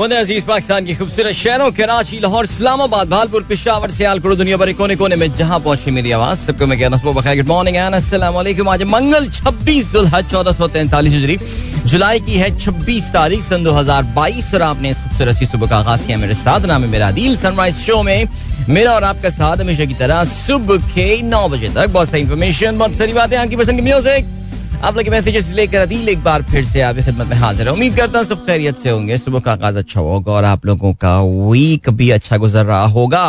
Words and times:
अज़ीज़ 0.00 0.44
पाकिस्तान 0.46 0.84
की 0.84 0.94
खूबसूरत 0.96 1.32
शहरों, 1.34 1.70
कराची, 1.76 2.18
लाहौर, 2.20 2.44
इस्लामाबाद, 2.44 3.08
भालपुर, 3.08 3.42
पिशावर, 3.44 3.90
सियालकोट 3.90 4.36
दुनिया 4.36 4.56
भर 4.56 4.72
कोने 4.72 4.96
कोने 4.96 5.16
में 5.16 5.32
जहाँ 5.34 5.58
पहुँची 5.60 5.90
मेरी 5.90 6.10
आवाज़, 6.12 6.38
सबको 6.40 6.66
मैं 6.66 6.78
कहना 6.80 6.96
सुबह 6.96 7.34
गुड 7.34 7.46
मॉर्निंग 7.46 7.76
एंड 7.76 7.94
अस्सलाम 7.94 8.34
वालेकुम 8.34 8.68
आज 8.68 8.82
मंगल 8.86 9.28
26 9.30 9.92
जुल्हज 9.92 10.24
1443 10.26 11.12
हिजरी। 11.12 11.36
जुलाई 11.86 12.20
की 12.20 12.34
है 12.34 12.48
26 12.58 13.12
तारीख, 13.12 13.44
सन 13.44 13.64
2022 13.64 14.54
और 14.54 14.62
आपने 14.62 14.90
इस 14.90 15.02
खूबसूरत 15.02 15.36
सी 15.36 15.46
सुबह 15.46 15.66
का 15.66 15.76
आगाज़ 15.78 16.06
किया 16.06 16.18
मेरे 16.18 16.34
साथ। 16.36 16.66
नाम 16.66 16.84
है 16.84 16.90
मेरा 16.90 17.10
दिल 17.12 17.36
सनराइज 17.36 17.76
शो 17.76 18.02
में 18.02 18.28
मेरा 18.68 18.92
और 18.92 19.04
आपका 19.04 19.30
साथ 19.30 19.56
हमेशा 19.58 19.84
की 19.84 19.94
तरह 19.94 20.24
सुबह 20.24 20.92
के 20.96 21.22
नौ 21.22 21.48
बजे 21.48 21.68
तक। 21.68 21.88
बहुत 21.88 22.08
सारी 22.08 22.22
इन्फॉर्मेशन 22.22 22.78
बहुत 22.78 22.94
सारी 22.94 23.12
बातें, 23.12 23.36
आपकी 23.36 23.56
पसंद 23.56 23.76
की 23.76 23.82
म्यूज़िक 23.82 24.39
आप 24.82 24.96
लोग 24.96 25.08
मैसेजेस 25.08 25.48
लेकर 25.54 25.78
अदील 25.78 26.08
एक 26.08 26.22
बार 26.24 26.42
फिर 26.50 26.64
से 26.64 26.80
आपकी 26.80 27.02
खिदमत 27.02 27.26
में 27.26 27.36
हाजिर 27.36 27.66
है। 27.66 27.72
उम्मीद 27.72 27.96
करता 27.96 28.18
हूँ 28.18 28.26
सब 28.26 28.44
खैरियत 28.46 28.76
से 28.76 28.90
होंगे। 28.90 29.16
सुबह 29.18 29.40
का 29.40 29.52
आगाज़ 29.52 29.78
अच्छा 29.78 30.00
होगा 30.00 30.32
और 30.32 30.44
आप 30.44 30.64
लोगों 30.66 30.92
का 30.94 31.20
वीक 31.20 31.90
भी 31.90 32.08
अच्छा 32.10 32.36
गुजर 32.36 32.64
रहा 32.64 32.84
होगा। 32.86 33.24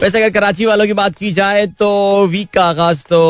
वैसे 0.00 0.18
अगर 0.18 0.30
कराची 0.30 0.66
वालों 0.66 0.86
की 0.86 0.92
बात 0.92 1.16
की 1.16 1.32
जाए 1.32 1.66
तो 1.78 2.26
वीक 2.26 2.50
का 2.54 2.64
आगाज़ 2.64 3.04
तो 3.10 3.20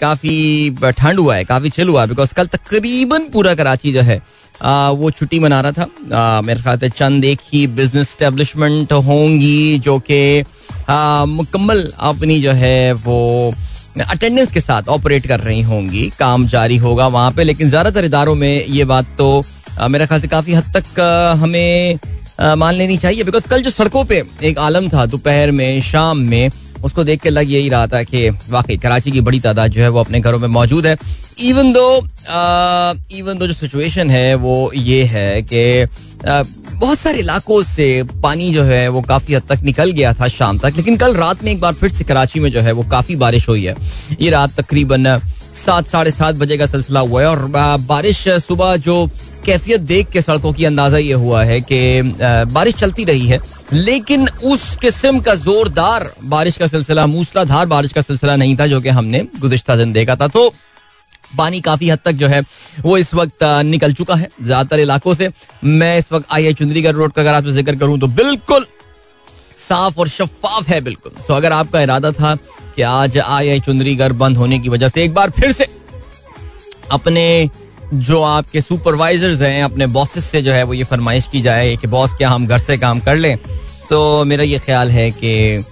काफ़ी 0.00 0.70
ठंड 0.82 1.18
हुआ 1.18 1.36
है 1.36 1.44
काफ़ी 1.44 1.70
चिल 1.70 1.88
हुआ 1.88 2.00
है 2.00 2.08
बिकॉज़ 2.08 2.34
कल 2.34 2.46
तकरीबन 2.46 3.28
पूरा 3.32 3.54
कराची 3.54 3.92
जो 3.92 4.02
है 4.02 4.20
आ, 4.62 4.90
वो 4.90 5.10
छुट्टी 5.10 5.38
मना 5.38 5.60
रहा 5.60 5.72
था। 5.72 6.16
आ, 6.16 6.40
मेरे 6.42 6.60
ख्याल 6.62 6.78
से 6.78 6.88
चंद 6.90 7.24
एक 7.24 7.38
ही 7.52 7.66
बिज़नेस 7.76 8.10
स्टेब्लिशमेंट 8.10 8.92
होंगी 8.92 9.78
जो 9.78 9.98
कि 10.10 10.44
मुकम्मल 10.90 11.92
अपनी 12.10 12.40
जो 12.42 12.52
है 12.52 12.92
वो 12.92 13.52
अटेंडेंस 14.02 14.52
के 14.52 14.60
साथ 14.60 14.88
ऑपरेट 14.88 15.26
कर 15.26 15.40
रही 15.40 15.62
होंगी, 15.62 16.08
काम 16.18 16.46
जारी 16.48 16.76
होगा 16.78 17.06
वहाँ 17.08 17.30
पे, 17.32 17.44
लेकिन 17.44 17.68
ज़्यादातर 17.68 18.04
इदारों 18.04 18.34
में 18.34 18.66
ये 18.66 18.84
बात 18.84 19.06
तो 19.18 19.44
मेरे 19.80 20.06
ख्याल 20.06 20.20
से 20.20 20.28
काफ़ी 20.28 20.54
हद 20.54 20.72
तक 20.76 21.00
हमें 21.40 21.98
मान 22.56 22.74
लेनी 22.74 22.96
चाहिए 22.98 23.24
बिकॉज़ 23.24 23.48
कल 23.48 23.62
जो 23.62 23.70
सड़कों 23.70 24.04
पे 24.04 24.22
एक 24.42 24.58
आलम 24.60 24.88
था 24.88 25.06
दोपहर 25.06 25.50
में, 25.50 25.80
शाम 25.82 26.18
में 26.20 26.50
उसको 26.84 27.04
देख 27.04 27.20
के 27.20 27.30
लग 27.30 27.50
यही 27.50 27.68
रहा 27.68 27.86
था 27.86 28.02
कि 28.02 28.28
वाकई 28.50 28.76
कराची 28.78 29.10
की 29.10 29.20
बड़ी 29.20 29.40
तादाद 29.40 29.70
जो 29.70 29.82
है 29.82 29.88
वो 29.88 30.00
अपने 30.00 30.20
घरों 30.20 30.38
में 30.38 30.48
मौजूद 30.48 30.86
है। 30.86 30.96
इवन 31.40 31.72
दो 31.72 31.96
इवन 33.12 33.38
दो 33.38 33.46
जो 33.46 33.52
सिचुएशन 33.54 34.10
है, 34.10 34.34
वो 34.36 34.70
ये 34.74 35.02
है 35.06 35.42
कि 35.42 35.86
बहुत 36.72 36.98
सारे 36.98 37.18
इलाकों 37.18 37.62
से 37.62 38.02
पानी 38.22 38.52
जो 38.52 38.62
है 38.64 38.88
वो 38.88 39.00
काफ़ी 39.02 39.34
हद 39.34 39.42
तक 39.48 39.62
निकल 39.64 39.90
गया 39.90 40.12
था 40.14 40.28
शाम 40.28 40.58
तक, 40.58 40.72
लेकिन 40.76 40.96
कल 40.96 41.14
रात 41.16 41.44
में 41.44 41.52
एक 41.52 41.60
बार 41.60 41.72
फिर 41.74 41.90
से 41.90 42.04
कराची 42.04 42.40
में 42.40 42.50
जो 42.50 42.60
है 42.60 42.72
वो 42.72 42.82
काफ़ी 42.90 43.16
बारिश 43.16 43.48
हुई 43.48 43.64
है। 43.64 43.74
ये 44.20 44.30
रात 44.30 44.60
तकरीबन 44.60 45.18
सात, 45.56 45.86
साढ़े 45.86 46.10
सात 46.10 46.34
बजे 46.36 46.56
का 46.58 46.66
सिलसिला 46.66 47.00
हुआ 47.00 47.22
है 47.22 47.28
और 47.28 47.46
बारिश 47.80 48.24
सुबह 48.40 48.76
जो 48.78 49.06
कैफियत 49.46 49.80
देख 49.82 50.10
के 50.10 50.20
सड़कों 50.20 50.52
की 50.52 50.64
अंदाज़ा 50.64 50.98
ये 50.98 51.12
हुआ 51.14 51.42
है 51.44 51.60
कि 51.62 52.02
बारिश 52.52 52.74
चलती 52.74 53.04
रही 53.04 53.26
है। 53.26 53.40
लेकिन 53.72 54.28
उस 54.44 54.76
किस्म 54.76 55.20
का 55.20 55.34
जोरदार 55.36 56.10
बारिश 56.24 56.56
का 56.56 56.66
सिलसिला, 56.66 57.06
मूसलाधार 57.06 57.66
बारिश 57.66 57.92
का 57.92 58.00
सिलसिला 58.00 58.36
नहीं 58.36 58.56
था 58.56 58.66
जो 58.66 58.80
कि 58.80 58.88
हमने 58.90 59.26
गुजश्ता 59.40 59.76
दिन 59.76 59.92
देखा 59.92 60.16
था। 60.16 60.28
तो 60.28 60.48
पानी 61.36 61.60
काफ़ी 61.60 61.88
हद 61.90 61.98
तक 62.04 62.12
जो 62.12 62.28
है, 62.28 62.40
वो 62.80 62.96
इस 62.98 63.12
वक्त 63.14 63.44
निकल 63.64 63.92
चुका 63.94 64.14
है 64.14 64.28
ज़्यादातर 64.42 64.80
इलाकों 64.80 65.14
से। 65.14 65.30
मैं 65.64 65.98
इस 65.98 66.12
वक्त 66.12 66.26
आई 66.32 66.46
आई 66.46 66.54
चुंदरीगढ़ 66.54 66.92
रोड 66.92 67.12
का 67.12 67.22
अगर 67.22 67.34
आपसे 67.34 67.52
ज़िक्र 67.52 67.76
करूँ 67.76 67.98
तो 68.00 68.06
बिल्कुल 68.08 68.66
साफ़ 69.58 69.98
और 70.00 70.08
शफाफ 70.08 70.68
है 70.68 70.80
बिल्कुल। 70.80 71.12
तो 71.26 71.34
अगर 71.34 71.52
आपका 71.52 71.80
इरादा 71.80 72.12
था 72.12 72.34
कि 72.76 72.82
आज 72.84 73.18
आई 73.18 73.48
आई 73.48 73.60
चुंदरीगढ़ 73.60 74.12
बंद 74.14 74.36
होने 74.36 74.58
की 74.58 74.68
वजह 74.68 74.88
से 74.88 75.04
एक 75.04 75.14
बार 75.14 75.30
फिर 75.30 75.52
से 75.52 75.66
अपने 76.92 77.26
जो 77.94 78.22
आपके 78.22 78.60
सुपरवाइजर्स 78.60 79.40
हैं 79.42 79.62
अपने 79.64 79.86
बॉसेस 79.88 80.24
से 80.24 80.42
जो 80.42 80.52
है 80.52 80.62
वो 80.62 80.74
ये 80.74 80.84
फरमाइश 80.84 81.26
की 81.32 81.40
जाए 81.40 81.74
कि 81.76 81.86
बॉस 81.86 82.14
क्या 82.14 82.30
हम 82.30 82.46
घर 82.46 82.58
से 82.58 82.76
काम 82.78 83.00
कर 83.00 83.16
लें? 83.16 83.36
तो 83.90 84.24
मेरा 84.24 84.44
ये 84.44 84.58
ख्याल 84.58 84.90
है 84.90 85.10
कि 85.12 85.64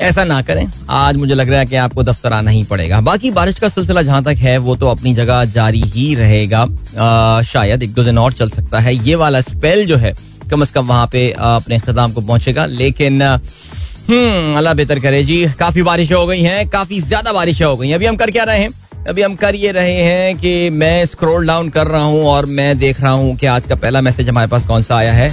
ऐसा 0.00 0.24
ना 0.24 0.40
करें। 0.42 0.66
आज 0.90 1.16
मुझे 1.16 1.34
लग 1.34 1.50
रहा 1.50 1.58
है 1.60 1.66
कि 1.66 1.76
आपको 1.76 2.02
दफ्तर 2.02 2.32
आना 2.32 2.50
ही 2.50 2.62
पड़ेगा। 2.64 3.00
बाकी 3.00 3.30
बारिश 3.30 3.58
का 3.58 3.68
सिलसिला 3.68 4.02
जहाँ 4.02 4.22
तक 4.24 4.36
है 4.38 4.56
वो 4.58 4.76
तो 4.76 4.88
अपनी 4.88 5.14
जगह 5.14 5.44
जारी 5.46 5.82
ही 5.82 6.14
रहेगा। 6.14 6.62
आ, 6.98 7.42
शायद 7.42 7.82
एक 7.82 7.92
दो 7.94 8.04
दिन 8.04 8.18
और 8.18 8.32
चल 8.32 8.50
सकता 8.50 8.80
है। 8.80 8.94
ये 8.96 9.14
वाला 9.14 9.40
स्पेल 9.42 9.86
जो 9.86 9.96
है 9.96 10.14
कम 10.50 10.62
अज 10.62 10.70
कम 10.70 10.86
वहाँ 10.86 11.06
पे 11.12 11.30
अपने 11.30 11.76
अख्ताम 11.76 12.12
को 12.12 12.20
पहुंचेगा। 12.20 12.66
लेकिन 12.66 13.22
हम्म 13.22 14.56
अल्लाह 14.56 14.74
बेहतर 14.74 14.98
करे 15.00 15.22
जी। 15.24 15.44
काफ़ी 15.58 15.82
बारिशें 15.82 16.14
हो 16.14 16.26
गई 16.26 16.42
हैं 16.42 16.68
काफ़ी 16.70 17.00
ज़्यादा 17.00 17.32
बारिशें 17.32 17.64
हो 17.64 17.76
गई 17.76 17.88
हैं। 17.88 17.94
अभी 17.94 18.06
हम 18.06 18.16
कर 18.16 18.30
क्या 18.30 18.44
रहे 18.44 18.58
हैं? 18.58 18.70
अभी 19.08 19.22
हम 19.22 19.34
कर 19.34 19.54
ये 19.54 19.70
रहे 19.72 19.94
हैं 19.94 20.36
कि 20.38 20.70
मैं 20.70 21.04
स्क्रॉल 21.04 21.46
डाउन 21.46 21.68
कर 21.68 21.86
रहा 21.86 22.02
हूँ 22.02 22.24
और 22.26 22.46
मैं 22.46 22.78
देख 22.78 23.00
रहा 23.00 23.10
हूँ 23.10 23.34
कि 23.36 23.46
आज 23.46 23.66
का 23.66 23.74
पहला 23.74 24.00
मैसेज 24.00 24.28
हमारे 24.28 24.48
पास 24.48 24.66
कौन 24.66 24.82
सा 24.82 24.96
आया 24.96 25.12
है। 25.12 25.30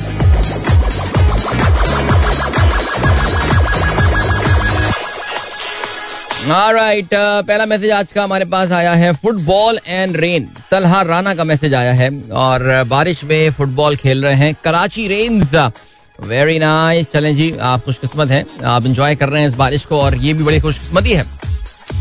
राइट 6.73 7.05
uh, 7.05 7.47
पहला 7.47 7.65
मैसेज 7.65 7.91
आज 7.91 8.11
का 8.11 8.23
हमारे 8.23 8.45
पास 8.45 8.71
आया 8.71 8.93
है 8.93 9.11
football 9.13 9.79
and 9.87 10.15
rain 10.17 10.47
Talha 10.71 11.01
Rana 11.01 11.33
का 11.35 11.43
मैसेज 11.43 11.73
आया 11.73 11.93
है 11.93 12.09
और 12.31 12.83
बारिश 12.87 13.23
में 13.23 13.49
फुटबॉल 13.51 13.95
खेल 13.95 14.23
रहे 14.25 14.35
हैं 14.35 14.53
कराची 14.63 15.07
रेन्स 15.07 15.55
वेरी 16.19 16.57
नाइस 16.59 17.09
चलें 17.11 17.33
जी 17.35 17.53
आप 17.61 17.83
खुशकिस्मत 17.85 18.31
हैं। 18.31 18.45
आप 18.67 18.85
इंजॉय 18.85 19.15
कर 19.15 19.29
रहे 19.29 19.41
हैं 19.41 19.49
इस 19.49 19.55
बारिश 19.55 19.85
को 19.85 19.99
और 20.01 20.15
ये 20.15 20.33
भी 20.33 20.43
बड़ी 20.43 20.59
खुशकिस्मती 20.59 21.11
है। 21.11 21.25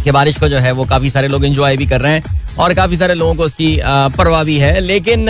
कि 0.04 0.10
बारिश 0.10 0.38
को 0.38 0.48
जो 0.48 0.58
है 0.58 0.72
वो 0.72 0.84
काफ़ी 0.84 1.10
सारे 1.10 1.28
लोग 1.28 1.44
इंजॉय 1.44 1.76
भी 1.76 1.86
कर 1.86 2.00
रहे 2.00 2.12
हैं 2.12 2.56
और 2.58 2.74
काफ़ी 2.74 2.96
सारे 2.96 3.14
लोगों 3.14 3.34
को 3.34 3.42
उसकी 3.42 3.78
परवाह 4.16 4.44
भी 4.44 4.58
है। 4.58 4.78
लेकिन 4.80 5.28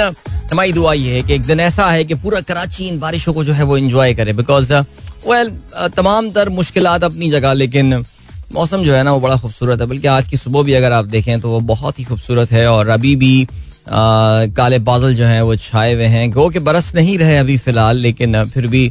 हमारी 0.52 0.72
दुआ 0.72 0.92
ये 0.92 1.14
है 1.14 1.22
कि 1.22 1.34
एक 1.34 1.42
दिन 1.42 1.60
ऐसा 1.60 1.90
है 1.90 2.04
कि 2.04 2.14
पूरा 2.16 2.40
कराची 2.40 2.88
इन 2.88 2.98
बारिशों 3.00 3.32
को 3.34 3.44
जो 3.44 3.52
है 3.52 3.62
वो 3.62 3.76
इंजॉय 3.78 4.14
करे 4.14 4.32
बिकॉज़ 4.32 4.72
वेल 5.26 5.50
तमाम 5.96 6.30
तर 6.30 6.48
मुश्किल 6.50 6.86
अपनी 6.86 7.30
जगह 7.30 7.52
लेकिन 7.54 7.94
मौसम 8.52 8.82
जो 8.82 8.94
है 8.94 9.02
ना 9.02 9.12
वो 9.12 9.20
बड़ा 9.20 9.36
खूबसूरत 9.36 9.80
है। 9.80 9.86
बल्कि 9.86 10.06
आज 10.08 10.28
की 10.28 10.36
सुबह 10.36 10.62
भी 10.62 10.72
अगर 10.74 10.92
आप 10.92 11.04
देखें 11.06 11.40
तो 11.40 11.50
वो 11.50 11.60
बहुत 11.68 11.98
ही 11.98 12.04
खूबसूरत 12.04 12.52
है 12.52 12.66
और 12.68 12.88
अभी 12.88 13.14
भी 13.16 13.42
आ, 13.42 14.46
काले 14.56 14.78
बादल 14.80 15.14
जो 15.14 15.24
हैं 15.24 15.42
वो 15.42 15.56
छाए 15.56 15.92
हुए 15.94 16.04
हैं। 16.06 16.30
गो 16.30 16.48
के 16.48 16.58
बरस 16.60 16.94
नहीं 16.94 17.18
रहे 17.18 17.36
अभी 17.38 17.56
फ़िलहाल 17.58 17.96
लेकिन 17.96 18.44
फिर 18.44 18.66
भी 18.66 18.90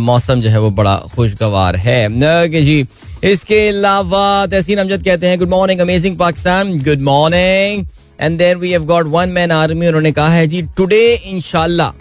मौसम 0.00 0.40
जो 0.40 0.50
है 0.50 0.60
वो 0.60 0.70
बड़ा 0.70 0.96
खुशगवार 1.14 1.76
है। 1.76 2.08
कि 2.48 2.62
जी 2.62 2.82
इसके 3.24 3.58
अलावा 3.68 4.24
तहसीन 4.46 4.78
अमजद 4.78 5.04
कहते 5.04 5.26
हैं 5.26 5.38
good 5.38 5.48
morning 5.50 5.80
amazing 5.80 6.16
Pakistan 6.18 6.78
good 6.84 7.00
morning 7.02 7.86
and 8.20 8.38
then 8.38 8.58
we 8.58 8.70
have 8.70 8.84
got 8.86 9.06
one 9.10 9.28
man 9.32 9.52
army 9.52 9.86
उन्होंने 9.86 10.12
कहा 10.12 10.28
है 10.28 10.46
जी 10.46 10.62
टुडे 10.76 11.04
इंशाल्लाह 11.14 11.92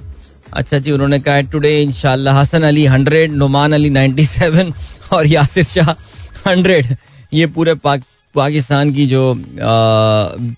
अच्छा 0.54 0.78
जी 0.78 0.92
उन्होंने 0.92 1.20
कहा 1.20 1.36
है 1.36 1.44
टुडे 1.52 1.82
इंशाल्लाह 1.82 2.40
Hasan 2.40 2.64
Ali 2.64 2.86
hundred 2.86 3.32
Nauman 3.34 3.74
Ali 3.74 3.90
ninety 3.90 4.26
seven 4.26 4.74
और 5.14 5.28
यासिर 5.28 5.64
शाह 5.64 5.92
हंड्रेड 6.50 6.96
ये 7.34 7.46
पूरे 7.56 7.74
पाक, 7.76 8.02
पाकिस्तान 8.36 8.92
की 8.94 9.06
जो 9.08 9.22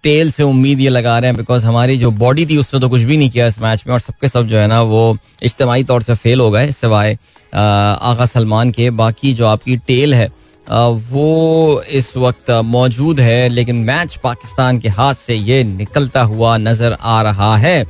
टेल 0.03 0.31
से 0.31 0.43
उम्मीद 0.43 0.79
ये 0.79 0.89
लगा 0.89 1.17
रहे 1.19 1.29
हैं 1.29 1.37
बिकॉज़ 1.37 1.65
हमारी 1.65 1.97
जो 1.97 2.11
बॉडी 2.23 2.45
थी 2.45 2.57
उससे 2.57 2.79
तो 2.79 2.89
कुछ 2.89 3.01
भी 3.01 3.17
नहीं 3.17 3.29
किया 3.29 3.47
इस 3.47 3.59
मैच 3.61 3.83
में 3.87 3.93
और 3.93 3.99
सबके 3.99 4.27
सब 4.27 4.47
जो 4.47 4.57
है 4.57 4.67
ना 4.67 4.81
वो 4.93 5.17
इज्तमाही 5.43 5.83
तौर 5.83 6.03
से 6.03 6.15
फेल 6.15 6.39
हो 6.39 6.49
गए 6.51 6.71
सिवाय 6.71 7.17
आगा 7.53 8.25
सलमान 8.25 8.71
के। 8.71 8.89
बाकी 9.01 9.33
जो 9.33 9.45
आपकी 9.45 9.77
टेल 9.87 10.13
है 10.13 10.29
वो 10.67 11.81
इस 11.91 12.15
वक्त 12.17 12.51
मौजूद 12.65 13.19
है, 13.19 13.47
लेकिन 13.49 13.75
मैच 13.85 14.15
पाकिस्तान 14.23 14.79
के 14.79 14.89
हाथ 14.89 15.15
से 15.15 15.35
ये 15.35 15.63
निकलता 15.63 16.21
हुआ 16.23 16.57
नज़र 16.57 16.97
आ 17.01 17.21
रहा 17.21 17.55
है। 17.57 17.81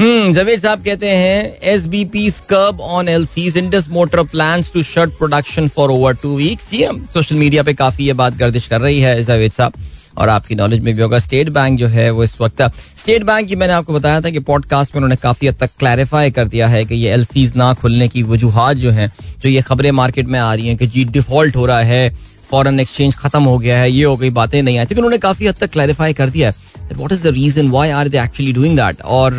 हम्म 0.00 0.32
जवेद 0.32 0.60
साहब 0.60 0.84
कहते 0.84 1.08
हैं 1.08 1.58
S 1.72 1.84
B 1.86 2.04
P 2.04 2.30
scrub 2.30 2.80
on 2.80 3.08
L 3.08 3.26
C 3.26 3.46
Indus 3.58 3.88
motor 3.90 4.22
plan 4.24 4.62
to 4.74 4.82
shut 4.82 5.10
production 5.18 5.68
for 5.68 5.90
over 5.90 6.14
two 6.22 6.36
weeks 6.36 6.72
ये 6.74 6.90
सोशल 7.14 7.36
मीडिया 7.36 7.62
पे 7.62 7.74
काफ़ी 7.74 8.06
ये 8.06 8.12
बात 8.12 8.36
गर्दिश 8.36 8.66
कर 8.66 8.80
रही 8.80 9.00
है, 9.00 9.22
जवेद 9.22 9.52
साहब। 9.52 9.72
और 10.18 10.28
आपकी 10.28 10.54
नॉलेज 10.54 10.80
में 10.80 10.94
भी 10.96 11.02
होगा। 11.02 11.18
स्टेट 11.18 11.48
बैंक 11.48 11.78
जो 11.78 11.86
है 11.86 12.10
वो 12.10 12.24
इस 12.24 12.40
वक्त 12.40 12.62
स्टेट 12.96 13.22
बैंक 13.22 13.48
की 13.48 13.56
मैंने 13.56 13.72
आपको 13.72 13.94
बताया 13.94 14.20
था 14.20 14.30
कि 14.30 14.38
पॉडकास्ट 14.38 14.94
में 14.94 14.98
उन्होंने 14.98 15.16
काफ़ी 15.16 15.48
हद 15.48 15.56
तक 15.60 15.70
क्लैरिफाई 15.78 16.30
कर 16.30 16.48
दिया 16.48 16.68
है 16.68 16.84
कि 16.84 16.94
ये 16.94 17.10
एल 17.10 17.26
ना 17.56 17.72
खुलने 17.74 18.08
की 18.08 18.22
वजूहत 18.22 18.76
जो 18.76 18.90
है, 18.90 19.08
जो 19.40 19.48
ये 19.48 19.62
खबरें 19.62 19.90
मार्केट 19.90 20.26
में 20.26 20.40
आ 20.40 20.54
रही 20.54 20.68
हैं 20.68 20.76
कि 20.76 20.86
जी 20.86 21.04
डिफ़ॉल्ट 21.04 21.56
हो 21.56 21.66
रहा 21.66 21.80
है 21.82 22.16
फॉरन 22.50 22.80
एक्सचेंज 22.80 23.14
खत्म 23.14 23.42
हो 23.42 23.58
गया 23.58 23.78
है, 23.78 23.90
ये 23.90 24.04
हो 24.04 24.16
गई 24.16 24.30
बातें 24.30 24.62
नहीं 24.62 24.78
आई 24.78 24.84
थी 24.84 24.94
उन्होंने 24.94 25.18
काफ़ी 25.18 25.46
हद 25.46 25.54
तक 25.54 25.70
क्लैरिफाई 25.70 26.12
कर 26.12 26.28
दिया 26.28 26.50
है 26.50 26.96
what 26.96 27.12
is 27.12 27.22
the 27.22 27.26
reason 27.26 27.68
why 27.68 27.90
are 27.90 28.08
they 28.08 28.20
actually 28.20 28.52
doing 28.52 28.76
that 28.76 29.02
और 29.02 29.32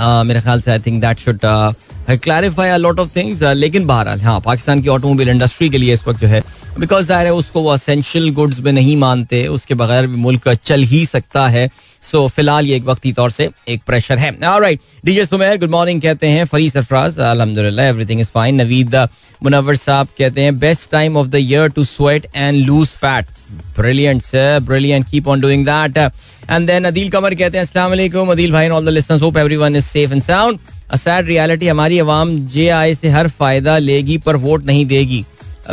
मेरे 0.00 0.40
ख्याल 0.40 0.60
से 0.60 0.70
I 0.70 0.78
think 0.78 1.00
that 1.00 1.18
should 1.18 1.38
clarify 2.16 2.76
lot 2.78 3.00
of 3.00 3.08
things 3.16 3.42
लेकिन 3.42 3.86
बहरहाल 3.86 4.20
हाँ 4.20 4.40
पाकिस्तान 4.40 4.82
की 4.82 4.88
ऑटोमोबाइल 4.88 5.28
इंडस्ट्री 5.28 5.68
के 5.70 5.78
लिए 5.78 5.94
इस 5.94 6.06
वक्त 6.08 6.20
जो 6.20 6.26
है 6.28 6.42
बिकॉज़ 6.78 7.06
ज़ाहिर 7.06 7.26
है 7.26 7.32
उसको 7.34 7.60
वो 7.62 7.70
असेंशियल 7.70 8.30
गुड्स 8.34 8.60
में 8.60 8.72
नहीं 8.72 8.96
मानते, 8.96 9.46
उसके 9.46 9.74
बगैर 9.74 10.06
भी 10.06 10.16
मुल्क 10.16 10.48
चल 10.48 10.82
ही 10.82 11.04
सकता 11.06 11.46
है। 11.48 11.68
सो 12.04 12.26
फ़िलहाल 12.28 12.66
ये 12.66 12.76
एक 12.76 12.84
वक्ती 12.84 13.12
तौर 13.12 13.30
से 13.30 13.48
एक 13.68 13.82
प्रेशर 13.86 14.18
है। 14.18 14.30
Right 14.60 14.80
DJ 15.04 15.24
Sumer 15.26 15.58
good 15.58 15.70
morning 15.70 16.00
कहते 16.02 16.28
हैं 16.28 16.44
फरी 16.44 16.70
सरफराज 16.70 17.18
अलहमदुल्ला 17.20 17.84
everything 17.84 18.20
is 18.20 18.30
fine 18.34 18.60
Naveed 18.60 18.96
Munawar 19.42 19.76
साहब 19.76 20.08
कहते 20.18 20.40
हैं 20.40 20.58
best 20.58 20.90
time 20.90 21.16
of 21.16 21.28
the 21.28 21.36
year 21.36 21.68
to 21.68 21.84
sweat 21.84 22.26
and 22.34 22.64
lose 22.66 22.88
fat 22.88 23.26
brilliant 23.78 24.22
sir 24.22 24.58
brilliant 24.64 25.08
keep 25.10 25.28
on 25.28 25.40
doing 25.40 25.66
that 25.66 25.98
and 26.50 26.66
then 26.66 26.84
Adeel 26.84 27.10
Qamar 27.10 27.34
कहते 27.34 27.58
हैं 27.58 27.64
अस्सलाम 27.64 27.90
वालेकुम 27.90 28.30
अदील 28.32 28.52
भाई 28.52 28.68
all 28.68 28.86
the 28.86 28.88
listeners 28.88 29.22
hope 29.22 29.36
everyone 29.38 29.76
is 29.76 29.84
safe 29.86 30.12
and 30.12 30.22
sound 30.22 30.58
sad 30.94 31.26
reality 31.26 31.68
हमारी 31.68 31.98
आवाम 31.98 32.36
जे 32.46 32.68
आई 32.70 32.94
से 32.94 33.08
हर 33.10 33.28
फ़ायदा 33.30 33.78
लेगी, 33.78 34.18
पर 34.18 34.36
वोट 34.38 34.66
नहीं 34.66 34.86
देगी। 34.86 35.24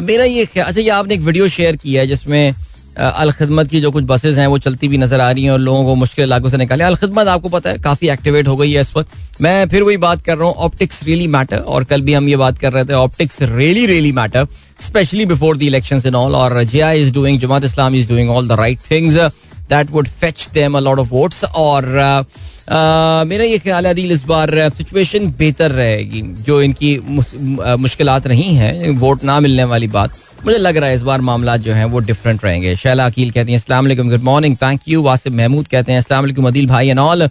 मेरा 0.01 0.23
ये 0.25 0.43
अच्छा 0.43 0.81
ये 0.81 0.89
आपने 0.91 1.13
एक 1.13 1.21
वीडियो 1.21 1.47
शेयर 1.49 1.75
किया 1.75 2.01
है, 2.01 2.07
जिसमें 2.07 2.53
अलखदमत 2.97 3.69
की 3.69 3.79
जो 3.81 3.89
कुछ 3.91 4.03
बसेज 4.03 4.39
हैं, 4.39 4.45
वो 4.47 4.57
चलती 4.57 4.87
भी 4.87 4.97
नज़र 4.97 5.19
आ 5.21 5.29
रही 5.31 5.43
हैं, 5.43 5.51
और 5.51 5.59
लोगों 5.59 5.83
को 5.85 5.95
मुश्किल 5.95 6.23
इलाकों 6.23 6.49
से 6.49 6.57
निकाले 6.57 6.83
अलखदमत 6.83 7.27
आपको 7.27 7.49
पता 7.49 7.69
है, 7.69 7.77
काफ़ी 7.79 8.09
एक्टिवेट 8.09 8.47
हो 8.47 8.55
गई 8.57 8.71
है 8.71 8.81
इस 8.81 8.95
वक्त। 8.95 9.41
मैं 9.41 9.67
फिर 9.69 9.83
वही 9.83 9.97
बात 9.97 10.21
कर 10.23 10.37
रहा 10.37 10.47
हूँ 10.47 10.55
ऑप्टिक्स 10.65 11.03
रियली 11.03 11.27
मैटर 11.27 11.57
और 11.57 11.83
कल 11.83 12.01
भी 12.01 12.13
हम 12.13 12.27
ये 12.29 12.35
बात 12.37 12.57
कर 12.59 12.73
रहे 12.73 12.85
थे 12.85 12.93
optics 12.93 13.41
really 13.43 13.85
really 13.85 14.11
matter 14.11 14.47
especially 14.79 15.25
before 15.25 15.57
the 15.57 15.61
election 15.63 16.01
in 16.07 16.15
all 16.15 16.35
और 16.35 16.61
Zia 16.63 16.91
is 16.93 17.13
doing 17.13 17.39
Jamaat 17.39 17.63
Islam 17.63 17.95
is 17.95 18.09
doing 18.09 18.29
all 18.29 18.47
the 18.47 18.59
right 18.59 18.79
things 18.91 19.15
that 19.69 19.91
would 19.91 20.07
fetch 20.09 20.47
them 20.53 20.77
a 20.77 20.79
lot 20.81 20.99
of 20.99 21.09
votes 21.11 21.43
और 21.45 21.85
मेरा 22.69 23.43
ये 23.43 23.57
ख्याल 23.59 23.85
है 23.85 23.91
अदील, 23.93 24.11
इस 24.11 24.23
बार 24.25 24.69
सिचुएशन 24.71 25.27
बेहतर 25.37 25.71
रहेगी। 25.71 26.21
जो 26.43 26.61
इनकी 26.61 26.97
मुश्किल 27.79 28.09
रही 28.09 28.53
हैं, 28.55 28.89
वोट 28.97 29.23
ना 29.23 29.39
मिलने 29.39 29.63
वाली 29.65 29.87
बात, 29.89 30.17
मुझे 30.45 30.57
लग 30.57 30.77
रहा 30.77 30.89
है 30.89 30.95
इस 30.95 31.01
बार 31.03 31.21
मामला 31.21 31.55
जो 31.59 31.73
है 31.73 31.85
वो 31.85 31.99
डिफरेंट 32.01 32.45
रहेंगे। 32.45 32.75
शैला 32.75 33.05
अकील 33.05 33.31
कहती 33.31 33.51
हैं, 33.51 33.59
अस्सलाम 33.59 33.87
good 33.93 34.21
morning 34.23 34.55
thank 34.57 34.81
you 34.87 35.01
Wasif 35.03 35.33
Mahmood 35.33 35.67
कहते 35.67 35.91
हैं, 35.91 35.99
अस्सलाम 35.99 36.23
वालेकुम, 36.23 36.47
अदील 36.47 36.67
भाई 36.67 36.89
एंड 36.89 36.99
ऑल 36.99 37.29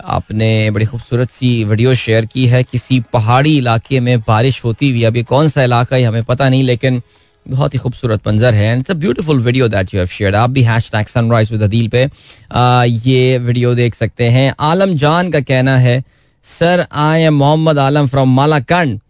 आपने 0.00 0.70
बड़ी 0.70 0.84
खूबसूरत 0.84 1.30
सी 1.30 1.52
वीडियो 1.64 1.94
शेयर 1.94 2.26
की 2.26 2.46
है, 2.46 2.62
किसी 2.62 2.98
पहाड़ी 3.12 3.56
इलाके 3.58 4.00
में 4.00 4.20
बारिश 4.20 4.64
होती 4.64 4.90
हुई। 4.90 5.04
ये 5.04 5.22
कौन 5.24 5.48
सा 5.48 5.64
इलाका 5.64 5.96
है 5.96 6.02
हमें 6.02 6.24
पता 6.24 6.48
नहीं, 6.48 6.62
लेकिन 6.64 7.02
बहुत 7.46 7.74
ही 7.74 7.78
खूबसूरत 7.78 8.26
मंजर 8.26 8.54
है 8.54 8.78
it's 8.78 8.90
a 8.90 8.94
beautiful 8.94 9.40
video 9.42 9.68
that 9.68 9.94
you 9.94 10.00
have 10.00 10.06
shared 10.08 10.36
आप 10.36 10.50
भी 10.50 10.62
hash 10.62 10.90
tag 10.92 11.06
sunrise 11.06 11.50
with 11.52 11.62
Adeel 11.62 11.88
पे 11.88 12.04
आ, 12.52 12.84
ये 12.84 13.38
वीडियो 13.38 13.74
देख 13.74 13.94
सकते 13.94 14.28
हैं। 14.28 14.54
आलम 14.60 14.94
जान 14.96 15.30
का 15.30 15.40
कहना 15.40 15.76
है 15.78 16.02
sir 16.46 16.86
I 16.92 17.22
am 17.22 17.34
Mohammad 17.34 17.78
Alam 17.78 18.06
from 18.06 18.34
Malakand 18.34 19.00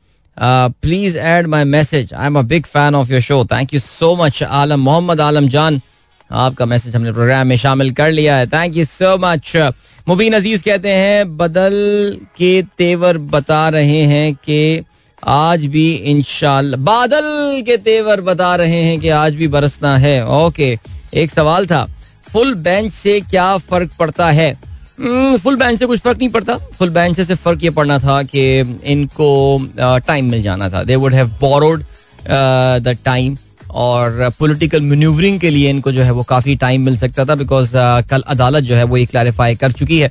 please 0.82 1.18
add 1.18 1.46
my 1.46 1.64
message 1.64 2.12
I 2.14 2.26
am 2.26 2.38
a 2.38 2.42
big 2.50 2.66
fan 2.66 2.94
of 2.94 3.10
your 3.12 3.20
show 3.20 3.44
thank 3.52 3.74
you 3.74 3.80
so 3.80 4.14
much 4.16 4.42
Alam 4.42 4.80
Mohammad 4.80 5.20
Alam 5.20 5.48
Jan 5.48 5.80
आपका 6.30 6.66
मैसेज 6.66 6.94
हमने 6.96 7.12
प्रोग्राम 7.12 7.46
में 7.46 7.56
शामिल 7.56 7.90
कर 7.92 8.10
लिया 8.10 8.36
है। 8.36 8.46
Thank 8.46 8.76
you 8.76 8.84
so 8.84 9.16
much 9.20 9.52
Mubeen 10.08 10.32
Aziz 10.32 10.62
कहते 10.62 10.88
हैं 10.88 11.36
बदल 11.36 11.74
के 12.36 12.62
तेवर 12.78 13.18
बता 13.34 13.68
रहे 13.68 14.02
हैं 14.12 14.34
कि 14.34 14.84
आज 15.22 15.64
भी 15.66 15.90
इंशाल्लाह। 15.92 16.80
बादल 16.82 17.62
के 17.66 17.76
तेवर 17.78 18.20
बता 18.22 18.54
रहे 18.56 18.82
हैं 18.82 18.98
कि 19.00 19.08
आज 19.10 19.34
भी 19.34 19.48
बरसना 19.48 19.96
है। 19.98 20.24
ओके, 20.26 20.76
एक 21.14 21.30
सवाल 21.30 21.66
था, 21.66 21.84
फुल 22.26 22.54
बेंच 22.56 22.92
से 22.92 23.20
क्या 23.20 23.56
फ़र्क 23.60 23.90
पड़ता 23.98 24.30
है? 24.30 24.52
फुल 25.42 25.56
बेंच 25.56 25.78
से 25.78 25.86
कुछ 25.86 26.00
फ़र्क 26.00 26.18
नहीं 26.18 26.28
पड़ता। 26.30 26.56
फुल 26.78 26.90
बेंच 26.90 27.20
से 27.20 27.34
फ़र्क 27.34 27.64
ये 27.64 27.70
पड़ना 27.70 27.98
था 27.98 28.22
कि 28.24 28.60
इनको 28.86 29.30
टाइम 29.78 30.30
मिल 30.30 30.42
जाना 30.42 30.68
था। 30.70 30.82
They 30.84 30.96
would 30.96 31.14
have 31.14 31.28
borrowed 31.40 31.84
the 32.24 32.96
time 33.04 33.36
और 33.70 34.30
पॉलिटिकल 34.38 34.80
मनूवरिंग 34.82 35.38
के 35.40 35.50
लिए 35.50 35.70
इनको 35.70 35.92
जो 35.92 36.02
है 36.02 36.10
वो 36.12 36.22
काफ़ी 36.28 36.56
टाइम 36.56 36.82
मिल 36.82 36.96
सकता 36.96 37.24
था 37.24 37.34
बिकॉज़ 37.34 37.72
कल 38.10 38.22
अदालत 38.28 38.64
जो 38.64 38.74
है 38.74 38.84
वो 38.84 38.96
ये 38.96 39.06
क्लैरिफाई 39.06 39.54
कर 39.54 39.72
चुकी 39.72 39.98
है 39.98 40.10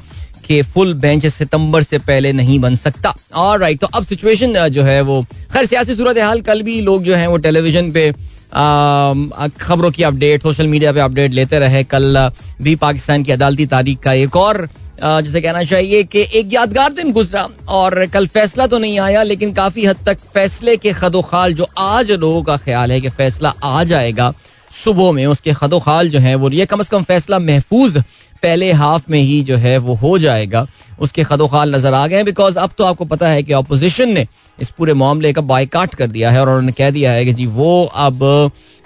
कि 0.52 0.62
फुल 0.64 0.94
बेंच 0.96 1.26
सितंबर 1.28 1.84
से 1.84 1.98
पहले 2.02 2.32
नहीं 2.34 2.60
बन 2.60 2.76
सकता। 2.78 3.14
और 3.36 3.60
राइट 3.60 3.80
तो 3.80 3.88
अब 3.90 4.06
सिचुएशन 4.06 4.68
जो 4.70 4.84
है 4.84 5.02
वो, 5.02 5.22
खैर, 5.54 5.66
सियासी 5.66 5.96
सूरत 5.96 6.18
हाल 6.20 6.42
कल 6.42 6.62
भी 6.62 6.80
लोग 6.82 7.04
जो 7.04 7.16
है 7.16 7.28
वो 7.28 7.38
टेलीविज़न 7.40 7.92
पे 7.92 8.12
खबरों 8.52 9.92
की 9.92 10.04
अपडेट 10.04 10.42
सोशल 10.44 10.68
मीडिया 10.68 10.92
पे 10.92 11.00
अपडेट 11.00 11.32
लेते 11.34 11.60
रहे। 11.60 11.84
कल 11.86 12.30
भी 12.62 12.76
पाकिस्तान 12.78 13.24
की 13.24 13.32
अदालती 13.32 13.66
तारीख 13.68 14.00
का 14.00 14.14
एक 14.16 14.36
और 14.38 14.68
जिसे 15.04 15.42
कहना 15.42 15.64
चाहिए 15.64 16.04
कि 16.06 16.26
एक 16.34 16.54
यादगार 16.54 16.94
दिन 16.94 17.12
गुजरा 17.12 17.48
और 17.70 18.06
कल 18.08 18.28
फैसला 18.28 18.68
तो 18.68 18.78
नहीं 18.80 19.00
आया, 19.00 19.24
लेकिन 19.24 19.54
काफ़ी 19.54 19.86
हद 19.86 20.04
तक 20.06 20.18
फैसले 20.34 20.76
के 20.78 20.94
खदोखाल 20.94 21.54
जो 21.54 21.68
आज 21.80 22.12
लोगों 22.14 22.44
का 22.44 22.58
ख्याल 22.58 22.92
है 22.92 23.00
कि 23.02 23.10
फैसला 23.12 23.54
आ 23.64 23.84
जाएगा 23.84 24.34
सुबह 24.72 25.12
में, 25.12 25.26
उसके 25.28 25.54
खदोखाल 25.54 26.10
जो 26.10 26.20
है 26.20 26.36
वो, 26.36 26.50
ये 26.52 26.66
कम 26.66 26.80
अज 26.80 26.90
कम 26.90 27.04
फैसला 27.04 27.40
महफूज 27.42 27.98
पहले 28.44 28.72
हाफ़ 28.74 29.04
में 29.10 29.20
ही 29.20 29.42
जो 29.44 29.58
है 29.58 29.78
वो 29.80 29.94
हो 29.96 30.18
जाएगा। 30.20 30.66
उसके 31.00 31.24
खदोखाल 31.24 31.76
नज़र 31.76 31.94
आ 31.94 32.06
गए 32.08 32.16
हैं 32.16 32.26
बिकॉज़ 32.26 32.58
अब 32.60 32.72
तो 32.78 32.84
आपको 32.84 33.06
पता 33.06 33.28
है 33.28 33.44
कि 33.44 33.54
अपोजिशन 33.54 34.10
ने 34.10 34.26
इस 34.58 34.70
पूरे 34.70 34.94
मामले 34.96 35.32
का 35.34 35.42
बाइकाट 35.44 35.96
कर 35.96 36.08
दिया 36.08 36.32
है 36.32 36.42
और 36.42 36.48
उन्होंने 36.48 36.72
कह 36.72 36.90
दिया 36.92 37.12
है 37.12 37.26
कि 37.26 37.34
जी 37.34 37.46
वो 37.48 37.84
अब 37.86 38.24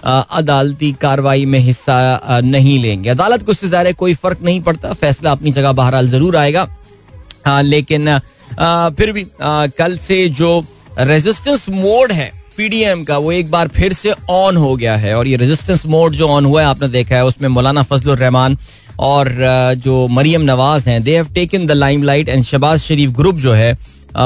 अदालती 0.02 0.92
कार्रवाई 1.00 1.44
में 1.46 1.58
हिस्सा 1.58 2.40
नहीं 2.44 2.78
लेंगे। 2.82 3.08
अदालत 3.10 3.42
को 3.42 3.52
उससे 3.52 3.68
ज़्यादा 3.68 3.92
कोई 3.94 4.14
फ़र्क 4.14 4.42
नहीं 4.42 4.60
पड़ता। 4.62 4.92
फैसला 4.94 5.32
अपनी 5.32 5.52
जगह 5.52 5.72
बहरहाल 5.72 6.08
ज़रूर 6.08 6.36
आएगा। 6.36 6.68
आ, 7.46 7.60
लेकिन 7.62 8.08
आ, 8.08 8.88
फिर 8.90 9.12
भी 9.12 9.26
आ, 9.42 9.66
कल 9.68 9.96
से 9.98 10.28
जो 10.30 10.64
रेजिस्टेंस 10.98 11.68
मोड 11.70 12.12
है 12.12 12.32
पीडीएम 12.56 13.02
का 13.04 13.16
वो 13.18 13.32
एक 13.32 13.50
बार 13.50 13.68
फिर 13.68 13.92
से 13.92 14.12
ऑन 14.30 14.56
हो 14.56 14.74
गया 14.76 14.96
है। 14.96 15.14
और 15.16 15.26
ये 15.28 15.36
रेजिस्टेंस 15.36 15.84
मोड 15.86 16.12
जो 16.12 16.28
ऑन 16.28 16.44
हुआ 16.44 16.60
है 16.60 16.66
आपने 16.66 16.88
देखा 16.88 17.16
है 17.16 17.24
उसमें 17.24 17.48
मौलाना 17.48 17.82
फजल 17.82 18.10
रहमान 18.12 18.56
और 18.98 19.28
जो 19.84 20.06
मरियम 20.08 20.42
नवाज़ 20.42 20.88
हैं 20.88 21.02
they 21.02 21.14
have 21.16 21.26
taken 21.34 21.66
the 21.66 21.70
limelight 22.02 22.28
and 22.28 22.44
Shahbaz 22.44 22.80
Sharif 22.80 23.10
group 23.10 23.36
जो 23.36 23.52
है 23.52 23.76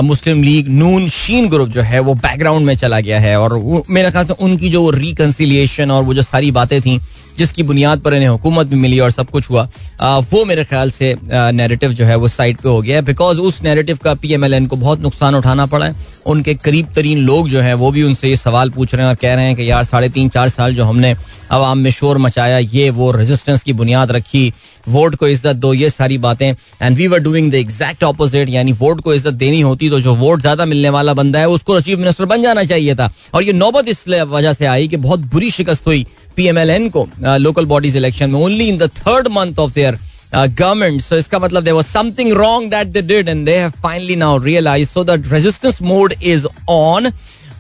मुस्लिम 0.03 0.43
लीग 0.43 0.69
नून 0.69 1.09
शीन 1.09 1.49
ग्रुप 1.49 1.69
जो 1.69 1.83
है, 1.83 2.01
वो 2.01 2.15
बैकग्राउंड 2.15 2.67
में 2.67 2.75
चला 2.77 3.01
गया 3.01 3.21
है 3.21 3.37
और 3.41 3.85
मेरे 3.91 4.11
ख्याल 4.11 4.25
से 4.25 4.35
उनकी 4.41 4.69
जो 4.71 4.91
रिकन्सिलियेशन 4.91 5.91
और 5.91 6.03
वो 6.05 6.15
जो 6.15 6.23
सारी 6.23 6.51
बातें 6.51 6.81
थी 6.81 6.99
जिसकी 7.39 7.63
बुनियाद 7.63 8.01
पर 8.01 8.15
इन्हें 8.15 8.29
हुकूमत 8.29 8.67
भी 8.67 8.77
मिली 8.77 8.99
और 9.01 9.11
सब 9.11 9.31
कुछ 9.31 9.51
हुआ 9.51 9.69
वो 10.03 10.45
मेरे 10.45 10.65
ख्याल 10.65 10.91
से 10.91 11.15
नैरेटिव 11.25 11.93
जो 11.93 12.05
है 12.05 12.17
वो 12.17 12.29
साइड 12.29 12.57
पे 12.59 12.69
हो 12.69 12.81
गया 12.81 12.97
है 12.97 13.03
बिकॉज़ 13.03 13.39
उस 13.41 13.63
नैरेटिव 13.63 13.99
का 14.05 14.15
पीएमएलएन 14.15 14.67
को 14.67 14.77
बहुत 14.77 15.01
नुकसान 15.01 15.35
उठाना 15.35 15.67
पड़ा 15.67 15.87
है। 15.87 16.09
उनके 16.27 16.55
करीब 16.55 16.87
तरीन 16.95 17.19
लोग 17.19 17.49
जो 17.49 17.61
हैं, 17.61 17.75
वो 17.75 17.91
भी 17.91 18.03
उनसे 18.03 18.29
ये 18.29 18.37
सवाल 18.37 18.71
पूछ 18.71 18.95
रहे 18.95 19.03
हैं 19.03 19.11
और 19.11 19.17
कह 19.17 19.35
रहे 19.35 19.45
हैं 19.45 19.55
कि 19.57 19.71
यार, 19.71 19.85
साढ़े 19.85 20.09
तीन, 20.09 20.29
चार 20.29 20.49
साल 20.49 20.75
जो 20.75 20.85
हमने 20.85 21.15
आवाम 21.53 21.79
में 21.79 21.91
शोर 21.91 22.19
मचाया, 22.19 22.59
ये 22.59 22.89
वो 22.91 23.11
रेजिस्टेंस 23.13 23.63
की 23.63 23.73
बुनियाद 23.73 24.13
रखी, 24.13 24.53
वोट 24.89 25.15
को 25.17 25.29
इज़्ज़त 25.29 25.57
दो, 25.57 25.73
ये 25.75 25.91
सारी 25.91 26.19
बातें। 26.19 26.55
And 26.83 26.97
we 26.97 27.07
were 27.07 27.19
doing 27.19 27.51
the 27.53 27.55
exact 27.55 28.05
opposite 28.05 28.49
यानी 28.49 28.73
वोट 28.75 29.01
को 29.01 29.15
इज़्ज़त 29.15 29.35
देनी 29.35 29.61
होती 29.61 29.91
तो 29.91 30.01
जो 30.01 30.15
वोट 30.17 30.41
ज़्यादा 30.41 30.65
मिलने 30.65 30.91
वाला 30.91 31.15
बंदा 31.15 31.39
है, 31.39 31.49
उसको 31.49 31.81
चीफ 31.81 31.99
मिनिस्टर 31.99 32.25
बन 32.27 32.43
जाना 32.43 32.65
चाहिए 32.65 32.95
था। 32.95 33.11
और 33.35 33.43
ये 33.43 33.53
नौबत 33.55 33.89
इस 33.89 34.09
वजह 34.09 34.53
से 34.53 34.67
आई 34.67 34.89
कि 34.89 34.97
बहुत 34.99 35.21
बुरी 35.27 35.51
शिकस्त 35.51 35.87
हुई 35.87 36.07
पीएमएलएन 36.37 36.89
को। 36.91 37.09
लोकल 37.23 37.65
बॉडीज 37.67 37.97
इलेक्शन 37.97 38.31
में 38.31 38.41
only 38.41 38.69
in 38.69 38.79
the 38.79 38.89
third 38.99 39.29
month 39.31 39.59
of 39.59 39.75
their 39.75 39.99
government 40.35 41.01
so 41.03 41.17
इसका 41.17 41.39
मतलब 41.39 41.65
there 41.65 41.75
was 41.75 41.85
something 41.85 42.33
wrong 42.33 42.71
that 42.71 42.87
they 42.87 43.03
did 43.05 43.29
and 43.29 43.45
they 43.47 43.57
have 43.59 43.71
finally 43.83 44.17
now 44.17 44.39
realize 44.43 44.89
so 44.89 45.05
that 45.05 45.33
resistance 45.33 45.83
mode 45.83 46.15
is 46.23 46.47
on 46.71 47.11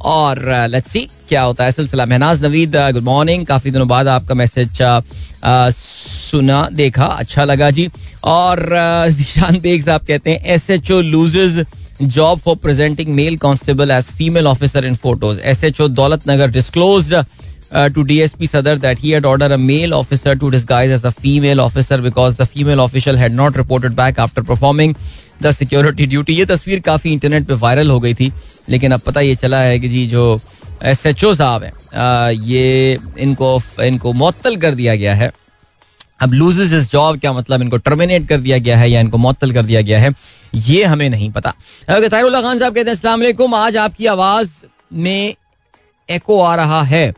और 0.02 0.38
let's 0.68 0.90
see 0.90 1.08
क्या 1.28 1.42
होता 1.42 1.64
है 1.64 1.72
सिलसिला 1.72 2.06
Mahnaz 2.06 2.44
Naveed 2.44 2.76
good 2.92 3.02
morning 3.04 3.46
काफ़ी 3.46 3.70
दिनों 3.70 3.88
बाद 3.88 4.08
आपका 4.08 4.34
मैसेज 4.34 4.82
सुना 5.74 6.68
देखा 6.72 7.04
अच्छा 7.04 7.44
लगा 7.44 7.70
जी 7.70 7.88
और 8.24 8.68
जीशान 9.10 9.58
बेग 9.60 9.82
साहब 9.82 10.04
कहते 10.08 10.30
हैं 10.30 10.54
S 10.54 10.70
H 10.70 10.90
O 10.92 11.00
loses 11.02 11.64
job 12.02 12.38
for 12.38 12.56
presenting 12.56 13.14
male 13.14 13.36
constable 13.36 13.90
as 13.90 14.04
female 14.18 14.46
officer 14.46 14.84
in 14.84 14.94
photos 14.96 15.40
S 15.52 15.64
H 15.64 15.80
O 15.80 15.88
Daulat 15.90 16.28
Nagar 16.28 16.50
disclose 16.50 17.14
to 17.70 18.04
DSP 18.04 18.48
Sadar 18.48 18.78
that 18.80 18.98
he 18.98 19.10
had 19.12 19.24
ordered 19.24 19.52
a 19.52 19.58
male 19.58 19.94
officer 19.94 20.34
to 20.34 20.50
disguise 20.50 20.90
as 20.90 21.04
a 21.04 21.10
female 21.12 21.60
officer 21.60 21.98
because 21.98 22.36
the 22.36 22.46
female 22.46 22.80
official 22.84 23.16
had 23.16 23.32
not 23.32 23.56
reported 23.56 23.94
back 23.94 24.18
after 24.18 24.42
performing 24.42 24.94
the 25.40 25.52
security 25.52 26.06
duty. 26.06 26.32
ये 26.38 26.44
तस्वीर 26.46 26.80
काफ़ी 26.86 27.12
internet 27.12 27.46
पे 27.48 27.54
viral 27.54 27.90
हो 27.90 28.00
गई 28.00 28.14
थी, 28.14 28.32
लेकिन 28.68 28.92
अब 28.92 29.00
पता 29.00 29.20
ये 29.20 29.34
चला 29.34 29.60
है 29.60 29.78
कि 29.78 29.88
जी 29.88 30.06
जो 30.06 30.40
एस 30.82 31.06
एच 31.06 31.24
ओ 31.24 31.32
साहब 31.34 31.62
हैं 31.64 32.32
ये 32.32 32.98
इनको 33.18 33.60
इनको 33.84 34.12
मुअत्तल 34.12 34.56
कर 34.56 34.74
दिया 34.74 34.94
गया 34.96 35.14
है। 35.14 35.30
अब 36.22 36.32
लूजेज 36.32 36.74
इस 36.74 36.90
जॉब 36.92 37.18
क्या 37.20 37.32
मतलब 37.32 37.62
इनको 37.62 37.76
टर्मिनेट 37.76 38.28
कर 38.28 38.38
दिया 38.40 38.58
गया 38.58 38.76
है 38.78 38.90
या 38.90 39.00
इनको 39.00 39.18
मुअत्तल 39.18 39.52
कर 39.52 39.62
दिया 39.62 39.80
गया 39.80 40.00
है, 40.00 40.12
ये 40.54 40.84
हमें 40.84 41.08
नहीं 41.10 41.30
पता। 41.32 41.54
तारुल्ला 41.88 42.42
खान 42.42 42.58
साहब 42.58 42.74
कहते 42.74 42.90
हैं, 42.90 42.96
अस्सलाम 42.96 43.54
आज 43.54 43.76
आपकी 43.76 44.06
आवाज़ 44.06 44.50
में 44.92 45.34
एको 46.08 46.40
आ 46.42 46.54
रहा 46.56 46.82
है। 46.82 47.12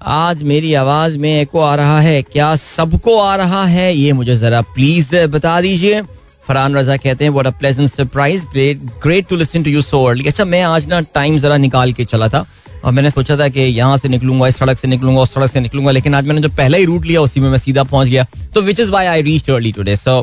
आज 0.00 0.42
मेरी 0.42 0.72
आवाज़ 0.74 1.16
में 1.18 1.30
एको 1.40 1.60
आ 1.60 1.74
रहा 1.76 2.00
है। 2.00 2.20
क्या 2.22 2.54
सबको 2.56 3.18
आ 3.18 3.34
रहा 3.36 3.64
है? 3.64 3.94
ये 3.96 4.12
मुझे 4.12 4.36
जरा 4.36 4.60
प्लीज़ 4.74 5.14
बता 5.26 5.60
दीजिए। 5.60 6.00
फरहान 6.48 6.76
रजा 6.76 6.96
कहते 6.96 7.24
हैं 7.24 7.30
what 7.30 7.46
a 7.46 7.50
pleasant 7.50 7.90
surprise 7.90 8.44
great 8.44 8.80
great 9.02 9.28
to 9.28 9.36
listen 9.36 9.62
to 9.62 9.70
you 9.70 9.82
so 9.82 10.02
early 10.04 10.24
अच्छा 10.28 10.44
मैं 10.44 10.62
आज 10.62 10.86
ना 10.88 11.00
टाइम 11.14 11.38
जरा 11.38 11.56
निकाल 11.56 11.92
के 11.92 12.04
चला 12.04 12.28
था 12.28 12.44
और 12.84 12.92
मैंने 12.92 13.10
सोचा 13.10 13.36
था 13.36 13.48
कि 13.48 13.60
यहाँ 13.60 13.96
से 13.96 14.08
निकलूँगा, 14.08 14.48
इस 14.48 14.56
सड़क 14.56 14.78
से 14.78 14.88
निकलूँगा, 14.88 15.20
उस 15.20 15.34
सड़क 15.34 15.50
से 15.50 15.60
निकलूँगा, 15.60 15.90
लेकिन 15.90 16.14
आज 16.14 16.26
मैंने 16.26 16.40
जो 16.40 16.48
पहला 16.48 16.78
ही 16.78 16.84
रूट 16.84 17.04
लिया, 17.04 17.20
उसी 17.20 17.40
में 17.40 17.50
मैं 17.50 17.58
सीधा 17.58 17.82
पहुँच 17.84 18.08
गया। 18.08 18.26
तो 18.54 18.60
which 18.60 18.80
is 18.80 18.90
why 18.90 19.06
I 19.06 19.22
reach 19.22 19.50
early 19.50 19.72
today 19.72 19.96
so 19.96 20.22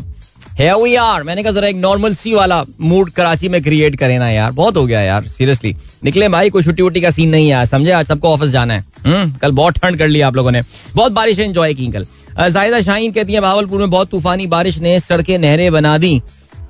we 0.59 0.95
यार 0.95 1.23
मैंने 1.23 1.43
कहा 1.43 1.51
जरा 1.51 1.67
एक 1.67 1.75
नॉर्मल 1.75 2.13
सी 2.15 2.33
वाला 2.33 2.63
मूड 2.81 3.09
कराची 3.09 3.49
में 3.49 3.61
क्रिएट 3.63 3.95
करे 3.95 4.17
ना 4.17 4.29
यार. 4.29 4.51
बहुत 4.51 4.77
हो 4.77 4.85
गया 4.85 5.01
यार 5.01 5.27
सीरियसली 5.27 5.75
निकले 6.03 6.29
भाई 6.29 6.49
कोई 6.49 6.63
छुट्टी 6.63 6.83
वुट्टी 6.83 7.01
का 7.01 7.09
सीन 7.09 7.29
नहीं 7.29 7.49
है 7.49 7.65
समझे? 7.65 7.91
आज 7.91 8.07
सबको 8.07 8.33
ऑफ़िस 8.33 8.49
जाना 8.49 8.73
है। 8.73 8.85
हम्म, 9.05 9.31
कल 9.31 9.51
बहुत 9.51 9.77
ठंड 9.77 9.97
कर 9.97 10.07
लिया 10.07 10.27
आप 10.27 10.35
लोगों 10.35 10.51
ने। 10.51 10.61
बहुत 10.95 11.11
बारिश 11.11 11.39
एंजॉय 11.39 11.73
की 11.73 11.87
कल। 11.87 12.05
जाहिदा 12.49 12.81
शाहीन 12.81 13.11
कहती 13.11 13.33
है 13.33 13.41
भावलपुर 13.41 13.79
में 13.79 13.89
बहुत 13.89 14.09
तूफानी 14.09 14.47
बारिश 14.47 14.79
ने 14.79 14.99
सड़कें 14.99 15.37
नहरें 15.37 15.71
बना 15.71 15.97
दी। 15.97 16.21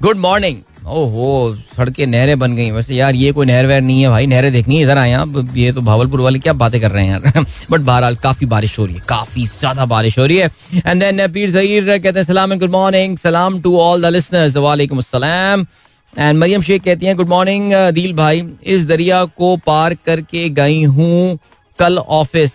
गुड 0.02 0.18
मॉर्निंग 0.18 0.58
ओहो, 0.88 1.56
सड़कें 1.76 2.06
नहरें 2.08 2.38
बन 2.40 2.56
गई। 2.56 2.70
वैसे 2.72 2.96
यार, 2.96 3.16
ये 3.16 3.32
कोई 3.32 3.46
नहर 3.46 3.66
वहर 3.68 3.82
नहीं 3.82 4.02
है 4.02 4.10
भाई, 4.10 4.28
नहरें 4.28 4.52
देखनी 4.52 4.82
इधर 4.82 4.98
आए 4.98 5.12
आप। 5.14 5.56
ये 5.56 5.72
तो 5.72 5.82
भावलपुर 5.82 6.22
वाले 6.22 6.40
क्या 6.40 6.54
बातें 6.54 6.80
कर 6.82 6.92
रहे 6.92 7.06
हैं 7.06 7.12
यार। 7.12 7.46
बट 7.72 7.80
बहरहाल, 7.82 8.16
काफ़ी 8.16 8.46
बारिश 8.46 8.78
हो 8.80 8.86
रही 8.86 8.96
है, 8.96 9.02
काफ़ी 9.10 9.46
ज़्यादा 9.48 9.86
बारिश 9.86 10.20
हो 10.20 10.26
रही 10.26 10.38
है। 10.38 10.50
एंड 10.86 11.02
देन 11.02 11.28
पीर 11.28 11.52
जहीर 11.52 11.98
कहते 11.98 12.20
हैं, 12.20 12.26
सलाम 12.26 12.58
गुड 12.60 12.72
मॉर्निंग 12.72 13.18
सलाम 13.18 13.60
टू 13.62 13.78
ऑल 13.80 14.02
द 14.02 14.14
लिसनर्स 14.14 14.58
वालेकुम 14.58 14.98
अस्सलाम 14.98 15.66
एंड 16.14 16.38
मरियम 16.40 16.62
शेख 16.62 16.84
कहती 16.84 17.06
हैं 17.06 17.16
गुड 17.18 17.30
मॉर्निंग 17.30 17.74
दिल 17.94 18.14
भाई, 18.14 18.44
इस 18.66 18.86
दरिया 18.86 19.24
को 19.26 19.56
पार 19.66 19.94
करके 20.06 20.48
गई 20.52 20.84
हूँ 20.84 21.38
कल 21.80 21.98
ऑफ़िस 21.98 22.54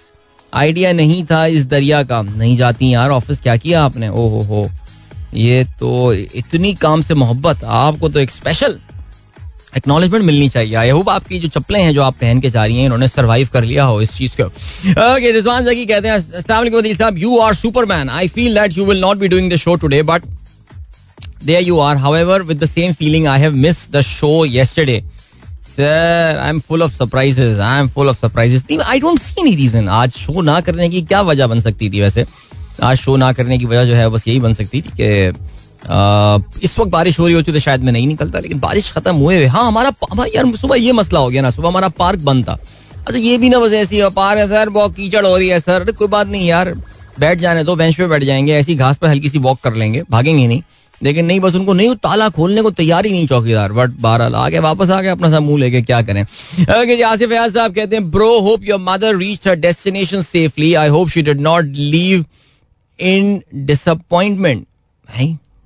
आइडिया 0.53 0.93
नहीं 0.93 1.25
था 1.25 1.45
इस 1.49 1.65
दरिया 1.67 2.03
का। 2.03 2.21
नहीं 2.23 2.57
जाती 2.57 2.93
यार 2.95 3.11
ऑफ़िस 3.11 3.41
क्या 3.41 3.57
किया 3.57 3.83
आपने? 3.85 4.09
ओ 4.09 4.29
हो 4.29 4.43
हो। 4.45 4.69
ये 5.35 5.65
तो 5.81 6.13
इतनी 6.13 6.73
काम 6.75 7.03
से 7.03 7.15
मोहब्बत, 7.15 7.65
आपको 7.65 8.09
तो 8.09 8.21
एक 8.21 8.31
स्पेशल 8.31 8.79
एक्नॉलेजमेंट 9.77 10.25
मिलनी 10.25 10.49
चाहिए। 10.49 10.75
आई 10.75 10.91
होप 10.91 11.09
आपकी 11.09 11.39
जो 11.39 11.49
चप्पलें 11.49 11.81
हैं, 11.83 11.93
जो 11.95 12.03
आप 12.03 12.17
पहन 12.21 12.41
के 12.41 12.51
जा 12.51 12.65
रही 12.65 12.77
हैं, 12.77 12.85
इन्होंने 12.85 13.09
सरवाइव 13.09 13.49
कर 13.53 13.65
लिया 13.65 13.85
हो 13.85 14.01
इस 14.03 14.13
चीज़ 14.17 14.37
को। 14.41 14.45
ओके 14.45 15.33
रिजवान 15.33 15.65
जकी 15.65 15.87
कहते 15.87 16.09
हैं, 16.09 16.15
अस्सलाम 16.15 16.59
वालेकुम 16.59 16.93
साहब 16.95 17.19
you 17.19 17.39
are 17.39 17.55
superman 17.55 18.09
I 18.11 18.29
feel 18.29 18.55
that 18.55 18.79
you 18.79 18.85
will 18.85 19.01
not 19.01 19.17
be 19.19 19.29
doing 19.29 19.53
the 19.53 19.57
show 19.57 19.75
today 19.75 20.03
but 20.03 20.23
there 21.47 21.61
you 21.61 21.79
are. 21.81 21.95
However, 21.97 22.35
with 22.49 22.61
the 22.61 22.67
same 22.73 22.93
feeling, 22.99 23.25
i 23.27 23.39
have 23.45 23.57
missed 23.63 23.89
the 23.95 24.03
show 24.09 24.37
yesterday. 24.51 25.01
Sir 25.69 26.39
I 26.41 26.51
am 26.51 26.59
full 26.61 26.83
of 26.83 26.93
surprises 26.93 27.59
I 27.59 27.81
am 27.81 27.89
full 27.89 28.09
of 28.09 28.17
surprises 28.21 28.65
I 28.85 29.01
don't 29.01 29.19
see 29.19 29.35
any 29.41 29.55
reason 29.57 29.89
आज 29.89 30.13
show 30.13 30.43
ना 30.43 30.61
करने 30.61 30.89
की 30.89 31.03
क्या 31.03 31.21
वजह 31.23 31.47
बन 31.47 31.61
सकती 31.61 31.89
थी 31.91 32.01
वैसे? 32.01 32.25
आज 32.83 32.97
शो 32.97 33.17
ना 33.17 33.33
करने 33.33 33.59
की 33.59 33.65
वजह 33.65 33.85
जो 33.85 33.95
है 33.95 34.09
बस 34.09 34.29
यही 34.29 34.41
बन 34.41 34.55
सकती 34.55 34.81
थी 34.81 34.91
कि 35.01 35.51
इस 36.65 36.79
वक्त 36.79 36.91
बारिश 36.91 37.19
हो 37.19 37.27
रही 37.27 37.35
होती 37.35 37.53
तो 37.53 37.59
शायद 37.59 37.83
मैं 37.83 37.93
नहीं 37.93 38.07
निकलता, 38.07 38.39
लेकिन 38.39 38.61
बारिश 38.61 38.91
खत्म 38.93 39.15
हुए 39.17 39.37
हुए। 39.37 39.47
हाँ 39.47 39.67
हमारा 39.67 39.91
भाई 40.15 40.31
यार, 40.35 40.55
सुबह 40.57 40.77
ये 40.77 40.93
मसला 40.93 41.21
हो 41.21 41.29
गया 41.29 41.43
ना, 41.43 41.51
सुबह 41.51 41.69
हमारा 41.69 41.89
पार्क 41.91 42.21
बंद 42.21 42.45
था। 42.45 42.59
अच्छा 42.99 43.19
ये 43.19 43.39
भी 43.39 43.49
ना 43.49 43.59
बस 43.59 43.73
ऐसी 43.73 44.03
पार्क 44.11 44.39
है 44.39 44.47
सर, 44.49 44.69
बहुत 44.69 44.95
कीचड़ 44.97 45.25
हो 45.27 45.37
रही 45.37 45.49
है 45.49 45.61
सर, 45.61 45.91
कोई 45.93 46.09
बात 46.09 46.29
नहीं 46.29 46.47
यार। 46.49 46.75
बैठ 47.21 47.39
जाने 47.39 47.65
तो 47.65 47.75
बेंच 47.77 47.97
पे 47.97 48.07
बैठ 48.07 48.23
जाएँगे, 48.25 48.53
ऐसी 48.55 48.75
घास 48.75 48.97
पर 48.97 49.09
हल्की 49.09 49.29
सी 49.29 49.39
वॉक 49.39 49.61
कर 49.61 49.75
लेंगे, 49.75 50.03
भागेंगे 50.11 50.47
नहीं। 50.47 50.63
लेकिन 51.01 51.25
नहीं, 51.27 51.41
बस 51.41 51.55
उनको 51.55 51.73
नहीं, 51.73 51.95
ताला 51.97 52.29
खोलने 52.29 52.63
को 52.63 52.71
तैयार 52.71 53.07
ही 53.07 53.13
नहीं 53.13 53.27
चौकीदार। 53.27 53.73
बट 53.73 53.91
बारह 54.01 54.37
आ 54.37 54.49
गए, 54.49 54.59
वापस 54.59 54.91
आ 54.91 55.01
गए, 55.01 55.09
अपना 55.09 55.31
सा 55.31 55.41
मुँह 55.41 55.59
लेके 55.61 55.81
क्या 55.83 56.01
करें। 56.03 56.23
ओके 56.23 56.97
जी, 56.97 57.03
आसिफ 57.03 57.33
साहब 57.33 57.75
कहते 57.75 57.97
हैं 57.97 58.11
bro 58.11 58.39
hope 58.41 58.65
your 58.65 58.79
mother 58.81 59.17
reach 59.17 59.49
her 59.49 59.57
destination 59.57 60.21
safely 60.23 60.73
I 60.75 60.89
hope 60.89 61.09
she 61.09 61.23
did 61.23 61.41
not 61.41 61.73
leave 61.77 62.25
in 62.99 63.41
disappointment 63.67 64.67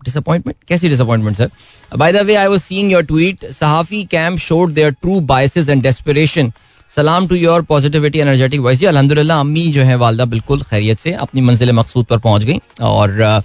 disappointment 0.03 0.57
कैसी 0.69 0.89
disappointment 0.89 1.37
sir 1.37 1.97
by 1.97 2.13
the 2.13 2.23
way 2.27 2.35
I 2.35 2.47
was 2.47 2.61
seeing 2.61 2.93
your 2.93 3.03
tweet 3.03 3.45
सहाफी 3.51 4.05
camp 4.11 4.39
showed 4.39 4.73
their 4.73 4.91
true 4.93 5.21
biases 5.33 5.69
and 5.69 5.83
desperation 5.83 6.53
सलाम 6.91 7.27
to 7.29 7.35
your 7.35 7.63
positivity 7.63 8.19
energetic 8.19 8.61
voice 8.61 8.79
जी 8.79 8.87
अलहमदिल्ला 8.87 9.39
अम्मी 9.41 9.67
जो 9.73 9.83
है 9.83 9.97
वालदा 9.97 10.25
बिल्कुल 10.25 10.63
खैरियत 10.63 10.99
से 10.99 11.13
अपनी 11.27 11.41
मंजिल 11.41 11.73
मकसूद 11.73 12.07
पर 12.07 12.19
पहुँच 12.19 12.45
गई 12.45 12.59
और 12.83 13.43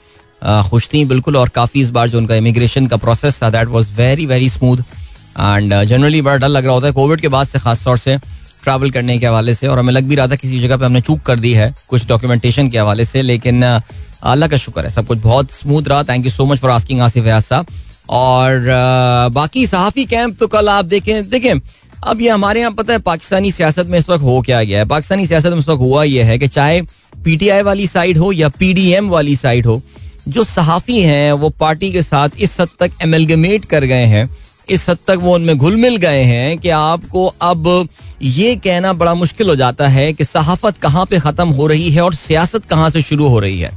खुश 0.70 0.88
थी 0.94 1.04
बिल्कुल 1.06 1.38
और 1.38 1.50
काफ़ी 1.50 1.82
इस 1.82 1.90
बार 1.90 2.10
जो 2.10 2.18
उनका 2.18 2.36
इमिग्रेशन 2.36 2.88
का 2.88 2.98
प्रोसेस 2.98 3.42
था 3.44 3.50
that 3.50 3.68
was 3.68 3.92
very 3.96 4.26
very 4.26 4.50
smooth 4.50 4.78
and 4.78 5.74
generally 5.84 6.22
बड़ा 6.22 6.38
डर 6.38 6.48
लग 6.48 6.66
रहा 6.66 6.74
होता 6.74 6.88
है 6.88 6.94
कोविड 6.94 7.22
के 7.22 7.28
बाद 7.28 7.48
से 7.48 7.60
खास 7.60 7.84
तौर 7.84 7.98
से 7.98 8.18
ट्रैवल 8.64 8.92
करने 8.92 9.18
के 9.20 9.26
हवाले 9.26 9.54
से 9.54 9.68
और 9.68 9.80
हमें 9.80 9.94
लग 9.94 10.04
भी 10.04 10.16
रहा 10.16 10.28
था 10.28 10.36
किसी 10.36 10.60
जगह 10.60 10.78
पे 10.78 10.86
हमने 10.86 11.02
चूक 11.02 11.22
कर 11.22 11.40
दी 11.40 11.54
है 11.54 11.74
कुछ 11.90 12.08
डॉक्यूमेंटेशन 12.08 12.70
के 12.70 12.78
हवाले 12.78 13.06
से, 13.06 13.22
लेकिन 13.22 13.64
अल्लाह 13.64 14.50
का 14.50 14.58
शुक्र 14.58 14.84
है, 14.84 14.90
सब 14.90 15.08
कुछ 15.08 15.20
बहुत 15.20 15.52
स्मूथ 15.52 15.88
रहा। 15.88 16.04
Thank 16.04 16.26
you 16.26 16.32
so 16.32 16.46
much 16.46 16.60
for 16.60 16.72
asking 16.72 17.02
Asif 17.02 17.24
Fayyaz 17.24 17.44
साहब। 17.44 17.68
और 18.10 18.68
बाकी 19.34 19.66
सहाफ़ी 19.68 20.06
कैंप 20.06 20.38
तो 20.40 20.48
कल 20.48 20.70
आप 20.70 20.86
देखें 20.86 21.30
देखें, 21.30 21.54
अब 22.04 22.22
ये 22.22 22.30
हमारे 22.30 22.60
यहाँ 22.60 22.72
पता 22.74 22.94
है 22.94 23.00
पाकिस्तानी 23.02 23.52
सियासत 23.52 23.88
में 23.88 23.98
इस 24.00 24.10
वक्त 24.10 24.24
हो 24.24 24.40
क्या 24.42 24.64
गया 24.64 24.80
है? 24.80 24.86
पाकिस्तानी 24.88 25.26
सियासत 25.26 25.50
में 25.50 25.60
इस 25.60 25.68
वक्त 25.70 25.82
हुआ 25.82 26.04
यह 26.04 26.26
है 26.26 26.38
कि 26.40 26.48
चाहे 26.50 26.82
पीटीआई 27.14 27.62
वाली 27.62 27.88
साइड 27.88 28.18
हो 28.18 28.32
या 28.32 28.50
पीडीएम 28.50 29.10
वाली 29.10 29.36
साइड 29.36 29.66
हो, 29.66 29.82
जो 30.28 30.44
सहाफ़ी 30.44 31.02
हैं, 31.02 31.32
वो 31.34 31.50
पार्टी 31.52 31.92
के 31.92 32.02
साथ 32.02 32.30
इस 32.40 32.60
हद 32.60 32.70
तक 32.80 32.92
एमलगमेट 33.02 33.66
कर 33.66 33.86
गए 33.86 34.06
हैं 34.06 34.30
इस 34.72 34.90
हद 34.90 34.98
तक 35.08 35.18
वो 35.22 35.34
उनमें 35.36 35.58
घुल 35.58 35.76
मिल 35.78 35.96
गए 35.98 36.22
हैं 36.24 36.58
कि 36.58 36.70
आपको 36.70 37.26
अब 37.42 37.88
ये 38.22 38.56
कहना 38.64 38.94
बड़ा 38.94 39.14
मुश्किल 39.14 39.50
हो 39.50 39.56
जाता 39.56 39.88
है 39.88 40.12
कि 40.14 40.24
सहाफत 40.24 40.78
कहाँ 40.82 41.06
पे 41.06 41.20
ख़त्म 41.20 41.48
हो 41.60 41.68
रही 41.68 41.90
है 41.92 42.02
और 42.02 42.14
सियासत 42.16 42.66
कहाँ 42.70 42.90
से 42.90 43.02
शुरू 43.02 43.28
हो 43.28 43.40
रही 43.40 43.60
है। 43.60 43.72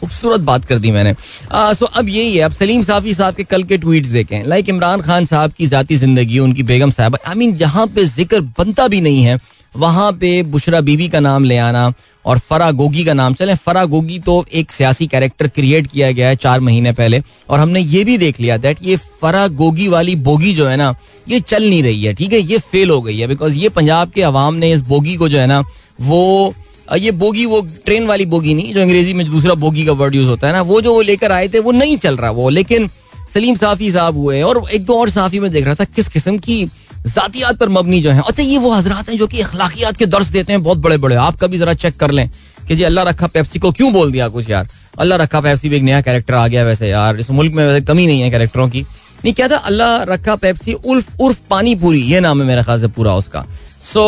खूबसूरत 0.00 0.40
बात 0.40 0.64
कर 0.64 0.78
दी 0.78 0.90
मैंने। 0.90 1.14
आ, 1.52 1.72
सो 1.72 1.86
अब 1.86 2.08
यही 2.08 2.36
है 2.36 2.42
अब 2.44 2.52
सलीम 2.52 2.82
साफी 2.82 3.14
साहब 3.14 3.34
के 3.34 3.44
कल 3.44 3.62
के 3.64 3.76
ट्वीट्स 3.78 4.08
देखें। 4.08 4.42
लाइक 4.44 4.68
इमरान 4.68 5.00
खान 5.02 5.26
साहब 5.26 5.52
की 5.58 5.66
जाती 5.66 5.96
ज़िंदगी 5.96 6.38
उनकी 6.38 6.62
बेगम 6.62 6.90
साहब 6.90 7.16
आई 7.26 7.34
मीन 7.34 7.54
जहाँ 7.56 7.86
पे 7.94 8.04
ज़िक्र 8.04 8.40
बनता 8.58 8.88
भी 8.88 9.00
नहीं 9.00 9.22
है 9.22 9.38
वहाँ 9.74 10.10
पे 10.20 10.42
बुशरा 10.52 10.80
बीबी 10.80 11.08
का 11.08 11.20
नाम 11.20 11.44
ले 11.44 11.56
आना 11.58 11.92
और 12.26 12.38
फरा 12.40 12.70
गोगी 12.72 13.04
का 13.04 13.12
नाम। 13.14 13.34
चले, 13.34 13.54
फरा 13.56 13.84
गोगी 13.86 14.18
तो 14.18 14.44
एक 14.52 14.72
सियासी 14.72 15.06
कैरेक्टर 15.06 15.48
क्रिएट 15.48 15.86
किया 15.86 16.10
गया 16.12 16.28
है 16.28 16.36
चार 16.36 16.60
महीने 16.60 16.92
पहले, 16.92 17.22
और 17.48 17.60
हमने 17.60 17.80
ये 17.80 18.04
भी 18.04 18.16
देख 18.18 18.40
लिया 18.40 18.56
दैट 18.58 18.78
ये 18.82 18.96
फरा 19.20 19.46
गोगी 19.48 19.88
वाली 19.88 20.16
बोगी 20.22 20.54
जो 20.54 20.66
है 20.66 20.76
ना, 20.76 20.94
ये 21.26 21.40
चल 21.42 21.68
नहीं 21.68 21.82
रही 21.82 22.04
है, 22.04 22.14
ठीक 22.14 22.32
है? 22.32 22.40
ये 22.40 22.58
फेल 22.60 22.90
हो 22.90 23.00
गई 23.02 23.18
है 23.18 23.26
बिकॉज़ 23.26 23.58
ये 23.58 23.68
पंजाब 23.70 24.10
के 24.10 24.22
अवाम 24.24 24.54
ने 24.54 24.72
इस 24.72 24.80
बोगी 24.84 25.16
को 25.16 25.28
जो 25.28 25.38
है 25.38 25.46
ना, 25.46 25.62
वो, 26.00 26.54
ये 26.96 27.10
बोगी, 27.12 27.44
वो 27.46 27.60
ट्रेन 27.84 28.06
वाली 28.06 28.26
बोगी 28.26 28.54
नहीं, 28.54 28.74
जो 28.74 28.80
अंग्रेज़ी 28.80 29.12
में 29.12 29.26
दूसरा 29.26 29.54
बोगी 29.56 29.84
का 29.86 29.92
वर्ड 29.94 30.14
यूज़ 30.14 30.28
होता 30.28 30.46
है 30.46 30.52
ना, 30.52 30.62
वो 30.62 30.80
जो 30.80 30.94
वो 30.94 31.00
लेकर 31.02 31.32
आए 31.32 31.48
थे, 31.48 31.58
वो 31.58 31.72
नहीं 31.72 31.96
चल 31.98 32.16
रहा 32.16 32.30
वो, 32.30 32.48
लेकिन 32.50 32.88
सलीम 33.34 33.54
साफी 33.56 33.90
साहब 33.90 34.16
हुए 34.16 34.40
और 34.42 34.62
एक 34.72 34.84
दो 34.84 34.98
और 34.98 35.10
साफी 35.10 35.40
में 35.40 35.50
देख 35.52 35.64
रहा 35.64 35.74
था, 35.74 35.84
किस 35.86 36.08
किस्म 36.08 36.38
की 36.38 36.64
जातियात 37.06 37.56
पर 37.58 37.68
मबनी 37.68 38.00
जो 38.02 38.10
है। 38.10 38.22
अच्छा 38.28 38.42
ये 38.42 38.58
वो 38.58 38.70
हजरात 38.72 39.08
हैं 39.08 39.16
जो 39.18 39.26
कि 39.26 39.40
अखलाकियात 39.40 39.96
के 39.96 40.06
दर्श 40.06 40.26
देते 40.28 40.52
हैं 40.52 40.62
बहुत 40.62 40.78
बड़े 40.78 40.96
बड़े 40.98 41.16
आप 41.16 41.36
कभी 41.40 41.58
जरा 41.58 41.74
चेक 41.76 41.96
कर 41.96 42.10
लें 42.10 42.28
कि 42.68 42.76
जी 42.76 42.84
अल्लाह 42.84 43.04
रखा 43.04 43.26
पेप्सी 43.28 43.58
को 43.58 43.70
क्यों 43.72 43.92
बोल 43.92 44.12
दिया 44.12 44.28
कुछ 44.28 44.50
यार? 44.50 44.68
अल्लाह 44.98 45.18
रखा 45.18 45.40
पेप्सी 45.40 45.68
भी 45.68 45.76
एक 45.76 45.82
नया 45.82 46.00
कैरेक्टर 46.00 46.34
आ 46.34 46.46
गया 46.48 46.64
वैसे 46.64 46.88
यार। 46.88 47.20
इस 47.20 47.30
मुल्क 47.30 47.52
में 47.54 47.66
वैसे 47.66 47.84
कमी 47.86 48.06
नहीं 48.06 48.20
है 48.22 48.30
कैरेक्टरों 48.30 48.68
की। 48.68 48.82
नहीं 48.82 49.34
क्या 49.34 49.48
था? 49.48 49.56
अल्लाह 49.56 50.02
रखा 50.04 50.34
पेप्सी 50.36 50.72
उर्फ़ 50.74 51.22
उर्फ़ 51.22 51.38
पानी 51.50 51.74
पूरी 51.76 52.02
ये 52.02 52.20
नाम 52.20 52.40
है 52.40 52.46
मेरे 52.46 52.62
ख्याल 52.62 52.80
से 52.80 52.88
पूरा 52.88 53.14
उसका। 53.16 53.44
सो 53.82 54.02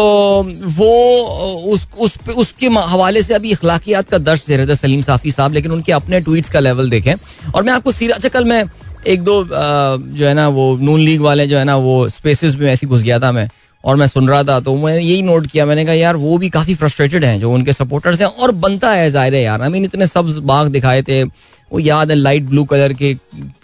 वो 0.75 0.93
उस, 1.73 1.87
उस 1.99 2.15
उसके 2.37 2.67
हवाले 2.67 3.23
से 3.23 3.35
अभी 3.35 3.53
अखलाकियात 3.53 4.09
का 4.11 4.19
दर्श 4.19 4.47
दे 4.47 4.57
रहे 4.57 4.67
थे 4.67 4.75
सलीम 4.77 5.03
साफी 5.03 5.31
साहब 5.31 5.53
लेकिन 5.53 5.73
उनके 5.73 5.93
अपने 5.93 6.21
ट्वीट्स 6.21 6.51
का 6.51 6.61
लेवल 6.61 6.91
देखें। 6.91 7.15
और 7.55 7.63
मैं 7.63 7.73
आपको 7.73 7.93
सीरा 7.93 8.15
अच्छा 8.17 8.29
कल 8.29 8.45
मैं 8.45 8.65
एक 9.09 9.23
दो 9.23 9.43
जो 9.45 10.27
है 10.27 10.35
ना, 10.35 10.49
वो 10.49 10.77
नून 10.79 11.01
लीग 11.01 11.21
वाले 11.21 11.47
जो 11.47 11.59
है 11.59 11.65
ना, 11.65 11.77
वो 11.77 12.09
स्पेसिस 12.11 12.55
में 12.57 12.71
ऐसी 12.73 12.87
घुस 12.87 13.03
गया 13.03 13.19
था 13.19 13.33
मैं, 13.33 13.49
और 13.85 13.97
मैं 13.97 14.07
सुन 14.07 14.29
रहा 14.29 14.43
था 14.45 14.59
तो 14.61 14.75
मैंने 14.77 15.01
यही 15.01 15.23
नोट 15.23 15.47
किया, 15.47 15.67
मैंने 15.67 15.85
कहा, 15.85 15.95
यार, 15.95 16.17
वो 16.17 16.39
भी 16.39 16.49
काफ़ी 16.51 16.75
फ्रस्ट्रेटेड 16.75 17.25
हैं, 17.25 17.39
जो 17.41 17.53
उनके 17.53 17.73
सपोर्टर्स 17.73 18.21
हैं, 18.21 18.29
और 18.29 18.53
बनता 18.65 18.91
है 18.93 19.11
ज़ाहिर 19.11 19.35
है 19.35 19.43
यार 19.43 19.63
आई 19.63 19.69
मीन 19.69 19.85
इतने 19.85 20.07
सब्ज 20.07 20.39
बाग 20.45 20.69
दिखाए 20.69 21.03
थे, 21.03 21.23
वो 21.23 21.79
याद 21.81 22.11
है 22.11 22.17
लाइट 22.17 22.43
ब्लू 22.45 22.65
कलर 22.65 22.93
के 23.03 23.17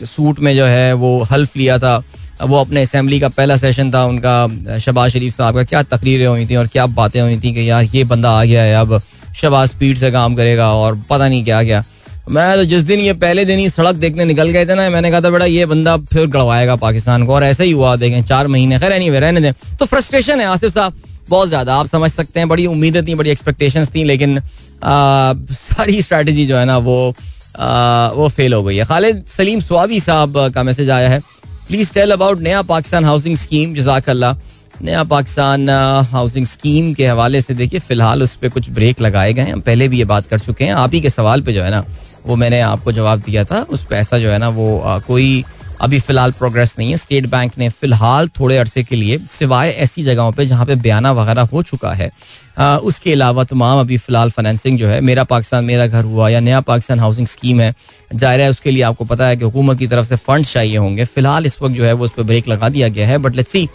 सूट 0.05 0.41
में 0.41 0.55
जो 0.57 0.65
है, 0.65 0.93
वो 0.95 1.21
हल्फ 1.31 1.57
लिया 1.57 1.79
था, 1.79 2.03
वो 2.43 2.61
अपने 2.61 2.83
असेंबली 2.83 3.19
का 3.21 3.29
पहला 3.31 3.57
सेशन 3.57 3.91
था 3.93 4.05
उनका, 4.05 4.79
शबाज 4.79 5.11
शरीफ 5.13 5.37
साहब 5.37 5.55
का, 5.55 5.65
क्या 5.65 5.83
तकरीरें 5.85 6.27
हुई 6.27 6.47
थी, 6.47 6.57
और 6.57 6.67
क्या 6.67 6.87
बातें 6.95 7.21
हुई 7.21 7.37
थी 7.41 7.53
कि 7.55 7.69
यार, 7.71 7.85
ये 7.85 8.05
बंदा 8.05 8.31
आ 8.31 8.45
गया 8.45 8.63
है, 8.63 8.75
अब 8.77 9.01
शबाज 9.41 9.69
स्पीड 9.69 9.97
से 9.99 10.11
काम 10.11 10.35
करेगा, 10.35 10.73
और 10.75 11.03
पता 11.11 11.29
नहीं 11.29 11.45
क्या 11.45 11.63
क्या 11.65 11.83
मैं 12.31 12.55
तो 12.57 12.65
जिस 12.65 12.83
दिन 12.83 13.01
ये 13.01 13.13
पहले 13.15 13.45
दिन 13.45 13.59
ही 13.59 13.69
सड़क 13.69 13.97
देखने 13.97 14.25
निकल 14.25 14.51
गए 14.51 14.67
थे 14.67 14.75
ना, 14.75 14.89
मैंने 14.91 15.11
कहा 15.11 15.21
था, 15.21 15.31
बेटा, 15.31 15.45
ये 15.45 15.67
बंदा 15.67 15.97
फिर 16.13 16.27
गड़वाएगा 16.27 16.77
पाकिस्तान 16.77 17.27
को। 17.27 17.35
और 17.35 17.45
ऐसा 17.45 17.65
ही 17.65 17.73
हुआ, 17.73 17.95
देखें, 17.97 18.23
चार 18.23 18.47
महीने, 18.47 18.79
खैर 18.79 18.99
नहीं 18.99 19.11
रहने 19.11 19.41
दें। 19.41 19.53
तो 19.77 19.87
फ्रस्ट्रेशन 19.87 20.41
है, 20.41 20.47
आसिफ 20.47 20.75
साहब, 20.75 20.95
बहुत 21.29 21.49
ज़्यादा। 21.49 21.75
आप 21.75 21.87
समझ 21.87 22.11
सकते 22.11 22.41
हैं, 22.41 22.49
बड़ी 22.49 22.67
उम्मीदें 22.67 23.05
थी, 23.07 23.15
बड़ी 23.15 23.31
एक्सपेक्टेशंस 23.31 23.95
थी, 23.95 24.05
लेकिन 24.05 24.41
सारी 24.85 26.01
स्ट्रैटेजी 26.03 26.47
जो 26.47 26.57
है 26.57 26.65
ना, 26.65 26.79
वो 26.79 27.15
वो 27.57 28.29
फेल 28.29 28.55
हो 28.55 28.63
गई 28.63 28.77
है। 28.77 28.85
खालिद 28.85 29.23
सलीम 29.29 29.61
स्वाबी 29.61 30.01
साहब 30.01 30.39
का 30.55 30.63
मैसेज 30.63 30.91
आया 30.91 31.09
है। 31.09 31.21
प्लीज़ 31.69 31.93
टेल 31.93 32.11
अबाउट 32.11 32.41
नया 32.41 32.63
पाकिस्तान 32.65 33.05
हाउसिंग 33.05 33.37
स्कीम 33.37 33.75
जजाकल्ला। 33.75 34.35
नया 34.83 35.03
पाकिस्तान 35.05 35.69
हाउसिंग 36.11 36.47
स्कीम 36.47 36.93
के 36.95 37.07
हवाले 37.07 37.41
से 37.41 37.55
देखिए, 37.55 37.81
फ़िलहाल 37.81 38.23
उस 38.23 38.35
पर 38.37 38.49
कुछ 38.49 38.71
ब्रेक 38.71 39.01
लगाए 39.01 39.33
गए 39.33 39.51
हम 39.51 39.61
पहले 39.61 39.89
भी 39.89 39.99
ये 39.99 40.05
बात 40.05 40.27
कर 40.29 40.39
चुके 40.39 40.65
हैं। 40.65 40.73
आप 40.75 40.95
ही 40.95 41.01
के 41.01 41.11
सवाल 41.11 41.43
पे 41.43 41.53
जो 41.53 41.63
है 41.63 41.71
ना 41.71 41.85
वो 42.27 42.37
मैंने 42.37 42.61
आपको 42.63 42.93
जवाब 42.93 43.23
दिया 43.23 43.45
था 43.45 43.61
उस 43.71 43.85
पर 43.85 43.97
ऐसा 43.97 44.19
जो 44.19 44.31
है 44.31 44.39
ना 44.39 44.49
वो 44.51 44.79
आ, 44.79 44.99
कोई 45.01 45.45
अभी 45.81 45.99
फ़िलहाल 46.01 46.33
प्रोग्रेस 46.33 46.75
नहीं 46.79 46.91
है। 46.91 46.97
स्टेट 46.97 47.27
बैंक 47.27 47.53
ने 47.59 47.69
फ़िलहाल 47.71 48.29
थोड़े 48.39 48.57
अरसे 48.59 48.83
के 48.85 48.97
लिए 48.97 49.19
सिवाय 49.31 49.71
ऐसी 49.71 50.03
जगहों 50.05 50.33
पे 50.33 50.47
जहाँ 50.47 50.67
पे 50.67 50.75
बयाना 50.77 51.13
वगैरह 51.13 51.49
हो 51.53 51.63
चुका 51.63 51.93
है। 51.93 52.11
आ, 52.59 52.77
उसके 52.79 53.13
अलावा 53.13 53.45
तमाम 53.45 53.81
अभी 53.81 53.97
फ़िलहाल 53.99 54.31
फाइनेंसिंग 54.31 54.79
जो 54.79 54.89
है 54.89 55.01
मेरा 55.03 55.25
पाकिस्तान 55.25 55.65
मेरा 55.65 55.87
घर 55.87 56.05
हुआ 56.05 56.29
या 56.29 56.41
नया 56.41 56.61
पाकिस्तान 56.63 57.01
हाउसिंग 57.01 57.27
स्कीम 57.27 57.61
है 57.61 57.75
ज़ाहिर 58.15 58.41
है 58.41 58.49
उसके 58.51 58.71
लिए 58.71 58.83
आपको 58.83 59.05
पता 59.05 59.27
है 59.27 59.37
कि 59.37 59.45
हुकूमत 59.45 59.79
की 59.79 59.87
तरफ़ 59.87 60.07
से 60.07 60.17
फंड 60.19 60.47
चाहिए 60.47 60.77
होंगे। 60.77 61.05
फ़िलहाल 61.07 61.47
इस 61.47 61.61
वक्त 61.63 61.75
जो 61.75 61.85
है 61.85 61.93
वो 61.93 62.05
उस 62.05 62.13
पर 62.13 62.23
ब्रेक 62.23 62.49
लगा 62.49 62.69
दिया 62.69 62.89
गया 62.89 63.09
है 63.09 63.19
बट 63.19 63.37
लेट्स 63.37 63.53
सी 63.53 63.69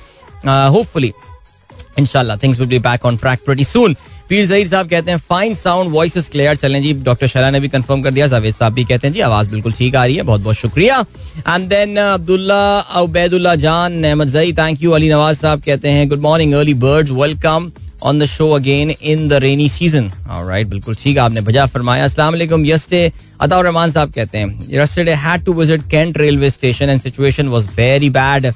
होपफुली 0.45 1.11
इनशाला 1.99 2.37
things 2.37 2.59
will 2.59 2.67
be 2.69 2.79
back 2.79 3.05
on 3.05 3.17
track 3.17 3.39
pretty 3.45 3.63
soon 3.65 3.95
Pir 4.29 4.45
Zaheer 4.45 4.67
साहब 4.67 4.89
कहते 4.89 5.11
हैं 5.11 5.17
fine 5.19 5.53
sound 5.55 5.91
voice 5.91 6.17
is 6.17 6.29
clear 6.31 6.55
चलें 6.55 6.81
जी 6.81 6.93
डॉक्टर 7.03 7.27
शरा 7.27 7.49
ने 7.51 7.59
भी 7.59 7.67
कंफर्म 7.69 8.01
कर 8.01 8.11
दिया, 8.11 8.27
जावेद 8.27 8.53
साहब 8.53 8.73
भी 8.73 8.83
कहते 8.85 9.07
हैं, 9.07 9.13
जी, 9.13 9.19
आवाज़ 9.21 9.49
बिल्कुल 9.49 9.73
ठीक 9.73 9.95
आ 9.95 10.05
रही 10.05 10.15
है 10.15 10.23
बहुत 10.23 10.41
बहुत 10.41 10.55
शुक्रिया 10.55 10.99
एंड 11.47 11.67
देन 11.69 11.95
अब्दुल्ला, 11.97 12.79
उबैदुल्ला 13.01 13.55
जान 13.57 14.03
अहमद 14.03 14.27
जई 14.29 14.53
थैंक 14.53 14.83
यू 14.83 14.91
अली 14.91 15.09
नवाज़ 15.09 15.37
साहब 15.37 15.61
कहते 15.65 15.89
हैं 15.89 16.07
good 16.09 16.19
morning 16.21 16.53
early 16.53 16.73
birds 16.85 17.11
welcome 17.11 17.71
on 18.03 18.19
the 18.19 18.25
show 18.27 18.49
again 18.55 18.89
in 18.91 19.27
the 19.27 19.33
rainy 19.43 19.69
season 19.69 20.11
right 20.29 20.67
बिल्कुल 20.67 20.95
ठीक 20.95 21.17
आपने 21.17 21.41
बजा 21.41 21.65
फरमाया। 21.65 22.03
अस्सलाम 22.05 22.35
यस्टे, 22.65 23.11
अताउर 23.41 23.65
रहमान 23.65 23.91
साहब 23.91 24.11
कहते 24.13 24.37
हैं 24.37 25.15
had 25.17 25.45
to 25.45 25.53
visit 25.53 25.89
cantt 25.91 26.17
railway 26.17 26.49
station 26.49 26.89
and 26.89 27.01
situation 27.01 27.47
was 27.47 27.67
very 27.77 28.09
bad 28.11 28.51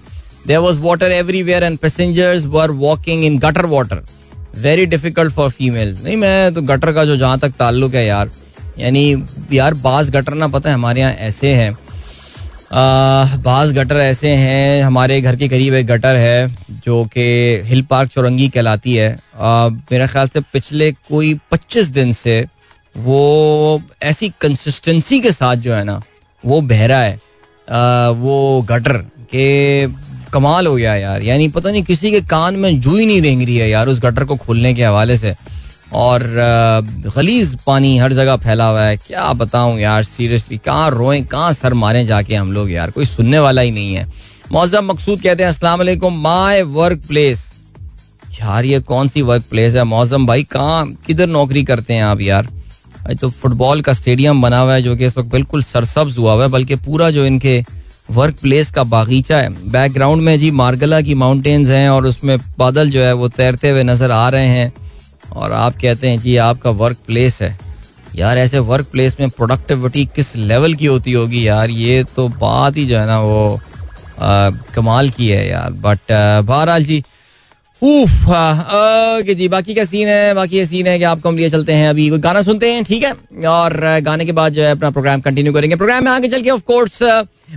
there 0.48 0.60
was 0.60 0.78
water 0.82 1.12
everywhere 1.12 1.64
and 1.64 1.78
passengers 1.80 2.46
were 2.46 2.72
walking 2.82 3.24
in 3.26 3.38
gutter 3.40 3.66
water 3.66 4.04
very 4.54 4.86
difficult 4.86 5.34
for 5.34 5.50
female 5.50 5.98
नहीं 6.04 6.18
मैं 6.18 6.54
तो 6.54 6.62
गटर 6.62 6.92
का 6.94 7.06
जो 7.06 7.16
जहाँ 7.18 7.40
तक 7.40 7.54
ताल्लुक 7.60 7.96
है 7.96 8.06
यार 8.06 8.32
यानी 8.80 9.24
यार 9.54 9.74
बाज 9.74 10.10
गटर 10.12 10.34
ना 10.34 10.48
पता 10.48 10.70
है 10.70 10.76
हमारे 10.76 11.02
यहाँ 11.02 11.14
ऐसे 11.14 11.54
हैं। 11.54 11.74
बाज 13.44 13.72
गटर 13.74 13.98
ऐसे 13.98 14.30
हैं 14.36 14.84
हमारे 14.84 15.20
घर 15.22 15.36
के 15.36 15.48
करीब 15.48 15.74
एक 15.74 15.86
गटर 15.88 16.16
है 16.16 16.56
जो 16.86 17.04
कि 17.08 17.24
हिल 17.66 17.82
पार्क 17.90 18.10
चौरंगी 18.12 18.48
कहलाती 18.50 18.96
है। 18.96 19.10
मेरे 19.92 20.08
ख्याल 20.08 20.28
से 20.28 20.40
पिछले 20.54 20.92
कोई 20.92 21.34
25 21.54 21.90
दिन 21.90 22.12
से 22.12 22.46
वो 22.96 23.82
ऐसी 24.04 24.30
कंसिस्टेंसी 24.42 25.20
के 25.20 25.32
साथ 25.32 25.56
जो 25.58 25.74
है 25.74 25.84
ना 25.84 26.02
वो 26.44 26.62
बहरा 26.64 26.98
है। 26.98 27.14
आ, 27.14 28.10
वो 28.10 28.62
गटर 28.70 28.98
के 29.34 29.88
कमाल 30.34 30.68
हो 30.68 30.76
गया 30.76 30.96
यार। 30.96 31.24
यानी 31.24 31.48
पता 31.50 31.72
नहीं 31.72 31.84
किसी 31.84 32.12
के 32.12 32.22
कान 32.22 32.56
में 32.56 32.80
जू 32.82 32.96
ही 32.98 33.06
नहीं 33.06 33.22
रेंग 33.22 33.42
रही 33.42 33.58
है 33.58 33.70
यार 33.70 33.88
उस 33.88 34.00
गटर 34.02 34.24
को 34.24 34.36
खोलने 34.36 34.74
के 34.74 34.84
हवाले 34.84 35.18
से। 35.18 35.36
और 35.94 36.24
गलीज 37.16 37.56
पानी 37.66 37.98
हर 37.98 38.14
जगह 38.14 38.36
फैला 38.36 38.68
हुआ 38.68 38.84
है। 38.84 38.98
क्या 38.98 39.32
बताऊँ 39.34 39.80
यार, 39.80 40.04
सीरियसली, 40.04 40.58
कहाँ 40.58 40.90
रोए, 40.92 41.22
कहाँ 41.22 41.52
सर 41.54 41.74
मारे 41.74 42.06
जाके 42.06 42.36
हम 42.36 42.52
लोग 42.52 42.72
यार। 42.72 42.92
कोई 42.92 43.06
सुनने 43.06 43.40
वाला 43.40 43.62
ही 43.62 43.72
नहीं 43.72 43.94
है। 43.96 44.08
मौजम 44.52 44.86
मकसूद 44.86 45.22
कहते 45.22 45.44
हैं, 45.44 45.50
अस्सलाम 45.50 45.80
वालेकुम, 45.80 46.22
माय 46.22 46.62
वर्क 46.62 47.04
प्लेस 47.08 47.52
यार 48.34 48.66
ये 48.66 48.80
कौन 48.80 49.08
सी 49.08 49.22
वर्क 49.22 49.44
प्लेस 49.50 49.76
है? 49.76 49.84
मौजम 49.84 50.26
भाई, 50.26 50.44
कहाँ, 50.44 50.86
किधर 51.08 51.28
नौकरी 51.28 51.64
करते 51.64 51.94
हैं 51.94 52.04
आप 52.04 52.22
यार? 52.22 52.48
तो 53.22 53.30
फुटबॉल 53.30 53.82
का 53.82 53.94
स्टेडियम 53.94 54.42
बना 54.42 54.60
हुआ 54.60 54.74
है, 54.74 54.82
जो 54.82 54.96
कि 54.96 55.06
इस 55.06 55.18
वक्त 55.18 55.30
बिल्कुल 55.30 55.64
सरसब्ज 55.64 56.18
हुआ 56.18 56.34
हुआ 56.34 56.44
है, 56.44 56.50
बल्कि 56.50 56.76
पूरा 56.76 57.10
जो 57.12 57.26
इनके 57.26 57.64
वर्क 58.14 58.36
प्लेस 58.42 58.72
का 58.72 58.84
बागीचा 58.86 59.38
है। 59.38 59.50
बैकग्राउंड 59.72 60.22
में 60.22 60.38
जी 60.40 60.52
मार्गला 60.54 61.02
की 61.02 61.14
माउंटेन्स 61.16 61.70
हैं 61.70 61.90
और 61.90 62.06
उसमें 62.06 62.38
बादल 62.58 62.90
जो 62.90 63.02
है 63.02 63.14
वो 63.14 63.28
तैरते 63.30 63.70
हुए 63.70 63.84
नज़र 63.84 64.12
आ 64.12 64.28
रहे 64.30 64.48
हैं 64.48 64.74
और 65.34 65.52
आप 65.54 65.76
कहते 65.82 66.10
हैं 66.10 66.20
जी 66.20 66.36
आपका 66.38 66.70
वर्क 66.72 66.98
प्लेस 67.08 67.42
है। 67.42 67.58
यार 68.16 68.38
ऐसे 68.38 68.60
वर्क 68.62 68.88
प्लेस 68.92 69.16
में 69.20 69.30
प्रोडक्टिविटी 69.30 70.06
किस 70.06 70.36
लेवल 70.36 70.74
की 70.74 70.86
होती 70.86 71.12
होगी 71.14 71.48
यार? 71.48 71.70
ये 71.70 72.04
तो 72.16 72.28
बात 72.30 72.78
ही 72.78 72.86
जो 72.86 72.98
है 73.00 73.06
ना 73.08 73.20
वो 73.22 73.60
आ, 74.20 74.50
कमाल 74.76 75.10
की 75.10 75.30
है 75.30 75.48
यार। 75.50 75.72
बट 75.72 76.00
बहरहाल 76.46 76.84
जी 76.84 77.04
ओके 77.84 79.34
जी, 79.36 79.48
बाकी 79.48 79.74
का 79.74 79.84
सीन 79.86 80.08
है? 80.08 80.34
बाकी 80.34 80.58
ये 80.58 80.66
सीन 80.66 80.88
है 80.88 80.98
कि 80.98 81.04
आपको 81.04 81.30
हम 81.30 81.38
लिए 81.38 81.50
चलते 81.50 81.74
हैं 81.74 81.88
अभी, 81.90 82.08
कोई 82.10 82.20
गाना 82.20 82.42
सुनते 82.42 82.72
हैं, 82.72 82.84
ठीक 82.84 83.04
है? 83.04 83.12
और 83.48 83.74
गाने 84.04 84.26
के 84.26 84.32
बाद 84.32 84.54
जो 84.54 84.62
है 84.64 84.72
अपना 84.72 84.90
प्रोग्राम 84.90 85.22
कंटिन्यू 85.22 85.54
करेंगे। 85.54 85.76
प्रोग्राम 85.76 86.04
में 86.04 86.12
आगे 86.12 86.28
चल 86.30 86.42
के 86.42 86.50
ऑफ़ 86.50 86.62
कोर्स 86.64 87.02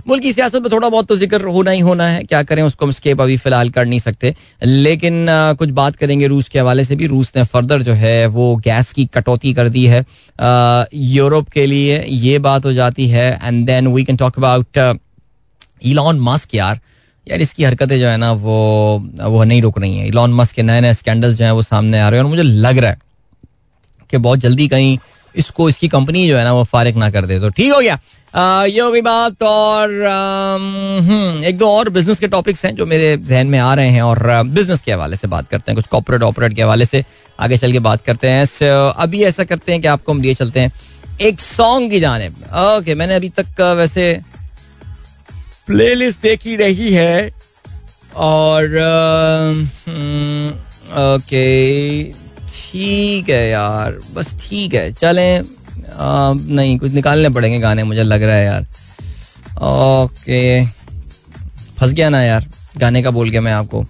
मुल्क 0.07 0.21
की 0.23 0.31
सियासत 0.33 0.61
में 0.61 0.71
थोड़ा 0.71 0.89
बहुत 0.89 1.07
तो 1.07 1.15
ज़िक्र 1.15 1.41
होना 1.45 1.71
ही 1.71 1.79
होना 1.79 2.07
है। 2.07 2.23
क्या 2.23 2.41
करें, 2.43 2.61
उसको 2.63 2.85
हम 2.85 2.91
स्केप 2.91 3.21
अभी 3.21 3.37
फ़िलहाल 3.37 3.69
कर 3.69 3.85
नहीं 3.85 3.99
सकते। 3.99 4.33
लेकिन 4.63 5.25
कुछ 5.59 5.69
बात 5.71 5.95
करेंगे 5.95 6.27
रूस 6.27 6.49
के 6.49 6.59
हवाले 6.59 6.83
से 6.83 6.95
भी। 6.95 7.07
रूस 7.07 7.31
ने 7.35 7.43
फर्दर 7.45 7.81
जो 7.81 7.93
है, 7.93 8.25
वो 8.27 8.55
गैस 8.65 8.91
की 8.93 9.05
कटौती 9.13 9.53
कर 9.53 9.69
दी 9.69 9.85
है 9.85 10.05
यूरोप 10.93 11.49
के 11.49 11.65
लिए। 11.65 12.03
ये 12.03 12.39
बात 12.39 12.65
हो 12.65 12.73
जाती 12.73 13.07
है 13.09 13.31
and 13.43 13.65
then 13.65 13.87
we 13.87 14.03
can 14.03 14.17
talk 14.17 14.37
about 14.37 14.99
Elon 15.85 16.19
Musk 16.19 16.55
यार। 16.55 16.79
यार 17.27 17.41
इसकी 17.41 17.63
हरकतें 17.63 17.99
जो 17.99 18.07
है 18.07 18.17
ना 18.17 18.31
वो 18.33 18.57
वो 19.21 19.43
नहीं 19.43 19.61
रुक 19.61 19.79
रही 19.79 19.97
हैं। 19.97 20.05
इलॉन 20.07 20.33
मस्क 20.33 20.55
के 20.55 20.63
नए 20.63 20.81
नए 20.81 20.93
स्कैंडल्स 20.93 21.37
जो 21.37 21.45
हैं 21.45 21.51
वो 21.51 21.61
सामने 21.61 21.99
आ 21.99 22.09
रहे 22.09 22.19
हैं 22.19 22.23
और 22.25 22.29
मुझे 22.29 22.43
लग 22.43 22.77
रहा 22.77 22.91
है 22.91 22.99
कि 24.09 24.17
बहुत 24.17 24.39
जल्दी 24.39 24.67
कहीं 24.67 24.97
इसको 25.35 25.69
इसकी 25.69 25.87
कंपनी 25.87 26.27
जो 26.27 26.37
है 26.37 26.43
ना 26.43 26.53
वो 26.53 26.63
फारिग 26.63 26.95
ना 26.97 27.09
कर 27.11 27.25
दे। 27.25 27.39
तो 27.39 27.49
ठीक 27.49 27.73
हो 27.73 27.79
गया। 27.79 27.99
ये 28.65 28.79
हो 28.79 28.91
गई 28.91 29.01
बात 29.01 29.43
और 29.43 29.91
हम्म, 31.03 31.43
एक 31.43 31.57
दो 31.57 31.69
और 31.69 31.89
बिज़नेस 31.89 32.19
के 32.19 32.27
टॉपिक्स 32.27 32.65
हैं 32.65 32.75
जो 32.75 32.85
मेरे 32.85 33.15
जहन 33.19 33.47
में 33.47 33.57
आ 33.59 33.73
रहे 33.73 33.89
हैं 33.89 34.01
और 34.01 34.19
बिज़नेस 34.45 34.81
के 34.81 34.91
हवाले 34.91 35.15
से 35.15 35.27
बात 35.27 35.47
करते 35.49 35.71
हैं। 35.71 35.75
कुछ 35.75 35.87
कॉपोरेट 35.87 36.23
ऑपरेट 36.23 36.55
के 36.55 36.61
हवाले 36.61 36.85
से 36.85 37.03
आगे 37.39 37.57
चल 37.57 37.71
के 37.71 37.79
बात 37.81 38.01
करते 38.01 38.29
हैं। 38.29 38.45
अभी 38.91 39.23
ऐसा 39.23 39.43
करते 39.43 39.71
हैं 39.71 39.81
कि 39.81 39.87
आपको 39.87 40.11
हम 40.11 40.21
लिए 40.21 40.33
चलते 40.33 40.59
हैं 40.59 40.71
एक 41.21 41.39
सॉन्ग 41.41 41.89
की 41.91 41.99
जाने 41.99 42.27
ओके 42.27 42.95
मैंने 42.95 43.15
अभी 43.15 43.29
तक 43.39 43.61
वैसे 43.77 44.11
प्लेलिस्ट 45.67 46.21
देखी 46.21 46.55
रही 46.55 46.93
है 46.93 47.29
और 48.15 48.77
हम्म, 49.87 50.49
ओके 51.01 52.03
ठीक 52.49 53.29
है 53.29 53.49
यार 53.49 53.99
बस 54.13 54.35
ठीक 54.41 54.73
है 54.73 54.91
चलें 54.93 55.41
नहीं 55.99 56.77
कुछ 56.79 56.91
निकालने 56.91 57.29
पड़ेंगे 57.29 57.59
गाने 57.59 57.83
मुझे 57.83 58.03
लग 58.03 58.23
रहा 58.23 58.35
है 58.35 58.45
यार 58.45 58.65
ओके 59.63 60.65
फंस 61.79 61.93
गया 61.93 62.09
ना 62.09 62.21
यार 62.23 62.45
गाने 62.77 63.03
का 63.03 63.11
बोल 63.11 63.31
के 63.31 63.39
मैं 63.39 63.51
आपको। 63.53 63.85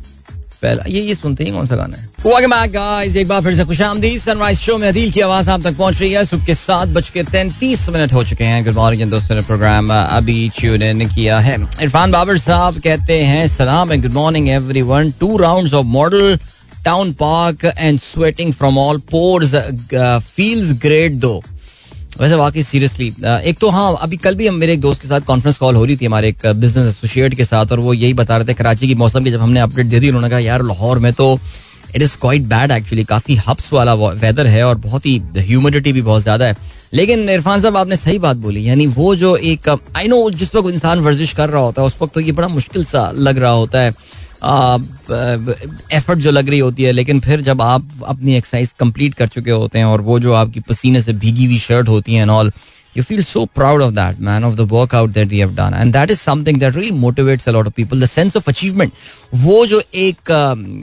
पहला 0.62 0.84
ये 0.88 1.02
ये 1.02 1.15
सुनते 1.15 1.43
ही 1.43 1.52
कौन 1.52 1.65
सा 1.65 1.76
गाना 1.76 1.98
है? 1.98 2.06
वेलकम 2.26 2.52
बैक 2.52 2.72
गाइस 2.72 3.15
एक 3.15 3.28
बार 3.28 3.41
फिर 3.41 3.56
से 3.56 3.63
खुश 3.65 3.82
आमदी 3.82 4.17
सनराइज 4.20 4.60
शो 4.60 4.78
में 4.78 4.88
अदील 4.88 5.12
की 5.12 5.22
आवाज़ 5.22 5.50
आप 5.50 5.62
तक 5.63 5.78
पहुँच 5.78 6.00
रही 6.02 6.12
है। 6.12 6.24
सुबह 6.26 6.46
के 6.46 6.54
सात 6.54 6.88
बज 6.89 7.10
के 7.10 7.24
तैंतीस 7.24 7.88
मिनट 7.89 8.13
हो 8.13 8.24
चुके 8.24 8.43
हैं। 8.43 8.63
गुड 8.65 8.76
मॉर्निंग 8.76 9.12
दोस्तों, 9.12 9.36
ने 9.36 9.41
प्रोग्राम 9.41 9.93
अभी 9.93 10.50
ट्यून 10.60 10.84
इन 10.84 11.08
किया 11.10 11.39
है। 11.39 11.58
इरफान 11.82 12.12
बाबर 12.12 12.38
साहब 12.38 12.80
कहते 12.80 13.20
हैं, 13.24 13.48
सलाम 13.48 13.91
and 13.91 14.02
good 14.04 14.13
morning 14.13 14.50
everyone 14.50 15.12
two 15.20 15.38
rounds 15.38 15.74
of 15.74 15.86
Model 15.86 16.38
Town 16.86 17.12
park 17.13 17.65
and 17.78 18.00
sweating 18.00 18.54
from 18.54 18.78
all 18.78 18.98
pores 19.12 19.56
feels 20.28 20.74
great 20.82 21.13
though 21.13 21.41
वैसे 22.20 22.36
वाकई 22.36 22.62
सीरियसली 22.64 23.08
एक 23.46 23.58
तो 23.62 23.70
हाँ 23.70 23.98
अभी 24.02 24.18
कल 24.18 24.36
भी 24.36 24.48
हम, 24.48 24.56
मेरे 24.56 24.74
एक 24.74 24.82
दोस्त 24.82 25.02
के 25.02 25.08
साथ 25.08 25.22
कॉन्फ्रेंस 25.22 25.58
कॉल 25.58 25.76
हो 25.76 25.84
रही 25.86 25.98
थी 25.98 26.06
हमारे 26.06 26.30
एक 26.30 26.46
बिज़नेस 26.56 26.88
एसोसिएट 26.88 27.34
के 27.36 27.46
साथ 27.46 27.72
और 27.72 27.80
वो 27.80 27.94
यही 27.94 28.14
बता 28.14 28.38
रहे 28.38 28.48
थे 28.48 28.54
कराची 28.54 28.88
की 28.88 28.96
मौसम 28.96 29.24
की, 29.24 29.32
जब 29.32 29.42
हमने 29.42 29.60
अपडेट 29.60 29.86
दे 29.86 30.00
दी, 30.00 30.08
उन्होंने 30.08 30.30
कहा, 30.30 30.40
यार, 30.40 30.64
लाहौर 30.64 31.00
में 31.00 31.12
तो 31.14 31.38
it 31.96 32.02
is 32.02 32.18
quite 32.22 32.42
bad 32.44 32.72
actually 32.72 33.04
काफ़ी 33.04 33.36
हब्स 33.48 33.72
वाला 33.74 33.94
वेदर 33.94 34.48
है 34.48 34.64
और 34.64 34.78
बहुत 34.78 35.06
ही 35.06 35.18
ह्यूमिडिटी 35.38 35.94
भी 35.94 36.02
बहुत 36.02 36.22
ज़्यादा 36.22 36.46
है. 36.46 36.56
लेकिन 36.94 37.30
इरफान 37.30 37.62
साहब, 37.62 37.78
आपने 37.78 37.96
सही 37.96 38.20
बात 38.20 38.38
बोली, 38.38 38.68
यानी 38.68 38.88
वो 38.88 39.16
जो 39.16 39.36
एक 39.38 39.70
आई 39.70 40.08
नो 40.08 40.30
जिस 40.32 40.56
वक्त 40.56 40.70
इंसान 40.70 41.00
वर्जिश 41.00 41.34
कर 41.34 41.50
रहा 41.50 41.62
होता 41.62 41.82
है, 41.82 41.86
उस 41.88 41.98
वक्त 42.02 42.14
तो 42.14 42.20
ये 42.20 42.32
बड़ा 42.32 42.48
मुश्किल 42.48 42.84
सा 42.86 43.12
लग 43.16 43.38
रहा 43.38 43.52
होता 43.52 43.80
है। 43.80 43.94
एफर्ट 44.43 46.19
जो 46.19 46.32
लग 46.32 46.50
रही 46.50 46.60
होती 46.60 46.84
है, 46.84 46.91
लेकिन 46.91 47.19
फिर 47.19 47.41
जब 47.41 47.62
आप 47.62 47.89
अपनी 48.08 48.36
एक्सरसाइज 48.36 48.73
कंप्लीट 48.80 49.13
कर 49.13 49.28
चुके 49.28 49.52
होते 49.52 49.78
हैं 49.80 49.86
और 49.86 50.02
वो 50.02 50.19
जो 50.19 50.34
आपकी 50.34 50.60
पसीने 50.60 51.02
से 51.02 51.13
भीगी 51.13 51.45
हुई 51.45 51.60
शर्ट 51.60 51.89
होती 51.89 52.13
है 52.13 52.21
and 52.21 52.32
all 52.32 52.52
you 52.97 53.04
feel 53.04 53.23
so 53.23 53.45
proud 53.45 53.82
of 53.82 53.93
that 53.93 54.19
man 54.19 54.43
of 54.43 54.56
the 54.56 54.62
work 54.71 54.95
out 54.95 55.10
that 55.10 55.34
you 55.34 55.39
have 55.39 55.56
done 55.56 55.73
and 55.80 55.93
that 55.93 56.12
is 56.12 56.17
something 56.17 56.60
that 56.60 56.76
really 56.76 56.91
motivates 56.91 57.50
a 57.50 57.52
lot 57.52 57.67
of 57.67 57.73
people 57.73 58.02
the 58.02 58.06
sense 58.06 58.38
of 58.38 58.50
achievement 58.50 58.91
वो 59.36 59.65
जो 59.65 59.82
एक 59.95 60.32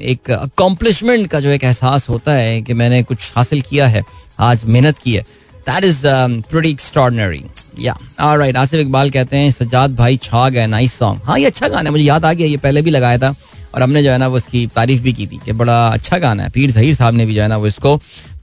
एक 0.02 0.30
accomplishment 0.30 1.26
का 1.26 1.40
जो 1.40 1.50
एक 1.50 1.64
एहसास 1.64 2.08
होता 2.08 2.32
है 2.32 2.62
कि 2.62 2.74
मैंने 2.74 3.02
कुछ 3.02 3.32
हासिल 3.36 3.60
किया 3.60 3.86
है, 3.86 4.02
आज 4.38 4.64
मेहनत 4.64 4.98
की 4.98 5.14
है 5.14 5.22
दैट 5.68 5.84
इज़ 5.84 6.00
प्रोडी 6.50 6.70
एक्स्ट्रॉडनरी 6.70 7.44
या 7.78 7.96
राइट 8.20 8.56
आसिफ 8.56 8.80
इकबाल 8.80 9.10
कहते 9.10 9.37
हैं, 9.37 9.50
सजाद 9.50 9.94
भाई 9.96 10.16
छा 10.22 10.48
गए 10.48 10.66
नाइस 10.66 10.94
सॉन्ग 10.94 11.20
हाँ 11.24 11.38
ये 11.38 11.46
अच्छा 11.46 11.68
गाना 11.68 11.88
है, 11.88 11.90
मुझे 11.90 12.04
याद 12.04 12.24
आ 12.24 12.32
गया, 12.32 12.46
ये 12.46 12.56
पहले 12.56 12.82
भी 12.82 12.90
लगाया 12.90 13.18
था 13.18 13.34
और 13.74 13.82
हमने 13.82 14.02
जो 14.02 14.10
है 14.10 14.18
ना 14.18 14.28
वो 14.28 14.37
उसकी 14.37 14.66
तारीफ़ 14.66 15.02
भी 15.02 15.12
की 15.12 15.26
थी 15.26 15.40
कि 15.44 15.52
बड़ा 15.54 15.87
अच्छा 15.88 16.18
गाना 16.18 16.42
है। 16.42 16.50
पीर 16.50 16.70
जहीर 16.70 16.94
साहब 16.94 17.14
ने 17.14 17.26
भी 17.26 17.34
जो 17.34 17.42
है 17.42 17.48
ना 17.48 17.56
वो 17.56 17.66
इसको 17.66 17.96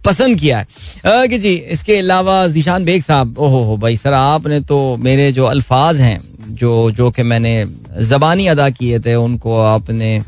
पसंद 0.05 0.39
किया 0.39 0.57
है। 0.57 1.27
कि 1.27 1.37
जी, 1.37 1.53
इसके 1.53 1.97
अलावा 1.97 2.45
जीशान 2.47 2.85
बेग 2.85 3.01
साहब, 3.03 3.37
ओहो 3.37 3.61
हो 3.63 3.77
भाई, 3.77 3.97
सर 3.97 4.13
आपने 4.13 4.59
तो 4.61 4.97
मेरे 4.99 5.31
जो 5.31 5.45
अल्फाज 5.45 6.01
हैं, 6.01 6.19
जो 6.51 6.91
जो 6.91 7.09
कि 7.11 7.23
मैंने 7.23 7.65
जबानी 8.01 8.47
अदा 8.47 8.69
किए 8.71 8.99
थे, 8.99 9.15
उनको 9.15 9.59
आपने 9.61 10.21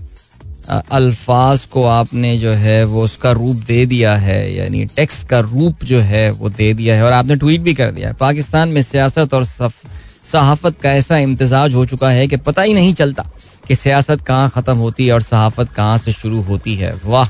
अल्फाज 0.70 1.66
को 1.66 1.84
आपने 1.86 2.38
जो 2.38 2.52
है 2.56 2.84
वो 2.86 3.04
उसका 3.04 3.32
रूप 3.32 3.64
दे 3.66 3.86
दिया 3.86 4.16
है, 4.18 4.56
यानी 4.56 4.86
टेक्स्ट 4.96 5.28
का 5.28 5.40
रूप 5.42 5.84
जो 5.84 6.00
है 6.02 6.30
वो 6.32 6.50
दे 6.52 6.74
दिया 6.74 6.96
है 6.96 7.04
और 7.04 7.12
आपने 7.14 7.36
ट्वीट 7.36 7.62
भी 7.62 7.74
कर 7.74 7.92
दिया 7.92 8.08
है। 8.08 8.14
पाकिस्तान 8.16 8.70
में 8.70 8.82
सियासत 8.82 9.34
और 9.34 9.44
सहाफत 9.46 10.80
का 10.82 10.94
ऐसा 10.94 11.18
इम्तजाज 11.20 11.74
हो 11.76 11.86
चुका 11.86 12.10
है 12.10 12.28
कि 12.28 12.38
पता 12.40 12.62
ही 12.62 12.74
नहीं 12.74 12.94
चलता 12.94 13.30
कि 13.68 13.76
सियासत 13.76 14.22
कहाँ 14.24 14.50
ख़त्म 14.50 14.78
होती 14.78 15.08
है 15.08 15.14
और 15.14 15.22
सहाफत 15.24 15.70
कहाँ 15.72 15.98
से 15.98 16.12
शुरू 16.14 16.42
होती 16.44 16.76
है। 16.76 16.94
वाह, 17.06 17.30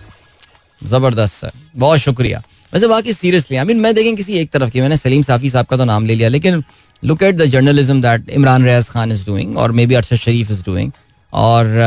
ज़बरदस्त 0.81 1.33
सर, 1.35 1.51
बहुत 1.75 1.99
शुक्रिया। 1.99 2.41
वैसे 2.73 2.87
बाकी 2.87 3.13
सीरियसली 3.13 3.57
आई 3.57 3.65
मीन 3.65 3.79
मैं 3.79 3.93
देखें 3.95 4.15
किसी 4.15 4.33
एक 4.35 4.49
तरफ़ 4.51 4.69
की, 4.69 4.81
मैंने 4.81 4.97
सलीम 4.97 5.21
साफ़ी 5.23 5.49
साहब 5.49 5.65
का 5.65 5.77
तो 5.77 5.85
नाम 5.85 6.05
ले 6.05 6.15
लिया, 6.15 6.29
लेकिन 6.29 6.63
look 7.03 7.23
at 7.23 7.35
the 7.35 7.45
journalism 7.47 8.01
that 8.01 8.29
Imran 8.31 8.63
Riaz 8.65 8.89
Khan 8.89 9.11
is 9.11 9.25
doing 9.25 9.57
और 9.57 9.71
maybe 9.85 9.95
Arshad 9.95 10.15
Sharif 10.17 10.51
is 10.51 10.63
doing 10.65 10.91
और 11.33 11.79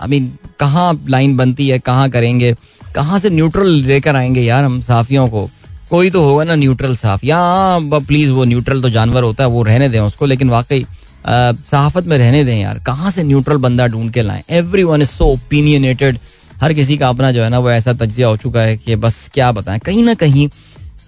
आई 0.00 0.08
मीन 0.08 0.32
कहाँ 0.60 1.04
लाइन 1.08 1.36
बनती 1.36 1.68
है, 1.68 1.78
कहाँ 1.78 2.08
करेंगे, 2.10 2.54
कहाँ 2.94 3.18
से 3.18 3.30
न्यूट्रल 3.30 3.68
लेकर 3.82 4.16
आएँगे 4.16 4.42
यार 4.42 4.64
हम 4.64 4.80
साफियों 4.80 5.28
को? 5.28 5.48
कोई 5.90 6.10
तो 6.10 6.22
होगा 6.22 6.44
ना 6.44 6.54
न्यूट्रल 6.54 6.94
साफ़। 6.96 7.24
या 7.24 7.38
प्लीज़ 7.82 8.32
वो 8.32 8.44
न्यूट्रल 8.44 8.82
तो 8.82 8.90
जानवर 8.90 9.22
होता 9.22 9.44
है, 9.44 9.50
वो 9.50 9.62
रहने 9.62 9.88
दें 9.88 10.00
उसको, 10.00 10.26
लेकिन 10.26 10.50
वाकई 10.50 10.84
सहाफत 11.26 12.06
में 12.06 12.16
रहने 12.18 12.44
दें 12.44 12.56
यार। 12.56 12.78
कहाँ 12.78 13.10
से 13.10 13.22
न्यूट्रल 13.22 13.56
बंदा 13.56 13.86
ढूंढ 13.86 14.12
के 14.12 14.22
लाएँ? 14.22 14.42
Every 14.50 14.82
one 14.84 15.02
is 15.02 15.08
so 15.08 15.26
opinionated 15.26 16.18
हर 16.60 16.72
किसी 16.72 16.96
का 16.96 17.08
अपना 17.08 17.30
जो 17.32 17.42
है 17.42 17.48
ना, 17.50 17.58
वो 17.58 17.70
ऐसा 17.70 17.92
तजिया 17.92 18.28
हो 18.28 18.36
चुका 18.36 18.60
है 18.60 18.76
कि 18.76 18.96
बस 18.96 19.28
क्या 19.34 19.50
बताएँ। 19.52 19.78
कहीं 19.78 20.02
ना 20.04 20.14
कहीं 20.14 20.48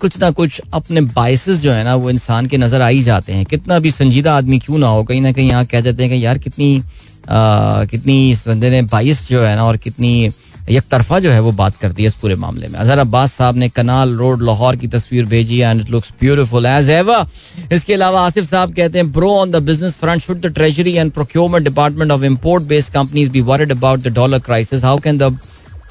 कुछ 0.01 0.19
ना 0.21 0.31
कुछ 0.31 0.61
अपने 0.75 1.01
बाइसेस 1.01 1.59
जो 1.59 1.73
है 1.73 1.85
ना, 1.85 1.95
वो 1.95 2.11
इंसान 2.11 2.47
के 2.47 2.59
नज़र 2.59 2.81
आ 2.81 2.89
ही 2.89 3.03
जाते 3.03 3.33
हैं। 3.33 3.45
कितना 3.45 3.79
भी 3.79 3.91
संजीदा 3.91 4.37
आदमी 4.37 4.59
क्यों 4.59 4.79
ना 4.79 4.87
हो, 4.87 5.05
कहीं 5.05 5.21
ना 5.21 5.33
कहीं 5.33 5.49
यहाँ 5.49 5.65
कह 5.65 5.81
जाते 5.81 6.03
हैं 6.03 6.13
कि 6.13 6.25
यार 6.25 6.39
कितनी 6.39 6.83
कितनी 7.31 8.31
इस 8.31 8.47
बंदे 8.49 8.71
ने 8.71 8.83
बाइस 8.91 9.29
जो 9.29 9.43
है 9.45 9.55
ना 9.57 9.65
और 9.65 9.77
कितनी 9.77 10.31
एक 10.71 10.83
तरफा 10.91 11.19
जो 11.21 11.31
है 11.31 11.41
वो 11.41 11.51
बात 11.53 11.77
कर 11.77 11.93
दी 11.93 12.03
है 12.03 12.07
इस 12.07 12.15
पूरे 12.21 12.35
मामले 12.35 12.69
में। 12.69 12.79
अजहर 12.79 12.99
अब्बास 12.99 13.33
साहब 13.33 13.57
ने 13.57 13.69
कनाल 13.69 14.15
रोड 14.17 14.43
लाहौर 14.43 14.77
की 14.77 14.89
तस्वीर 14.89 15.27
भेजी 15.27 15.59
and 15.61 15.81
it 15.81 15.91
looks 15.91 16.13
beautiful 16.21 16.67
as 16.67 16.91
ever 16.91 17.73
इसके 17.73 17.95
अलावा 17.95 18.21
आसिफ 18.27 18.45
साहब 18.45 18.75
कहते 18.75 18.99
हैं 18.99 19.13
bro 19.13 19.31
on 19.33 19.51
the 19.51 19.63
business 19.63 19.97
front 19.97 20.23
should 20.23 20.41
the 20.41 20.53
treasury 20.55 20.93
and 20.93 21.13
procurement 21.13 21.65
department 21.65 22.13
of 22.13 22.25
import 22.25 22.65
based 22.73 22.93
companies 22.93 23.31
be 23.31 23.41
worried 23.51 23.73
about 23.73 24.01
the 24.01 24.13
dollar 24.15 24.39
crisis 24.39 24.85
how 24.85 24.99
can 24.99 25.19
the 25.19 25.39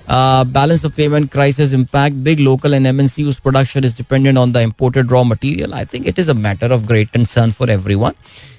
balance 0.10 0.86
of 0.86 0.94
payment 0.98 1.30
crisis 1.32 1.74
impact 1.74 2.18
big 2.26 2.40
local 2.40 2.74
an 2.74 2.86
M 2.86 3.02
N 3.02 3.08
C 3.08 3.24
उस 3.24 3.40
production 3.40 3.86
is 3.86 3.96
dependent 3.98 4.38
on 4.38 4.52
the 4.52 4.58
imported 4.64 5.12
raw 5.12 5.24
material 5.24 5.74
I 5.74 5.86
think 5.94 6.08
it 6.08 6.20
is 6.20 6.30
a 6.30 6.34
matter 6.34 6.72
of 6.72 6.82
great 6.88 7.10
concern 7.14 7.52
for 7.52 7.72
everyone 7.96 8.12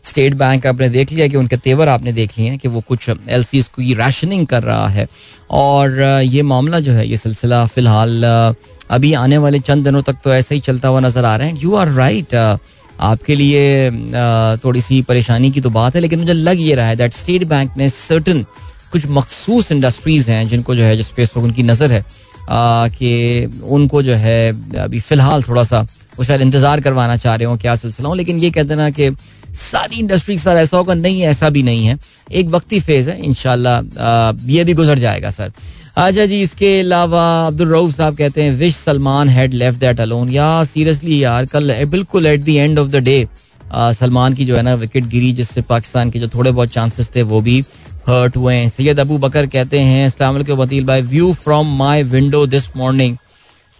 State 0.04 0.34
Bank 0.34 0.66
आपने 0.66 0.88
देख 0.88 1.12
लिया 1.12 1.26
कि 1.28 1.36
उनके 1.36 1.56
तेवर 1.56 1.88
आपने 1.88 2.12
देख 2.12 2.38
लिए 2.38 2.48
हैं 2.48 2.58
कि 2.58 2.68
वो 2.68 2.80
कुछ 2.88 3.08
एल 3.08 3.44
सी 3.44 3.58
एस 3.58 3.68
की 3.76 3.94
राशनिंग 3.94 4.46
कर 4.46 4.62
रहा 4.62 4.88
है। 4.88 5.06
और 5.50 5.90
uh, 5.90 6.32
ये 6.34 6.42
मामला 6.42 6.80
जो 6.80 6.92
है, 6.92 7.08
ये 7.08 7.16
सिलसिला 7.16 7.64
फ़िलहाल 7.66 8.24
uh, 8.24 8.54
अभी 8.90 9.12
आने 9.14 9.38
वाले 9.38 9.58
चंद 9.58 9.84
दिनों 9.84 10.02
तक 10.02 10.16
तो 10.24 10.32
ऐसा 10.34 10.54
ही 10.54 10.60
चलता 10.60 10.88
हुआ 10.88 11.00
नज़र 11.00 11.24
आ 11.24 11.36
रहा 11.36 11.46
है। 11.46 11.62
यू 11.62 11.74
आर 11.74 11.88
राइट 11.92 12.34
आपके 12.34 13.34
लिए 13.34 13.90
uh, 13.90 14.64
थोड़ी 14.64 14.80
सी 14.80 15.00
परेशानी 15.02 15.50
की 15.50 15.60
तो 15.60 15.70
बात 15.70 15.94
है, 15.94 16.00
लेकिन 16.00 16.18
मुझे 16.18 16.32
लग 16.32 16.60
ये 16.60 16.74
रहा 16.74 16.86
है 16.86 16.96
दैट 16.96 17.14
स्टेट 17.14 17.44
बैंक 17.44 17.76
ने 17.76 17.88
सर्टन. 17.88 18.44
कुछ 18.96 19.06
मखसूस 19.10 19.72
इंडस्ट्रीज़ 19.72 20.30
हैं 20.30 20.46
जिनको 20.48 20.74
जो 20.74 20.82
है, 20.82 20.96
जिस 20.96 21.10
पे 21.10 21.28
उनकी 21.36 21.62
नज़र 21.62 21.92
है 21.92 22.04
कि 22.50 23.60
उनको 23.62 24.02
जो 24.02 24.14
है, 24.16 24.50
अभी 24.80 25.00
फ़िलहाल 25.00 25.42
थोड़ा 25.42 25.62
सा 25.64 25.86
वो 26.18 26.24
शायद 26.24 26.40
इंतज़ार 26.42 26.80
करवाना 26.80 27.16
चाह 27.16 27.34
रहे 27.34 27.46
हो 27.46 27.56
क्या 27.56 27.74
सिलसिला 27.76 28.08
हो, 28.08 28.14
लेकिन 28.14 28.38
ये 28.40 28.50
कहते 28.50 28.74
ना 28.74 28.88
कि 28.90 29.10
सारी 29.54 29.96
इंडस्ट्री 29.96 30.34
के 30.34 30.42
साथ 30.42 30.56
ऐसा 30.56 30.76
होगा, 30.76 30.94
नहीं 30.94 31.22
ऐसा 31.24 31.48
भी 31.50 31.62
नहीं 31.62 31.84
है। 31.86 31.98
एक 32.32 32.48
वक्ती 32.50 32.80
फ़ेज़ 32.80 33.10
है 33.10 33.18
इनशाला 33.24 33.76
ये 34.46 34.64
भी 34.64 34.74
गुजर 34.74 34.98
जाएगा, 34.98 35.30
सर। 35.30 35.52
अच्छा 35.96 36.26
जी, 36.26 36.40
इसके 36.42 36.78
अलावा 36.80 37.24
अब्दुल 37.46 37.68
रऊफ 37.68 37.94
साहब 37.96 38.16
कहते 38.16 38.42
हैं 38.42 38.56
wish 38.56 38.76
Salman 38.76 39.28
had 39.28 39.54
left 39.54 39.80
that 39.80 40.00
alone 40.00 40.30
या 40.30 40.48
सीरियसली 40.64 41.22
यार, 41.22 41.46
कल 41.46 41.84
बिल्कुल 41.86 42.26
at 42.26 42.40
the 42.40 42.48
end 42.48 42.78
of 42.78 42.88
the 42.88 42.96
day 43.04 43.26
Salman 43.72 44.34
की 44.34 44.44
जो 44.44 44.56
है 44.56 44.62
ना 44.62 44.74
विकेट 44.76 45.04
गिरी, 45.06 45.32
जिससे 45.32 45.62
पाकिस्तान 45.64 46.10
के 46.10 46.18
जो 46.18 46.28
थोड़े 46.28 46.50
बहुत 46.50 46.70
चांसेस 46.70 47.10
थे, 47.16 47.22
वो 47.24 47.40
भी 47.40 47.62
हर्ट 48.06 48.36
हुए 48.36 48.54
हैं। 48.54 48.68
सैयद 48.68 49.00
अबू 49.00 49.18
बकर 49.18 49.46
कहते 49.48 49.78
हैं, 49.80 50.06
अस्सलाम 50.06 50.36
वतील 50.36 50.84
भाई 50.86 51.02
view 51.04 51.32
from 51.34 51.76
my 51.78 52.02
window 52.04 52.46
this 52.48 52.68
morning 52.76 53.16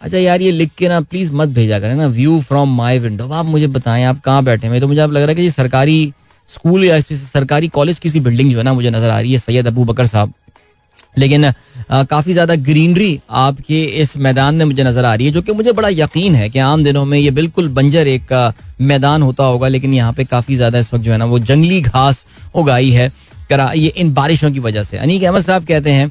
अच्छा 0.01 0.19
यार, 0.19 0.43
ये 0.43 0.51
लिख 0.53 0.71
के 0.79 0.89
ना 0.89 1.01
प्लीज़ 1.03 1.33
मत 1.33 1.49
भेजा 1.51 1.79
करें 1.81 1.95
ना 1.95 2.07
व्यू 2.09 2.41
फ्रॉम 2.41 2.77
माई 2.77 2.99
विंडो 2.99 3.29
आप 3.29 3.47
मुझे 3.47 3.67
बताएँ, 3.69 4.05
आप 4.05 4.21
कहाँ 4.21 4.45
बैठे 4.45 4.67
हैं? 4.67 4.81
तो 4.81 4.89
मुझे 4.89 5.01
आप 5.01 5.11
लग 5.11 5.23
रहा 5.23 5.29
है 5.29 5.35
कि 5.35 5.43
ये 5.43 5.51
सरकारी 5.51 6.13
स्कूल 6.49 6.85
या 6.85 7.01
सरकारी 7.03 7.69
कॉलेज 7.71 7.99
किसी 7.99 8.21
बिल्डिंग 8.21 8.51
जो 8.51 8.59
है 8.59 8.65
ना, 8.65 8.73
मुझे 8.73 8.91
नज़र 8.91 9.11
आ 9.11 9.21
रही 9.21 9.33
है, 9.33 9.39
सैयद 9.39 9.67
अबू 9.67 9.85
बकर 9.85 10.07
साहब। 10.07 10.33
लेकिन 11.19 11.51
काफ़ी 11.91 12.33
ज़्यादा 12.33 12.55
ग्रीनरी 12.57 13.19
आपके 13.33 13.83
इस 14.01 14.17
मैदान 14.19 14.55
में 14.55 14.65
मुझे 14.65 14.85
नज़र 14.85 15.05
आ 15.05 15.15
रही 15.15 15.27
है, 15.27 15.33
जो 15.33 15.43
कि 15.43 15.53
मुझे 15.53 15.73
बड़ा 15.73 15.89
यकीन 15.91 16.35
है 16.35 16.49
कि 16.51 16.59
आम 16.61 16.85
दिनों 16.85 17.05
में 17.05 17.19
ये 17.19 17.31
बिल्कुल 17.33 17.69
बंजर 17.71 18.09
एक 18.09 18.53
मैदान 18.83 19.23
होता 19.23 19.45
होगा, 19.45 19.69
लेकिन 19.69 19.95
यहाँ 19.95 20.13
पे 20.13 20.25
काफ़ी 20.27 20.57
ज़्यादा 20.57 20.79
इस 20.79 20.93
वक्त 20.95 21.05
जो 21.05 21.13
है 21.13 21.19
ना, 21.19 21.25
वो 21.25 21.39
जंगली 21.41 21.81
घास 21.83 22.25
उगाई 22.55 22.91
है। 22.91 23.11
करा 23.49 23.71
ये 23.77 23.89
इन 23.97 24.13
बारिशों 24.15 24.51
की 24.53 24.61
वजह 24.61 24.83
से। 24.83 24.97
अनीक 24.99 25.23
अहमद 25.25 25.45
साहब 25.45 25.65
कहते 25.67 25.91
हैं 25.91 26.11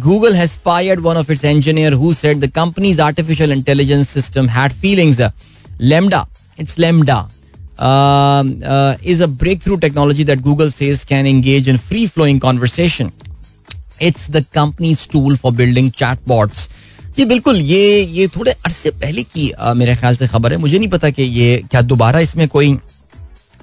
Google 0.00 0.34
has 0.36 0.50
fired 0.64 1.00
one 1.00 1.16
of 1.16 1.32
its 1.32 1.44
engineer 1.44 1.92
who 1.92 2.12
said 2.14 2.40
the 2.40 2.50
company's 2.52 3.00
artificial 3.02 3.52
intelligence 3.52 4.08
system 4.10 4.48
had 4.48 4.72
feelings 4.74 5.20
LaMDA 5.80 6.26
it's 6.58 6.78
LaMDA 6.78 7.18
is 9.06 9.22
a 9.22 9.26
breakthrough 9.62 9.76
technology 9.78 10.24
that 10.24 10.40
Google 10.40 10.70
says 10.72 11.04
can 11.04 11.26
engage 11.26 11.68
in 11.68 11.76
free 11.88 12.06
flowing 12.06 12.40
conversation 12.40 13.10
it's 14.02 14.30
the 14.30 14.44
company 14.54 14.94
tool 15.12 15.36
for 15.36 15.52
building 15.52 15.90
chatbots 16.28 16.68
जी 17.16 17.24
बिल्कुल 17.24 17.56
ये 17.60 18.02
ये 18.12 18.26
थोड़े 18.36 18.50
अरसे 18.50 18.90
पहले 18.90 19.22
की 19.22 19.50
आ, 19.50 19.74
मेरे 19.74 19.96
ख्याल 19.96 20.16
से 20.16 20.26
खबर 20.28 20.52
है। 20.52 20.58
मुझे 20.58 20.78
नहीं 20.78 20.88
पता 20.88 21.10
कि 21.10 21.22
ये 21.22 21.62
क्या 21.70 21.80
दोबारा 21.82 22.20
इसमें 22.20 22.46
कोई 22.48 22.76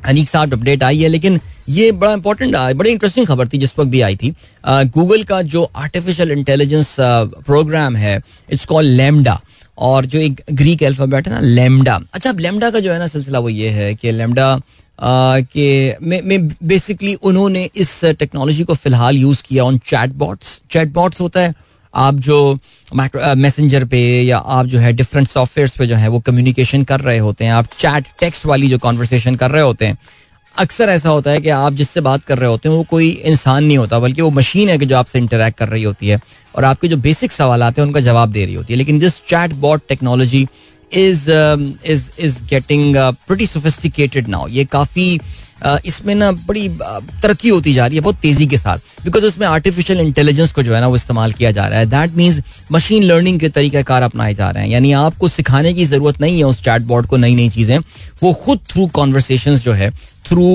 अनीक 0.05 0.29
साहब 0.29 0.53
अपडेट 0.53 0.83
आई 0.83 1.01
है, 1.01 1.07
लेकिन 1.09 1.39
ये 1.69 1.91
बड़ा 1.93 2.13
इंपॉर्टेंट 2.13 2.55
बड़ी 2.55 2.89
इंटरेस्टिंग 2.91 3.27
खबर 3.27 3.47
थी 3.47 3.57
जिस 3.57 3.77
वक्त 3.79 3.89
भी 3.91 4.01
आई 4.01 4.15
थी। 4.15 4.33
गूगल 4.65 5.23
का 5.23 5.41
जो 5.43 5.63
आर्टिफिशियल 5.75 6.31
इंटेलिजेंस 6.31 6.95
प्रोग्राम 6.99 7.95
है 7.95 8.21
इट्स 8.51 8.65
कॉल 8.65 8.85
लेमडा 8.85 9.39
और 9.77 10.05
जो 10.05 10.19
एक 10.19 10.41
ग्रीक 10.53 10.83
अल्फ़ाबेट 10.83 11.27
है 11.27 11.33
ना 11.33 11.39
लेमडा 11.41 11.99
अच्छा 12.13 12.29
अब 12.29 12.39
लेमडा 12.39 12.69
का 12.69 12.79
जो 12.79 12.91
है 12.91 12.99
ना 12.99 13.07
सिलसिला 13.07 13.39
वो 13.39 13.49
ये 13.49 13.69
है 13.69 13.93
कि 13.95 14.12
लेमडा 14.12 14.59
के 15.53 15.95
में 16.01 16.47
बेसिकली 16.63 17.13
उन्होंने 17.15 17.69
इस 17.75 17.99
टेक्नोलॉजी 18.19 18.63
को 18.63 18.73
फ़िलहाल 18.75 19.17
यूज़ 19.17 19.43
किया 19.43 19.63
on 19.63 19.77
chat 19.88 20.13
bots 20.15 20.62
chat 20.71 20.91
bots 20.93 21.21
होता 21.21 21.41
है 21.41 21.53
आप 21.93 22.15
जो 22.15 22.58
माइक्रो 22.95 23.34
मैसेंजर 23.36 23.86
पे 23.86 23.99
या 24.23 24.38
आप 24.38 24.65
जो 24.65 24.80
है 24.80 24.93
डिफरेंट 24.93 25.28
सॉफ्टवेयर 25.28 25.71
पे 25.78 25.88
जो 25.88 25.95
है 25.95 26.08
वो 26.08 26.19
कम्युनिकेशन 26.19 26.84
कर 26.84 26.99
रहे 27.02 27.17
होते 27.17 27.45
हैं, 27.45 27.52
आप 27.52 27.67
चैट 27.78 28.06
टेक्स्ट 28.19 28.45
वाली 28.45 28.69
जो 28.69 28.78
कॉन्वर्सेशन 28.80 29.36
कर 29.36 29.52
रहे 29.52 29.63
होते 29.63 29.86
हैं, 29.86 29.97
अक्सर 30.56 30.89
ऐसा 30.89 31.10
होता 31.10 31.32
है 31.32 31.41
कि 31.41 31.49
आप 31.49 31.73
जिससे 31.73 32.02
बात 32.02 32.23
कर 32.23 32.38
रहे 32.38 32.49
होते 32.49 32.69
हैं 32.69 32.75
वो 32.75 32.84
कोई 32.89 33.10
इंसान 33.10 33.63
नहीं 33.63 33.78
होता, 33.78 33.99
बल्कि 33.99 34.21
वो 34.21 34.30
मशीन 34.32 34.69
है 34.69 34.78
कि 34.78 34.86
जो 34.86 34.97
आपसे 34.97 35.19
इंटरेक्ट 35.19 35.58
कर 35.58 35.69
रही 35.69 35.84
होती 35.84 36.08
है 36.08 36.19
और 36.56 36.63
आपके 36.63 36.88
जो 36.88 36.97
बेसिक 36.99 37.32
सवाल 37.32 37.63
आते 37.63 37.82
हैं 37.82 37.88
उनका 37.88 37.99
जवाब 38.02 38.32
दे 38.32 38.45
रही 38.45 38.56
होती 38.56 38.73
है। 38.73 38.78
लेकिन 38.78 38.99
this 38.99 39.21
chatbot 39.62 39.82
technology 39.89 40.47
is 40.91 41.30
is 41.32 42.10
is 42.19 42.43
getting 42.49 42.95
pretty 43.28 43.45
sophisticated 43.45 44.28
now 44.28 44.47
ये 44.47 44.65
काफ़ी 44.65 45.19
इसमें 45.86 46.13
ना 46.15 46.32
बड़ी 46.32 46.67
तरक्की 47.22 47.50
होती 47.50 47.74
जा 47.74 47.86
रही 47.88 47.95
है 47.98 48.02
बहुत 48.02 48.15
तेज़ी 48.22 48.48
के 48.48 48.58
साथ। 48.58 49.04
बिकॉज़ 49.06 49.26
उसमें 49.26 49.45
आर्टिफिशियल 49.48 50.00
इंटेलिजेंस 50.00 50.52
को 50.52 50.63
जो 50.63 50.74
है 50.76 50.82
ना 50.82 50.88
वो 50.88 50.95
इस्तेमाल 50.95 51.32
किया 51.32 51.52
जा 51.52 51.67
रहा 51.67 51.80
है। 51.80 51.86
दैट 51.86 52.15
मीन्स 52.15 52.41
मशीन 52.72 53.04
लर्निंग 53.04 53.39
के 53.39 53.50
तरीके 53.50 53.84
कार 53.84 54.04
अपनाए 54.04 54.34
जा 54.34 54.50
रहे 54.50 54.63
हैं। 54.63 54.72
यानी 54.72 54.91
आपको 54.93 55.28
सिखाने 55.28 55.74
की 55.74 55.86
ज़रूरत 55.86 56.22
नहीं 56.22 56.38
है 56.38 56.43
उस 56.43 56.63
चैट 56.63 56.82
बोर्ड 56.84 57.08
को 57.08 57.17
नई 57.17 57.36
नई 57.36 57.50
चीज़ें। 57.50 57.78
वो 58.24 58.34
खुद 58.45 58.60
थ्रू 58.69 58.88
कॉन्वर्सेशन 58.93 59.56
जो 59.58 59.74
है 59.74 59.89
through 60.28 60.48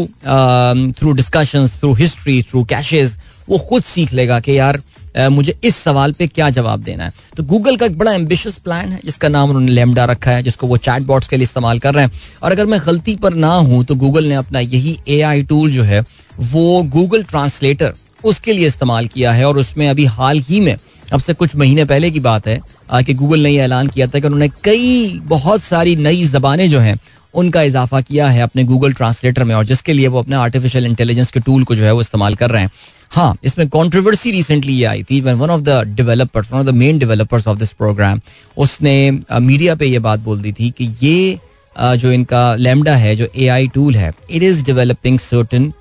through 0.99 1.13
discussion 1.13 1.69
through 1.69 1.93
history 1.95 2.43
through 2.43 2.65
caches 2.65 3.17
वो 3.49 3.59
खुद 3.69 3.83
सीख 3.83 4.13
लेगा 4.13 4.39
कि 4.41 4.59
यार 4.59 4.81
मुझे 5.15 5.55
इस 5.65 5.77
सवाल 5.77 6.13
पे 6.13 6.27
क्या 6.27 6.49
जवाब 6.51 6.83
देना 6.83 7.05
है? 7.05 7.13
तो 7.37 7.43
गूगल 7.43 7.77
का 7.77 7.87
एक 7.87 7.99
बड़ा 7.99 8.13
एम्बिशियस 8.13 8.57
प्लान 8.57 8.93
है, 8.93 9.01
जिसका 9.05 9.29
नाम 9.29 9.49
उन्होंने 9.49 9.73
लेमडा 9.73 10.05
रखा 10.05 10.31
है, 10.31 10.43
जिसको 10.43 10.67
वो 10.67 10.77
चैट 10.79 11.03
बॉट्स 11.03 11.29
के 11.29 11.37
लिए 11.37 11.45
इस्तेमाल 11.45 11.79
कर 11.79 11.95
रहे 11.95 12.05
हैं। 12.05 12.13
और 12.43 12.53
अगर 12.53 12.67
मैं 12.67 12.81
गलती 12.87 13.17
पर 13.17 13.35
ना 13.37 13.55
हूँ 13.55 13.85
तो 13.85 13.95
गूगल 13.97 14.25
ने 14.25 14.35
अपना 14.35 14.61
यही 14.61 14.99
एआई 15.09 15.43
टूल 15.43 15.71
जो 15.73 15.83
है, 15.83 16.01
वो 16.41 16.83
गूगल 16.85 17.23
ट्रांसलेटर 17.25 17.95
उसके 18.25 18.53
लिए 18.53 18.67
इस्तेमाल 18.67 19.07
किया 19.07 19.33
है। 19.33 19.45
और 19.45 19.59
उसमें 19.59 19.89
अभी 19.89 20.05
हाल 20.07 20.41
ही 20.41 20.61
में, 20.61 20.77
अब 21.13 21.21
से 21.21 21.35
कुछ 21.35 21.55
महीने 21.57 21.85
पहले 21.85 22.11
की 22.11 22.21
बात 22.21 22.47
है 22.49 22.61
कि 22.95 23.15
गूगल 23.15 23.41
ने 23.41 23.51
यह 23.51 23.65
ऐलान 23.65 23.89
किया 23.89 24.07
था 24.07 24.19
कि 24.19 24.27
उन्होंने 24.27 24.49
कई, 24.65 25.21
बहुत 25.25 25.63
सारी 25.63 25.95
नई 25.97 26.25
जबानें 26.27 26.69
जो 26.71 26.81
हैं 26.81 26.99
उनका 27.35 27.63
इजाफा 27.63 28.01
किया 28.01 28.29
है 28.29 28.43
अपने 28.43 28.65
गूगल 28.65 28.93
ट्रांसलेटर 28.93 29.45
में 29.45 29.55
और 29.55 29.65
जिसके 29.65 29.93
लिए 29.93 30.09
वो 30.09 30.19
अपने 30.19 30.37
आर्टिफिशियल 30.37 30.87
इंटेलिजेंस 30.87 31.31
के 31.31 31.41
टूल 31.41 31.65
को 31.65 31.75
जो 31.75 31.85
है 31.85 31.93
वो 31.93 32.01
इस्तेमाल 32.01 32.35
कर 32.35 32.51
रहे 32.51 32.63
हैं। 32.63 32.71
हाँ 33.11 33.37
इसमें 33.45 33.69
कंट्रोवर्सी 33.69 34.31
रिसेंटली 34.31 34.73
ये 34.73 34.85
आई 34.85 35.03
थी 35.03 35.21
one 35.21 35.51
of 35.51 35.61
the 35.61 35.83
developers 35.97 36.53
one 36.53 36.59
of 36.59 36.67
the 36.67 36.75
main 36.75 36.99
developers 36.99 37.49
of 37.49 37.59
this 37.59 37.73
program 37.73 38.21
उसने 38.57 39.11
मीडिया 39.33 39.75
पे 39.75 39.87
ये 39.87 39.99
बात 39.99 40.21
बोल 40.21 40.41
दी 40.43 40.53
थी 40.53 40.71
कि 40.71 40.91
ये 41.03 41.39
जो 41.77 42.13
इनका 42.13 42.55
लेमडा 42.57 42.95
है, 42.95 43.15
जो 43.17 43.29
एआई 43.37 43.69
टूल 43.69 43.97
है 43.97 44.13
it 44.31 44.43
is 44.43 44.65
developing 44.65 45.19
certain 45.19 45.73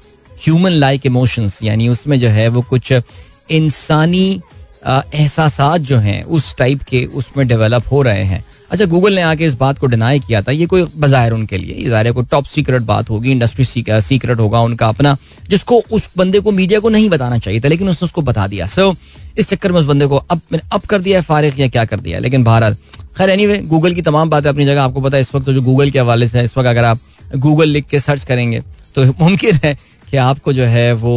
human 0.46 0.72
like 0.72 1.06
emotions 1.06 1.60
यानी 1.64 1.90
उसमें 1.90 2.20
जो 2.20 2.30
है 2.30 2.48
वो 2.48 2.62
कुछ 2.62 2.94
इंसानी 2.94 4.42
एहसास 4.86 5.58
जो 5.82 5.98
हैं, 5.98 6.24
उस 6.24 6.56
टाइप 6.58 6.82
के 6.82 7.06
उसमें 7.06 7.48
डेवलप 7.48 7.84
हो 7.92 8.02
रहे 8.02 8.24
हैं। 8.24 8.44
अच्छा 8.72 8.86
गूगल 8.86 9.14
ने 9.16 9.22
आके 9.22 9.46
इस 9.46 9.54
बात 9.56 9.80
को 9.80 9.88
डिनाई 9.88 10.20
किया 10.20 10.42
था। 10.42 10.52
ये 10.52 10.66
कोई 10.66 10.84
बाज़ार 10.98 11.32
उनके 11.32 11.58
लिए 11.58 11.90
ज़ाहिर 11.90 12.12
कोई 12.12 12.26
टॉप 12.32 12.46
सीक्रेट 12.46 12.82
बात 12.84 13.10
होगी 13.10 13.32
इंडस्ट्री 13.32 13.66
सीक्रेट 13.66 14.40
होगा 14.40 14.62
उनका 14.62 14.88
अपना 14.88 15.16
जिसको 15.50 15.82
उस 15.92 16.10
बंदे 16.18 16.40
को 16.40 16.52
मीडिया 16.52 16.80
को 16.80 16.90
नहीं 16.90 17.10
बताना 17.10 17.38
चाहिए 17.38 17.60
था 17.60 17.70
लेकिन 17.70 17.90
उसने 17.90 18.06
उसको 18.06 18.22
बता 18.22 18.48
दिया। 18.48 18.66
सो 18.68 18.90
so, 18.90 18.98
इस 19.38 19.50
चक्कर 19.50 19.72
में 19.72 19.80
उस 19.80 19.86
बंदे 19.86 20.08
को 20.08 20.18
अब 20.18 20.42
मैंने 20.52 20.68
अब 20.74 20.82
कर 20.82 21.02
दिया 21.02 21.18
है 21.18 21.24
फारिग 21.24 21.60
या 21.60 21.68
क्या 21.68 21.86
कर 21.86 22.00
दिया। 22.00 22.18
है 22.18 22.24
लेकिन 22.24 22.44
भारत 22.44 22.78
खैर 23.18 23.30
एनी 23.30 23.46
anyway, 23.46 23.68
गूगल 23.70 23.94
की 23.94 24.02
तमाम 24.02 24.30
बातें 24.30 24.50
अपनी 24.50 24.66
जगह 24.66 24.84
आपको 24.84 25.02
पता 25.02 25.18
है 25.18 25.22
इस 25.22 25.34
वक्त 25.36 25.46
तो 25.46 25.54
जो 25.54 25.62
गूगल 25.62 25.90
के 25.92 26.00
हवाले 26.00 26.28
से 26.28 26.42
इस 26.44 26.58
वक्त 26.58 26.68
अगर 26.68 26.84
आप 26.86 27.00
गूगल 27.38 27.70
लिख 27.70 27.86
के 27.88 28.00
सर्च 28.00 28.24
करेंगे 28.24 28.62
तो 28.96 29.06
मुमकिन 29.20 29.60
है 29.64 29.74
कि 30.08 30.18
आपको 30.20 30.54
जो 30.54 30.64
है 30.66 30.92
वो 30.96 31.14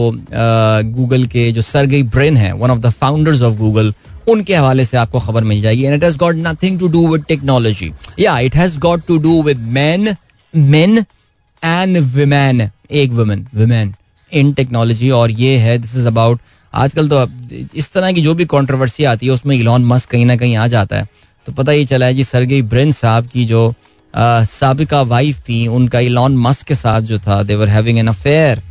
गूगल 0.90 1.24
के 1.26 1.50
जो 1.52 1.62
सरगई 1.62 2.02
ब्रेन 2.04 2.36
है 2.36 2.52
one 2.54 2.70
of 2.70 2.78
the 2.80 2.90
founders 2.92 3.42
of 3.42 3.56
Google 3.56 3.92
उनके 4.28 4.54
हवाले 4.54 4.84
से 4.84 4.96
आपको 4.96 5.20
खबर 5.20 5.44
मिल 5.44 5.60
जाएगी। 5.60 5.84
And 5.84 5.94
it 5.94 6.04
has 6.04 6.16
got 6.18 6.36
nothing 6.38 6.78
to 6.78 6.88
do 6.88 7.06
with 7.08 7.24
technology 7.28 7.92
या 8.20 8.38
it 8.40 8.56
has 8.56 8.78
got 8.80 9.06
to 9.06 9.18
do 9.18 9.42
with 9.42 9.58
man 9.74 10.14
men 10.54 11.04
and 11.62 11.98
women 11.98 12.70
एक 12.92 13.10
वुमेन 13.12 13.46
विमेन 13.54 13.94
इन 14.32 14.52
टेक्नोलॉजी 14.52 15.10
और 15.12 15.30
ये 15.30 15.56
है 15.58 15.78
दिस 15.78 15.96
इज़ 15.96 16.06
अबाउट 16.06 16.40
आजकल 16.74 17.08
तो 17.08 17.26
इस 17.74 17.92
तरह 17.92 18.12
की 18.12 18.22
जो 18.22 18.34
भी 18.34 18.44
कंट्रोवर्सी 18.46 19.04
आती 19.04 19.26
है, 19.26 19.32
उसमें 19.32 19.54
इलॉन 19.56 19.84
मस्क 19.84 20.10
कहीं 20.10 20.26
ना 20.26 20.36
कहीं 20.36 20.56
आ 20.56 20.66
जाता 20.66 20.96
है। 20.96 21.08
तो 21.46 21.52
पता 21.52 21.72
ही 21.72 21.84
चला 21.86 22.06
है 22.06 22.14
जी 22.14 22.24
सरगई 22.24 22.62
ब्रिन 22.64 22.92
साहब 22.92 23.26
की 23.26 23.44
जो 23.44 23.72
सबका 24.14 25.00
वाइफ 25.04 25.40
थी, 25.40 25.66
उनका 25.68 26.00
इलॉन 26.00 26.36
मस्क 26.38 26.66
के 26.66 26.74
साथ 26.74 27.00
जो 27.02 27.18
था 27.18 27.42
देवर 27.42 27.68
हैविंग 27.68 27.98
एन 27.98 28.08
अफेयर 28.08 28.62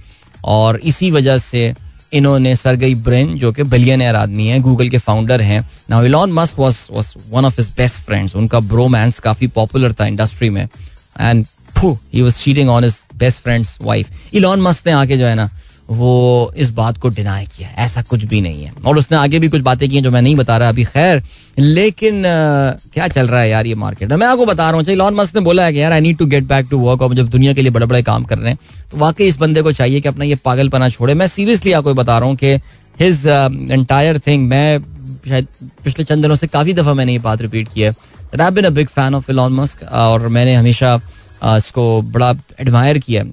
और 0.46 0.80
इसी 0.84 1.10
वजह 1.12 1.38
से 1.38 1.74
इन्होंने 2.16 2.56
सरगई 2.56 2.96
ब्रेन, 2.96 3.38
जो 3.38 3.52
कि 3.52 3.64
बिलियनर 3.66 4.16
आदमी 4.16 4.48
है 4.48 4.60
गूगल 4.60 4.90
के 4.90 4.98
फाउंडर 5.00 5.42
हैं। 5.42 5.60
Now 5.90 6.04
Elon 6.06 6.32
Musk 6.32 6.60
was 6.60 6.88
was 6.92 7.14
one 7.32 7.46
of 7.46 7.62
his 7.62 7.70
best 7.78 8.06
friends 8.06 8.36
उनका 8.36 8.60
ब्रोमांस 8.62 9.20
काफ़ी 9.20 9.48
पॉपुलर 9.56 9.94
था 9.94 10.06
इंडस्ट्री 10.06 10.50
में। 10.50 10.64
And 10.64 11.46
he 11.84 12.22
was 12.22 12.34
cheating 12.34 12.70
on 12.70 12.84
his 12.84 12.96
best 13.16 13.44
friend's 13.44 13.78
wife 13.82 14.34
Elon 14.34 14.62
Musk 14.62 14.88
ने 14.88 14.94
आके 14.94 15.18
जो 15.18 15.26
है 15.26 15.36
ना 15.36 15.50
वो 15.90 16.54
इस 16.58 16.70
बात 16.70 16.98
को 16.98 17.10
डिनाई 17.10 17.46
किया 17.46 17.70
ऐसा 17.78 18.02
कुछ 18.02 18.24
भी 18.24 18.42
नहीं 18.42 18.64
है। 18.64 18.72
और 18.86 18.98
उसने 18.98 19.18
आगे 19.18 19.40
भी 19.40 19.48
कुछ 19.48 19.62
बातें 19.62 19.90
की 19.90 19.96
हैं 19.96 20.04
जो 20.04 20.12
मैं 20.12 20.22
नहीं 20.22 20.36
बता 20.36 20.58
रहा 20.58 20.70
अभी 20.70 20.84
खैर 20.84 21.24
लेकिन 21.60 22.26
आ, 22.26 22.72
क्या 22.94 23.08
चल 23.08 23.28
रहा 23.28 23.42
है 23.42 23.50
यार 23.50 23.66
ये 23.66 23.76
मार्केट 23.76 24.12
में 24.12 24.28
आपको 24.28 24.46
बता 24.46 24.70
रहा 24.72 24.80
हूँ 24.80 24.96
लॉन 24.96 25.14
मस्क 25.14 25.36
ने 25.36 25.42
बोला 25.42 25.66
है 25.66 25.74
कि 25.74 25.82
यार 25.82 25.92
I 25.92 26.02
need 26.02 26.18
to 26.18 26.26
get 26.26 26.44
back 26.44 26.68
to 26.72 26.80
work 26.80 27.02
और 27.02 27.14
जब 27.14 27.30
दुनिया 27.30 27.54
के 27.54 27.62
लिए 27.62 27.72
बड़े 27.72 27.86
बड़े 27.86 28.02
काम 28.04 28.24
कर 28.24 28.38
रहे 28.38 28.50
हैं 28.50 28.58
तो 28.92 28.98
वाकई 28.98 29.28
इस 29.28 29.38
बंदे 29.38 29.62
को 29.62 29.72
चाहिए 29.72 30.02
कि 30.02 30.10
अपना 30.10 30.26
ये 30.26 30.36
पागलपना 30.36 30.90
छोड़े। 30.90 31.14
मैं 31.14 31.28
सीरियसली 31.28 31.72
आपको 31.72 31.94
बता 31.94 32.20
रहा 32.20 32.28
हूँ 32.28 32.36
कि 32.36 32.54
हिज 33.00 33.28
एंटायर 33.72 34.20
थिंग 34.20 34.48
मैं 34.48 34.80
शायद 35.28 35.48
पिछले 35.84 36.06
चंद 36.06 36.22
दिनों 36.22 36.36
से 36.36 36.48
काफ़ी 36.48 36.74
दफ़ा 36.74 36.94
मैंने 36.94 37.12
ये 37.12 37.20
बात 37.20 37.42
रिपीट 37.42 37.70
की 37.74 37.82
है 37.82 37.94
big 38.36 38.88
fan 38.88 39.16
of 39.16 39.32
Elon 39.32 39.54
Musk 39.54 39.84
और 39.84 40.28
मैंने 40.28 40.56
हमेशा 40.56 41.02
इसको 41.48 42.02
बड़ा 42.02 42.30
एडमायर 42.60 42.98
किया 42.98 43.24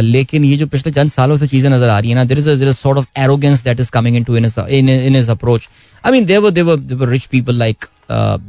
लेकिन 0.00 0.44
ये 0.44 0.56
जो 0.56 0.66
पिछले 0.66 0.92
चंद 0.92 1.10
सालों 1.10 1.36
से 1.38 1.46
चीज़ें 1.46 1.70
नज़र 1.70 1.88
आ 1.88 1.98
रही 1.98 2.10
है 2.10 2.16
ना 2.16 2.24
there 2.24 2.38
is 2.38 2.50
there 2.50 2.72
sort 2.72 2.98
of 2.98 3.06
arrogance 3.18 3.64
that 3.64 3.80
is 3.80 3.90
coming 3.90 4.16
in 4.16 4.88
in 4.88 5.14
his 5.16 5.30
approach 5.30 5.68
I 6.04 6.12
mean 6.12 6.24
there were 6.26 6.50
there were 6.50 6.76
there were 6.76 7.08
rich 7.08 7.26
people 7.26 7.58
like 7.58 7.84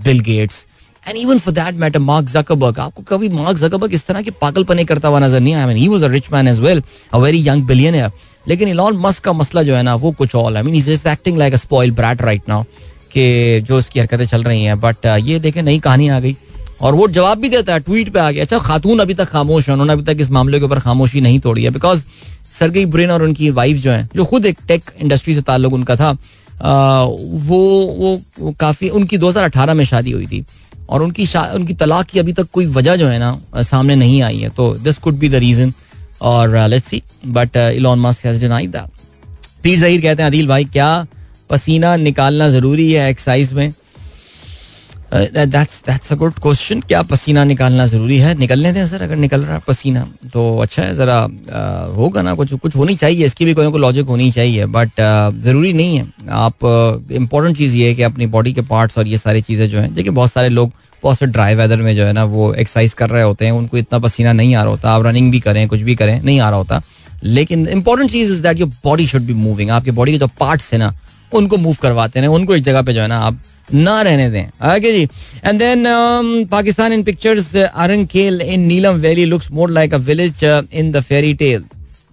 Bill 0.06 0.20
Gates 0.22 0.66
and 1.08 1.18
even 1.18 1.40
for 1.40 1.54
that 1.54 1.76
matter 1.80 2.00
Mark 2.00 2.28
Zuckerberg 2.30 2.80
आपको 2.80 3.04
कभी 3.10 3.30
mark 3.30 3.58
Zuckerberg 3.58 3.94
इस 3.94 4.06
तरह 4.08 4.22
के 4.22 4.32
पागलपने 4.42 4.86
करता 4.86 5.08
हुआ 5.08 5.20
नज़र 5.20 5.40
नहीं 5.40 5.54
आया? 5.54 5.68
Mean 5.68 5.78
he 5.78 5.88
was 5.88 6.04
a 6.04 6.08
rich 6.08 6.32
man 6.32 6.48
as 6.48 6.60
well 6.60 6.82
a 7.14 7.18
very 7.18 7.48
young 7.48 7.64
billionaire 7.68 8.12
लेकिन 8.48 8.68
इलॉन 8.70 8.98
मस्क 9.02 9.24
का 9.24 9.34
मसला 9.34 9.64
जो 9.64 9.76
है 9.76 9.84
ना, 9.84 9.96
वो 9.96 10.12
कुछ 10.12 10.36
और 10.36 10.56
I 10.56 10.64
mean 10.64 10.76
is 10.76 11.08
acting 11.08 11.38
like 11.38 11.54
a 11.54 11.58
spoil 11.58 11.92
brat 11.92 12.22
right 12.22 12.50
now 12.50 12.64
कि 13.12 13.62
जो 13.68 13.78
उसकी 13.78 14.00
हरकतें 14.00 14.26
चल 14.26 14.44
रही 14.44 14.64
हैं। 14.64 14.80
बट 14.80 15.06
ये 15.06 15.40
देखें, 15.40 15.62
नई 15.64 15.80
कहानी 15.80 16.08
आ 16.08 16.20
गई। 16.20 16.36
और 16.82 16.96
वो 16.96 17.08
जवाब 17.08 17.38
भी 17.38 17.50
देता 17.50 17.74
है 17.74 17.80
ट्वीट 17.80 18.10
पे 18.14 18.20
आ 18.20 18.30
गया 18.32 18.44
अच्छा 18.44 18.58
खातून 18.60 19.00
अभी 19.00 19.14
तक 19.14 19.30
खामोश 19.30 19.68
है 19.68 19.74
उन्होंने 19.74 19.94
अभी 19.94 20.04
तक 20.04 20.22
इस 20.22 20.30
मामले 20.32 20.60
के 20.60 20.66
ऊपर 20.66 20.80
खामोशी 20.80 21.22
नहीं 21.22 21.40
तोड़ी 21.40 21.64
है। 21.64 21.70
बिकॉज़ 21.70 22.04
सरगई 22.60 22.86
ब्रेन 22.86 23.12
और 23.12 23.24
उनकी 23.24 23.50
वाइफ 23.50 23.78
जो 23.78 23.92
है 23.92 24.10
जो 24.16 24.26
खुद 24.26 24.46
एक 24.46 24.58
टेक 24.68 24.92
इंडस्ट्री 25.02 25.36
से 25.36 25.42
ताल्लुक 25.42 25.74
उनका 25.74 25.96
था 25.96 26.10
आ, 26.62 27.04
वो, 27.04 27.60
वो 27.98 28.22
वो 28.40 28.52
काफ़ी 28.60 28.90
उनकी 28.90 29.18
2018 29.18 29.74
में 29.74 29.84
शादी 29.86 30.12
हुई 30.12 30.26
थी। 30.26 30.44
और 30.90 31.02
उनकी 31.02 31.26
उनकी 31.54 31.74
तलाक 31.74 32.06
की 32.06 32.20
अभी 32.20 32.34
तक 32.34 32.48
कोई 32.54 32.66
वजह 32.66 32.96
जो 32.96 33.08
है 33.08 33.20
ना 33.20 33.62
सामने 33.62 33.96
नहीं 33.96 34.22
आई 34.22 34.38
है। 34.38 34.50
तो 34.50 34.74
this 34.76 34.98
could 34.98 35.18
be 35.20 35.30
the 35.30 35.36
reason 35.36 35.74
और 36.22 36.58
let's 36.70 36.88
see 36.88 37.02
but 37.26 37.58
Elon 37.58 38.00
Musk 38.00 38.26
has 38.26 38.42
denied 38.42 38.72
that 38.72 39.64
Pir 39.64 39.80
Zaheer 39.80 40.02
कहते 40.02 40.24
हैं 40.24 40.30
अदिल 40.30 40.48
भाई 40.48 40.66
क्या 40.66 41.06
पसीना 41.50 41.96
निकालना 41.96 42.50
ज़रूरी 42.50 42.92
है 42.92 43.10
एक्सरसाइज 43.10 43.54
में? 43.54 43.74
That's 45.16 45.82
that's 45.88 46.12
a 46.14 46.16
good 46.16 46.34
question 46.42 46.80
क्या 46.82 47.02
पसीना 47.04 47.44
निकालना 47.44 47.86
ज़रूरी 47.86 48.18
है? 48.18 48.34
निकलने 48.38 48.72
दें 48.74 48.86
सर, 48.88 49.02
अगर 49.02 49.16
निकल 49.16 49.42
रहा 49.42 49.54
है 49.54 49.62
पसीना 49.68 50.08
तो 50.34 50.58
अच्छा 50.60 50.84
है, 50.84 50.96
जरा 50.96 51.20
होगा 51.96 52.22
ना 52.22 52.34
कुछ 52.34 52.54
कुछ 52.54 52.76
होनी 52.76 52.96
चाहिए, 52.96 53.26
इसकी 53.26 53.46
भी 53.46 53.54
कोई 53.54 53.66
ना 53.66 53.72
कोई 53.72 53.82
लॉजिक 53.82 54.06
होनी 54.06 54.32
चाहिए 54.32 54.66
बट 54.68 55.02
ज़रूरी 55.44 55.74
नहीं 55.74 55.98
है। 55.98 56.08
आप 56.30 56.66
इंपॉर्टेंट 57.12 57.58
चीज़ 57.58 57.76
ये 57.78 57.88
है 57.88 57.96
कि 57.96 58.04
अपनी 58.04 58.26
बॉडी 58.28 58.54
के 58.54 58.62
पार्ट्स 58.64 58.98
और 58.98 59.08
ये 59.08 59.18
सारी 59.18 59.42
चीज़ें 59.42 59.70
जो 59.70 59.80
हैं, 59.80 59.94
देखिए, 59.94 60.12
बहुत 60.12 60.32
सारे 60.32 60.50
लोग, 60.50 60.72
बहुत 61.04 61.18
से 61.18 61.26
ड्राई 61.28 61.56
वेदर 61.56 61.82
में 61.82 61.96
जो 61.96 62.06
है 62.06 62.14
ना, 62.14 62.24
वो 62.26 62.54
एक्सरसाइज 62.54 62.94
कर 62.94 63.10
रहे 63.10 63.24
होते 63.24 63.46
हैं, 63.46 63.52
उनको 63.52 63.78
इतना 63.78 64.00
पसीना 64.00 64.34
नहीं 64.34 64.56
आ 64.56 64.62
रहा 64.62 64.72
होता, 64.72 64.92
आप 64.92 65.06
रनिंग 65.06 65.32
भी 65.32 65.40
करें, 65.40 65.68
कुछ 65.68 65.82
भी 65.82 65.96
करें, 65.96 66.22
नहीं 66.22 66.40
आ 66.40 66.50
रहा 66.50 66.58
होता। 66.58 66.82
लेकिन 67.24 67.68
important 67.70 68.12
cheese 68.12 68.32
is 68.34 68.42
that 68.44 68.60
your 68.60 68.70
body 68.84 69.08
should 69.08 69.22
be 69.22 69.34
moving 69.34 69.70
आपके 69.72 69.92
बॉडी 69.92 70.12
के 70.12 70.18
जो 70.18 70.28
पार्ट्स 70.40 70.72
है 70.74 70.80
ना, 70.80 70.94
उनको 71.32 71.58
मूव 71.58 71.76
करवाते 71.82 72.20
हैं, 72.20 72.28
उनको 72.28 72.56
एक 72.56 72.64
जगह 72.64 72.82
पे 72.82 72.94
जो 72.94 73.02
है 73.02 73.08
ना, 73.08 73.20
आप 73.20 73.40
ना 73.68 74.02
रहने 74.02 74.30
दें। 74.30 74.50
आगे 74.64 74.92
जी। 74.92 75.04
And 75.46 75.60
then 75.60 75.86
Pakistan 76.52 76.94
in 76.94 77.04
pictures 77.04 77.56
Arang 77.58 78.08
Kel 78.08 78.42
in 78.42 78.68
Neelum 78.68 79.00
valley 79.02 79.26
looks 79.26 79.52
more 79.52 79.70
like 79.72 79.94
a 79.94 79.98
village 80.10 80.44
in 80.44 80.92
the 80.92 81.02
fairy 81.02 81.34
tale 81.36 81.64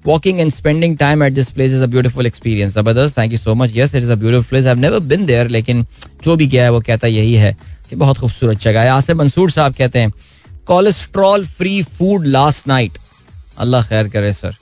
walking 0.04 0.40
and 0.42 0.52
spending 0.54 0.94
time 1.00 1.20
at 1.24 1.34
this 1.34 1.50
place 1.56 1.74
is 1.74 1.82
a 1.84 1.88
beautiful 1.90 2.28
experience. 2.28 2.72
ज़बरदस्त 2.74 3.16
thank 3.18 3.32
you 3.32 3.38
so 3.38 3.54
much 3.54 3.72
yes 3.74 3.94
it 3.94 4.02
is 4.02 4.10
a 4.12 4.14
beautiful 4.14 4.44
place 4.44 4.66
I 4.66 4.74
never 4.74 5.00
been 5.10 5.26
there 5.26 5.48
लेकिन 5.48 5.84
जो 6.24 6.34
भी 6.36 6.46
गया 6.46 6.64
है, 6.64 6.70
वो 6.70 6.80
कहता 6.80 7.06
यही 7.08 7.34
है 7.34 7.56
कि 7.90 7.96
बहुत 7.96 8.18
खूबसूरत 8.18 8.60
जगह 8.60 8.80
है। 8.82 8.88
आसिफ 8.90 9.16
मंसूर 9.16 9.50
साहब 9.50 9.74
कहते 9.74 9.98
हैं 9.98 10.12
cholesterol 10.66 11.44
free 11.46 11.82
food 11.82 12.26
last 12.26 12.68
night 12.68 12.98
अल्लाह 13.58 13.86
खैर 13.88 14.08
करे 14.08 14.32
सर 14.32 14.56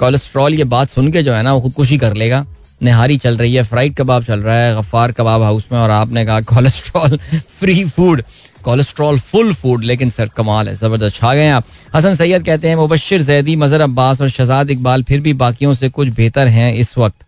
कोलेस्ट्रॉल 0.00 0.54
ये 0.54 0.64
बात 0.66 0.90
सुन 0.90 1.12
के 1.12 1.22
जो 1.22 1.32
है 1.32 1.42
ना, 1.42 1.52
वो 1.54 1.60
खुदकुशी 1.60 1.98
कर 1.98 2.14
लेगा। 2.16 2.44
निहारी 2.80 3.16
चल 3.18 3.36
रही 3.36 3.54
है 3.54 3.62
फ्राइड 3.64 3.94
कबाब 3.94 4.24
चल 4.24 4.40
रहा 4.40 4.56
है 4.56 4.74
गफ्फार 4.76 5.12
कबाब 5.12 5.42
हाउस 5.42 5.66
में 5.72 5.78
और 5.78 5.90
आपने 5.90 6.24
कहा 6.26 6.40
cholesterol 6.52 7.16
free 7.58 7.84
food 7.86 8.22
cholesterol 8.64 9.18
full 9.20 9.52
food 9.54 9.84
लेकिन 9.84 10.10
सर 10.10 10.28
कमाल 10.36 10.68
है 10.68 10.74
ज़बरदस्त 10.76 11.16
छा 11.16 11.34
गए 11.34 11.48
आप। 11.50 11.64
हसन 11.94 12.14
सैयद 12.14 12.44
कहते 12.44 12.68
हैं 12.68 12.76
मुबशर 12.76 13.22
जैदी 13.22 13.56
मजर 13.56 13.80
अब्बास 13.80 14.20
और 14.20 14.28
शहजाद 14.28 14.70
इकबाल 14.70 15.02
फिर 15.02 15.20
भी 15.20 15.32
बाकियों 15.42 15.72
से 15.74 15.88
कुछ 15.88 16.08
बेहतर 16.16 16.48
हैं 16.48 16.72
इस 16.74 16.96
वक्त। 16.98 17.24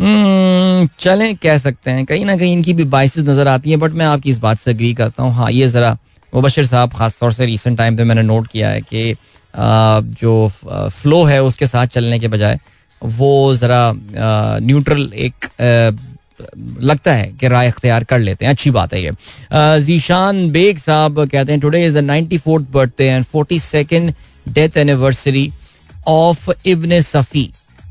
हम्म, 0.00 0.88
चलें 1.00 1.34
कह 1.36 1.56
सकते 1.58 1.90
हैं 1.90 2.04
कहीं 2.06 2.24
ना 2.24 2.36
कहीं 2.36 2.52
इनकी 2.52 2.74
भी 2.74 2.84
बाइसिस 2.86 3.24
नज़र 3.24 3.48
आती 3.48 3.70
हैं 3.70 3.78
बट 3.80 3.92
मैं 3.92 4.06
आपकी 4.06 4.30
इस 4.30 4.38
बात 4.38 4.58
से 4.58 4.70
अग्री 4.70 4.92
करता 4.94 5.22
हूँ। 5.22 5.32
हाँ 5.34 5.50
ये 5.52 5.68
ज़रा 5.68 5.96
मुबशर 6.32 6.66
साहब 6.66 6.92
खास 6.92 7.18
तौर 7.20 7.32
से 7.32 7.46
रिसेंट 7.46 7.78
टाइम 7.78 7.96
पे 7.96 8.04
मैंने 8.04 8.22
नोट 8.22 8.46
किया 8.46 8.70
है 8.70 8.80
कि 8.82 9.14
जो 10.20 10.48
फ्लो 10.58 11.22
है 11.24 11.42
उसके 11.42 11.66
साथ 11.66 11.86
चलने 11.88 12.18
के 12.18 12.28
बजाय 12.28 12.58
वो 13.02 13.54
ज़रा 13.54 13.92
न्यूट्रल 14.60 15.10
एक 15.14 15.46
लगता 16.80 17.12
है 17.14 17.26
कि 17.40 17.48
राय 17.48 17.66
अख्तियार 17.66 18.04
कर 18.04 18.18
लेते 18.18 18.44
हैं। 18.44 18.52
अच्छी 18.52 18.70
बात 18.70 18.92
है 18.94 19.02
ये। 19.02 19.10
जीशान 19.84 20.50
बेग 20.52 20.78
साहब 20.78 21.24
कहते 21.24 21.52
हैं 21.52 21.60
today 21.60 21.84
is 21.86 21.98
the 21.98 22.04
ninety 22.04 22.38
fourth 22.38 22.66
birthday 22.72 23.04
and 23.04 23.24
forty 23.24 23.58
second 23.60 24.12
death 24.48 24.76
anniversary 24.76 25.50
of 26.06 26.50
Ibn 26.66 27.00
Safi 27.00 27.50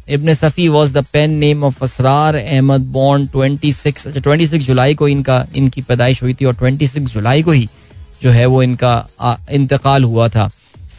Ibn 0.09 0.33
Safi 0.33 0.67
was 0.69 0.93
the 0.93 1.05
pen 1.13 1.31
name 1.37 1.63
of 1.63 1.83
Asrar 1.83 2.35
Ahmad 2.35 2.81
bond 2.91 3.29
twenty 3.31 3.71
six 3.73 4.07
अच्छा 4.07 4.19
ट्वेंटी 4.19 4.47
सिक्स 4.47 4.65
जुलाई 4.65 4.95
को 4.95 5.07
इनका, 5.07 5.45
इनकी 5.55 5.81
पैदाइश 5.81 6.21
हुई 6.23 6.33
थी 6.33 6.45
और 6.45 6.55
ट्वेंटी 6.55 6.87
सिक्स 6.87 7.13
जुलाई 7.13 7.43
को 7.43 7.51
ही 7.51 7.67
जो 8.21 8.31
है 8.31 8.45
वो 8.45 8.63
इनका 8.63 9.45
इंतकाल 9.51 10.03
हुआ 10.03 10.27
था। 10.29 10.49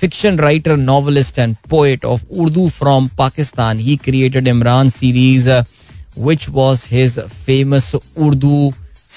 Fiction 0.01 0.37
writer, 0.37 0.77
novelist, 0.77 1.39
and 1.45 1.57
poet 1.71 2.05
of 2.05 2.25
Urdu 2.43 2.69
from 2.75 3.09
Pakistan. 3.21 3.79
He 3.87 3.97
created 4.09 4.51
Imran 4.53 4.93
series, 4.99 5.49
uh, 5.49 5.65
which 6.29 6.49
was 6.59 6.85
his 6.87 7.19
famous 7.47 7.89
Urdu 8.27 8.61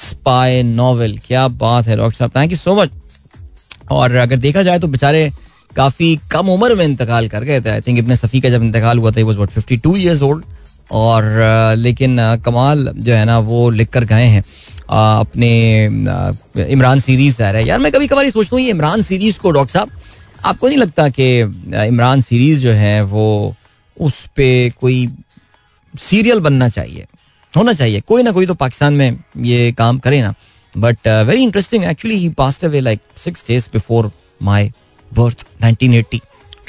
spy 0.05 0.61
novel. 0.71 1.17
क्या 1.27 1.47
बात 1.65 1.87
है 1.87 1.97
डॉक्टर 1.97 2.17
साहब? 2.17 2.31
थैंक 2.35 2.51
यू 2.51 2.57
सो 2.57 2.75
मच 2.75 2.89
और 3.91 4.15
अगर 4.15 4.37
देखा 4.37 4.63
जाए 4.63 4.79
तो 4.79 4.87
बेचारे 4.87 5.31
काफ़ी 5.75 6.15
कम 6.31 6.49
उम्र 6.49 6.75
में 6.75 6.85
इंतकाल 6.85 7.27
कर 7.29 7.43
गए 7.43 7.61
थे। 7.61 7.69
आई 7.69 7.81
थिंक 7.81 7.99
इब्ने 7.99 8.15
सफ़ी 8.15 8.41
का 8.41 8.49
जब 8.49 8.63
इंतकाल 8.63 8.99
हुआ 8.99 9.11
था 9.11 9.23
वो 9.23 9.45
फिफ्टी 9.45 9.77
टू 9.77 9.95
ईयर्स 9.95 10.21
ओल्ड 10.21 10.43
और 10.91 11.23
लेकिन 11.77 12.17
कमाल 12.45 12.87
जो 12.97 13.13
है 13.13 13.25
ना 13.25 13.37
वो 13.39 13.69
लिख 13.69 13.89
कर 13.89 14.03
गए 14.05 14.25
हैं। 14.25 14.43
अपने 14.89 15.51
इमरान 16.67 16.99
सीरीज़ 16.99 17.37
जा 17.37 17.51
रहा 17.51 17.61
है। 17.61 17.67
यार 17.67 17.79
मैं 17.79 17.91
कभी 17.91 18.07
कभार 18.07 18.29
सोचता 18.29 18.55
हूँ 18.55 18.63
ये 18.63 18.69
इमरान 18.69 19.01
सीरीज़ 19.01 19.39
को 19.39 19.51
डॉक्टर 19.51 19.73
साहब 19.73 19.89
आपको 20.45 20.67
नहीं 20.67 20.77
लगता 20.77 21.07
कि 21.09 21.39
इमरान 21.87 22.21
सीरीज़ 22.21 22.59
जो 22.59 22.71
है, 22.71 23.01
वो 23.03 23.55
उस 23.97 24.25
पर 24.29 24.69
कोई 24.81 25.09
सीरियल 25.95 26.39
बनना 26.39 26.69
चाहिए? 26.69 27.05
होना 27.53 27.73
चाहिए। 27.73 28.01
कोई 28.01 28.23
ना 28.23 28.31
कोई 28.31 28.45
तो 28.45 28.53
पाकिस्तान 28.53 28.93
में 28.93 29.17
ये 29.37 29.71
काम 29.77 29.99
करे 29.99 30.21
ना। 30.21 30.33
But 30.75 31.07
very 31.27 31.41
interesting 31.43 31.83
actually 31.85 32.17
he 32.17 32.29
passed 32.37 32.65
away 32.65 32.79
like 32.79 32.99
six 33.17 33.45
days 33.47 33.67
before 33.73 34.11
my 34.41 34.71
birth 35.11 35.45
1980 35.63 36.19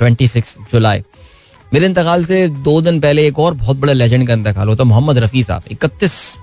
26 0.00 0.56
जुलाई 0.72 1.02
मेरे 1.72 1.86
इंतकाल 1.86 2.24
से 2.24 2.46
दो 2.48 2.80
दिन 2.82 3.00
पहले 3.00 3.26
एक 3.26 3.38
और 3.38 3.54
बहुत 3.54 3.76
बड़ा 3.76 3.92
लेजेंड 3.92 4.26
का 4.26 4.32
इंतकाल 4.32 4.68
होता, 4.68 4.84
मोहम्मद 4.84 5.18
रफ़ी 5.18 5.42
साहब, 5.42 5.62
इकतीस 5.70 6.34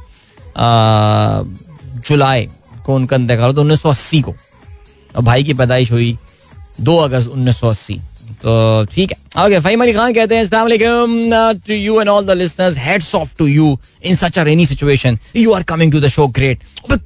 जुलाई 2.07 2.47
को 2.85 2.95
उनका 2.95 3.15
इंतकाल 3.15 3.45
होता, 3.45 3.61
उन्नीस 3.61 3.81
सौ 3.81 3.89
अस्सी 3.89 4.21
को। 4.21 4.35
और 5.15 5.23
भाई 5.23 5.43
की 5.43 5.53
पैदाइश 5.53 5.91
हुई 5.91 6.17
दो 6.81 6.95
अगस्त 6.97 7.27
उन्नीस 7.29 7.59
सौ 7.59 7.67
अस्सी। 7.69 7.99
तो 8.41 8.85
ठीक 8.91 9.11
है। 9.11 9.45
ओके, 9.45 9.59
फहीम 9.59 9.81
अली 9.83 9.93
खान 9.93 10.13
कहते 10.13 10.35
हैं, 10.35 10.43
अस्सलाम 10.43 10.67
to 11.67 11.73
you 11.73 11.99
and 12.01 12.09
all 12.09 12.25
the 12.25 12.31
listeners 12.31 12.77
hats 12.77 13.13
off 13.15 13.35
to 13.37 13.47
you 13.47 13.77
in 14.03 14.15
such 14.15 14.39
a 14.39 14.43
rainy 14.43 14.65
situation 14.65 15.17
you 15.35 15.53
are 15.53 15.63
coming 15.63 15.91
to 15.91 15.99
the 15.99 16.07
show 16.07 16.27
great 16.29 16.59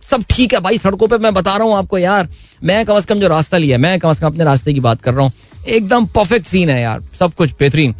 सब 0.09 0.23
ठीक 0.29 0.53
है 0.53 0.59
भाई, 0.59 0.77
सड़कों 0.77 1.07
पे 1.07 1.17
मैं 1.17 1.33
बता 1.33 1.55
रहा 1.55 1.67
हूँ 1.67 1.75
आपको, 1.75 1.97
यार। 1.97 2.27
मैं 2.63 2.85
कम 2.85 2.95
अज 2.95 3.05
कम 3.05 3.19
जो 3.19 3.27
रास्ता 3.27 3.57
लिया 3.57 3.77
मैं 3.77 3.97
कम 3.99 4.09
अज 4.09 4.19
कम 4.19 4.27
अपने 4.27 4.43
रास्ते 4.43 4.73
की 4.73 4.79
बात 4.79 5.01
कर 5.01 5.13
रहा 5.13 5.23
हूँ। 5.23 5.31
एकदम 5.67 6.05
परफेक्ट 6.15 6.47
सीन 6.47 6.69
है 6.69 6.81
यार, 6.81 7.01
सब 7.19 7.33
कुछ 7.33 7.51
बेहतरीन। 7.59 7.91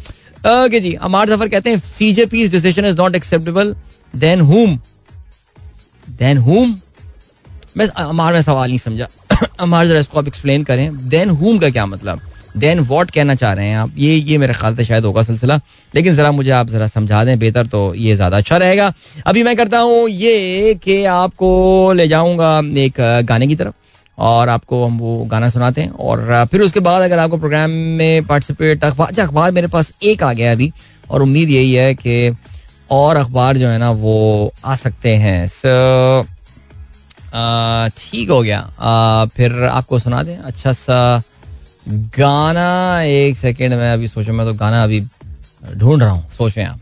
ओके 0.44 0.80
जी, 0.80 0.92
अमार 1.02 1.28
ज़फ़र 1.28 1.48
कहते 1.48 1.70
हैं 1.70 1.78
CJP 1.80 2.48
decision 2.48 2.84
is 2.86 2.96
not 2.96 3.14
acceptable 3.16 3.74
then 4.14 4.40
हुम 4.42 4.78
देन 6.06 6.38
हुम 6.38 6.76
मैं, 7.76 7.86
अमार, 7.88 8.32
में 8.32 8.42
सवाल 8.42 8.68
नहीं 8.68 8.78
समझा। 8.78 9.08
जरा 9.84 9.98
इसको 9.98 10.18
आप 10.18 10.28
एक्सप्लेन 10.28 10.64
करें। 10.64 11.08
देन 11.08 11.30
हुम 11.30 11.58
का 11.58 11.70
क्या 11.70 11.86
मतलब? 11.86 12.20
देन 12.56 12.80
वॉट 12.80 13.10
कहना 13.10 13.34
चाह 13.34 13.52
रहे 13.52 13.66
हैं 13.66 13.76
आप? 13.76 13.92
ये 13.98 14.14
ये 14.14 14.38
मेरे 14.38 14.54
ख्याल 14.54 14.76
से 14.76 14.84
शायद 14.84 15.04
होगा 15.04 15.22
सिलसिला। 15.22 15.60
लेकिन 15.94 16.14
ज़रा 16.14 16.30
मुझे 16.32 16.50
आप 16.52 16.68
ज़रा 16.68 16.86
समझा 16.86 17.24
दें 17.24 17.38
बेहतर 17.38 17.66
तो 17.66 17.94
ये 17.94 18.14
ज़्यादा 18.16 18.36
अच्छा 18.36 18.56
रहेगा। 18.56 18.92
अभी 19.26 19.42
मैं 19.42 19.56
करता 19.56 19.78
हूँ 19.78 20.08
ये 20.08 20.74
कि 20.84 21.04
आपको 21.06 21.92
ले 21.92 22.06
जाऊँगा 22.08 22.58
एक 22.82 23.00
गाने 23.28 23.46
की 23.46 23.54
तरफ़ 23.54 23.74
और 24.18 24.48
आपको 24.48 24.84
हम 24.86 24.98
वो 24.98 25.24
गाना 25.24 25.48
सुनाते 25.48 25.80
हैं 25.80 25.90
और 25.90 26.46
फिर 26.50 26.60
उसके 26.62 26.80
बाद 26.80 27.02
अगर 27.02 27.18
आपको 27.18 27.36
प्रोग्राम 27.38 27.70
में 27.70 28.24
पार्टिसिपेट 28.26 28.84
अखबार 28.84 29.08
अच्छा 29.08 29.22
अखबार 29.22 29.52
मेरे 29.52 29.66
पास 29.68 29.92
एक 30.02 30.22
आ 30.22 30.32
गया 30.32 30.52
अभी 30.52 30.72
और 31.10 31.22
उम्मीद 31.22 31.50
यही 31.50 31.72
है 31.72 31.94
कि 31.94 32.36
और 32.90 33.16
अखबार 33.16 33.56
जो 33.56 33.68
है 33.68 33.78
ना 33.78 33.90
वो 33.90 34.52
आ 34.64 34.74
सकते 34.76 35.14
हैं। 35.16 35.46
सो 35.48 36.22
ठीक 37.96 38.30
हो 38.30 38.42
गया। 38.42 38.58
आ, 38.58 39.24
फिर 39.26 39.62
आपको 39.64 39.98
सुना 39.98 40.22
दें 40.22 40.36
अच्छा 40.36 40.72
सा 40.72 41.22
गाना 42.18 43.02
एक 43.02 43.36
सेकेंड 43.38 43.74
में 43.74 43.90
अभी 43.92 44.08
सोचो 44.08 44.32
मैं 44.32 44.46
तो 44.46 44.54
गाना 44.54 44.82
अभी 44.84 45.00
ढूंढ 45.74 46.02
रहा 46.02 46.10
हूँ 46.10 46.30
सोचें 46.30 46.64
आप। 46.64 46.80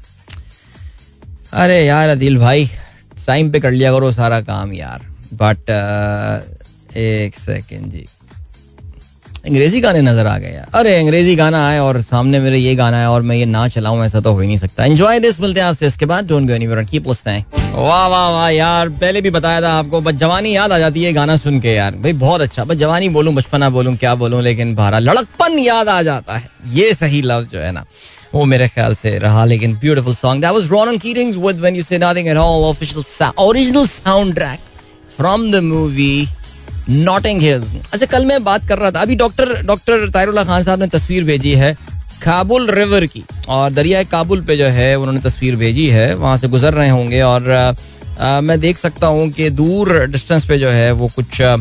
अरे 1.53 1.85
यार 1.85 2.09
अदिल 2.09 2.38
भाई 2.38 2.71
टाइम 3.27 3.51
पे 3.53 3.61
कर 3.61 3.71
लिया 3.71 3.93
करो 3.93 4.11
सारा 4.12 4.41
काम 4.43 4.73
यार 4.73 5.07
बट 5.35 5.71
एक 6.97 7.38
सेकेंड 7.38 7.91
जी। 7.93 8.07
अंग्रेज़ी 9.44 9.81
गाने 9.81 10.00
नज़र 10.00 10.26
आ 10.26 10.37
गए 10.38 10.62
अरे, 10.74 10.94
अंग्रेज़ी 10.96 11.35
गाना 11.37 11.66
आए 11.68 11.78
और 11.78 12.00
सामने 12.02 12.40
मेरे 12.40 12.59
ये 12.59 12.74
गाना 12.74 12.96
है 12.96 13.07
और 13.11 13.22
मैं 13.22 13.37
ये 13.37 13.46
ना 13.46 13.66
चलाऊं, 13.68 14.05
ऐसा 14.05 14.20
तो 14.20 14.33
हो 14.33 14.40
ही 14.40 14.46
नहीं 14.46 14.59
सकता। 14.59 14.85
एंजॉय 14.85 15.18
दिस 15.20 15.40
मिलते 15.40 15.61
हैं 15.61 15.66
आपसे 15.66 15.87
इसके 15.87 16.07
बाद। 16.07 16.26
Don't 16.26 16.46
go 16.48 16.55
anywhere 16.55 16.85
keep 16.85 17.09
listening 17.09 17.61
वाह 17.74 18.07
वाह 18.09 18.28
वाह 18.31 18.48
यार, 18.50 18.88
पहले 18.90 19.20
भी 19.20 19.31
बताया 19.31 19.61
था 19.62 19.72
आपको, 19.78 20.00
बस 20.00 20.14
जवानी 20.14 20.55
याद 20.57 20.72
आ 20.72 20.78
जाती 20.78 21.05
है 21.05 21.12
गाना 21.12 21.37
सुन 21.37 21.61
के 21.61 21.74
यार। 21.74 21.94
भाई, 21.96 22.12
बहुत 22.14 22.40
अच्छा। 22.40 22.64
बस 22.64 22.76
जवानी 22.76 23.09
बोलूँ, 23.09 23.35
बचपना 23.35 23.70
बोलूँ, 23.70 23.96
क्या 23.96 24.14
बोलूँ, 24.14 24.42
लेकिन 24.42 24.74
भारा 24.74 24.98
लड़कपन 24.98 25.59
याद 25.59 25.88
आ 25.88 26.02
जाता 26.02 26.37
है। 26.37 26.48
ये 26.72 26.92
सही 26.94 27.22
लफ्ज 27.22 27.50
जो 27.52 27.59
है 27.59 27.72
ना, 27.72 27.85
वो 28.35 28.44
मेरे 28.44 28.68
ख्याल 28.68 28.94
से 28.94 29.16
रहा। 29.18 29.44
लेकिन 29.44 29.74
beautiful 29.76 30.14
song 30.14 30.42
that 30.42 30.52
was 30.52 30.70
Ronan 30.72 30.98
Keating's 30.98 31.37
with 31.37 31.61
when 31.61 31.76
you 31.76 31.83
say 31.83 31.98
nothing 31.98 32.28
at 32.28 32.37
all 32.37 32.64
official 32.64 33.33
original 33.38 33.87
soundtrack 34.35 34.61
from 35.16 35.50
the 35.52 35.62
movie 35.64 36.26
Notting 36.88 37.40
Hills. 37.40 37.73
अच्छा 37.92 38.07
कल 38.07 38.25
मैं 38.27 38.42
बात 38.45 38.68
कर 38.68 38.79
रहा 38.79 38.90
था। 38.90 39.01
अभी 39.01 39.14
डॉक्टर 39.16 39.55
डॉक्टर 39.64 40.09
तायरुल्ला 40.11 40.45
खान 40.45 40.62
साहब 40.62 40.81
ने 40.81 40.87
तस्वीर 40.88 41.25
भेजी 41.25 41.55
है 41.55 41.75
काबुल 42.23 42.71
रिवर 42.71 43.07
की। 43.07 43.25
और 43.49 43.71
दरिया 43.73 44.03
काबुल 44.05 44.40
पे 44.42 44.57
जो 44.57 44.66
है 44.68 44.95
उन्होंने 44.97 45.21
तस्वीर 45.21 45.57
भेजी 45.57 45.88
है। 45.90 46.14
वहाँ 46.14 46.37
से 46.37 46.49
गुजर 46.49 46.75
रहे 46.75 46.88
होंगे 46.88 47.21
और 47.23 47.51
आ, 47.51 47.75
आ, 48.18 48.40
मैं 48.40 48.59
देख 48.61 48.79
सकता 48.79 49.07
हूँ 49.07 49.31
कि 49.31 49.51
दूर 49.53 49.99
डिस्टेंस 50.07 50.45
पे 50.47 50.59
जो 50.59 50.68
है 50.71 50.90
वो 50.92 51.09
कुछ 51.16 51.40
आ, 51.42 51.57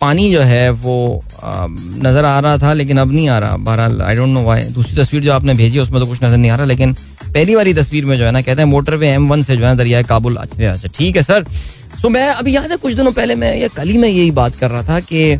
पानी 0.00 0.30
जो 0.32 0.40
है 0.42 0.70
वो 0.84 1.22
नज़र 1.42 2.24
आ 2.24 2.38
रहा 2.40 2.58
था 2.58 2.72
लेकिन 2.72 2.98
अब 2.98 3.12
नहीं 3.12 3.28
आ 3.28 3.38
रहा। 3.38 3.56
बहरहाल 3.58 4.00
आई 4.02 4.14
डोंट 4.16 4.28
नो 4.28 4.42
वाई 4.42 4.62
दूसरी 4.70 4.96
तस्वीर 4.96 5.22
जो 5.22 5.32
आपने 5.32 5.54
भेजी 5.54 5.78
उसमें 5.78 6.00
तो 6.00 6.06
कुछ 6.06 6.22
नज़र 6.22 6.36
नहीं 6.36 6.50
आ 6.50 6.56
रहा 6.56 6.66
लेकिन 6.66 6.92
पहली 7.24 7.54
वाली 7.54 7.74
तस्वीर 7.74 8.04
में 8.04 8.16
जो 8.18 8.24
है 8.24 8.30
ना 8.30 8.40
कहते 8.42 8.62
हैं 8.62 8.68
मोटरवे 8.68 9.08
एम 9.08 9.28
वन 9.30 9.42
से 9.42 9.56
जो 9.56 9.66
है 9.66 9.76
दरिया 9.76 10.02
काबुल। 10.04 10.36
अच्छा 10.36 10.72
अच्छा 10.72 10.88
ठीक 10.94 11.16
है 11.16 11.22
सर। 11.22 11.44
सो 12.00 12.08
मैं 12.08 12.28
अभी 12.28 12.54
याद 12.54 12.70
है, 12.70 12.76
कुछ 12.76 12.92
दिनों 12.94 13.10
पहले 13.12 13.34
मैं, 13.34 13.56
या 13.56 13.68
कल 13.68 13.88
ही 13.88 13.98
मैं 13.98 14.08
यही 14.08 14.30
बात 14.30 14.54
कर 14.56 14.70
रहा 14.70 14.82
था 14.82 15.00
कि 15.02 15.38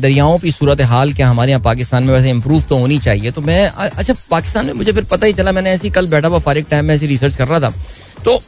दरियाओं 0.00 0.38
की 0.38 0.50
सूरत 0.50 0.80
हाल 0.80 1.12
क्या 1.12 1.28
हमारे 1.28 1.50
यहाँ 1.50 1.62
पाकिस्तान 1.62 2.04
में 2.04 2.12
वैसे 2.14 2.30
इम्प्रूव 2.30 2.62
तो 2.62 2.76
होनी 2.78 2.98
चाहिए। 2.98 3.30
तो 3.30 3.40
मैं 3.40 3.66
अच्छा 3.68 4.14
पाकिस्तान 4.30 4.66
में 4.66 4.72
मुझे 4.72 4.92
फिर 4.92 5.04
पता 5.04 5.26
ही 5.26 5.32
चला, 5.32 5.52
मैंने 5.52 5.70
ऐसी 5.70 5.90
कल 5.90 6.06
बैठा 6.06 6.28
हुआ 6.28 6.38
फारिक 6.38 6.66
टाइम 6.70 6.84
में 6.84 6.94
ऐसी 6.94 7.06
रिसर्च 7.06 7.36
कर 7.36 7.48
रहा 7.48 7.60
था। 7.60 7.72
तो 8.24 8.40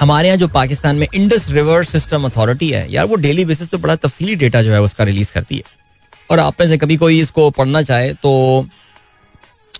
हमारे 0.00 0.28
यहाँ 0.28 0.38
जो 0.38 0.48
पाकिस्तान 0.50 0.96
में 0.96 1.06
इंडस 1.14 1.48
रिवर 1.50 1.84
सिस्टम 1.84 2.24
अथॉरिटी 2.24 2.70
है, 2.70 2.86
यार 2.92 3.06
वो 3.06 3.16
डेली 3.16 3.44
बेसिस 3.44 3.68
पे 3.68 3.76
बड़ा 3.78 3.96
तफसीली 3.96 4.34
डेटा 4.36 4.62
जो 4.62 4.72
है 4.72 4.82
उसका 4.82 5.04
रिलीज़ 5.04 5.32
करती 5.32 5.56
है। 5.56 5.62
और 6.30 6.38
आप 6.38 6.60
में 6.60 6.68
से 6.68 6.76
कभी 6.78 6.96
कोई 6.96 7.20
इसको 7.20 7.48
पढ़ना 7.50 7.82
चाहे 7.82 8.12
तो 8.14 8.66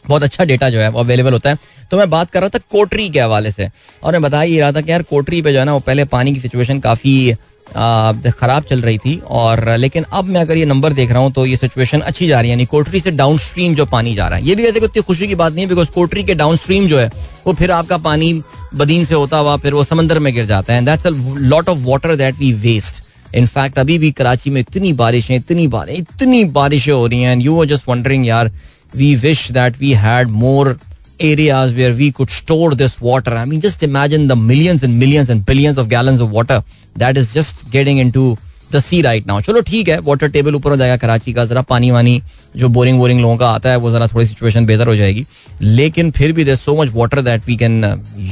बहुत 0.08 0.22
अच्छा 0.22 0.44
डेटा 0.44 0.70
जो 0.70 0.80
है 0.80 0.92
अवेलेबल 0.94 1.32
होता 1.32 1.50
है। 1.50 1.58
तो 1.90 1.98
मैं 1.98 2.08
बात 2.10 2.30
कर 2.30 2.40
रहा 2.40 2.48
था 2.48 2.58
कोटरी 2.70 3.08
के 3.10 3.20
हवाले 3.20 3.50
से। 3.50 3.68
और 4.02 4.12
मैं 4.12 4.22
बता 4.22 4.40
ही 4.40 4.58
रहा 4.60 4.72
था 4.72 4.80
कि 4.80 4.90
यार 4.90 5.02
कोटरी 5.02 5.42
पे 5.42 5.52
जो 5.52 5.58
है 5.58 5.64
ना, 5.64 5.74
वो 5.74 5.80
पहले 5.80 6.04
पानी 6.06 6.34
की 6.34 6.40
सिचुएशन 6.40 6.80
काफ़ी 6.80 7.34
ख़राब 7.68 8.64
चल 8.64 8.80
रही 8.82 8.98
थी। 8.98 9.16
और, 9.20 9.76
लेकिन 9.76 10.04
अब 10.12 10.24
मैं 10.26 10.40
अगर 10.40 10.56
ये 10.56 10.64
नंबर 10.66 10.92
देख 10.92 11.10
रहा 11.10 11.22
हूँ 11.22 11.32
तो 11.32 11.44
ये 11.46 11.56
सिचुएशन 11.56 12.00
अच्छी 12.00 12.26
जा 12.26 12.40
रही 12.40 12.50
है। 12.50 12.52
यानी 12.52 12.64
कोटरी 12.66 13.00
से 13.00 13.10
डाउन 13.12 13.38
स्ट्रीम 13.38 13.74
जो 13.74 13.86
पानी 13.86 14.14
जा 14.14 14.28
रहा 14.28 14.38
है। 14.38 14.46
ये 14.46 14.54
भी 14.54 14.62
वैसे 14.62 14.84
इतनी 14.84 15.02
खुशी 15.02 15.26
की 15.28 15.34
बात 15.34 15.52
नहीं 15.52 15.64
है 15.64 15.68
बिकॉज़ 15.68 15.90
कोटरी 15.90 16.24
के 16.24 16.34
डाउन 16.34 16.56
स्ट्रीम 16.56 16.86
जो 16.88 16.98
है, 16.98 17.10
वो 17.46 17.52
फिर 17.52 17.70
आपका 17.70 17.98
पानी 17.98 18.32
बदीन 18.74 19.04
से 19.04 19.14
होता 19.14 19.38
हुआ, 19.38 19.56
फिर 19.56 19.74
वो 19.74 19.84
समंदर 19.84 20.18
में 20.18 20.32
गिर 20.34 20.46
जाता 20.46 20.74
है। 20.74 20.84
That's 20.84 21.06
a 21.06 21.10
lot 21.10 21.68
of 21.68 21.78
water 21.80 22.14
that 22.16 22.38
we 22.38 22.52
waste 22.54 23.02
in fact 23.34 23.78
अभी 23.78 23.98
भी 23.98 24.10
कराची 24.12 24.50
में 24.50 24.60
इतनी 24.60 24.92
बारिशें, 24.94 25.34
इतनी 25.36 25.66
बारिश, 25.68 25.98
इतनी 25.98 26.44
बारिशें 26.46 26.92
हो 26.92 27.06
रही 27.06 27.22
हैं। 27.22 27.32
And 27.32 27.42
you 27.42 27.60
are 27.60 27.66
just 27.66 27.88
wondering 27.88 28.26
यार 28.26 28.50
we 28.92 29.16
wish 29.16 29.48
that 29.50 29.78
we 29.78 29.92
had 29.92 30.28
more 30.28 30.78
areas 31.20 31.74
where 31.74 31.94
we 31.94 32.10
could 32.12 32.30
store 32.30 32.74
this 32.74 33.00
water. 33.00 33.32
I 33.32 33.44
mean, 33.44 33.60
just 33.60 33.82
imagine 33.82 34.28
the 34.28 34.36
millions 34.36 34.82
and 34.82 34.98
millions 34.98 35.30
and 35.30 35.44
billions 35.44 35.78
of 35.78 35.88
gallons 35.88 36.20
of 36.20 36.30
water 36.30 36.62
that 36.96 37.16
is 37.16 37.34
just 37.34 37.70
getting 37.70 37.98
into 37.98 38.36
the 38.72 38.78
sea 38.80 39.00
right 39.02 39.26
now 39.26 39.40
चलो 39.40 39.60
ठीक 39.66 39.88
है 39.88 39.98
water 40.04 40.28
table 40.30 40.54
ऊपर 40.54 40.70
हो 40.70 40.76
जाएगा 40.76 40.96
कराची 40.96 41.32
का 41.32 41.44
जरा 41.44 41.60
पानी 41.68 41.90
वानी 41.90 42.20
जो 42.56 42.68
बोरिंग 42.68 42.98
वोरिंग 43.00 43.20
लोगों 43.20 43.36
का 43.36 43.48
आता 43.50 43.70
है 43.70 43.76
वो 43.76 43.90
जरा 43.90 44.06
थोड़ी 44.08 44.26
सिचुएशन 44.26 44.66
बेहतर 44.66 44.88
हो 44.88 44.96
जाएगी 44.96 45.24
लेकिन 45.60 46.10
फिर 46.18 46.32
भी 46.32 46.44
there 46.44 46.56
so 46.56 46.74
much 46.82 46.92
water 46.94 47.20
that 47.22 47.46
we 47.46 47.56
can 47.56 47.84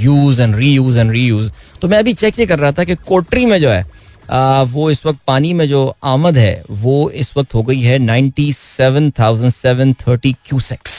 use 0.02 0.42
and 0.42 0.56
reuse 0.72 0.98
and 0.98 1.10
reuse 1.26 1.50
तो 1.82 1.88
मैं 1.88 1.98
अभी 1.98 2.12
चेक 2.14 2.38
ये 2.38 2.46
कर 2.46 2.58
रहा 2.58 2.72
था 2.72 2.84
कि 2.84 2.94
कोटरी 3.08 3.46
में 3.46 3.60
जो 3.60 3.68
है 3.70 3.84
वो 4.28 4.90
इस 4.90 5.04
वक्त 5.06 5.18
पानी 5.26 5.52
में 5.54 5.66
जो 5.68 5.96
आमद 6.04 6.36
है, 6.36 6.62
वो 6.70 7.10
इस 7.12 7.32
वक्त 7.36 7.54
हो 7.54 7.62
गई 7.62 7.80
है 7.80 7.98
ninety 7.98 8.52
seven 8.52 9.10
thousand 9.18 9.52
seven 9.52 9.92
thirty 10.00 10.32
cusecs 10.46 10.94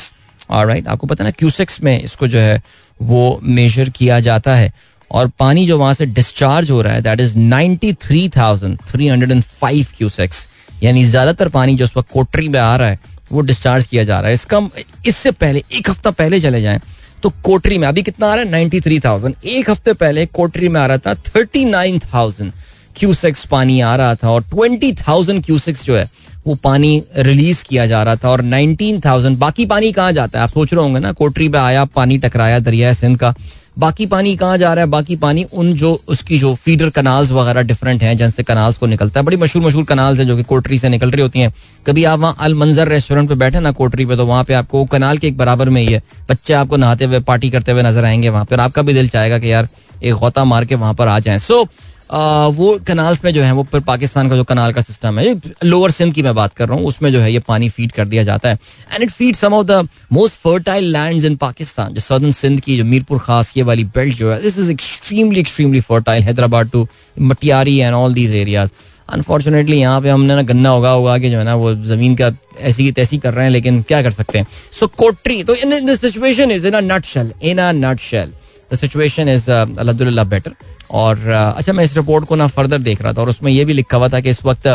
right 0.51 0.87
आपको 0.87 1.07
पता 1.07 1.23
ना 1.23 1.31
क्यूसेक्स 1.31 1.81
में 1.83 2.01
इसको 2.01 2.27
जो 2.27 2.39
है, 2.39 2.61
वो 2.99 3.39
मेजर 3.43 3.89
किया 3.89 4.19
जाता 4.19 4.55
है। 4.55 4.71
और 5.11 5.27
पानी 5.39 5.65
जो 5.67 5.77
वहाँ 5.77 5.93
से 5.93 6.05
डिस्चार्ज 6.05 6.71
हो 6.71 6.81
रहा 6.81 6.93
है 6.93 7.01
that 7.01 7.19
is 7.19 7.37
ninety 7.37 7.91
three 7.95 8.27
thousand 8.29 8.77
three 8.87 9.07
hundred 9.07 9.31
and 9.31 9.43
five 9.43 9.85
cusecs 9.97 10.47
यानी 10.83 11.03
ज़्यादातर 11.05 11.49
पानी 11.49 11.75
जो 11.75 11.85
उस 11.85 11.95
वक्त 11.97 12.11
कोटरी 12.11 12.47
में 12.49 12.59
आ 12.59 12.75
रहा 12.75 12.87
है, 12.87 12.99
वो 13.31 13.41
डिस्चार्ज 13.41 13.85
किया 13.85 14.03
जा 14.03 14.19
रहा 14.19 14.27
है। 14.27 14.33
इसका, 14.33 14.59
इससे 15.07 15.31
पहले, 15.33 15.63
एक 15.71 15.89
हफ़्ता 15.89 16.11
पहले 16.11 16.39
चले 16.41 16.61
जाएँ 16.61 16.79
तो 17.23 17.29
कोटरी 17.43 17.77
में, 17.77 17.87
अभी 17.87 18.03
कितना 18.03 18.27
आ 18.27 18.33
रहा 18.35 18.43
है? 18.43 18.49
नाइन्टी 18.51 18.79
थ्री 18.81 18.99
थाउज़ेंड 18.99 19.35
एक 19.45 19.69
हफ़्ते 19.69 19.93
पहले 19.95 20.25
कोटरी 20.27 20.69
में 20.69 20.79
आ 20.81 20.85
रहा 20.85 20.97
था 20.97 21.13
थर्टी 21.27 21.63
नाइन 21.65 21.99
थाउज़ेंड 22.13 22.51
क्यूसेक्स 22.97 23.45
पानी 23.45 23.79
आ 23.81 23.95
रहा 23.95 24.15
था 24.15 24.29
और 24.29 24.43
ट्वेंटी 24.43 24.91
थाउज़ेंड 24.99 25.43
क्यूसेक्स 25.45 25.85
जो 25.85 25.95
है 25.95 26.09
वो 26.47 26.55
पानी 26.55 27.01
रिलीज़ 27.17 27.63
किया 27.63 27.85
जा 27.85 28.01
रहा 28.03 28.15
था 28.15 28.29
और 28.29 28.41
नाइनटीन 28.43 28.99
थाउज़ेंड 29.05 29.37
बाकी 29.37 29.65
पानी 29.65 29.91
कहाँ 29.91 30.11
जाता 30.11 30.39
है? 30.39 30.43
आप 30.43 30.49
सोच 30.49 30.73
रहे 30.73 30.81
होंगे 30.81 30.99
ना 30.99 31.11
कोटरी 31.11 31.49
पे 31.49 31.57
आया 31.57 31.85
पानी 31.85 32.17
टकराया 32.17 32.59
दरिया 32.59 32.93
सिंध 32.93 33.17
का। 33.19 33.33
बाकी 33.79 34.05
पानी 34.05 34.35
कहाँ 34.35 34.57
जा 34.57 34.73
रहा 34.73 34.83
है? 34.83 34.89
बाकी 34.89 35.15
पानी 35.15 35.43
उन 35.43 35.73
जो 35.73 35.91
उसकी 36.07 36.37
जो 36.39 36.53
फीडर 36.55 36.89
कनाल्स 36.89 37.31
वगैरह 37.31 37.61
डिफरेंट 37.63 38.03
हैं 38.03 38.15
जिनसे 38.17 38.43
कनाल्स 38.43 38.77
को 38.77 38.85
निकलता 38.85 39.19
है। 39.19 39.25
बड़ी 39.25 39.37
मशहूर 39.37 39.65
मशहूर 39.65 39.83
कनाल्स 39.85 40.19
हैं 40.19 40.27
जो 40.27 40.37
कि 40.37 40.43
कोटरी 40.43 40.79
से 40.79 40.89
निकल 40.89 41.11
रही 41.11 41.21
होती 41.21 41.39
हैं। 41.39 41.53
कभी 41.87 42.03
आप 42.03 42.19
वहाँ 42.19 42.35
अल 42.39 42.53
मंजर 42.53 42.87
रेस्टोरेंट 42.87 43.29
पे 43.29 43.35
बैठे 43.35 43.59
ना 43.59 43.71
कोटरी 43.71 44.05
पे 44.05 44.15
तो 44.15 44.25
वहाँ 44.25 44.43
पे 44.43 44.53
आपको 44.53 44.85
कनाल 44.85 45.17
के 45.17 45.27
एक 45.27 45.37
बराबर 45.37 45.69
में 45.69 45.81
ही 45.81 45.93
है। 45.93 46.01
बच्चे 46.29 46.53
आपको 46.53 46.77
नहाते 46.77 47.05
हुए 47.05 47.19
पार्टी 47.19 47.49
करते 47.49 47.71
हुए 47.71 47.83
नज़र 47.83 48.05
आएँगे 48.05 48.29
वहाँ 48.29 48.45
पर 48.45 48.59
आपका 48.59 48.81
भी 48.81 48.93
दिल 48.93 49.09
चाहेगा 49.09 49.39
कि 49.39 49.51
यार 49.51 49.67
एक 50.03 50.13
गौता 50.13 50.45
मार 50.45 50.65
के 50.65 50.75
वहाँ 50.75 50.93
पर 50.93 51.07
आ 51.07 51.19
जाए। 51.19 51.39
सो 51.39 51.61
so, 51.61 51.69
वो 52.09 52.77
कनाल्स 52.87 53.23
में 53.23 53.33
जो 53.33 53.41
है, 53.43 53.51
वो 53.51 53.63
फिर 53.71 53.81
पाकिस्तान 53.81 54.29
का 54.29 54.35
जो 54.35 54.43
कनाल 54.43 54.73
का 54.73 54.81
सिस्टम 54.81 55.19
है 55.19 55.33
लोअर 55.63 55.91
सिंध 55.91 56.13
की 56.13 56.21
मैं 56.21 56.33
बात 56.35 56.53
कर 56.53 56.67
रहा 56.67 56.77
हूँ, 56.77 56.85
उसमें 56.87 57.11
जो 57.11 57.19
है 57.19 57.31
ये 57.31 57.39
पानी 57.47 57.69
फ़ीड 57.69 57.91
कर 57.91 58.07
दिया 58.07 58.23
जाता 58.23 58.49
है। 58.49 58.59
And 58.93 59.03
it 59.03 59.11
feed 59.11 59.35
some 59.35 59.53
of 59.53 59.65
the 59.67 59.87
most 60.13 60.39
fertile 60.39 60.91
lands 60.91 61.25
in 61.25 61.35
Pakistan 61.37 61.93
जो 61.93 62.01
सदर्न 62.01 62.31
सिंध 62.33 62.59
की, 62.59 62.77
जो 62.77 62.85
मीरपुर 62.85 63.19
खास 63.19 63.53
ये 63.57 63.63
वाली 63.63 63.83
बेल्ट 63.85 64.15
जो 64.17 64.31
है 64.31 64.41
this 64.41 64.59
is 64.59 64.71
extremely 64.71 65.39
extremely 65.39 65.81
fertile 65.81 66.23
Hyderabad 66.23 66.69
to 66.69 66.87
Matiari 67.21 67.77
and 67.77 67.95
all 67.95 68.13
these 68.13 68.33
areas 68.35 68.71
unfortunately 69.09 69.77
यहाँ 69.79 70.01
पे 70.01 70.09
हमने 70.09 70.35
ना 70.35 70.41
गन्ना 70.43 70.73
उगा 70.75 70.95
उगा 70.95 71.17
के 71.17 71.29
जो 71.29 71.37
है 71.37 71.43
ना, 71.43 71.55
वो 71.55 71.73
ज़मीन 71.75 72.15
का 72.15 72.31
ऐसी 72.61 72.83
की 72.83 72.91
तैसी 72.91 73.17
कर 73.17 73.33
रहे 73.33 73.43
हैं, 73.43 73.51
लेकिन 73.51 73.81
क्या 73.81 74.01
कर 74.01 74.11
सकते 74.11 74.37
हैं? 74.37 74.47
सो 74.79 74.87
कोटरी 74.97 75.43
तो 75.43 75.55
in 75.55 75.85
this 75.85 76.01
situation 76.01 76.51
is 76.51 76.67
in 76.67 76.73
a 76.73 76.81
nutshell 77.05 77.31
in 77.43 77.57
a 77.57 77.71
nutshell 78.01 78.33
the 78.73 78.77
situation 78.77 79.29
is 79.29 79.49
अलहदुल्ला 79.51 80.23
better 80.25 80.51
और 80.91 81.27
अच्छा 81.29 81.73
मैं 81.73 81.83
इस 81.83 81.95
रिपोर्ट 81.97 82.25
को 82.25 82.35
ना 82.35 82.47
फर्दर 82.49 82.77
देख 82.79 83.01
रहा 83.01 83.13
था 83.13 83.21
और 83.21 83.29
उसमें 83.29 83.51
यह 83.51 83.65
भी 83.65 83.73
लिखा 83.73 83.97
हुआ 83.97 84.09
था 84.09 84.19
कि 84.19 84.29
इस 84.29 84.43
वक्त 84.45 84.67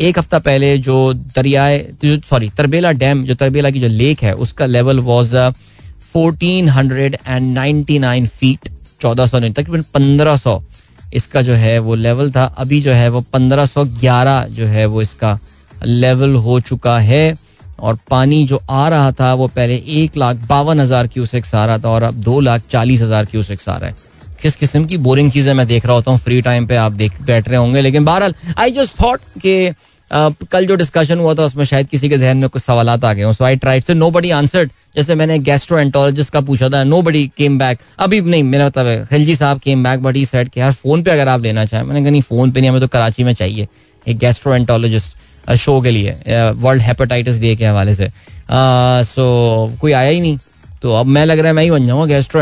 एक 0.00 0.18
हफ़्ता 0.18 0.38
पहले 0.40 0.76
जो 0.78 1.12
दरियाए 1.36 1.78
सॉरी 2.04 2.48
तरबेला 2.56 2.92
डैम 2.94 3.24
जो 3.24 3.34
तरबेला 3.34 3.70
की 3.70 3.80
जो 3.80 3.88
लेक 3.88 4.22
है, 4.22 4.32
उसका 4.34 4.66
level 4.66 5.00
was 5.00 5.36
fourteen 6.12 6.68
hundred 6.68 7.16
and 7.26 7.52
ninety 7.54 7.98
nine 7.98 8.26
feet 8.28 8.68
चौदह 9.00 9.26
सौ 9.26 9.40
तकरीबन 9.40 9.82
पंद्रह 9.94 10.36
सौ 10.36 10.62
इसका 11.14 11.42
जो 11.42 11.54
है 11.54 11.78
वो 11.78 11.94
लेवल 11.94 12.30
था। 12.30 12.44
अभी 12.58 12.80
जो 12.80 12.92
है 12.92 13.08
वो 13.08 13.20
पंद्रह 13.32 13.66
सौ 13.66 13.84
ग्यारह 14.00 14.46
जो 14.50 14.66
है 14.66 14.86
वो 14.86 15.02
इसका 15.02 15.38
लेवल 15.84 16.34
हो 16.36 16.60
चुका 16.60 16.98
है 17.00 17.36
और 17.80 17.98
पानी 18.10 18.44
जो 18.46 18.60
आ 18.70 18.88
रहा 18.88 19.12
था 19.12 19.32
वो 19.34 19.46
पहले 19.48 19.76
एक 19.94 20.16
लाख 20.16 20.36
बावन 20.48 20.80
हज़ार 20.80 21.06
क्यूसेक्स 21.06 21.54
आ 21.54 21.64
रहा 21.66 21.78
था 21.78 21.88
और 21.88 22.02
अब 22.02 22.14
दो 22.22 22.38
लाख 22.40 22.62
चालीस 22.70 23.02
हज़ार 23.02 23.24
क्यूसेक्स 23.24 23.68
आ 23.68 23.76
रहा 23.76 23.88
है। 23.88 23.94
किस 24.42 24.56
किस्म 24.56 24.84
की 24.84 24.96
बोरिंग 24.98 25.30
चीज़ें 25.32 25.52
मैं 25.54 25.66
देख 25.66 25.86
रहा 25.86 25.94
होता 25.94 26.10
हूँ 26.10 26.18
फ्री 26.20 26.40
टाइम 26.42 26.66
पे 26.66 26.76
आप 26.76 26.92
देख, 26.94 27.20
बैठ 27.22 27.48
रहे 27.48 27.58
होंगे। 27.58 27.80
लेकिन 27.80 28.04
बहरहाल 28.04 28.34
आई 28.58 28.70
जस्ट 28.72 29.00
थॉट 29.00 29.20
कि 29.42 29.72
कल 30.10 30.66
जो 30.66 30.74
डिस्कशन 30.76 31.18
हुआ 31.18 31.34
था, 31.34 31.44
उसमें 31.44 31.64
शायद 31.64 31.86
किसी 31.88 32.08
के 32.08 32.18
जहन 32.18 32.36
में 32.36 32.48
कुछ 32.48 32.62
सवाल 32.62 32.88
आ 32.88 32.96
गए 32.96 33.32
so 33.32 33.44
I 33.44 33.56
tried 33.56 33.84
say 33.84 33.94
nobody 34.10 34.30
answered 34.30 34.70
जैसे 34.96 35.14
मैंने 35.14 35.38
गैस्ट्रो 35.38 35.78
एंटोलॉजिस्ट 35.78 36.32
का 36.32 36.40
पूछा 36.40 36.68
था 36.68 36.82
नो 36.84 37.00
बडी 37.02 37.26
केम 37.36 37.58
बैक 37.58 37.78
अभी 37.98 38.20
नहीं, 38.20 38.42
मेरा 38.44 38.66
मतलब 38.66 38.86
है, 38.86 39.04
खिलजी 39.06 39.34
साहब 39.36 39.58
came 39.60 39.82
back 39.84 40.02
but 40.02 40.16
he 40.16 40.24
said 40.24 40.48
कि, 40.48 40.60
यार 40.60 40.72
फ़ोन 40.72 41.02
पे 41.02 41.10
अगर 41.10 41.28
आप 41.28 41.42
लेना 41.42 41.64
चाहें। 41.64 41.84
मैंने 41.84 42.00
कहा, 42.00 42.10
नहीं 42.10 42.22
फ़ोन 42.22 42.50
पे 42.50 42.60
नहीं, 42.60 42.70
हमें 42.70 42.80
तो 42.80 42.88
कराची 42.88 43.24
में 43.24 43.32
चाहिए, 43.34 43.68
एक 44.06 44.18
गैस्ट्रो 44.18 44.54
एंटोलॉजिस्ट 44.54 45.54
शो 45.56 45.80
के 45.80 45.90
लिए 45.90 46.16
वर्ल्ड 46.56 46.82
हेपेटाइटिस 46.82 47.40
डे 47.40 47.54
के 47.56 47.66
हवाले 47.66 47.94
से। 47.94 48.08
सो 48.50 49.76
कोई 49.80 49.92
आया 49.92 50.10
ही 50.10 50.20
नहीं। 50.20 50.38
तो 50.82 50.92
अब 50.92 51.06
मैं 51.06 51.24
लग 51.26 51.38
रहा 51.38 51.46
है 51.46 51.52
मैं 51.52 51.62
ही 51.62 51.70
बन 51.70 51.86
जाऊँगा 51.86 52.06
गैस्ट्रो 52.06 52.40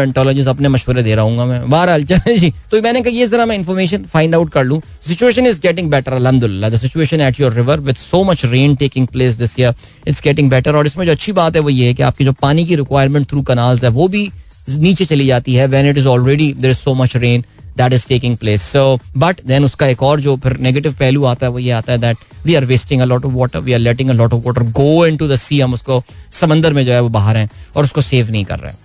अपने 0.50 0.68
मशवरे 0.68 1.02
दे 1.02 1.14
रहा 1.14 1.24
हूँ 1.24 1.46
मैं। 1.46 1.68
बहरहाल, 1.70 2.04
चले 2.10 2.36
जी। 2.38 2.52
तो 2.70 2.80
मैंने 2.82 3.00
कहा, 3.00 3.10
ये 3.10 3.26
जरा 3.26 3.46
मैं 3.46 3.56
इन्फॉर्मेशन 3.56 4.04
फाइंड 4.04 4.34
आउट 4.34 4.52
कर 4.52 4.64
लूँ। 4.64 4.80
सिचुएशन 5.08 5.46
इज़ 5.46 5.60
गेटिंग 5.60 5.90
बेटर 5.90 6.12
अलहमदुल्ला 6.12 6.68
the 6.68 6.76
situation 6.76 7.20
at 7.20 7.40
your 7.40 7.52
river 7.52 7.80
with 7.80 7.96
so 7.96 8.22
much 8.24 8.44
rain 8.44 8.74
taking 8.76 9.06
place 9.06 9.34
this 9.34 9.58
year 9.60 9.74
it's 10.08 10.22
getting 10.22 10.50
better 10.50 10.76
और 10.76 10.86
इसमें 10.86 11.04
जो 11.06 11.12
अच्छी 11.12 11.32
बात 11.32 11.56
है, 11.56 11.62
वो 11.62 11.70
ये 11.70 11.86
है 11.86 11.94
कि 11.94 12.02
आपकी 12.02 12.24
जो 12.24 12.32
पानी 12.32 12.66
की 12.66 12.76
रिक्वायरमेंट 12.76 13.28
थ्रू 13.30 13.42
कनाल्स 13.42 13.84
है, 13.84 13.90
वो 13.90 14.08
भी 14.08 14.30
नीचे 14.70 15.04
चली 15.04 15.26
जाती 15.26 15.54
है। 15.54 15.66
When 15.66 15.90
it 15.90 15.98
is 15.98 16.06
already 16.08 16.52
there 16.52 16.70
is 16.70 16.78
so 16.78 16.94
much 16.94 17.16
rain 17.16 17.44
that 17.76 17.92
is 17.92 18.06
taking 18.08 18.36
place 18.36 18.62
so 18.72 18.84
but 19.16 19.40
then 19.46 19.64
उसका 19.64 19.86
एक 19.86 20.02
और 20.02 20.20
जो 20.20 20.36
फिर 20.36 20.56
नेगेटिव 20.58 20.92
पहलू 20.92 21.24
आता 21.24 21.46
है 21.46 21.52
वो 21.52 21.58
ये 21.58 21.70
आता 21.72 21.92
है 21.92 21.98
that 21.98 22.16
we 22.46 22.54
are 22.54 22.64
wasting 22.64 23.00
a 23.00 23.04
lot 23.04 23.24
of 23.24 23.32
water 23.32 23.58
we 23.58 23.72
are 23.72 23.78
letting 23.78 24.10
a 24.10 24.12
lot 24.12 24.32
of 24.32 24.46
water 24.46 24.62
go 24.72 25.06
into 25.16 25.28
the 25.28 25.36
sea 25.38 25.60
हम 25.60 25.74
उसको 25.74 26.02
समंदर 26.32 26.72
में 26.72 26.84
जो 26.84 26.92
है 26.92 27.00
वो 27.00 27.08
बाहर 27.08 27.36
हैं 27.36 27.48
और 27.76 27.84
उसको 27.84 28.00
सेव 28.00 28.30
नहीं 28.30 28.44
कर 28.44 28.58
रहे 28.58 28.72
हैं 28.72 28.78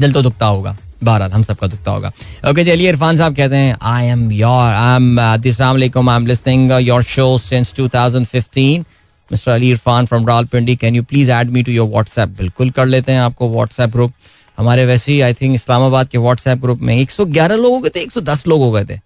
दिल 0.00 0.12
तो 0.12 0.22
दुखता 0.22 0.46
होगा 0.46 0.76
बहरहाल 1.04 1.32
हम 1.32 1.42
सबका 1.42 1.66
दुखता 1.66 1.90
होगा 1.90 2.12
ओके 2.50 2.64
चलिए 2.64 2.88
इरफान 2.88 3.16
साहब 3.16 3.36
कहते 3.36 3.56
हैं 3.56 3.76
I 3.88 4.06
am 4.06 4.30
your 4.32 4.72
I 4.72 4.96
am 4.96 5.18
अस्सलाम 5.20 5.76
I 5.76 6.16
am 6.16 6.26
listening 6.26 6.70
your 6.80 7.02
show 7.02 7.36
since 7.38 7.74
2015 7.80 8.84
mister 9.30 9.50
Ali 9.52 9.70
Irfan 9.70 10.06
from 10.06 10.26
Rawalpindi 10.28 10.76
can 10.76 10.94
you 10.94 11.02
please 11.02 11.30
add 11.32 11.50
me 11.50 11.62
to 11.62 11.72
your 11.72 11.88
WhatsApp 11.88 12.28
बिल्कुल 12.38 12.70
कर 12.70 12.86
लेते 12.86 13.12
हैं 13.12 13.20
आपको 13.20 13.48
व्हाट्सएप 13.48 13.90
ग्रुप 13.90 14.12
हमारे 14.58 14.86
वैसे 14.86 15.12
ही 15.12 15.20
आई 15.20 15.34
थिंक 15.34 15.54
इस्लामाबाद 15.54 16.08
के 16.08 16.18
व्हाट्सएप 16.18 16.60
ग्रुप 16.60 16.80
में 16.82 16.96
111 16.96 17.56
लोग 17.56 17.72
हो 17.72 17.80
गए 17.80 17.90
थे 17.96 18.00
110 18.00 18.46
लोग 18.46 18.60
हो 18.60 18.70
गए 18.72 18.84
थे। 18.84 18.98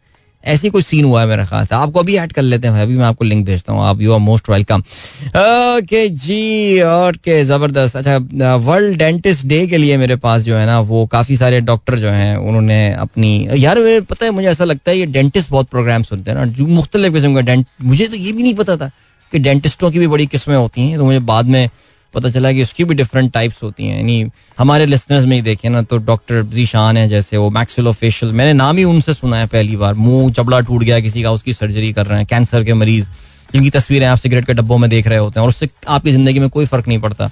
ऐसी 0.44 0.70
कोई 0.70 0.82
सीन 0.82 1.05
हुआ 1.05 1.20
है 1.20 1.26
मेरा 1.26 1.44
ख्याल 1.46 1.66
से। 1.66 1.74
आपको 1.74 2.00
अभी 2.00 2.14
ऐड 2.16 2.32
कर 2.32 2.42
लेते 2.42 2.68
हैं 2.68 2.82
अभी 2.82 2.96
मैं 2.96 3.05
आपको 3.05 3.24
लिंक 3.24 3.44
भेजता 3.46 3.72
हूँ। 3.72 3.82
आप 3.82 4.00
you 4.00 4.12
are 4.12 4.18
most 4.20 4.48
welcome 4.50 4.80
okay 4.80 6.09
जी, 6.09 6.80
और 6.80 7.16
के 7.16 7.42
ज़बरदस्त। 7.44 7.96
अच्छा 7.96 8.57
वर्ल्ड 8.57 8.96
डेंटिस्ट 8.98 9.46
डे 9.46 9.66
के 9.66 9.76
लिए 9.76 9.96
मेरे 9.96 10.16
पास 10.16 10.42
जो 10.42 10.57
है 10.57 10.64
ना, 10.66 10.80
वो 10.80 11.05
काफ़ी 11.07 11.36
सारे 11.36 11.61
डॉक्टर 11.61 11.98
जो 11.98 12.11
हैं, 12.11 12.36
उन्होंने 12.38 12.92
अपनी, 12.94 13.48
यार 13.55 13.78
पता 14.00 14.24
है, 14.24 14.30
मुझे 14.30 14.48
ऐसा 14.48 14.64
लगता 14.64 14.90
है, 14.90 14.98
ये 14.98 15.07
डेंटिस्ट 15.09 15.50
बहुत 15.50 15.68
प्रोग्राम 15.68 16.03
सुनते 16.03 16.30
हैं 16.30 16.38
ना, 16.38 16.46
जो 16.46 16.66
मुख्तलिफ़ 16.68 17.12
किस्म 17.12 17.34
का 17.34 17.40
डेंट 17.42 17.66
मुझे 17.82 18.07
तो 18.07 18.16
ये 18.16 18.32
भी 18.32 18.42
नहीं 18.42 18.55
पता 18.55 18.76
था 18.76 18.90
कि 19.32 19.38
डेंटिस्टों 19.38 19.90
की 19.90 19.98
भी 19.98 20.07
बड़ी 20.07 20.26
किस्में 20.26 20.57
होती 20.57 20.80
हैं 20.80 20.98
तो 20.98 21.05
मुझे 21.05 21.18
बाद 21.20 21.46
में 21.46 21.68
पता 22.14 22.30
चला 22.30 22.52
कि 22.52 22.62
उसकी 22.62 22.84
भी 22.84 22.94
डिफरेंट 22.94 23.32
टाइप्स 23.32 23.62
होती 23.62 23.86
हैं। 23.86 23.96
यानी 23.96 24.24
हमारे 24.58 24.86
लिसनर्स 24.86 25.24
में 25.24 25.34
ही 25.36 25.42
देखें 25.42 25.68
ना 25.70 25.82
तो 25.82 25.98
डॉक्टर 26.00 26.42
जीशान 26.52 26.96
है 26.96 27.08
जैसे 27.08 27.36
वो 27.36 27.50
मैक्सिलो 27.50 27.92
फेशियल 27.94 28.32
मैंने 28.32 28.52
नाम 28.52 28.76
ही 28.76 28.84
उनसे 28.84 29.14
सुना 29.14 29.36
है 29.36 29.46
पहली 29.48 29.76
बार। 29.76 29.94
मुँह 29.96 30.32
चबड़ा 30.32 30.60
टूट 30.60 30.82
गया 30.82 31.00
किसी 31.00 31.22
का, 31.22 31.30
उसकी 31.32 31.52
सर्जरी 31.52 31.92
कर 31.92 32.06
रहे 32.06 32.18
हैं 32.18 32.26
कैंसर 32.26 32.64
के 32.64 32.74
मरीज़, 32.74 33.08
जिनकी 33.52 33.70
तस्वीरें 33.70 34.06
आप 34.06 34.18
सिगरेट 34.18 34.46
के 34.46 34.54
डब्बों 34.54 34.78
में 34.78 34.88
देख 34.90 35.06
रहे 35.06 35.18
होते 35.18 35.40
हैं, 35.40 35.42
और 35.42 35.48
उससे 35.48 35.68
आपकी 35.88 36.10
ज़िंदगी 36.10 36.38
में 36.38 36.48
कोई 36.50 36.66
फ़र्क 36.66 36.88
नहीं 36.88 36.98
पड़ता। 36.98 37.30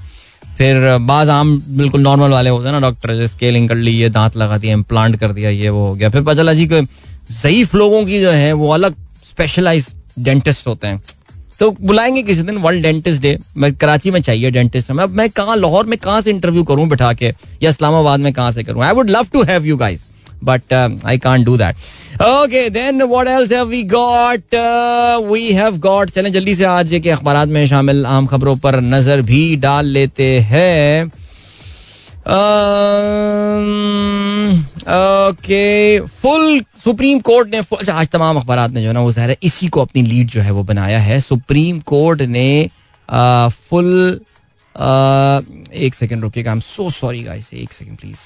फिर 0.59 0.97
बाज 0.99 1.29
आम 1.29 1.61
बिल्कुल 1.69 2.01
नॉर्मल 2.01 2.31
वाले 2.31 2.51
होते 2.51 2.65
हैं 2.65 2.73
ना 2.73 2.81
डॉक्टर 2.81 3.27
स्केलिंग 3.27 3.69
कर 3.69 3.75
ली, 3.77 3.93
ये 3.93 4.09
दांत 4.11 4.37
लगा 4.37 4.59
दिया 4.59 4.73
इम्प्लांट 4.73 5.17
कर 5.17 5.33
दिया, 5.33 5.51
ये 5.51 5.69
वो 5.69 5.87
हो 5.87 5.95
गया। 5.95 6.09
फिर 6.09 6.23
पता 6.23 6.35
चला 6.35 6.53
जी 6.53 6.67
कि 6.67 6.81
ज़यीफ 7.33 7.75
लोगों 7.75 8.05
की 8.05 8.21
जो 8.21 8.31
है, 8.31 8.53
वो 8.53 8.71
अलग 8.71 8.95
स्पेशलाइज 9.31 9.95
डेंटिस्ट 10.19 10.67
होते 10.67 10.87
हैं। 10.87 11.03
तो 11.61 11.71
बुलाएँगे 11.81 12.23
किसी 12.23 12.43
दिन 12.43 12.57
वर्ल्ड 12.59 12.83
डेंटिस्ट 12.83 13.23
डे 13.23 13.39
मैं 13.57 13.73
कराची 13.75 14.11
में 14.11 14.21
चाहिए 14.23 14.51
डेंटिस्ट 14.51 14.91
हमें 14.91 15.03
अब 15.05 15.11
मैं 15.17 15.29
कहाँ, 15.31 15.57
लाहौर 15.57 15.87
में 15.87 15.99
कहाँ 15.99 16.21
से 16.21 16.31
इंटरव्यू 16.31 16.65
करूँ 16.65 16.89
बिठा 16.89 17.13
के? 17.13 17.33
या 17.63 17.71
इस्लामाबाद 17.71 18.21
में 18.21 18.33
कहाँ 18.33 18.53
से 18.53 18.63
करूँ? 18.65 18.83
I 18.85 18.93
would 18.95 19.11
love 19.11 19.27
to 19.33 19.43
have 19.43 19.67
you 19.67 19.77
guys 19.77 20.07
but 20.45 20.73
I 21.07 21.19
can't 21.19 21.45
do 21.45 21.57
that 21.57 22.23
okay 22.23 22.69
then 22.71 23.03
what 23.03 23.29
else 23.29 23.53
we 23.69 23.83
got 23.93 24.55
we 25.31 25.53
have 25.53 25.79
got 25.79 26.11
चलें 26.11 26.33
जल्दी 26.33 26.55
से 26.55 26.65
आज 26.65 27.01
के 27.03 27.11
अखबार 27.11 27.47
में 27.47 27.67
शामिल 27.67 28.07
आम 28.07 28.27
खबरों 28.27 28.57
पर 28.57 28.81
नज़र 28.81 29.23
भी 29.23 29.57
डाल 29.57 29.87
लेते 29.87 30.39
हैं। 30.51 31.11
ओके 34.91 36.01
फुल 36.01 36.61
सुप्रीम 36.81 37.19
कोर्ट 37.21 37.49
ने 37.49 37.59
अच्छा 37.59 37.95
आज 37.95 38.09
तमाम 38.09 38.37
अखबार 38.39 38.71
ने 38.71 38.83
जो 38.83 38.89
है 38.89 38.93
ना, 38.95 39.01
वो 39.01 39.11
ज़ाहिर 39.13 39.37
इसी 39.43 39.69
को 39.69 39.81
अपनी 39.81 40.03
लीड 40.03 40.29
जो 40.29 40.41
है 40.41 40.51
वो 40.51 40.63
बनाया 40.65 40.99
है। 41.01 41.19
सुप्रीम 41.21 41.81
कोर्ट 41.87 42.23
ने 42.23 42.69
फुल 43.09 44.21
एक 44.77 45.95
second 45.95 46.23
रुकिएगा 46.23 46.51
I 46.51 46.55
am 46.55 46.61
so 46.63 46.89
sorry 46.91 47.23
guys 47.23 47.53
एक 47.55 47.73
सेकेंड 47.73 47.99
प्लीज़ 47.99 48.19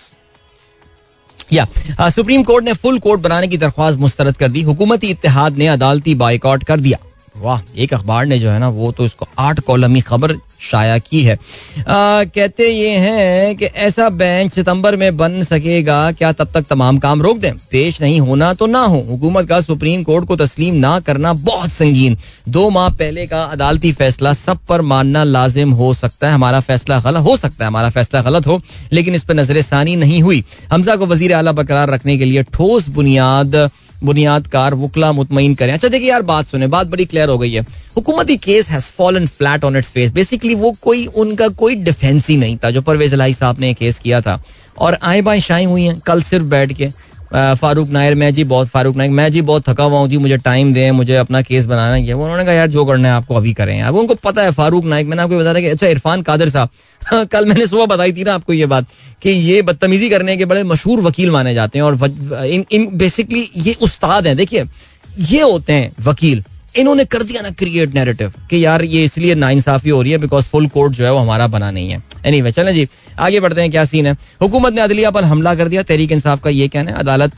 या 1.53 1.67
सुप्रीम 2.11 2.43
कोर्ट 2.43 2.65
ने 2.65 2.73
फुल 2.75 2.99
कोर्ट 2.99 3.21
बनाने 3.21 3.49
की 3.49 3.57
दरख्वास्त 3.59 3.99
मुस्तरद 3.99 4.37
कर 4.37 4.49
दी। 4.49 4.63
हुकूमती 4.63 5.11
इतिहाद 5.11 5.57
ने 5.59 5.67
अदालती 5.69 6.15
बाइकआउट 6.15 6.65
कर 6.65 6.81
दिया। 6.81 6.99
वाह 7.35 7.61
एक 7.77 7.95
अखबार 7.95 8.27
ने 8.27 8.39
जो 8.39 8.51
है 8.51 8.59
ना 8.59 8.69
वो 8.71 8.91
तो 8.93 9.05
इसको 9.05 9.27
आठ 9.39 9.61
कॉलमी 9.61 10.01
खबर 10.01 10.37
शाया 10.61 10.99
की 10.99 11.23
है। 11.23 11.35
आ, 11.35 11.39
कहते 12.25 12.69
ये 12.69 12.91
हैं 12.91 13.57
कि 13.57 13.65
ऐसा 13.65 14.09
बेंच 14.11 14.53
सितंबर 14.53 14.97
में 14.97 15.17
बन 15.17 15.43
सकेगा 15.43 15.97
क्या 16.13 16.31
तब 16.33 16.51
तक 16.55 16.67
तमाम 16.71 16.99
काम 16.99 17.23
रोक 17.23 17.39
दें? 17.39 17.53
पेश 17.71 18.01
नहीं 18.03 18.21
होना 18.21 18.53
तो 18.55 18.67
ना 18.67 18.81
हो। 18.81 19.01
हुकूमत 19.01 19.49
का 19.49 19.61
सुप्रीम 19.61 20.03
कोर्ट 20.03 20.27
को 20.27 20.37
तस्लीम 20.37 20.75
ना 20.77 20.99
करना 21.01 21.33
बहुत 21.33 21.73
संगीन। 21.73 22.17
दो 22.49 22.69
माह 22.71 22.89
पहले 22.91 23.27
का 23.27 23.43
अदालती 23.45 23.93
फैसला 23.93 24.33
सब 24.35 24.59
पर 24.69 24.81
मानना 24.83 25.25
लाजिम 25.25 25.71
हो 25.73 25.93
सकता 25.95 26.29
है। 26.29 26.35
हमारा 26.35 26.61
फैसला 26.63 27.01
गलत 27.01 27.21
हो 27.21 27.37
सकता 27.37 27.65
है 27.65 27.69
हमारा 27.69 27.91
फैसला 27.91 28.23
गलत 28.23 28.47
हो 28.47 28.61
लेकिन 28.93 29.15
इस 29.15 29.25
पर 29.25 29.35
नज़र 29.35 29.63
नहीं 29.97 30.23
हुई। 30.23 30.45
हमजा 30.73 30.97
को 30.97 31.07
वज़ीर 31.07 31.33
अला 31.35 31.53
बरकरार 31.53 31.91
रखने 31.91 32.19
के 32.19 32.25
लिए 32.25 32.43
ठोस 32.45 32.89
बुनियाद 32.91 33.57
बुनियादकार 34.05 34.75
वकला 34.75 35.13
मुतमिन 35.13 35.55
करें। 35.55 35.73
अच्छा 35.73 35.89
देखिए 35.89 36.09
यार, 36.11 36.23
बात 36.23 36.47
सुने, 36.47 36.67
बात 36.67 36.87
बड़ी 36.87 37.05
क्लियर 37.05 37.29
हो 37.29 37.39
गई 37.39 37.53
है। 37.53 37.63
हुकूमती 37.97 38.37
case 38.37 38.69
has 38.69 38.85
fallen 38.85 39.27
flat 39.27 39.65
on 39.65 39.77
its 39.77 39.91
face 39.91 40.11
basically 40.11 40.55
वो 40.55 40.77
कोई, 40.83 41.07
उनका 41.07 41.49
कोई 41.49 41.75
डिफेंस 41.75 42.29
ही 42.29 42.37
नहीं 42.37 42.57
था, 42.57 42.71
जो 42.71 42.83
परवेज 42.83 43.13
अलाई 43.13 43.33
साहब 43.33 43.61
ने 43.61 43.75
केस 43.75 43.99
किया 43.99 44.21
था। 44.21 44.43
और 44.79 44.99
आए 45.03 45.21
बाएँ 45.21 45.41
शाएँ 45.41 45.65
हुई 45.65 45.85
हैं, 45.85 46.01
कल 46.01 46.23
सिर्फ़ 46.23 46.45
बैठ 46.45 46.73
के। 46.73 46.89
फारूक 47.33 47.89
नायर 47.91 48.15
मैं 48.15 48.33
जी 48.35 48.45
बहुत 48.45 48.69
फारूक 48.69 48.97
नायर 48.97 49.11
मैं 49.11 49.31
जी 49.33 49.41
बहुत 49.43 49.69
थका 49.69 49.85
हुआ 49.85 49.99
हूँ 49.99 50.09
जी 50.09 50.19
मुझे 50.19 50.37
टाइम 50.39 50.73
दें 50.75 50.91
मुझे 50.91 51.17
अपना 51.17 51.41
केस 51.43 51.65
बनाना 51.67 51.95
है। 51.95 52.13
उन्होंने 52.13 52.45
कहा 52.45 52.55
यार 52.55 52.69
जो 52.69 52.85
करना 52.85 53.09
है 53.09 53.15
आपको 53.15 53.35
अभी 53.35 53.53
करें। 53.53 53.81
अब 53.83 53.97
उनको 53.97 54.15
पता 54.15 54.43
है 54.43 54.51
फारूक 54.53 54.85
नाइक 54.85 55.07
मैंने 55.07 55.23
आपको 55.23 55.39
बताया 55.39 55.61
कि 55.61 55.69
अच्छा 55.69 55.87
इरफान 55.87 56.23
कादर 56.23 56.49
साहब 56.49 57.27
कल 57.33 57.47
मैंने 57.47 57.67
सुबह 57.67 57.87
बताई 57.87 58.13
थी 58.13 58.25
ना 58.25 58.35
आपको 58.35 58.53
ये 58.53 58.67
बात 58.67 58.87
कि 59.23 59.31
ये 59.31 59.61
बदतमीजी 59.63 60.09
करने 60.11 60.37
के 60.37 60.45
बड़े 60.45 60.63
मशहूर 60.65 61.01
वकील 61.01 61.31
माने 61.31 61.55
जाते 61.55 61.79
हैं 61.79 61.85
और 61.85 62.45
इन, 62.47 62.65
इन 62.73 62.89
बेसिकली 62.97 63.49
ये 63.57 63.77
उस्ताद 63.83 64.27
हैं। 64.27 64.37
देखिए 64.37 64.65
ये 65.21 65.43
होते 65.43 65.73
हैं 65.73 65.93
वकील। 66.05 66.45
इन्होंने 66.79 67.05
कर 67.05 67.23
दिया 67.23 67.43
ना 67.43 67.51
क्रिएट 67.51 67.95
नैरेटिव 67.95 68.33
कि 68.51 68.65
यार 68.65 68.85
ये 68.85 69.05
इसलिए 69.05 69.35
नाइंसाफी 69.35 69.91
हो 69.91 70.01
रही 70.03 70.13
है 70.13 70.19
बिकॉज़ 70.19 70.45
फुल 70.45 70.67
कोर्ट 70.69 70.93
जो 70.93 71.05
है 71.05 71.13
वो 71.13 71.19
हमारा 71.19 71.47
बना 71.49 71.71
नहीं 71.71 71.91
है। 71.91 72.03
एनी 72.25 72.37
anyway, 72.37 72.55
चलें 72.57 72.73
जी। 72.75 72.87
आगे 73.19 73.41
बढ़ते 73.41 73.61
हैं 73.61 73.71
क्या 73.71 73.85
सीन 73.85 74.07
है? 74.07 74.17
हुकूमत 74.43 74.73
ने 74.75 74.81
अदलिया 74.81 75.11
पर 75.11 75.25
हमला 75.25 75.55
कर 75.55 75.69
दिया। 75.69 75.83
तहरीक 75.83 76.13
इंसाफ 76.13 76.43
का 76.43 76.51
ये 76.51 76.69
कहना 76.69 76.91
है 76.91 76.99
अदालत 76.99 77.33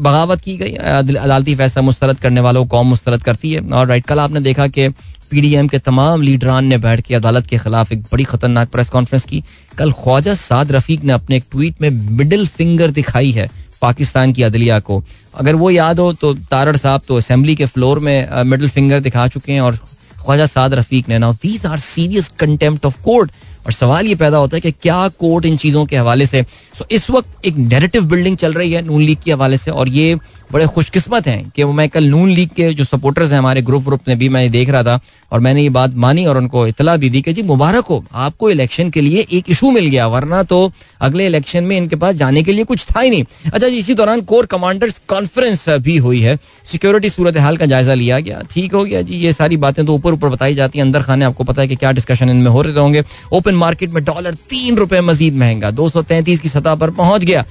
बगावत 0.00 0.40
की 0.40 0.56
गई। 0.56 0.72
अदालती 0.72 1.54
फैसला 1.54 1.82
मुस्तरद 1.82 2.20
करने 2.20 2.40
वालों 2.40 2.64
को 2.64 2.68
कौम 2.68 2.86
मुस्तरद 2.88 3.22
करती 3.22 3.52
है। 3.52 3.60
और 3.62 3.86
राइट 3.86 4.06
कल 4.06 4.18
आपने 4.18 4.40
देखा 4.40 4.66
कि 4.68 4.88
पीडीएम 5.30 5.68
के 5.68 5.78
तमाम 5.80 6.22
लीडरान 6.22 6.64
ने 6.64 6.78
बैठ 6.78 7.00
के 7.00 7.14
अदालत 7.14 7.46
के 7.46 7.58
खिलाफ 7.58 7.92
एक 7.92 8.02
बड़ी 8.12 8.24
खतरनाक 8.24 8.68
प्रेस 8.70 8.90
कॉन्फ्रेंस 8.90 9.24
की। 9.24 9.42
कल 9.78 9.92
ख्वाजा 9.94 10.34
साद 10.36 10.72
रफीक 10.72 11.04
ने 11.04 11.12
अपने 11.12 11.36
एक 11.36 11.44
ट्वीट 11.50 11.80
में 11.82 11.90
मिडिल 11.90 12.46
फिंगर 12.48 12.90
दिखाई 12.92 13.30
है 13.32 13.50
पाकिस्तान 13.82 14.32
की 14.32 14.42
अदलिया 14.42 14.78
को। 14.80 15.02
अगर 15.34 15.54
वो 15.54 15.70
याद 15.70 15.98
हो 15.98 16.12
तो 16.12 16.32
तारड़ 16.50 16.76
साहब 16.76 17.02
तो 17.08 17.16
असेंबली 17.16 17.54
के 17.56 17.66
फ्लोर 17.66 17.98
में 17.98 18.44
मिडिल 18.44 18.68
फिंगर 18.68 19.00
दिखा 19.00 19.26
चुके 19.28 19.52
हैं 19.52 19.60
और 19.60 19.76
ख्वाजा 20.22 20.46
साद 20.46 20.74
रफीक 20.74 21.08
ने। 21.08 21.18
Now 21.18 21.32
these 21.42 21.66
are 21.66 21.78
serious 21.78 22.28
contempt 22.38 22.86
of 22.86 23.00
court 23.02 23.30
और 23.66 23.72
सवाल 23.72 24.06
ये 24.06 24.14
पैदा 24.14 24.38
होता 24.38 24.56
है 24.56 24.60
कि 24.60 24.70
क्या 24.72 25.06
कोर्ट 25.20 25.44
इन 25.46 25.56
चीज़ों 25.56 25.84
के 25.86 25.96
हवाले 25.96 26.26
से 26.26 26.44
सो 26.78 26.86
इस 26.90 27.10
वक्त 27.10 27.46
एक 27.46 27.56
नेरेटिव 27.56 28.04
बिल्डिंग 28.04 28.36
चल 28.36 28.52
रही 28.52 28.72
है 28.72 28.82
नून 28.82 29.02
लीग 29.02 29.18
के 29.24 29.32
हवाले 29.32 29.56
से, 29.56 29.70
और 29.70 29.88
ये 29.88 30.16
बड़े 30.54 30.66
खुशकिस्मत 30.66 31.26
हैं 31.26 31.50
कि 31.50 31.64
मैं 31.66 31.88
कल 31.88 32.04
नून 32.04 32.28
लीग 32.30 32.48
के 32.56 32.72
जो 32.74 32.84
सपोर्टर्स 32.84 33.30
हैं, 33.32 33.38
हमारे 33.38 33.62
ग्रुप 33.62 33.84
ग्रुप 33.84 34.00
में 34.08 34.18
भी 34.18 34.28
मैं 34.28 34.50
देख 34.50 34.68
रहा 34.70 34.82
था 34.82 35.00
और 35.32 35.40
मैंने 35.40 35.62
ये 35.62 35.68
बात 35.68 35.94
मानी 35.94 36.26
और 36.26 36.38
उनको 36.38 36.66
इतला 36.66 36.94
भी 36.96 37.08
दी 37.10 37.22
कि 37.22 37.32
जी 37.32 37.42
मुबारक 37.42 37.84
हो, 37.84 38.04
आपको 38.14 38.50
इलेक्शन 38.50 38.90
के 38.90 39.00
लिए 39.00 39.26
एक 39.32 39.50
इशू 39.50 39.70
मिल 39.70 39.86
गया, 39.86 40.06
वरना 40.08 40.42
तो 40.44 40.70
अगले 41.00 41.26
इलेक्शन 41.26 41.64
में 41.64 41.76
इनके 41.76 41.96
पास 41.96 42.14
जाने 42.14 42.42
के 42.42 42.52
लिए 42.52 42.64
कुछ 42.64 42.84
था 42.86 43.00
ही 43.00 43.10
नहीं। 43.10 43.24
अच्छा 43.44 43.68
जी, 43.68 43.78
इसी 43.78 43.94
दौरान 43.94 44.20
कोर 44.22 44.46
कमांडर्स 44.46 45.00
कॉन्फ्रेंस 45.08 45.68
भी 45.80 45.96
हुई 45.96 46.20
है। 46.20 46.36
सिक्योरिटी 46.64 47.08
सूरत 47.08 47.36
हाल 47.36 47.56
का 47.56 47.66
जायजा 47.66 47.94
लिया 47.94 48.20
गया, 48.20 48.42
ठीक 48.50 48.74
हो 48.74 48.84
गया 48.84 49.02
जी, 49.02 49.16
ये 49.16 49.32
सारी 49.32 49.56
बातें 49.56 49.84
तो 49.86 49.94
ऊपर 49.94 50.12
ऊपर 50.12 50.28
बताई 50.28 50.54
जाती 50.54 50.78
हैं, 50.78 50.86
अंदर 50.86 51.02
खाने, 51.02 51.24
आपको 51.24 51.44
पता 51.44 51.62
है 51.62 51.68
कि 51.68 51.76
क्या 51.76 51.92
डिस्कशन 51.92 52.30
इनमें 52.30 52.50
हो 52.50 52.62
रहे 52.62 52.78
होंगे। 52.78 53.04
ओपन 53.32 53.54
मार्केट 53.56 53.90
में 53.90 54.02
डॉलर 54.04 54.34
तीन 54.50 54.76
रुपए 54.76 55.00
मजीद 55.00 55.36
महँगा, 55.36 55.70
दो 55.72 55.88
सौ 55.88 56.02
तैंतीस 56.04 56.40
की 56.40 56.48
सतह 56.48 56.74
पर 56.74 56.90
पहुँच 56.92 57.24
गया। 57.24 57.44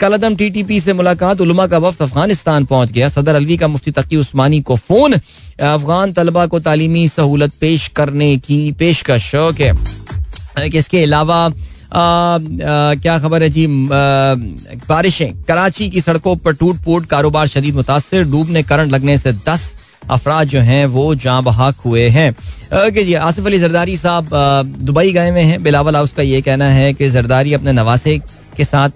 कलदम 0.00 0.36
टीटीपी 0.36 0.80
से 0.80 0.92
मुलाकात, 0.94 1.40
उलमा 1.40 1.66
का 1.66 1.78
वक्त 1.78 2.02
अफ़गानिस्तान 2.24 2.64
पहुँच 2.64 2.92
गया। 2.92 3.08
सदर 3.08 3.34
अलवी 3.34 3.56
का 3.56 3.68
मुफ्ती 3.68 3.90
तकी 3.90 4.16
उस्मानी 4.16 4.60
को 4.60 4.76
फ़ोन। 4.78 5.12
अफगान 5.12 6.12
तलबा 6.12 6.46
को 6.46 6.60
तालीमी 6.60 7.06
सहूलत 7.08 7.52
पेश 7.60 7.88
करने 7.96 8.36
की 8.38 8.60
पेशकश। 8.72 9.34
है 9.60 10.68
इसके 10.68 11.02
अलावा 11.02 11.52
आ, 11.94 12.00
आ, 12.00 12.40
क्या 12.98 13.18
खबर 13.18 13.42
है 13.42 13.48
जी? 13.48 13.66
बारिशें। 14.88 15.42
कराची 15.44 15.88
की 15.90 16.00
सड़कों 16.00 16.34
पर 16.36 16.54
टूट 16.54 16.76
फूट 16.82 17.06
कारोबार 17.06 17.46
शदीद 17.46 17.74
मुतासर। 17.74 18.22
डूबने 18.24 18.62
करंट 18.62 18.92
लगने 18.92 19.16
से 19.18 19.32
दस 19.46 19.74
अफराज 20.10 20.48
जो 20.48 20.60
हैं 20.60 20.84
वो 20.86 21.14
जहाँ 21.14 21.42
बहाक 21.42 21.76
हुए 21.84 22.08
हैं। 22.08 22.30
ओके 22.80 23.04
जी 23.04 23.14
आसिफ 23.14 23.46
अली 23.46 23.58
जरदारी 23.58 23.96
साहब 23.96 24.30
दुबई 24.80 25.12
गए 25.12 25.30
हुए 25.30 25.40
हैं। 25.42 25.62
बिलावल 25.62 25.96
हाउस 25.96 26.12
का 26.12 26.22
ये 26.22 26.40
कहना 26.42 26.70
है 26.70 26.92
कि 26.94 27.08
जरदारी 27.08 27.52
अपने 27.52 27.72
नवासे 27.72 28.18
के 28.56 28.64
साथ 28.64 28.90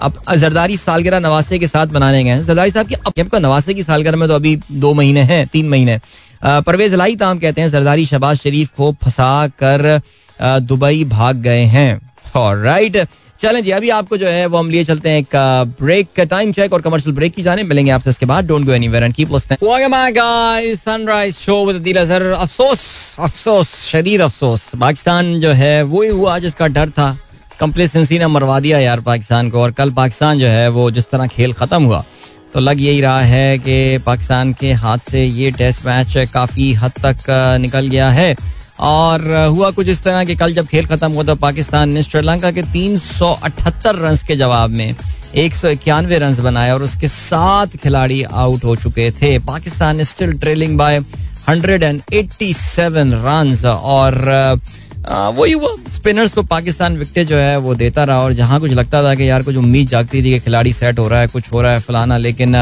अब 0.00 0.22
जरदारी 0.34 0.76
सालगिरह 0.76 1.20
नवासे 1.20 1.58
के 1.58 1.66
साथ 1.66 1.86
बनाने 1.88 2.22
गए 2.24 2.40
जरदारी 2.42 2.70
साहब 2.70 2.86
की 2.86 2.94
अब 2.96 3.36
नवासे 3.36 3.74
की 3.74 3.82
सालगिरह 3.82 4.16
में 4.16 4.28
तो 4.28 4.34
अभी 4.34 4.58
दो 4.72 4.92
महीने 4.94 5.22
हैं, 5.22 5.46
तीन 5.46 5.68
महीने। 5.68 5.98
परवेज 6.42 6.94
लाई 6.94 7.16
ताम 7.16 7.38
कहते 7.38 7.60
हैं 7.60 7.70
जरदारी 7.70 8.04
शबाज 8.06 8.38
शरीफ 8.38 8.70
को 8.76 8.92
फंसा 9.02 9.46
कर 9.62 10.00
दुबई 10.40 11.04
भाग 11.06 11.36
गए 11.42 11.64
हैं। 11.66 12.00
और 12.36 12.58
राइट 12.58 13.06
चलें 13.40 13.62
जी, 13.62 13.70
अभी 13.70 13.90
आपको 13.90 14.16
जो 14.16 14.26
है 14.26 14.46
वो 14.46 14.58
हम 14.58 14.70
लिए 14.70 14.84
चलते 14.84 15.10
हैं 15.10 15.18
एक 15.18 15.36
ब्रेक 15.80 16.08
का 16.16 16.24
टाइम 16.24 16.52
चेक 16.52 16.72
और 16.72 16.80
कमर्शियल 16.82 17.14
ब्रेक 17.16 17.34
की 17.34 17.42
जाने। 17.42 17.62
मिलेंगे 17.62 17.90
आपसे 17.90 18.10
इसके 18.10 18.26
बाद। 18.26 18.46
Don't 18.46 18.66
go 18.66 18.72
anywhere 18.72 19.04
and 19.04 19.14
keep 19.14 19.32
listening 19.32 19.90
back 19.92 20.14
guys 20.14 20.82
sunrise 20.84 21.36
show 21.36 21.64
with 21.66 21.96
अफसोस 21.98 23.16
अफसोस 23.20 23.94
अफसोस 24.20 24.70
पाकिस्तान 24.80 25.38
जो 25.40 25.52
है 25.52 25.82
वो 25.82 26.02
ही 26.02 26.08
हुआ 26.08 26.38
जिसका 26.38 26.66
डर 26.68 26.90
था। 26.90 27.16
कंप्लेसेंसी 27.60 28.18
ने 28.18 28.26
मरवा 28.26 28.58
दिया 28.60 28.78
यार 28.78 29.00
पाकिस्तान 29.00 29.50
को। 29.50 29.62
और 29.62 29.70
कल 29.72 29.90
पाकिस्तान 29.92 30.38
जो 30.38 30.46
है, 30.46 30.68
वो 30.68 30.90
जिस 30.90 31.10
तरह 31.10 31.26
खेल 31.28 31.52
खत्म 31.54 31.82
हुआ 31.84 32.04
तो 32.54 32.60
लग 32.60 32.80
यही 32.80 33.00
रहा 33.00 33.20
है 33.22 33.58
कि 33.58 33.98
पाकिस्तान 34.06 34.52
के 34.52 34.72
हाथ 34.74 35.10
से 35.10 35.24
ये 35.24 35.50
टेस्ट 35.52 35.86
मैच 35.86 36.16
काफ़ी 36.32 36.72
हद 36.74 36.92
तक 37.04 37.26
निकल 37.60 37.86
गया 37.88 38.08
है। 38.10 38.34
और 38.80 39.26
हुआ 39.48 39.70
कुछ 39.70 39.88
इस 39.88 40.02
तरह 40.02 40.24
कि 40.24 40.34
कल 40.36 40.52
जब 40.54 40.66
खेल 40.66 40.86
खत्म 40.86 41.10
हुआ 41.12 41.22
तो 41.22 41.34
पाकिस्तान 41.36 41.88
ने 41.88 42.02
श्रीलंका 42.02 42.50
के 42.50 42.62
तीन 42.72 42.96
सौ 42.98 43.32
अठहत्तर 43.34 43.96
रन 43.96 44.16
के 44.26 44.36
जवाब 44.36 44.70
में 44.70 44.94
एक 45.36 45.54
सौ 45.54 45.68
इक्यानवे 45.68 46.18
रन 46.18 46.36
बनाए 46.42 46.70
और 46.72 46.82
उसके 46.82 47.08
सात 47.08 47.76
खिलाड़ी 47.76 48.22
आउट 48.22 48.64
हो 48.64 48.76
चुके 48.76 49.10
थे। 49.12 49.38
Pakistan 49.46 50.02
still 50.04 50.32
trailing 50.38 50.76
by 50.78 50.98
hundred 51.48 51.82
and 51.82 52.00
eighty 52.12 52.52
seven 52.54 53.12
run 53.24 53.54
और 53.66 54.60
वही 55.08 55.52
हुआ 55.52 55.68
स्पिनर्स 55.88 56.32
को 56.32 56.42
पाकिस्तान 56.44 56.96
विकेट 56.98 57.26
जो 57.26 57.36
है 57.36 57.56
वो 57.58 57.74
देता 57.74 58.04
रहा 58.04 58.22
और 58.22 58.32
जहाँ 58.32 58.58
कुछ 58.60 58.72
लगता 58.72 59.02
था 59.02 59.14
कि 59.14 59.28
यार 59.28 59.42
कुछ 59.42 59.56
उम्मीद 59.56 59.88
जागती 59.88 60.22
थी 60.22 60.30
कि 60.30 60.38
खिलाड़ी 60.40 60.72
सेट 60.72 60.98
हो 60.98 61.06
रहा 61.08 61.20
है, 61.20 61.26
कुछ 61.28 61.52
हो 61.52 61.62
रहा 61.62 61.72
है 61.72 61.80
फलाना, 61.80 62.16
लेकिन 62.18 62.56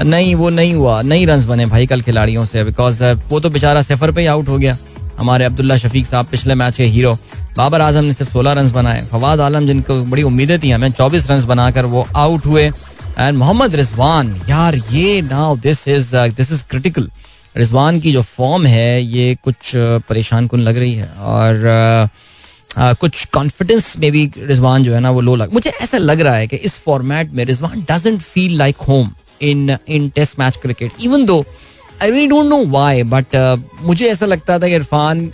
नहीं, 0.00 0.34
वो 0.34 0.50
नहीं 0.50 0.74
हुआ। 0.74 1.00
नहीं 1.02 1.26
रन 1.26 1.44
बने 1.46 1.66
भाई 1.66 1.86
कल 1.86 2.02
खिलाड़ियों 2.02 2.44
से 2.44 2.64
बिकॉज़ 2.64 3.02
वो 3.30 3.40
तो 3.40 3.50
बेचारा 3.50 3.82
सफ़र 3.82 4.12
पे 4.12 4.20
ही 4.20 4.26
आउट 4.26 4.48
हो 4.48 4.58
गया। 4.58 4.76
हमारे 5.18 5.44
अब्दुल्ला 5.44 5.76
शफीक 5.76 6.06
साहब 6.06 6.26
पिछले 6.26 6.54
मैच 6.54 6.76
के 6.76 6.84
हीरो 6.86 7.16
बाबर 7.56 7.80
आज़म 7.80 8.04
ने 8.04 8.12
सिर्फ़ 8.12 8.32
सोलह 8.32 8.52
रन 8.52 8.70
बनाए। 8.72 9.02
फवाद 9.10 9.40
आलम, 9.40 9.66
जिनको 9.66 10.02
बड़ी 10.04 10.22
उम्मीदें 10.22 10.58
थी 10.60 10.70
हमें, 10.70 10.90
चौबीस 10.92 11.30
रन 11.30 11.44
बनाकर 11.46 11.84
वो 11.86 12.06
आउट 12.16 12.46
हुए। 12.46 12.70
एंड 13.18 13.38
मोहम्मद 13.38 13.74
रिजवान, 13.76 14.40
यार 14.48 14.76
ये 14.92 15.20
now 15.22 15.56
this 15.58 15.86
is 15.88 16.16
this 16.16 16.52
is 16.52 16.64
critical 16.70 17.10
Rizwan 17.54 18.00
की 18.00 18.12
जो 18.12 18.22
फॉर्म 18.22 18.66
है 18.66 19.02
ये 19.02 19.34
कुछ 19.44 19.72
परेशान 20.08 20.46
कन 20.48 20.60
लग 20.60 20.78
रही 20.78 20.94
है 20.94 21.08
और 21.08 21.66
आ, 21.66 22.08
आ, 22.76 22.92
कुछ 22.94 23.24
कॉन्फिडेंस 23.32 23.96
में 23.98 24.10
भी 24.12 24.30
रिजवान 24.38 24.84
जो 24.84 24.94
है 24.94 25.00
ना 25.00 25.10
वो 25.10 25.20
लो 25.20 25.34
लग 25.36 25.52
मुझे 25.54 25.70
ऐसा 25.70 25.98
लग 25.98 26.20
रहा 26.20 26.34
है 26.34 26.46
कि 26.46 26.56
इस 26.58 26.78
फॉर्मेट 26.78 27.32
में 27.32 27.44
Rizwan 27.44 27.84
doesn't 27.90 28.20
feel 28.20 28.56
like 28.58 28.76
home 28.88 29.10
in 29.42 29.76
in 29.88 30.08
test 30.16 30.38
match 30.38 30.56
cricket 30.62 31.02
even 31.02 31.24
though 31.24 31.44
I 32.02 32.10
री 32.10 32.26
डोंट 32.26 32.46
नो 32.46 32.64
वाई 32.70 33.02
बट 33.04 33.36
मुझे 33.82 34.08
ऐसा 34.08 34.26
लगता 34.26 34.58
था 34.58 34.68
कि 34.68 34.74
इरफान 34.74 35.30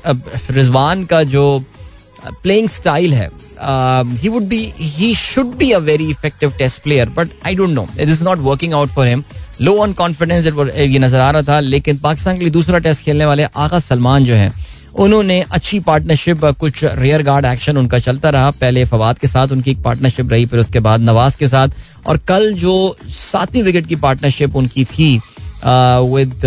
रिजवान 0.50 1.04
का 1.04 1.22
जो 1.34 1.46
प्लेइंग 2.42 2.68
स्टाइल 2.68 3.14
है 3.14 3.30
he 4.20 4.28
would 4.28 4.42
be 4.42 4.60
he 4.76 5.14
should 5.14 5.54
be 5.56 5.70
a 5.72 5.78
very 5.80 6.08
effective 6.10 6.52
test 6.58 6.82
player 6.82 7.08
but 7.08 7.30
I 7.46 7.54
don't 7.54 7.70
know 7.70 7.86
it 8.00 8.08
is 8.08 8.24
not 8.24 8.38
working 8.38 8.74
out 8.74 8.88
for 8.88 9.06
him 9.06 9.22
low 9.60 9.76
on 9.82 9.92
confidence 9.94 10.46
ये 10.46 10.98
नज़र 10.98 11.18
आ 11.18 11.30
रहा 11.30 11.42
था, 11.42 11.60
लेकिन 11.60 11.96
पाकिस्तान 11.98 12.36
के 12.36 12.44
लिए 12.44 12.50
दूसरा 12.52 12.78
टेस्ट 12.78 13.04
खेलने 13.04 13.26
वाले 13.26 13.44
आगा 13.56 13.78
सलमान 13.80 14.24
जो 14.24 14.34
है, 14.34 14.52
उन्होंने 14.96 15.40
अच्छी 15.50 15.78
पार्टनरशिप 15.80 16.44
कुछ 16.60 16.84
रेयर 16.84 17.22
गार्ड 17.22 17.44
एक्शन 17.44 17.76
उनका 17.76 17.98
चलता 17.98 18.30
रहा। 18.30 18.50
पहले 18.52 18.84
फवाद 18.86 19.18
के 19.18 19.26
साथ 19.26 19.48
उनकी 19.48 19.70
एक 19.70 19.82
पार्टनरशिप 19.82 20.30
रही, 20.32 20.46
फिर 20.46 20.60
उसके 20.60 20.80
बाद 20.80 21.00
नवाज़ 21.00 21.36
के 21.38 21.46
साथ। 21.46 21.68
और 22.06 22.18
कल 22.18 22.52
जो 22.54 22.96
सातवीं 23.10 23.62
विकेट 23.62 23.86
की 23.86 23.96
पार्टनरशिप 23.96 24.56
उनकी 24.56 24.84
थी 24.86 25.16
विद 25.64 26.40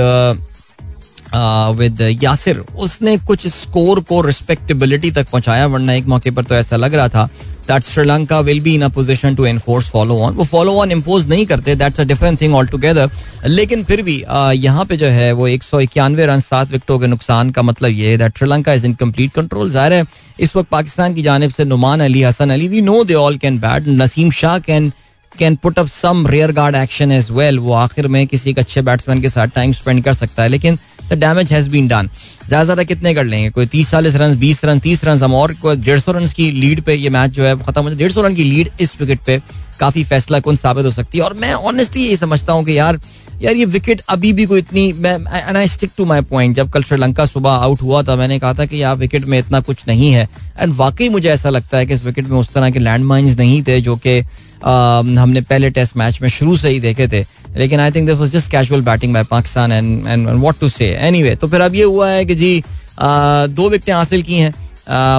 विद 1.34 2.02
यासिर 2.24 2.60
उसने 2.60 3.18
कुछ 3.28 3.48
स्कोर 3.48 4.00
को 4.10 4.22
रिस्पेक्टेबिलिटी 4.22 5.12
तक 5.12 5.30
पहुँचाया, 5.32 5.66
वरना 5.68 5.94
एक 5.94 6.06
मौके 6.08 6.32
पर 6.32 6.44
तो 6.44 6.56
ऐसा 6.56 6.76
लग 6.76 6.96
रहा 6.96 7.08
था 7.10 7.30
that 7.68 7.84
Sri Lanka 7.84 8.40
will 8.40 8.60
be 8.62 8.74
in 8.76 8.82
a 8.82 8.88
position 8.90 9.36
to 9.36 9.46
enforce 9.46 9.90
follow 9.90 10.18
on 10.20 10.34
वो 10.36 10.44
फॉलो 10.44 10.74
ऑन 10.82 10.92
इम्पोज 10.92 11.28
नहीं 11.30 11.46
करते 11.46 11.76
that's 11.76 12.00
a 12.00 12.04
different 12.04 12.40
thing 12.42 12.56
all 12.56 12.68
together 12.68 13.10
लेकिन 13.46 13.84
फिर 13.84 14.02
भी 14.04 14.16
यहाँ 14.56 14.86
पे 14.86 14.98
जो 14.98 15.08
है 15.08 15.32
वो 15.32 15.48
एक 15.48 15.64
सौ 15.64 15.80
इक्यानवे 15.80 16.26
रन, 16.26 16.40
सात 16.40 16.72
विकटों 16.72 16.98
के 17.00 17.08
नुकसान 17.08 17.52
का 17.52 17.62
मतलब 17.62 17.90
ये 17.90 18.12
है 18.12 18.18
that 18.18 18.38
Sri Lanka 18.38 18.74
is 18.74 18.86
in 18.86 18.94
complete 18.94 19.34
control 19.34 19.72
ज़ाहिर 19.72 19.94
है, 19.94 20.06
इस 20.40 20.56
वक्त 20.56 20.70
पाकिस्तान 20.70 21.14
की 21.16 21.22
जानब 21.22 21.52
से 21.52 21.66
Noman 21.66 22.00
Ali, 22.02 22.24
Hasan 22.24 22.50
Ali 22.50 22.68
we 22.68 22.82
know 22.82 23.04
they 23.04 23.14
all 23.16 23.38
can 23.38 23.60
bat 23.60 23.88
Naseem 24.02 24.32
Shah 24.32 24.60
can 24.60 24.92
can 25.32 25.56
put 25.64 25.80
up 25.80 25.88
some 25.88 26.28
rear 26.28 26.52
guard 26.52 26.76
action 26.76 27.12
as 27.12 27.30
well 27.32 27.60
वो 27.60 27.74
आखिर 27.76 28.08
में 28.08 28.26
किसी 28.28 28.50
एक 28.50 28.60
अच्छे 28.60 28.82
बैट्समैन 28.82 29.22
के 29.22 29.30
साथ 29.30 29.48
टाइम 29.56 29.72
स्पेंड 29.74 30.04
कर 30.04 30.14
सकता 30.14 30.44
है, 30.44 30.50
लेकिन 30.50 30.78
the 31.12 31.20
damage 31.20 31.52
has 31.54 31.70
been 31.70 31.88
done 31.88 32.10
ज़्यादा 32.48 32.64
ज़्यादा 32.64 32.84
कितने 32.84 33.14
कर 33.14 33.24
लेंगे? 33.26 33.50
कोई 33.50 33.66
तीस 33.68 33.92
चालीस 33.92 34.16
रन 34.16 34.36
बीस 34.40 34.64
रन 34.66 34.80
तीस 34.80 35.04
रन 35.06 35.18
हम 35.24 35.34
और 35.36 35.56
डेढ़ 35.66 36.00
सौ 36.00 36.12
रन 36.12 36.28
की 36.28 36.52
लीड 36.52 36.82
पे 36.82 36.96
ये 36.96 37.10
मैच 37.10 37.32
जो 37.32 37.44
है 37.44 37.56
खत्म 37.60 37.82
हो 37.82 37.90
जाए। 37.90 37.98
डेढ़ 37.98 38.12
सौ 38.12 38.22
रन 38.22 38.36
की 38.36 38.44
लीड 38.44 38.70
इस 38.82 38.96
विकेट 39.02 39.20
पे 39.26 39.42
काफ़ी 39.80 40.04
फैसला 40.04 40.40
कौन 40.40 40.56
साबित 40.56 40.86
हो 40.86 40.92
सकती 40.92 41.18
है। 41.18 41.24
और 41.24 41.34
मैं 41.34 41.54
ऑनेस्टली 41.54 42.08
ये 42.08 42.16
समझता 42.18 42.54
हूँ 42.54 42.64
कि 42.66 42.78
यार 42.78 43.00
यार, 43.42 43.56
ये 43.56 43.66
विकेट 43.66 44.02
अभी 44.10 44.32
भी 44.34 44.46
कोई 44.46 44.60
इतनी 44.60 44.90
and 44.90 45.58
I 45.58 45.68
stick 45.68 45.92
to 45.98 46.06
my 46.06 46.22
point 46.22 46.56
जब 46.56 46.72
कल 46.72 46.84
श्रीलंका 46.84 47.26
सुबह 47.26 47.52
आउट 47.52 47.82
हुआ 47.82 48.02
था, 48.04 48.16
मैंने 48.16 48.40
कहा 48.40 48.54
था 48.54 48.66
कि 48.66 48.82
यार 48.82 48.96
विकेट 48.96 49.26
में 49.26 49.38
इतना 49.40 49.60
कुछ 49.62 49.84
नहीं 49.88 50.12
है। 50.12 50.28
एंड 50.60 50.74
वाकई 50.76 51.10
मुझे 51.10 51.30
ऐसा 51.30 51.50
लगता 51.50 51.78
है 51.78 51.86
कि 51.86 51.94
इस 51.94 52.04
विकेट 52.06 52.28
में 52.28 52.38
उस 52.38 52.54
तरह 52.54 52.70
के 52.70 52.80
लैंड 52.80 53.06
नहीं 53.12 53.62
थे 53.64 53.80
जो 53.82 53.96
कि 53.98 54.20
हमने 54.60 55.42
पहले 55.42 55.70
टेस्ट 55.70 55.98
मैच 55.98 56.22
में 56.22 56.30
शुरू 56.30 56.56
से 56.58 56.70
ही 56.70 56.80
देखे 56.80 57.08
थे। 57.08 57.26
लेकिन 57.58 57.80
I 57.80 57.92
think 57.92 58.08
this 58.08 58.18
was 58.18 58.32
just 58.32 58.52
casual 58.52 58.82
batting 58.82 59.14
by 59.14 59.24
Pakistan 59.24 59.72
and 59.72 60.08
and 60.08 60.28
what 60.30 60.60
to 60.60 60.70
say 60.70 60.88
anyway 60.98 61.36
तो 61.36 61.48
फिर 61.48 61.62
अब 61.62 61.76
ये 61.76 61.84
हुआ 61.84 62.10
है 62.10 62.26
कि 62.26 62.36
जी 62.36 62.64
दो 63.00 63.70
विकटें 63.70 63.94
हासिल 63.94 64.22
की 64.22 64.36
हैं। 64.36 64.54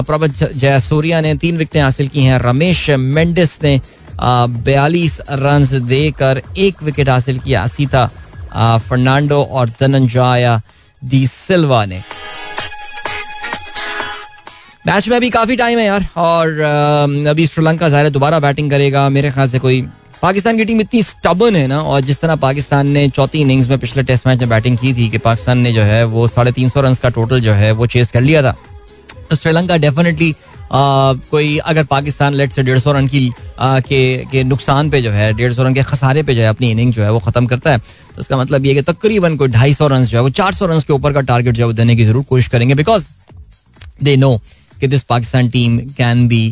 प्रभत 0.05 0.51
जयसूर्या 0.53 1.21
ने 1.21 1.33
तीन 1.35 1.57
विकटें 1.57 1.81
हासिल 1.81 2.07
की 2.07 2.23
हैं। 2.23 2.39
रमेश 2.39 2.89
मेंडिस 2.89 3.57
ने 3.63 3.79
बयालीस 4.21 5.19
रन 5.31 5.65
देकर 5.87 6.41
एक 6.57 6.83
विकेट 6.83 7.09
हासिल 7.09 7.39
किया। 7.39 7.65
सीता 7.67 8.05
फर्नांडो 8.79 9.43
और 9.43 9.69
धनंजय 9.79 10.59
डी 11.01 11.25
सिल्वा 11.27 11.85
ने। 11.85 12.01
मैच 14.87 15.07
में 15.07 15.15
अभी 15.17 15.29
काफ़ी 15.29 15.55
टाइम 15.55 15.79
है 15.79 15.85
यार, 15.85 16.05
और 16.17 16.59
अभी 17.29 17.47
श्रीलंका 17.47 17.89
ज़ाहिर 17.89 18.09
दोबारा 18.09 18.39
बैटिंग 18.39 18.69
करेगा। 18.71 19.07
मेरे 19.09 19.31
ख्याल 19.31 19.49
से 19.49 19.59
कोई, 19.59 19.81
पाकिस्तान 20.21 20.57
की 20.57 20.65
टीम 20.65 20.81
इतनी 20.81 21.01
स्टबन 21.03 21.55
है 21.55 21.65
ना, 21.67 21.81
और 21.81 22.01
जिस 22.01 22.19
तरह 22.21 22.35
पाकिस्तान 22.37 22.87
ने 22.87 23.07
चौथी 23.09 23.41
इनिंग्स 23.41 23.69
में 23.69 23.77
पिछले 23.79 24.03
टेस्ट 24.03 24.27
मैच 24.27 24.39
में 24.39 24.49
बैटिंग 24.49 24.77
की 24.77 24.93
थी 24.93 25.09
कि 25.09 25.17
पाकिस्तान 25.19 25.57
ने 25.57 25.73
जो 25.73 25.81
है 25.83 26.03
वो 26.05 26.27
साढ़े 26.27 26.51
तीन 26.51 26.69
सौ 26.69 26.81
रन 26.81 26.93
का 26.93 27.09
टोटल 27.09 27.41
जो 27.41 27.53
है 27.53 27.71
वो 27.71 27.87
चेस 27.87 28.11
कर 28.11 28.21
लिया 28.21 28.43
था। 28.43 28.55
तो 29.29 29.35
श्रीलंका 29.35 29.77
डेफिनेटली 29.77 30.33
कोई 30.71 31.57
अगर 31.57 31.83
पाकिस्तान 31.83 32.33
लेट 32.33 32.51
से 32.51 32.63
डेढ़ 32.63 32.79
सौ 32.79 32.91
रन 32.91 33.07
की 33.07 33.31
आ, 33.59 33.79
के 33.79 34.25
के 34.31 34.43
नुकसान 34.43 34.89
पे 34.89 35.01
जो 35.01 35.11
है 35.11 35.33
डेढ़ 35.33 35.53
सौ 35.53 35.63
रन 35.63 35.73
के 35.73 35.83
खसारे 35.83 36.23
पे 36.23 36.35
जो 36.35 36.41
है 36.41 36.47
अपनी 36.47 36.71
इनिंग 36.71 36.93
जो 36.93 37.03
है 37.03 37.11
वो 37.11 37.19
खत्म 37.19 37.45
करता 37.47 37.71
है 37.71 37.77
तो 37.77 38.19
उसका 38.19 38.37
मतलब 38.37 38.65
ये 38.65 38.73
कि 38.73 38.81
तकरीबन 38.91 39.37
कोई 39.37 39.47
ढाई 39.49 39.73
सौ 39.73 39.87
रन 39.87 40.03
जो 40.03 40.17
है 40.17 40.23
वो 40.23 40.29
चार 40.41 40.53
सौ 40.53 40.65
रन 40.65 40.79
के 40.79 40.93
ऊपर 40.93 41.13
का 41.13 41.21
टारगेट 41.31 41.55
जो 41.55 41.63
है 41.63 41.67
वो 41.67 41.73
देने 41.73 41.95
की 41.95 42.05
ज़रूर 42.05 42.23
कोशिश 42.23 42.47
करेंगे 42.47 42.75
बिकॉज़ 42.75 43.07
दे 44.03 44.15
नो 44.17 44.35
कि 44.81 44.87
this 44.87 45.03
Pakistan 45.03 45.49
team 45.49 45.79
can 45.97 46.27
be 46.27 46.43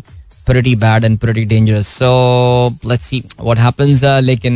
pretty 0.47 0.71
bad 0.73 1.03
and 1.03 1.19
pretty 1.21 1.45
dangerous. 1.45 1.87
So 1.87 2.07
let's 2.83 3.05
see 3.05 3.23
what. 3.39 3.59
Uh, 3.59 4.19
लेकिन 4.21 4.55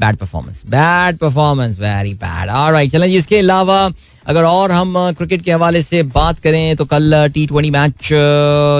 bad 0.00 0.16
performance 0.16 0.62
bad 0.70 1.16
performance 1.18 1.78
very 1.78 2.12
bad 2.14 2.50
right 2.72 2.92
चलें 2.92 3.06
इसके 3.06 3.38
अलावा 3.38 3.88
अगर 4.28 4.44
और 4.44 4.72
हम 4.72 4.94
क्रिकेट 5.18 5.42
के 5.42 5.52
हवाले 5.52 5.82
से 5.82 6.02
बात 6.14 6.38
करें 6.40 6.76
तो 6.76 6.84
कल 6.84 7.28
टी 7.34 7.46
ट्वेंटी 7.46 7.70
मैच 7.70 8.08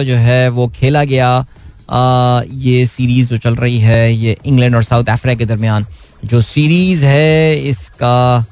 जो 0.07 0.17
है 0.17 0.49
वो 0.49 0.67
खेला 0.75 1.05
गया। 1.05 1.31
आ, 1.91 2.43
ये 2.45 2.85
सीरीज़ 2.87 3.29
जो 3.29 3.37
चल 3.39 3.55
रही 3.57 3.79
है 3.79 4.13
ये 4.13 4.37
इंग्लैंड 4.47 4.75
और 4.77 4.83
साउथ 4.85 5.05
अफ्रीका 5.11 5.39
के 5.39 5.45
दरमियान 5.47 5.87
जो 6.25 6.41
सीरीज़ 6.43 7.05
है 7.07 7.61
इसका 7.69 8.45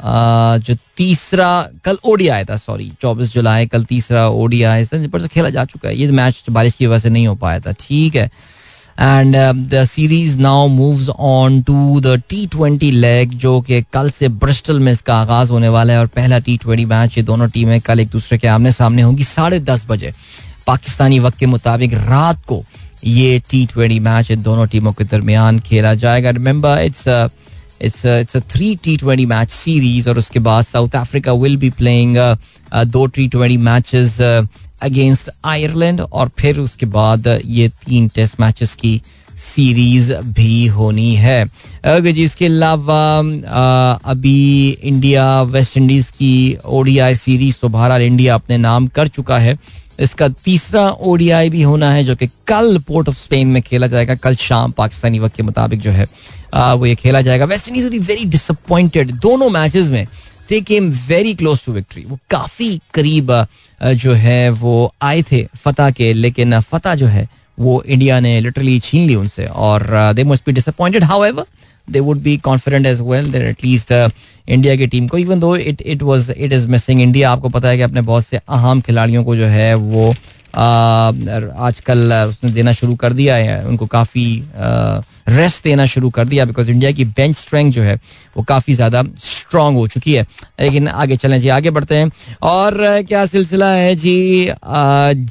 आ, 0.00 0.56
जो 0.58 0.74
तीसरा 0.96 1.48
कल 1.84 1.98
ओडी 2.04 2.28
आया 2.28 2.44
था 2.44 2.56
सॉरी 2.56 2.90
चौबीस 3.00 3.32
जुलाई 3.32 3.66
कल 3.66 3.84
तीसरा 3.84 4.26
ओडी 4.28 4.62
आया 4.62 5.08
पर 5.08 5.20
से 5.20 5.28
खेला 5.28 5.50
जा 5.50 5.64
चुका 5.64 5.88
है। 5.88 5.96
ये 5.96 6.10
मैच 6.12 6.42
बारिश 6.50 6.74
की 6.74 6.86
वजह 6.86 6.98
से 6.98 7.10
नहीं 7.10 7.26
हो 7.26 7.34
पाया 7.34 7.60
था 7.60 7.72
ठीक 7.80 8.16
है। 8.16 8.30
And 8.98 9.36
the 9.70 9.82
series 9.84 10.38
now 10.38 10.66
moves 10.68 11.08
on 11.08 11.60
to 11.62 12.00
the 12.00 12.16
T 12.28 12.46
twenty 12.46 12.90
leg 12.90 13.30
जो 13.38 13.60
कि 13.60 13.80
कल 13.92 14.10
से 14.10 14.28
ब्रिस्टल 14.28 14.78
में 14.80 14.90
इसका 14.92 15.14
आगाज़ 15.14 15.50
होने 15.52 15.68
वाला 15.68 15.92
है। 15.92 15.98
और 15.98 16.06
पहला 16.16 16.38
टी 16.38 16.56
ट्वेंटी 16.58 16.84
मैच 16.84 17.16
ये 17.16 17.22
दोनों 17.24 17.48
टीमें 17.48 17.80
कल 17.80 18.00
एक 18.00 18.08
दूसरे 18.10 18.38
के 18.38 18.48
आमने 18.48 18.70
सामने 18.72 19.02
होंगी 19.02 19.24
साढ़े 19.24 19.58
दस 19.60 19.86
बजे। 19.88 20.12
पाकिस्तानी 20.66 21.18
वक्त 21.20 21.38
के 21.38 21.46
मुताबिक 21.46 21.94
रात 21.94 22.44
को 22.46 22.64
ये 23.04 23.38
टी 23.50 23.64
ट्वेंटी 23.66 23.98
मैच 24.00 24.30
इन 24.30 24.42
दोनों 24.42 24.66
टीमों 24.66 24.92
के 24.92 25.04
दरमियान 25.04 25.58
खेला 25.66 25.94
जाएगा। 25.96 26.30
Remember 26.30 26.78
it's 26.84 27.08
it's 27.82 28.04
it's 28.06 28.36
a 28.36 28.40
three 28.50 28.74
T 28.84 28.96
twenty 28.96 29.26
match 29.26 29.50
series 29.52 30.08
और 30.10 30.18
उसके 30.18 30.38
बाद 30.40 30.64
South 30.64 30.94
Africa 30.96 31.32
will 31.34 31.56
be 31.56 31.70
playing 31.72 32.16
दो 32.86 33.06
T 33.06 33.28
twenty 33.28 33.56
matches 33.58 34.18
against 34.82 35.30
Ireland 35.44 36.00
और 36.00 36.30
फिर 36.38 36.58
उसके 36.58 36.86
बाद 36.86 37.26
ये 37.44 37.68
तीन 37.86 38.08
टेस्ट 38.08 38.40
मैचेस 38.40 38.74
की 38.74 39.00
सीरीज़ 39.36 40.12
भी 40.14 40.66
होनी 40.66 41.14
है। 41.14 41.44
जी 41.86 42.22
इसके 42.22 42.46
अलावा 42.46 43.18
अभी 44.10 44.68
इंडिया 44.70 45.42
वेस्ट 45.44 45.76
इंडीज 45.76 46.10
की 46.10 46.56
ओडीआई 46.66 47.14
सीरीज़ 47.14 47.56
तो 47.62 47.68
बहरहाल 47.68 48.02
इंडिया 48.02 48.34
अपने 48.34 48.58
नाम 48.58 48.86
कर 48.86 49.08
चुका 49.08 49.38
है। 49.38 49.58
इसका 50.00 50.28
तीसरा 50.44 50.88
ओडीआई 50.88 51.50
भी 51.50 51.62
होना 51.62 51.90
है 51.92 52.04
जो 52.04 52.14
कि 52.16 52.26
कल 52.46 52.78
पोर्ट 52.88 53.08
ऑफ़ 53.08 53.16
स्पेन 53.18 53.48
में 53.48 53.62
खेला 53.62 53.86
जाएगा। 53.86 54.14
कल 54.14 54.34
शाम 54.36 54.72
पाकिस्तानी 54.72 55.18
वक्त 55.18 55.36
के 55.36 55.42
मुताबिक 55.42 55.80
जो 55.80 55.90
है 55.90 56.06
आ, 56.54 56.74
वो 56.74 56.86
ये 56.86 56.94
खेला 56.94 57.20
जाएगा। 57.22 57.44
वेस्ट 57.44 57.68
इंडीज 57.68 58.08
वेरी 58.08 58.24
डिसअपॉइंटेड 58.24 59.10
दोनों 59.12 59.48
मैचेस 59.50 59.88
में। 59.90 60.06
They 60.48 60.60
came 60.62 60.90
very 61.08 61.34
close 61.34 61.64
to 61.64 61.72
victory 61.72 62.04
वो 62.04 62.18
काफ़ी 62.30 62.80
करीब 62.94 63.32
जो 63.80 64.12
है, 64.14 64.50
वो 64.50 64.92
आए 65.02 65.22
थे 65.22 65.46
फतेह 65.56 65.90
के, 65.90 66.12
लेकिन 66.12 66.60
फतेह 66.60 66.94
जो 66.94 67.06
है, 67.06 67.28
वो 67.58 67.82
इंडिया 67.82 68.20
ने 68.20 68.38
लिटरली 68.40 68.78
छीन 68.80 69.06
ली 69.06 69.14
उनसे 69.14 69.46
और 69.46 69.86
they 70.14 70.24
must 70.24 70.46
be 70.46 70.52
disappointed 70.52 71.04
however 71.24 71.44
they 71.88 72.00
would 72.00 72.18
be 72.22 72.36
confident 72.44 72.86
as 72.86 73.00
well 73.00 73.30
there 73.32 73.46
at least 73.46 73.92
India 73.92 74.76
की 74.76 74.86
टीम 74.86 75.06
को 75.08 75.18
even 75.18 75.40
though 75.40 75.54
it 75.56 75.82
it 75.82 76.02
was 76.02 76.30
it 76.32 76.52
is 76.52 76.66
missing 76.68 77.00
India 77.00 77.30
आपको 77.30 77.48
पता 77.48 77.68
है 77.68 77.76
कि 77.76 77.82
अपने 77.82 78.00
बहुत 78.02 78.26
से 78.26 78.36
अहम 78.38 78.80
खिलाड़ियों 78.80 79.24
को 79.24 79.36
जो 79.36 79.46
है, 79.46 79.74
वो 79.74 80.14
आजकल 80.56 82.12
उसने 82.28 82.50
देना 82.50 82.72
शुरू 82.72 82.94
कर 82.96 83.12
दिया 83.12 83.34
है, 83.36 83.64
उनको 83.64 83.86
काफ़ी 83.86 84.26
रेस्ट 85.28 85.64
देना 85.64 85.84
शुरू 85.86 86.10
कर 86.10 86.24
दिया 86.24 86.44
बिकॉज़ 86.44 86.70
इंडिया 86.70 86.90
की 86.92 87.04
बेंच 87.06 87.36
स्ट्रेंथ 87.36 87.72
जो 87.72 87.82
है, 87.82 87.94
वो 88.36 88.42
काफ़ी 88.44 88.74
ज़्यादा 88.74 89.02
स्ट्रांग 89.20 89.76
हो 89.76 89.86
चुकी 89.88 90.14
है। 90.14 90.22
लेकिन 90.60 90.88
आगे 90.88 91.16
चलें 91.16 91.40
जी, 91.40 91.48
आगे 91.48 91.70
बढ़ते 91.70 91.94
हैं। 91.94 92.10
और 92.42 93.02
क्या 93.08 93.24
सिलसिला 93.26 93.70
है 93.70 93.94
जी? 93.94 94.46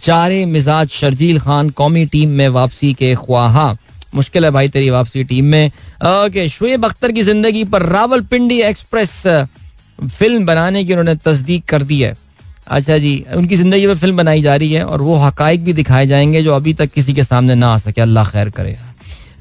जारे 0.05 0.45
मिजाज 0.45 0.89
शर्जील 0.91 1.39
खान, 1.39 1.69
कौमी 1.71 2.05
टीम 2.05 2.29
में 2.31 2.47
वापसी 2.49 2.93
के 2.93 3.13
ख्वाहा। 3.15 3.75
मुश्किल 4.15 4.45
है 4.45 4.51
भाई 4.51 4.67
तेरी 4.67 4.89
वापसी 4.89 5.23
टीम 5.23 5.45
में। 5.45 5.67
ओके, 5.67 6.47
शुएब 6.49 6.85
अख्तर 6.85 7.11
की 7.11 7.21
ज़िंदगी 7.23 7.63
पर 7.63 7.81
रावलपिंडी 7.83 8.59
एक्सप्रेस 8.63 9.21
फ़िल्म 9.99 10.45
बनाने 10.45 10.83
की 10.83 10.93
उन्होंने 10.93 11.15
तस्दीक 11.15 11.65
कर 11.65 11.83
दी 11.83 12.01
है। 12.01 12.13
अच्छा 12.67 12.97
जी, 12.97 13.25
उनकी 13.35 13.55
ज़िंदगी 13.55 13.87
में 13.87 13.93
फ़िल्म 13.95 14.17
बनाई 14.17 14.41
जा 14.41 14.55
रही 14.55 14.71
है 14.73 14.83
और 14.85 15.01
वो 15.01 15.15
हकाइक 15.17 15.63
भी 15.63 15.73
दिखाए 15.73 16.05
जाएँगे 16.07 16.41
जो 16.43 16.53
अभी 16.55 16.73
तक 16.73 16.91
किसी 16.91 17.13
के 17.13 17.23
सामने 17.23 17.55
ना 17.55 17.73
आ 17.73 17.77
सके। 17.77 18.01
अल्लाह 18.01 18.29
खैर 18.29 18.49
करे। 18.49 18.77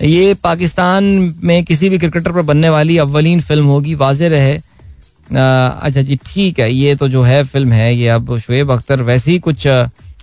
ये 0.03 0.35
पाकिस्तान 0.35 1.05
में 1.43 1.64
किसी 1.64 1.89
भी 1.89 1.99
क्रिकेटर 1.99 2.33
पर 2.33 2.43
बनने 2.43 2.68
वाली 2.68 2.99
अव्वलीन 2.99 3.41
फ़िल्म 3.41 3.66
होगी 3.66 3.95
वाज 3.95 4.22
रहे। 4.25 4.55
अच्छा 4.55 6.03
जी, 6.03 6.16
ठीक 6.27 6.59
है, 6.61 6.72
ये 6.72 6.95
तो 6.97 7.09
जो 7.09 7.22
है 7.22 7.43
फ़िल्म 7.45 7.72
है, 7.72 7.95
ये 7.95 8.09
अब 8.09 8.37
शुएब 8.39 8.70
अख्तर 8.72 9.03
वैसे 9.03 9.31
ही 9.31 9.39
कुछ 9.39 9.66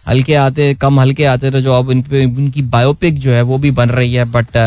हल्के 0.08 0.34
आते, 0.36 0.74
कम 0.74 1.00
हल्के 1.00 1.26
आते 1.26 1.52
थे 1.52 1.62
जो 1.62 1.74
अब 1.74 1.90
उनकी 1.90 2.62
बायोपिक 2.62 3.20
जो 3.20 3.32
है 3.32 3.42
वो 3.42 3.58
भी 3.58 3.72
बन 3.72 3.90
रही 3.90 4.14
है 4.14 4.26
बट 4.32 4.58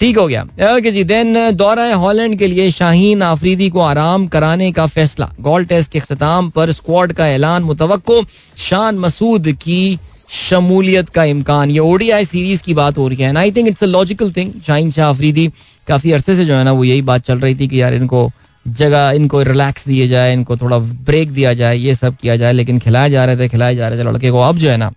ठीक 0.00 0.18
हो 0.18 0.26
गया। 0.28 0.42
ओके 0.74 0.90
जी 0.90 1.02
देन 1.04 1.50
दौरा 1.50 1.94
हॉलैंड 1.94 2.38
के 2.38 2.46
लिए। 2.46 2.70
शाहीन 2.70 3.22
आफरीदी 3.22 3.68
को 3.70 3.80
आराम 3.80 4.26
कराने 4.26 4.70
का 4.72 4.86
फैसला। 4.86 5.30
गोल 5.40 5.64
टेस्ट 5.64 5.90
के 5.92 5.98
अख्ताम 5.98 6.48
पर 6.50 6.72
स्क्वाड 6.72 7.12
का 7.12 7.28
ऐलान 7.28 7.62
मुतव 7.62 8.24
शान 8.58 8.98
मसूद 8.98 9.50
की 9.62 9.98
शमूलियत 10.30 11.08
का 11.08 11.24
इम्कान। 11.24 11.70
ये 11.70 11.78
ओडीआई 11.78 12.24
सीरीज़ 12.24 12.62
की 12.62 12.74
बात 12.74 12.98
हो 12.98 13.08
रही 13.08 13.22
है। 13.22 13.36
I 13.36 13.52
think 13.52 13.68
it's 13.68 13.82
a 13.84 13.86
logical 13.86 14.30
thing 14.32 14.52
Shaheen 14.66 14.90
Shah 14.90 15.08
Afridi. 15.08 15.48
काफ़ी 15.88 16.12
अरसे 16.12 16.34
से 16.34 16.44
जो 16.44 16.54
है 16.54 16.64
ना, 16.64 16.72
वो 16.72 16.84
यही 16.84 17.02
बात 17.02 17.26
चल 17.26 17.38
रही 17.40 17.54
थी 17.54 17.68
कि 17.68 17.80
यार 17.82 17.94
इनको 17.94 18.30
जगह, 18.68 19.10
इनको 19.10 19.42
रिलैक्स 19.42 19.86
दिए 19.88 20.08
जाए, 20.08 20.32
इनको 20.32 20.56
थोड़ा 20.56 20.78
ब्रेक 20.78 21.30
दिया 21.30 21.54
जाए, 21.54 21.76
ये 21.76 21.94
सब 21.94 22.16
किया 22.16 22.36
जाए। 22.36 22.52
लेकिन 22.52 22.78
खिलाए 22.78 23.10
जा 23.10 23.24
रहे 23.24 23.36
थे, 23.36 23.48
खिलाए 23.48 23.74
जा 23.76 23.88
रहे 23.88 23.98
थे 23.98 24.02
लड़के 24.02 24.30
को। 24.30 24.40
अब 24.40 24.58
जो 24.58 24.70
है 24.70 24.76
ना, 24.76 24.92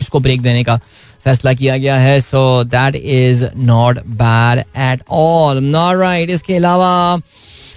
इसको 0.00 0.20
ब्रेक 0.20 0.40
देने 0.42 0.64
का 0.64 0.78
फैसला 1.24 1.52
किया 1.52 1.76
गया 1.76 1.96
है 1.98 2.20
so 2.20 2.42
that 2.64 2.96
is 2.96 3.44
not 3.56 3.98
bad 4.14 4.58
at 4.58 5.02
all 5.10 5.62
not 5.64 5.96
right 5.98 6.30
इसके 6.30 6.56
अलावा 6.56 7.20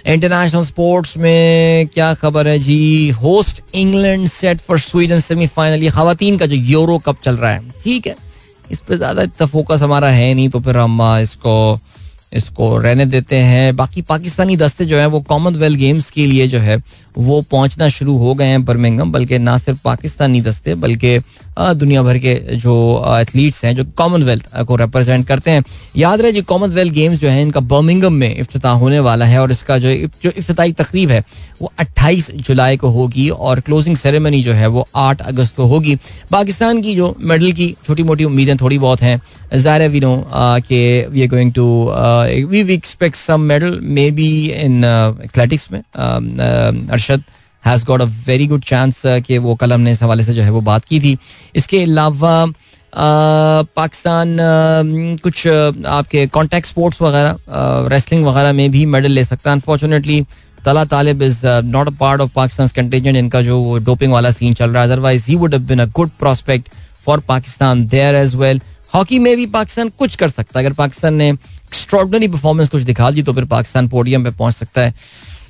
इंटरनेशनल 0.06 0.62
स्पोर्ट्स 0.64 1.16
में 1.16 1.88
क्या 1.94 2.12
खबर 2.14 2.48
है? 2.48 2.58
जी 2.58 3.08
host 3.22 3.62
England 3.74 4.26
set 4.28 4.60
for 4.60 4.78
Sweden 4.80 5.20
semifinal 5.20 5.82
ये 5.82 5.90
खातन 5.90 6.36
का 6.38 6.46
जो 6.46 6.56
यूरो 6.56 6.98
कप 6.98 7.20
चल 7.24 7.36
रहा 7.36 7.50
है, 7.50 7.68
ठीक 7.84 8.06
है? 8.06 8.14
इस 8.70 8.80
पर 8.80 8.96
ज़्यादा 8.96 9.22
इतना 9.22 9.46
फोकस 9.46 9.82
हमारा 9.82 10.08
है 10.10 10.32
नहीं 10.34 10.48
तो 10.48 10.60
फिर 10.60 10.76
हम 10.76 11.00
इसको 11.22 11.78
इसको 12.32 12.76
रहने 12.78 13.04
देते 13.06 13.36
हैं। 13.36 13.76
बाकी 13.76 14.02
पाकिस्तानी 14.02 14.56
दस्ते 14.56 14.84
जो 14.84 14.96
है, 14.98 15.06
वो 15.06 15.20
कॉमनवेल्थ 15.20 15.78
गेम्स 15.78 16.10
के 16.10 16.26
लिए 16.26 16.46
जो 16.48 16.58
है 16.58 16.76
वो 17.18 17.40
पहुँचना 17.50 17.88
शुरू 17.88 18.16
हो 18.18 18.34
गए 18.34 18.46
हैं 18.46 18.64
बर्मिंगम 18.64 19.12
बल्कि 19.12 19.38
ना 19.38 19.56
सिर्फ़ 19.58 19.78
पाकिस्तानी 19.84 20.40
दस्ते, 20.40 20.74
बल्कि 20.76 21.18
दुनिया 21.58 22.02
भर 22.02 22.18
के 22.18 22.34
जो 22.56 22.74
एथलीट्स 23.10 23.64
हैं, 23.64 23.74
जो 23.76 23.84
कॉमनवेल्थ 23.98 24.62
को 24.66 24.76
रिप्रेजेंट 24.76 25.26
करते 25.26 25.50
हैं। 25.50 25.62
याद 25.96 26.20
रहे, 26.20 26.32
जी 26.32 26.42
कॉमनवेल्थ 26.42 26.92
गेम्स 26.94 27.18
जो 27.18 27.28
है, 27.28 27.42
इनका 27.42 27.60
बर्मिंगम 27.62 28.12
में 28.12 28.34
इफ्ताह 28.36 28.74
होने 28.74 29.00
वाला 29.00 29.24
है, 29.24 29.40
और 29.40 29.50
इसका 29.50 29.78
जो 29.78 29.94
जो 30.22 30.30
इफ्ताही 30.30 30.72
तकरीब 30.72 31.10
है, 31.10 31.24
वो 31.62 31.72
28 31.78 32.30
जुलाई 32.38 32.76
को 32.76 32.88
होगी, 32.90 33.28
और 33.30 33.60
क्लोजिंग 33.60 33.96
सेरेमनी 33.96 34.42
जो 34.42 34.52
है, 34.52 34.66
वो 34.66 34.86
8 34.96 35.22
अगस्त 35.22 35.56
को 35.56 35.64
होगी। 35.66 35.96
पाकिस्तान 36.30 36.82
की 36.82 36.94
जो 36.96 37.14
मेडल 37.20 37.52
की 37.52 37.74
छोटी 37.86 38.02
मोटी 38.02 38.24
उम्मीदें 38.24 38.56
थोड़ी 38.56 38.78
बहुत 38.78 39.02
हैं। 39.02 39.20
ज़ाहिर 39.54 39.88
वी 39.88 40.00
नो 40.00 40.16
के 40.62 41.06
we 41.08 41.22
are 41.22 41.28
going 41.28 41.52
to 41.52 41.66
we 42.48 42.62
we 42.62 42.74
expect 42.74 43.16
some 43.16 43.40
medal 43.42 43.78
maybe 44.10 44.28
in 44.54 44.84
athletics 44.84 45.68
में 45.72 45.80
Arshad 47.08 47.24
has 47.64 47.84
got 47.84 48.00
a 48.00 48.04
very 48.26 48.46
good 48.46 48.64
chance 48.64 49.02
कि 49.26 49.38
वो 49.38 49.54
कल 49.54 49.72
हमने 49.72 49.92
इस 49.92 50.02
हवाले 50.02 50.22
से 50.24 50.34
जो 50.34 50.42
है 50.42 50.50
वो 50.50 50.60
बात 50.62 50.84
की 50.84 51.00
थी। 51.00 51.16
इसके 51.56 51.82
अलावा 51.82 52.46
पाकिस्तान 53.76 54.36
कुछ 55.22 55.46
आपके 55.46 56.26
कॉन्टैक्ट 56.28 56.66
स्पोर्ट्स 56.68 57.02
वगैरह 57.02 57.88
रेसलिंग 57.92 58.24
वगैरह 58.26 58.52
में 58.52 58.70
भी 58.70 58.84
मेडल 58.86 59.10
ले 59.10 59.24
सकता 59.24 59.50
है। 59.50 59.56
Unfortunately 59.56 60.24
Talha 60.64 60.84
Talib 60.84 61.22
is 61.22 61.46
not 61.46 61.88
a 61.88 61.90
part 62.00 62.20
of 62.20 62.30
Pakistan 62.36 62.68
contingent 62.76 63.16
इनका 63.16 63.42
जो 63.42 63.78
डोपिंग 63.84 64.12
वाला 64.12 64.30
सीन 64.30 64.54
चल 64.54 64.70
रहा 64.70 64.82
है। 64.82 64.88
Otherwise 64.88 65.26
he 65.28 65.34
would 65.36 65.54
been 65.68 65.78
a 65.78 65.86
good 65.96 66.10
prospect 66.18 66.68
for 67.04 67.20
Pakistan 67.28 67.86
there 67.88 68.14
as 68.14 68.34
well 68.34 68.60
hockey 68.94 69.18
में 69.18 69.36
भी 69.36 69.46
पाकिस्तान 69.54 69.88
कुछ 69.98 70.16
कर 70.16 70.28
सकता 70.28 70.58
है। 70.58 70.64
अगर 70.66 70.74
पाकिस्तान 70.74 71.14
ने 71.14 71.28
एक्स्ट्रॉडनरी 71.30 72.28
परफॉर्मेंस 72.28 72.68
कुछ 72.68 72.82
दिखा 72.82 73.10
दी 73.10 73.22
तो 73.22 73.32
फिर 73.32 73.44
पाकिस्तान 73.46 73.88
पोडियम 73.88 74.24
पे 74.24 74.30
पहुँच 74.30 74.54
सकता 74.54 74.80
है। 74.80 74.94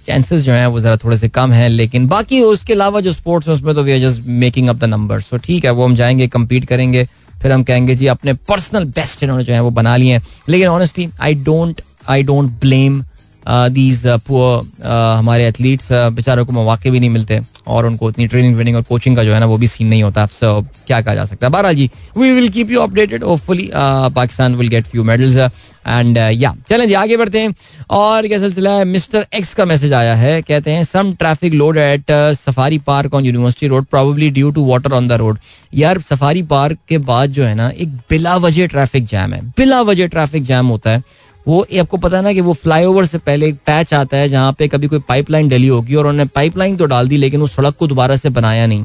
चांसेस 0.08 0.40
जो 0.40 0.52
हैं 0.52 0.66
वो 0.66 0.80
ज़रा 0.80 0.96
थोड़े 0.96 1.16
से 1.16 1.28
कम 1.28 1.52
हैं, 1.52 1.68
लेकिन 1.68 2.06
बाकी 2.08 2.40
उसके 2.42 2.72
अलावा 2.72 3.00
जो 3.00 3.12
स्पोर्ट्स 3.12 3.48
है, 3.48 3.54
उसमें 3.54 3.74
तो 3.74 3.82
we 3.82 3.92
are 3.92 3.98
just 3.98 4.22
making 4.26 4.68
up 4.68 4.76
the 4.76 4.84
number 4.84 5.20
so 5.20 5.36
ठीक 5.36 5.64
है, 5.64 5.70
वो 5.70 5.84
हम 5.84 5.94
जाएँगे 5.96 6.28
कम्पीट 6.28 6.64
करेंगे, 6.64 7.04
फिर 7.42 7.52
हम 7.52 7.62
कहेंगे, 7.62 7.94
जी, 7.94 8.06
अपने 8.06 8.32
पर्सनल 8.48 8.84
बेस्ट 8.84 9.22
इन्होंने 9.22 9.44
जो 9.44 9.52
है 9.52 9.60
वो 9.60 9.70
बना 9.70 9.96
लिए 9.96 10.12
हैं. 10.12 10.22
लेकिन 10.48 10.68
honestly 10.68 11.08
I 11.20 11.34
don't 11.34 11.80
I 12.08 12.22
don't 12.22 12.50
blame 12.60 13.02
these 13.48 14.06
poor 14.26 14.86
हमारे 15.18 15.46
एथलीट्स 15.48 15.88
बेचारों 15.92 16.44
को 16.46 16.52
मौाक़े 16.52 16.90
भी 16.90 17.00
नहीं 17.00 17.10
मिलते 17.10 17.40
और 17.66 17.86
उनको 17.86 18.08
इतनी 18.10 18.26
ट्रेनिंग 18.26 18.54
व्रेनिंग 18.54 18.76
और 18.76 18.82
कोचिंग 18.82 19.16
का 19.16 19.24
जो 19.24 19.32
है 19.34 19.40
ना 19.40 19.46
वो 19.46 19.56
भी 19.58 19.66
सीन 19.66 19.86
नहीं 19.88 20.02
होता। 20.02 20.26
सो 20.26 20.60
क्या 20.86 21.00
कहा 21.00 21.14
जा 21.14 21.24
सकता 21.24 21.46
है? 21.46 21.52
बहरहाल 21.52 21.74
जी 21.74 21.90
we 22.16 22.32
will 22.32 22.48
keep 22.48 22.70
you 22.70 22.80
updated 22.80 23.24
hopefully 23.24 23.70
Pakistan 23.74 24.54
will 24.54 24.68
get 24.68 24.86
few 24.86 25.04
medals 25.04 25.36
and 25.36 26.16
या 26.16 26.54
चलें 26.68 26.86
जी, 26.88 26.94
आगे 26.94 27.16
बढ़ते 27.16 27.40
हैं। 27.40 27.54
और 27.90 28.26
क्या 28.28 28.38
सिलसिला 28.38 28.70
है? 28.70 28.84
मिस्टर 28.84 29.26
एक्स 29.34 29.52
का 29.54 29.64
मैसेज 29.64 29.92
आया 29.92 30.14
है। 30.14 30.40
कहते 30.42 30.70
हैं 30.70 30.82
some 30.84 31.12
traffic 31.12 31.54
load 31.54 31.76
at 31.78 32.10
safari 32.36 32.78
park 32.86 33.14
on 33.14 33.24
university 33.24 33.66
road 33.66 33.84
probably 33.86 34.30
due 34.30 34.50
to 34.50 34.64
water 34.66 34.92
on 34.92 35.08
the 35.08 35.12
road 35.22 35.38
यार 35.74 36.00
सफारी 36.00 36.42
पार्क 36.42 36.78
के 36.88 36.98
बाद 36.98 37.30
जो 37.30 37.44
है 37.44 37.54
ना, 37.54 37.68
एक 37.68 37.88
बिला 38.10 38.36
वजह 38.36 38.66
ट्रैफ़िक 38.66 39.06
जैम 39.06 39.32
है। 39.34 39.40
बिला 39.58 39.80
वजह 39.82 40.06
ट्रैफ़िक 40.08 40.42
जैम 40.42 40.66
होता 40.66 40.90
है। 40.90 41.02
वो 41.48 41.60
आपको 41.80 41.96
पता 41.96 42.16
है 42.16 42.22
ना 42.22 42.32
कि 42.32 42.40
वो 42.40 42.52
फ्लाईओवर 42.52 43.04
से 43.06 43.18
पहले 43.18 43.46
एक 43.48 43.54
पैच 43.66 43.92
आता 43.94 44.16
है 44.16 44.28
जहाँ 44.28 44.52
पे 44.58 44.66
कभी 44.68 44.86
कोई 44.86 44.98
पाइपलाइन 45.08 45.48
डली 45.48 45.68
होगी 45.68 45.94
और 45.94 46.06
उन्होंने 46.06 46.24
पाइपलाइन 46.34 46.76
तो 46.76 46.86
डाल 46.86 47.08
दी 47.08 47.16
लेकिन 47.16 47.42
उस 47.42 47.54
सड़क 47.56 47.76
को 47.78 47.86
दोबारा 47.86 48.16
से 48.16 48.28
बनाया 48.30 48.66
नहीं। 48.66 48.84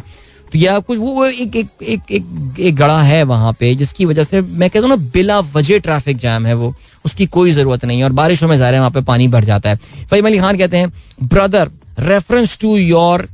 तो 0.53 0.59
यह 0.59 0.79
कुछ 0.79 0.97
वो 0.99 1.25
एक 1.25 1.55
एक 1.55 1.67
एक 1.81 2.11
एक, 2.11 2.25
एक 2.59 2.75
गड़ा 2.75 3.01
है 3.01 3.21
वहाँ 3.23 3.53
पे 3.59 3.73
जिसकी 3.75 4.05
वजह 4.05 4.23
से 4.23 4.41
मैं 4.41 4.69
कहता 4.69 4.87
हूँ 4.87 4.89
ना 4.89 5.09
बिला 5.13 5.39
वजह 5.55 5.79
ट्रैफ़िक 5.79 6.17
जैम 6.17 6.45
है 6.45 6.53
वो। 6.53 6.73
उसकी 7.05 7.25
कोई 7.27 7.51
ज़रूरत 7.51 7.85
नहीं 7.85 8.03
और 8.03 8.11
बारिशों 8.13 8.47
में 8.47 8.55
ज़ाहिर 8.55 8.73
है 8.73 8.79
वहाँ 8.79 8.91
पे 8.91 9.01
पानी 9.03 9.27
भर 9.27 9.43
जाता 9.43 9.69
है। 9.69 9.75
फहीम 10.09 10.25
अली 10.25 10.39
खान 10.39 10.57
कहते 10.57 10.77
हैं 10.77 10.91
brother 11.23 11.71
reference 11.99 12.57
to 12.61 12.75
your 12.77 13.27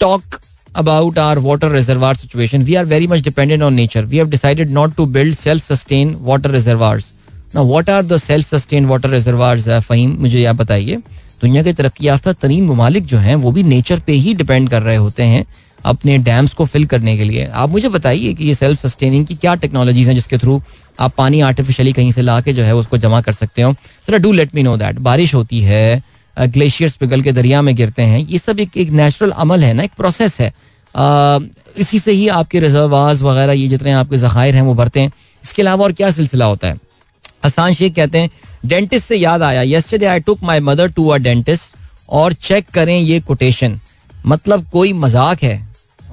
talk 0.00 0.40
about 0.74 1.18
our 1.18 1.38
water 1.38 1.80
reservoir 1.80 2.16
situation 2.18 2.62
we 2.62 2.74
are 2.74 2.84
very 2.84 3.06
much 3.06 3.28
dependent 3.28 3.62
on 3.62 3.74
nature 3.74 4.04
we 4.04 4.18
have 4.18 4.30
decided 4.30 4.70
not 4.78 4.96
to 5.00 5.06
build 5.16 5.36
self 5.38 5.72
sustained 5.72 6.20
water 6.30 6.54
reservoirs. 6.54 7.12
Now 7.54 7.64
what 7.64 7.88
are 7.88 8.16
self 8.18 8.46
sustained 8.46 8.88
water 8.88 9.10
reservoirs 9.10 9.68
uh, 9.68 9.80
Faheem 9.80 10.16
मुझे 10.20 10.44
आप 10.44 10.56
बताइए। 10.56 10.96
दुनिया 11.42 11.62
के 11.62 11.72
तरक्की 11.72 12.06
याफ्ता 12.06 12.32
तरीन 12.32 12.64
ममालिक 12.66 13.04
जो 13.06 13.18
हैं 13.18 13.34
वो 13.36 13.52
भी 13.52 13.62
नेचर 13.62 14.00
पे 14.06 14.12
ही 14.12 14.34
डिपेंड 14.34 14.68
कर 14.70 14.82
रहे 14.82 14.96
होते 14.96 15.22
हैं 15.22 15.44
अपने 15.84 16.16
डैम्स 16.18 16.52
को 16.54 16.64
फिल 16.64 16.84
करने 16.86 17.16
के 17.16 17.24
लिए। 17.24 17.44
आप 17.44 17.70
मुझे 17.70 17.88
बताइए 17.88 18.32
कि 18.34 18.44
ये 18.44 18.54
सेल्फ 18.54 18.80
सस्टेनिंग 18.80 19.26
की 19.26 19.34
क्या 19.34 19.54
टेक्नोलॉजीज़ 19.54 20.08
हैं 20.08 20.14
जिसके 20.14 20.38
थ्रू 20.38 20.60
आप 21.00 21.14
पानी 21.18 21.40
आर्टिफिशियली 21.40 21.92
कहीं 21.92 22.10
से 22.10 22.22
ला 22.22 22.40
के 22.40 22.52
जो 22.52 22.62
है 22.62 22.74
उसको 22.76 22.98
जमा 22.98 23.20
कर 23.20 23.32
सकते 23.32 23.62
हो। 23.62 23.72
Sir 24.06 24.18
do 24.18 24.32
let 24.32 24.54
me 24.54 24.62
know 24.62 24.76
that 24.76 24.98
बारिश 24.98 25.34
होती 25.34 25.60
है 25.60 26.02
ग्लेशियर्स 26.36 26.96
पिघल 26.96 27.22
के 27.22 27.32
दरिया 27.32 27.60
में 27.62 27.74
गिरते 27.76 28.02
हैं। 28.02 28.18
ये 28.20 28.38
सब 28.38 28.60
एक 28.60 28.76
एक 28.76 28.90
नेचुरल 28.90 29.30
अमल 29.30 29.64
है 29.64 29.72
ना 29.74 29.82
एक 29.82 29.92
प्रोसेस 29.96 30.40
है। 30.40 30.52
आ, 30.94 31.38
इसी 31.76 31.98
से 31.98 32.12
ही 32.12 32.28
आपके 32.28 32.60
रिजर्वाज 32.60 33.22
वगैरह 33.22 33.52
ये 33.52 33.68
जितने 33.68 33.92
आपके 33.92 34.16
जखायर 34.16 34.54
हैं 34.54 34.62
वो 34.62 34.74
भरते 34.74 35.00
हैं। 35.00 35.12
इसके 35.44 35.62
अलावा 35.62 35.84
और 35.84 35.92
क्या 35.92 36.10
सिलसिला 36.10 36.44
होता 36.44 36.68
है? 36.68 36.78
हसान 37.44 37.74
शेख 37.74 37.94
कहते 37.94 38.18
हैं 38.18 38.30
डेंटिस्ट 38.66 39.06
से 39.06 39.16
याद 39.16 39.42
आया 39.42 39.62
yesterday 39.76 40.06
I 40.06 40.20
took 40.26 40.42
my 40.42 40.60
mother 40.70 40.90
to 40.92 41.08
a 41.08 41.16
dentist 41.26 41.76
और 42.20 42.32
चेक 42.48 42.66
करें 42.74 42.98
ये 42.98 43.20
कोटेशन 43.28 43.78
मतलब 44.26 44.68
कोई 44.72 44.92
मज़ाक 44.92 45.42
है? 45.42 45.56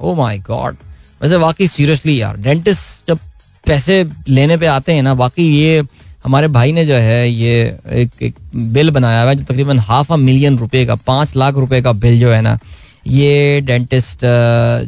ओ 0.01 0.13
माय 0.15 0.37
गॉड 0.47 0.75
वैसे 1.21 1.35
वाकई 1.37 1.67
सीरियसली 1.67 2.21
यार 2.21 2.37
डेंटिस्ट 2.47 3.07
जब 3.09 3.19
पैसे 3.65 4.03
लेने 4.29 4.57
पे 4.57 4.65
आते 4.67 4.93
हैं 4.93 5.03
ना 5.03 5.13
वाकई 5.13 5.43
ये 5.43 5.81
हमारे 6.23 6.47
भाई 6.55 6.71
ने 6.71 6.85
जो 6.85 6.93
है 6.93 7.29
ये 7.29 7.53
एक, 7.91 8.09
एक 8.21 8.35
बिल 8.73 8.89
बनाया 8.91 9.21
हुआ 9.21 9.29
है 9.29 9.35
जो 9.35 9.43
तकरीबन 9.43 9.79
हाफ़ 9.89 10.13
अ 10.13 10.15
मिलियन 10.15 10.57
रुपए 10.57 10.85
का 10.85 10.95
पाँच 11.07 11.35
लाख 11.35 11.55
रुपए 11.63 11.81
का 11.81 11.91
बिल 12.03 12.19
जो 12.19 12.31
है 12.31 12.41
ना 12.41 12.57
ये 13.05 13.61
डेंटिस्ट 13.61 14.19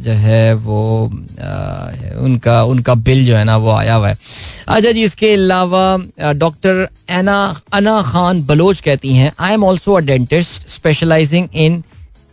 जो 0.02 0.12
है 0.12 0.54
वो 0.56 0.80
उनका 2.24 2.62
उनका 2.64 2.94
बिल 2.96 3.24
जो 3.26 3.36
है 3.36 3.44
ना 3.44 3.56
वो 3.56 3.70
आया 3.70 3.94
हुआ 3.94 4.08
है। 4.08 4.16
अच्छा 4.68 4.90
जी, 4.92 5.02
इसके 5.02 5.32
अलावा 5.34 6.32
डॉक्टर 6.34 6.88
एना, 7.10 7.38
अना 7.72 8.00
खान 8.02 8.42
बलोच 8.46 8.80
कहती 8.80 9.14
हैं 9.14 9.32
I 9.38 9.54
am 9.54 9.64
also 9.64 9.92
a 9.92 10.00
dentist 10.02 10.68
specialising 10.70 11.48
in 11.54 11.82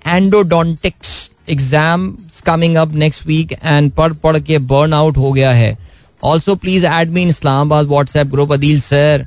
endodontics 0.08 1.30
exam 1.50 2.16
coming 2.46 2.76
up 2.78 2.94
next 2.96 3.26
week 3.28 3.52
and 3.54 3.92
पढ़ 3.92 4.14
पढ़ 4.14 4.40
के 4.40 4.58
बर्न 4.68 4.94
आउट 4.94 5.18
हो 5.18 5.32
गया 5.32 5.52
है। 5.54 5.78
Also 6.24 6.56
please 6.56 6.86
add 6.86 7.12
me 7.12 7.22
in 7.22 7.30
Islamabad 7.30 7.88
WhatsApp 7.88 8.28
group 8.28 8.54
Adeel 8.54 8.80
sir 8.82 9.26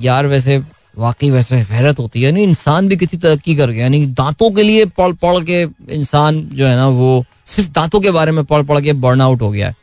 यार, 0.00 0.26
वैसे 0.26 0.58
वाकई 0.98 1.30
वैसे 1.30 1.56
हैरत 1.56 1.98
होती 1.98 2.22
है। 2.22 2.24
यानी 2.24 2.42
इंसान 2.42 2.88
भी 2.88 2.96
किसी 2.96 3.16
तरक्की 3.16 3.54
कर 3.54 3.70
गया, 3.70 3.82
यानी 3.82 4.06
दांतों 4.06 4.50
के 4.50 4.62
लिए 4.62 4.84
पढ़ 4.86 5.12
पढ़ 5.12 5.44
के 5.44 5.62
इंसान 5.94 6.40
जो 6.52 6.66
है 6.66 6.76
ना, 6.76 6.88
वो 6.88 7.24
सिर्फ़ 7.46 7.70
दांतों 7.70 8.00
के 8.00 8.10
बारे 8.10 8.32
में 8.32 8.44
पढ़ 8.44 8.62
पढ़ 8.62 8.80
के 8.80 8.92
बर्न 8.92 9.20
आउट 9.20 9.42
हो 9.42 9.50
गया 9.50 9.68
है। 9.68 9.74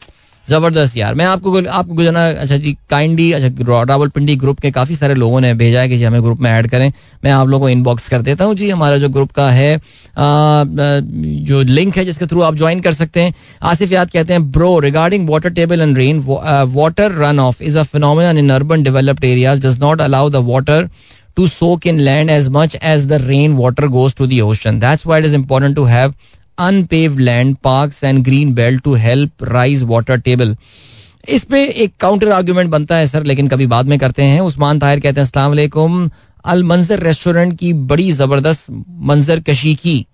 ज़बरदस्त 0.50 0.98
यार। 0.98 1.14
मैं 1.16 1.26
आपको 1.26 1.62
आपको 1.62 1.94
गुजरना 1.94 2.28
अच्छा 2.30 2.58
जी 2.58 2.76
काइंडली 2.90 3.32
अच्छा 3.34 3.84
रावल 3.84 4.10
पिंडी 4.10 4.36
ग्रुप 4.36 4.60
के 4.60 4.72
काफ़ी 4.72 4.96
सारे 4.96 5.14
लोगों 5.16 5.40
ने 5.42 5.54
भेजा 5.54 5.82
है 5.82 5.90
कि 5.90 5.98
जी 5.98 6.04
हमें 6.04 6.24
ग्रुप 6.24 6.40
में 6.42 6.50
ऐड 6.52 6.68
करें। 6.70 6.92
मैं 7.24 7.32
आप 7.32 7.48
लोगों 7.48 7.66
को 7.66 7.70
इनबॉक्स 7.70 8.10
कर 8.10 8.22
देता 8.22 8.46
हूँ 8.46 8.56
जी। 8.56 8.70
हमारा 8.70 8.98
जो 8.98 9.10
ग्रुप 9.10 9.32
का 9.32 9.50
है 9.52 9.76
आ, 9.76 9.80
जो 10.18 11.62
लिंक 11.62 11.98
है 11.98 12.06
जिसके 12.06 12.26
थ्रू 12.26 12.42
आप 12.42 12.56
ज्वाइन 12.56 12.82
कर 12.82 12.94
सकते 12.94 13.22
हैं। 13.22 13.34
आसिफ 13.64 13.92
याद 13.92 14.12
कहते 14.12 14.34
हैं 14.34 14.52
bro 14.52 14.78
regarding 14.80 15.30
water 15.30 15.50
table 15.54 15.82
and 15.82 15.98
rain 15.98 16.20
water 16.76 17.12
run 17.22 17.40
off 17.40 17.64
is 17.64 17.80
a 17.80 17.84
phenomenon 17.96 18.38
in 18.38 18.50
urban 18.54 18.84
developed 18.84 19.24
areas 19.26 19.68
does 19.68 19.80
not 19.82 20.02
allow 20.02 20.30
the 20.30 20.46
water 20.52 20.90
to 21.38 21.46
soak 21.50 21.86
in 21.90 22.00
land 22.06 22.32
as 22.32 22.48
much 22.56 22.74
as 22.88 23.06
the 23.12 23.18
rain 23.22 23.54
water 23.60 23.88
goes 23.94 24.16
to 24.18 24.26
the 24.34 24.42
ocean. 24.48 24.76
That's 24.82 25.06
why 25.12 25.18
it 25.22 25.28
is 25.28 25.36
important 25.38 25.76
to 25.78 25.86
have 25.92 26.12
unpaved 26.58 27.20
land, 27.20 27.62
parks 27.62 28.04
and 28.04 28.24
green 28.26 28.54
belt 28.54 28.84
to 28.84 28.94
help 29.00 29.48
rise 29.52 29.84
water 29.86 30.18
table. 30.20 30.56
इस 31.30 31.44
पे 31.46 31.64
एक 31.66 31.94
counter 32.00 32.32
argument 32.32 32.70
बनता 32.70 32.96
है 32.96 33.08
sir 33.08 33.24
लेकिन 33.24 33.48
कभी 33.48 33.66
बाद 33.68 33.86
में 33.86 33.98
करते 34.00 34.24
हैं। 34.24 34.40
उस्मान 34.42 34.80
ताहिर 34.80 35.00
कहते 35.00 35.20
हैं 35.20 35.26
अस्सलाम 35.26 35.50
वालेकुम 35.50 36.10
अल 36.46 36.64
मंजर 36.64 37.00
रेस्टोरेंट 37.00 37.58
की 37.60 37.72
बड़ी 37.74 38.12
ज़बरदस्त 38.12 38.66
मंजर 39.02 39.40
कशी 39.42 39.76
की। 39.76 40.06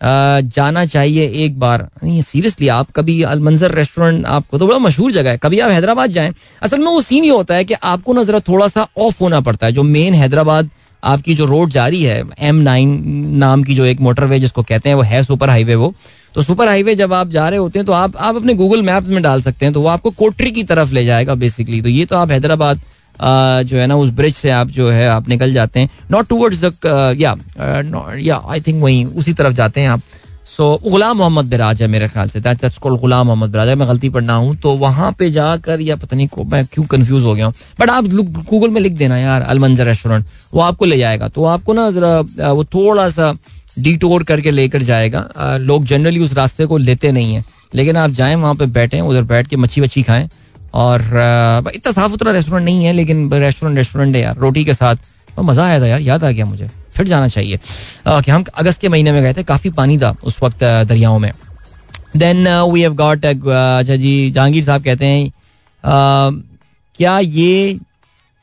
जाना 0.00 0.84
चाहिए 0.86 1.26
एक 1.44 1.58
बार। 1.60 1.82
नहीं 2.02 2.22
सीरियसली 2.22 2.68
आप 2.68 2.90
कभी 2.96 3.20
अल 3.22 3.40
मंजर 3.40 3.70
रेस्टोरेंट 3.72 4.24
आपको 4.26 4.58
तो 4.58 4.66
बड़ा 4.66 4.78
मशहूर 4.78 5.12
जगह 5.12 5.30
है। 5.30 5.38
कभी 5.38 5.58
आप 5.60 5.70
हैदराबाद 5.70 6.10
जाएँ 6.10 6.32
असल 6.62 6.78
में 6.78 6.86
वो 6.86 7.00
सीन 7.00 7.24
ये 7.24 7.30
होता 7.30 7.54
है 7.54 7.64
कि 7.64 7.74
आपको 7.74 8.12
ना 8.12 8.22
जरा 8.22 8.40
थोड़ा 8.48 8.68
सा 8.68 8.86
ऑफ़ 8.98 9.18
होना 9.20 9.40
पड़ता 9.40 9.66
है। 9.66 9.72
जो 9.72 9.82
मेन 9.82 10.14
हैदराबाद 10.14 10.70
आपकी 11.02 11.34
जो 11.34 11.44
रोड 11.44 11.70
जा 11.70 11.86
रही 11.86 12.02
है 12.02 12.22
एम 12.40 12.56
नाइन 12.62 13.02
नाम 13.38 13.62
की 13.62 13.74
जो 13.74 13.84
एक 13.84 14.00
मोटरवे 14.00 14.38
जिसको 14.40 14.62
कहते 14.62 14.88
हैं, 14.88 14.96
वो 14.96 15.02
है 15.02 15.22
सुपर 15.22 15.50
हाईवे 15.50 15.74
वो। 15.74 15.94
तो 16.34 16.42
सुपर 16.42 16.68
हाईवे 16.68 16.94
जब 16.94 17.12
आप 17.12 17.28
जा 17.30 17.48
रहे 17.48 17.58
होते 17.58 17.78
हैं 17.78 17.86
तो 17.86 17.92
आप 17.92 18.16
आप 18.18 18.36
अपने 18.36 18.54
गूगल 18.54 18.82
मैप्स 18.82 19.08
में 19.08 19.22
डाल 19.22 19.42
सकते 19.42 19.66
हैं 19.66 19.72
तो 19.74 19.80
वो 19.80 19.88
आपको 19.88 20.10
कोटरी 20.12 20.50
की 20.50 20.62
तरफ़ 20.64 20.92
ले 20.94 21.04
जाएगा 21.04 21.34
बेसिकली 21.36 21.82
तो 21.82 21.88
ये 21.88 22.04
तो 22.04 22.16
आप 22.16 22.30
हैदराबाद 22.30 22.80
जो 23.20 23.76
है 23.76 23.86
ना, 23.86 23.96
उस 23.96 24.10
ब्रिज 24.10 24.34
से 24.34 24.50
आप 24.50 24.68
जो 24.68 24.88
है, 24.90 25.08
आप 25.08 25.28
निकल 25.28 25.52
जाते 25.52 25.80
हैं। 25.80 25.88
नॉट 26.10 26.28
टूवर्ड्स 26.28 26.64
या 27.16 27.36
या 28.18 28.40
आई 28.46 28.60
थिंक 28.60 28.82
वहीं 28.82 29.04
उसी 29.06 29.32
तरफ़ 29.32 29.52
जाते 29.54 29.80
हैं 29.80 29.88
आप। 29.88 30.00
सो 30.46 30.66
गुलाम 30.84 31.16
मोहम्मद 31.16 31.44
बिराज 31.44 31.82
है 31.82 31.88
मेरे 31.88 32.08
ख्याल 32.08 32.28
से 32.28 32.40
गुलाम 32.80 33.26
मोहम्मद 33.26 33.50
बिराज 33.50 33.68
है 33.68 33.74
मैं 33.74 33.88
गलती 33.88 34.08
पर 34.10 34.20
ना 34.20 34.34
हूँ 34.34 34.54
तो 34.56 34.72
वहाँ 34.76 35.10
पे 35.18 35.30
जाकर 35.30 35.80
या 35.80 35.96
पता 35.96 36.16
नहीं 36.16 36.26
को 36.28 36.44
मैं 36.44 36.64
क्यों 36.66 36.84
कंफ्यूज 36.86 37.24
हो 37.24 37.34
गया 37.34 37.46
हूँ 37.46 37.54
बट 37.80 37.90
आप 37.90 38.04
गूगल 38.50 38.70
में 38.70 38.80
लिख 38.80 38.92
देना 38.92 39.18
यार 39.18 39.42
अलमंजर 39.44 39.86
रेस्टोरेंट 39.86 40.26
वो 40.54 40.60
आपको 40.60 40.84
ले 40.84 40.98
जाएगा 40.98 41.28
तो 41.28 41.44
आपको 41.44 41.72
ना 41.72 41.90
जरा 41.90 42.50
वो 42.50 42.64
थोड़ा 42.64 43.08
सा 43.10 43.32
डिटोर 43.78 44.24
करके 44.24 44.50
लेकर 44.50 44.82
जाएगा 44.82 45.56
लोग 45.60 45.84
जनरली 45.84 46.20
उस 46.20 46.34
रास्ते 46.36 46.66
को 46.66 46.78
लेते 46.78 47.12
नहीं 47.12 47.34
हैं 47.34 47.44
लेकिन 47.74 47.96
आप 47.96 48.10
जाएँ 48.12 48.34
वहाँ 48.34 48.54
पे 48.54 48.66
बैठें 48.72 49.00
उधर 49.00 49.22
बैठ 49.24 49.48
के 49.48 49.56
मच्छी 49.56 49.80
वच्छी 49.80 50.02
खाएँ 50.02 50.28
और 50.74 51.00
इतना 51.74 51.92
साफ़ 51.92 52.10
सुथरा 52.10 52.32
रेस्टोरेंट 52.32 52.64
नहीं 52.64 52.84
है 52.84 52.92
लेकिन 52.92 53.28
रेस्टोरेंट 53.32 53.78
रेस्टोरेंट 53.78 54.14
है 54.16 54.22
यार 54.22 54.36
रोटी 54.38 54.64
के 54.64 54.74
साथ 54.74 55.10
तो 55.28 55.42
मज़ा 55.42 55.66
आया 55.66 55.80
था 55.80 55.86
यार 55.86 56.00
याद 56.00 56.24
आ 56.24 56.30
गया 56.30 56.44
मुझे 56.44 56.68
फिर 56.92 57.06
जाना 57.06 57.28
चाहिए। 57.28 57.58
कि 58.06 58.30
हम 58.30 58.44
अगस्त 58.54 58.80
के 58.80 58.88
महीने 58.88 59.12
में 59.12 59.22
गए 59.22 59.32
थे, 59.34 59.42
काफ़ी 59.44 59.70
पानी 59.70 59.98
था 59.98 60.14
उस 60.24 60.42
वक्त 60.42 60.64
दरियाओं 60.88 61.18
में। 61.18 61.32
देन 62.16 62.48
वी 62.72 62.80
हैव 62.80 62.94
गॉट 62.94 63.24
अच्छा 63.24 63.96
जी, 63.96 64.30
जहांगीर 64.30 64.64
साहब 64.64 64.84
कहते 64.84 65.06
हैं 65.06 65.30
क्या 66.98 67.18
ये 67.18 67.78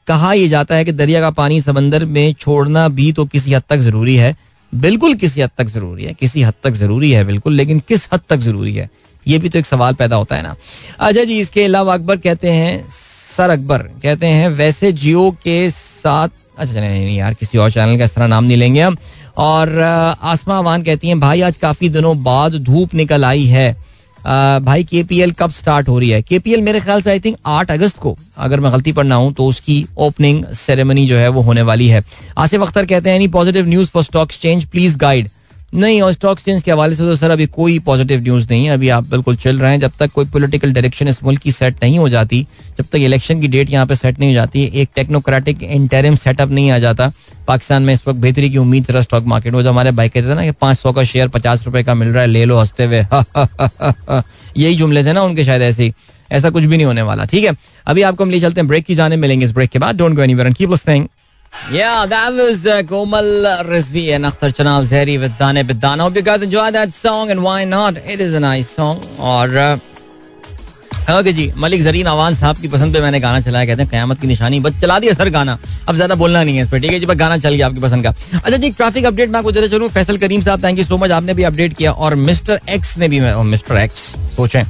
कहा 0.08 0.32
यह 0.34 0.48
जाता 0.50 0.76
है 0.76 0.86
कि 0.86 0.92
दरिया 0.92 1.20
का 1.22 1.30
पानी 1.32 1.60
समंदर 1.62 2.06
में 2.06 2.34
छोड़ना 2.34 2.88
भी 2.90 3.12
तो 3.12 3.26
किसी 3.26 3.54
हद 3.54 3.64
तक 3.70 3.78
ज़रूरी 3.80 4.16
है? 4.16 4.36
बिल्कुल 4.74 5.14
किसी 5.16 5.42
हद 5.42 5.50
तक 5.58 5.68
ज़रूरी 5.68 6.04
है, 6.04 6.14
किसी 6.14 6.42
हद 6.42 6.54
तक 6.64 6.72
ज़रूरी 6.72 7.12
है, 7.12 7.24
बिल्कुल, 7.26 7.54
लेकिन 7.54 7.80
किस 7.80 8.08
हद 8.14 8.22
तक 8.30 8.38
ज़रूरी 8.38 8.74
है? 8.76 8.90
ये 9.26 9.38
भी 9.38 9.50
तो 9.50 9.60
एक 9.60 9.66
सवाल 9.66 9.94
पैदा 9.94 10.16
होता 10.16 10.36
है 10.36 10.44
ना। 10.44 10.56
अच्छा 11.00 11.24
जी, 11.24 11.40
इसके 11.40 11.64
अलावा 11.64 11.94
अकबर 11.94 12.18
कहते 12.18 12.52
हैं, 12.52 12.84
सर 12.90 13.50
अकबर 13.50 13.82
कहते 14.04 14.28
हैं, 14.28 14.48
वैसे 14.50 14.92
जियो 14.94 15.30
के 15.44 15.70
साथ 15.70 16.30
अच्छा 16.60 16.80
नहीं 16.80 17.06
नहीं 17.06 17.18
यार, 17.18 17.34
किसी 17.34 17.58
और 17.58 17.72
चैनल 17.72 17.98
का 17.98 18.04
इस 18.04 18.16
तरह 18.16 18.28
नाम 18.28 18.44
नहीं 18.44 18.58
लेंगे 18.58 18.82
हम। 18.82 18.98
और 19.40 19.80
आसमा 19.80 20.58
अवान 20.58 20.84
कहती 20.84 21.08
हैं, 21.08 21.20
भाई, 21.20 21.42
आज 21.42 21.58
काफ़ी 21.58 21.90
दिनों 21.90 22.24
बाद 22.24 22.56
धूप 22.64 22.94
निकल 22.94 23.26
आई 23.26 23.46
है। 23.48 23.72
भाई 24.62 24.84
के 24.84 25.04
पी 25.04 25.20
एल 25.22 25.32
कब 25.32 25.52
स्टार्ट 25.52 25.90
हो 25.90 25.98
रही 26.00 26.10
है? 26.10 26.22
के 26.22 26.40
पी 26.40 26.54
एल 26.54 26.62
मेरे 26.62 26.80
ख्याल 26.80 27.02
से 27.02 27.10
आई 27.10 27.20
थिंक 27.20 27.38
आठ 27.48 27.72
अगस्त 27.72 27.98
को। 27.98 28.16
अगर 28.38 28.60
मैं 28.60 28.72
गलती 28.74 28.92
पढ़ना 28.92 29.10
ना 29.10 29.16
हूँ 29.16 29.32
तो 29.34 29.46
उसकी 29.46 29.86
ओपनिंग 29.98 30.44
सेरेमनी 30.56 31.06
जो 31.08 31.18
है, 31.18 31.28
वो 31.30 31.42
होने 31.42 31.62
वाली 31.62 31.88
है। 31.88 32.04
आसिफ 32.38 32.62
अख्तर 32.62 32.86
कहते 32.86 33.10
हैं 33.10 33.16
any 33.16 33.28
positive 33.30 33.68
news 33.68 33.90
for 33.90 34.04
stock 34.04 34.28
exchange 34.28 34.66
please 34.66 34.98
guide 34.98 35.30
नहीं, 35.74 36.02
और 36.02 36.12
स्टॉक 36.12 36.38
एक्सचेंज 36.38 36.64
के 36.64 36.72
हवाले 36.72 36.96
से 36.96 37.04
तो 37.04 37.16
सर 37.16 37.32
अभी 37.32 37.46
कोई 37.46 37.80
पॉजिटिव 37.80 38.22
न्यूज़ 38.22 38.48
नहीं 38.50 38.66
है। 38.66 38.72
अभी 38.72 38.90
आप 38.90 39.10
बिल्कुल 39.10 39.36
चल 39.36 39.60
रहे 39.60 39.72
हैं। 39.72 39.80
जब 39.80 39.92
तक 40.00 40.12
कोई 40.12 40.26
पॉलिटिकल 40.26 40.74
डायरेक्शन 40.74 41.08
इस 41.08 41.24
मुल्क 41.24 41.42
की 41.42 41.52
सेट 41.52 41.84
नहीं 41.84 42.00
हो 42.00 42.10
जाती, 42.10 42.48
जब 42.78 42.86
तक 42.86 42.96
इलेक्शन 42.96 43.42
की 43.42 43.48
डेट 43.48 43.70
यहाँ 43.70 43.86
पे 43.86 43.96
सेट 43.96 44.20
नहीं 44.20 44.30
हो 44.30 44.34
जाती, 44.34 44.64
एक 44.64 44.90
टेक्नोक्रेटिक 44.96 45.64
इंटरिम 45.64 46.16
सेटअप 46.16 46.50
नहीं 46.50 46.72
आ 46.72 46.80
जाता, 46.80 47.12
पाकिस्तान 47.48 47.84
में 47.84 47.94
इस 47.94 48.08
वक्त 48.08 48.20
बेहतरी 48.20 48.50
की 48.50 48.58
उम्मीद 48.58 48.86
तरह 48.86 49.02
स्टॉक 49.02 49.26
मार्केट 49.26 49.54
में 49.54 49.64
जो 49.64 49.70
हमारे 49.70 49.92
भाई 49.92 50.10
कहते 50.10 50.30
थे 50.30 50.36
ना 50.36 50.44
कि 50.44 50.52
पाँच 50.52 50.78
सौ 50.78 50.92
का 50.92 51.04
शेयर 51.04 51.28
पचास 51.28 51.66
रुपए 51.66 51.84
का 51.84 51.94
मिल 51.94 52.08
रहा 52.08 52.22
है, 52.22 52.28
ले 52.28 52.46
लो 52.46 52.58
हँसते 52.58 52.86
हुए। 52.86 53.04
यही 54.58 54.76
जुमले 54.76 55.04
थे 55.04 55.14
ना 55.14 55.24
उनके 55.24 55.44
शायद 55.44 55.62
ऐसे 55.62 55.84
ही। 55.84 55.94
ऐसा 56.32 56.50
कुछ 56.50 56.64
भी 56.64 56.78
नहीं 56.78 56.86
होने 56.86 57.02
वाला, 57.02 57.26
ठीक 57.26 57.44
है? 57.44 57.56
अभी 57.86 58.02
आपको 58.02 58.24
हम 58.24 58.30
ले 58.30 58.40
चलते 58.40 58.62
हैं 58.62 58.68
ब्रेक 58.68 58.86
की 58.86 58.96
जाने, 58.96 59.16
मिलेंगे 59.16 59.46
इस 59.46 59.52
ब्रेक 59.52 59.70
के 59.70 59.80
बाद। 59.80 59.98
Don't 59.98 60.16
go 60.16 60.22
anywhere 60.22 60.54
keep 60.54 60.70
listening 60.70 61.08
Yeah, 61.54 62.06
that 62.08 62.34
was 62.34 62.66
uh, 62.66 62.82
Komal 62.84 63.24
Rizvi 63.64 64.10
and 64.10 64.26
Akhtar 64.26 64.50
Chanal 64.52 64.86
Zehri 64.86 65.20
with 65.20 65.38
Dane 65.38 65.64
Bidana. 65.64 66.02
Hope 66.02 66.16
you 66.16 66.22
guys 66.22 66.42
enjoyed 66.42 66.74
that 66.74 66.92
song 66.92 67.30
and 67.30 67.44
why 67.44 67.64
not? 67.66 67.98
It 67.98 68.20
is 68.20 68.34
a 68.34 68.40
nice 68.40 68.70
song. 68.70 68.98
और 69.20 69.56
uh, 69.58 69.80
okay 71.10 71.32
जी 71.34 71.52
मलिक 71.58 71.82
जरीन 71.82 72.08
आवान 72.08 72.34
साहब 72.36 72.58
की 72.62 72.68
पसंद 72.68 72.94
पे 72.94 73.02
मैंने 73.02 73.20
गाना 73.20 73.40
चलाया 73.42 73.66
कहते 73.66 73.82
हैं 73.82 73.90
कयामत 73.92 74.20
की 74.22 74.28
निशानी 74.28 74.60
बस 74.60 74.80
चला 74.82 74.98
दिया 75.00 75.14
सर 75.14 75.30
गाना 75.30 75.58
अब 75.90 75.96
ज़्यादा 75.96 76.16
बोलना 76.16 76.44
नहीं 76.44 76.56
है 76.58 76.62
इस 76.64 76.70
पर 76.70 76.80
ठीक 76.80 76.92
है 76.92 77.00
जी 77.00 77.06
बस 77.06 77.16
गाना 77.18 77.38
चल 77.38 77.54
गया 77.54 77.68
आपकी 77.68 77.82
पसंद 77.82 78.04
का 78.04 78.10
अच्छा 78.36 78.58
जी 78.58 78.70
ट्रैफ़िक 78.72 79.06
अपडेट 79.06 79.30
मैं 79.30 79.40
आपको 79.40 79.52
देते 79.52 79.68
चलूँ 79.70 79.90
फैसल 79.90 80.18
करीम 80.18 80.42
साहब 80.42 80.64
थैंक 80.64 80.78
यू 80.78 80.84
सो 80.86 80.98
मच 80.98 81.12
आपने 81.12 81.34
भी 81.34 81.44
अपडेट 81.50 81.74
किया 81.78 81.92
और 81.92 82.16
मिस्टर 82.30 82.60
एक्स 82.76 82.98
ने 82.98 83.08
भी 83.10 83.20
मिस्टर 83.50 83.78
एक्स 83.78 84.02
सोचें 84.36 84.64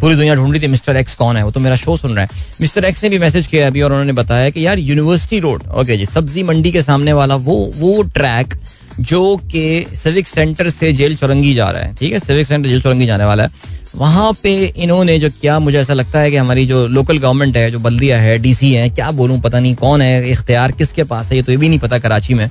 पूरी 0.00 0.16
दुनिया 0.16 0.34
ढूंढ 0.34 0.52
रही 0.52 0.62
थी, 0.62 0.66
मिस्टर 0.66 0.96
एक्स 0.96 1.14
कौन 1.14 1.36
है 1.36 1.44
वो? 1.44 1.50
तो 1.50 1.60
मेरा 1.60 1.76
शो 1.76 1.96
सुन 1.96 2.14
रहा 2.16 2.24
है। 2.24 2.42
मिस्टर 2.60 2.84
एक्स 2.84 3.02
ने 3.02 3.08
भी 3.10 3.18
मैसेज 3.18 3.46
किया 3.46 3.66
अभी 3.66 3.82
और 3.82 3.92
उन्होंने 3.92 4.12
बताया 4.12 4.50
कि 4.50 4.66
यार 4.66 4.78
यूनिवर्सिटी 4.78 5.40
रोड 5.40 5.62
ओके 5.74 5.96
जी, 5.96 6.06
सब्ज़ी 6.06 6.42
मंडी 6.42 6.72
के 6.72 6.82
सामने 6.82 7.12
वाला 7.12 7.36
वो 7.36 7.56
वो 7.76 8.02
ट्रैक 8.14 8.54
जो 9.00 9.36
कि 9.52 9.86
सिविक 9.94 10.28
सेंटर 10.28 10.70
से 10.70 10.92
जेल 10.92 11.16
चौरंगी 11.16 11.54
जा 11.54 11.70
रहा 11.70 11.82
है, 11.82 11.94
ठीक 11.94 12.12
है? 12.12 12.18
सिविक 12.18 12.46
सेंटर 12.46 12.68
जेल 12.68 12.80
चौरंगी 12.82 13.06
जाने 13.06 13.24
वाला 13.24 13.42
है। 13.42 13.72
वहाँ 13.94 14.32
पे 14.42 14.54
इन्होंने 14.66 15.18
जो 15.18 15.28
किया, 15.30 15.58
मुझे 15.58 15.78
ऐसा 15.78 15.94
लगता 15.94 16.20
है 16.20 16.30
कि 16.30 16.36
हमारी 16.36 16.66
जो 16.66 16.86
लोकल 16.88 17.18
गवर्नमेंट 17.18 17.56
है, 17.56 17.70
जो 17.70 17.78
बल्दिया 17.78 18.18
है 18.20 18.38
डीसी 18.38 18.72
है, 18.72 18.88
क्या 18.90 19.10
बोलूँ, 19.10 19.40
पता 19.40 19.60
नहीं 19.60 19.74
कौन 19.74 20.02
है, 20.02 20.30
इख्तियार 20.30 20.72
किसके 20.72 21.04
पास 21.04 21.30
है, 21.30 21.36
ये 21.36 21.42
तो 21.42 21.52
ये 21.52 21.58
भी 21.58 21.68
नहीं 21.68 21.78
पता 21.78 21.98
कराची 21.98 22.34
में। 22.34 22.48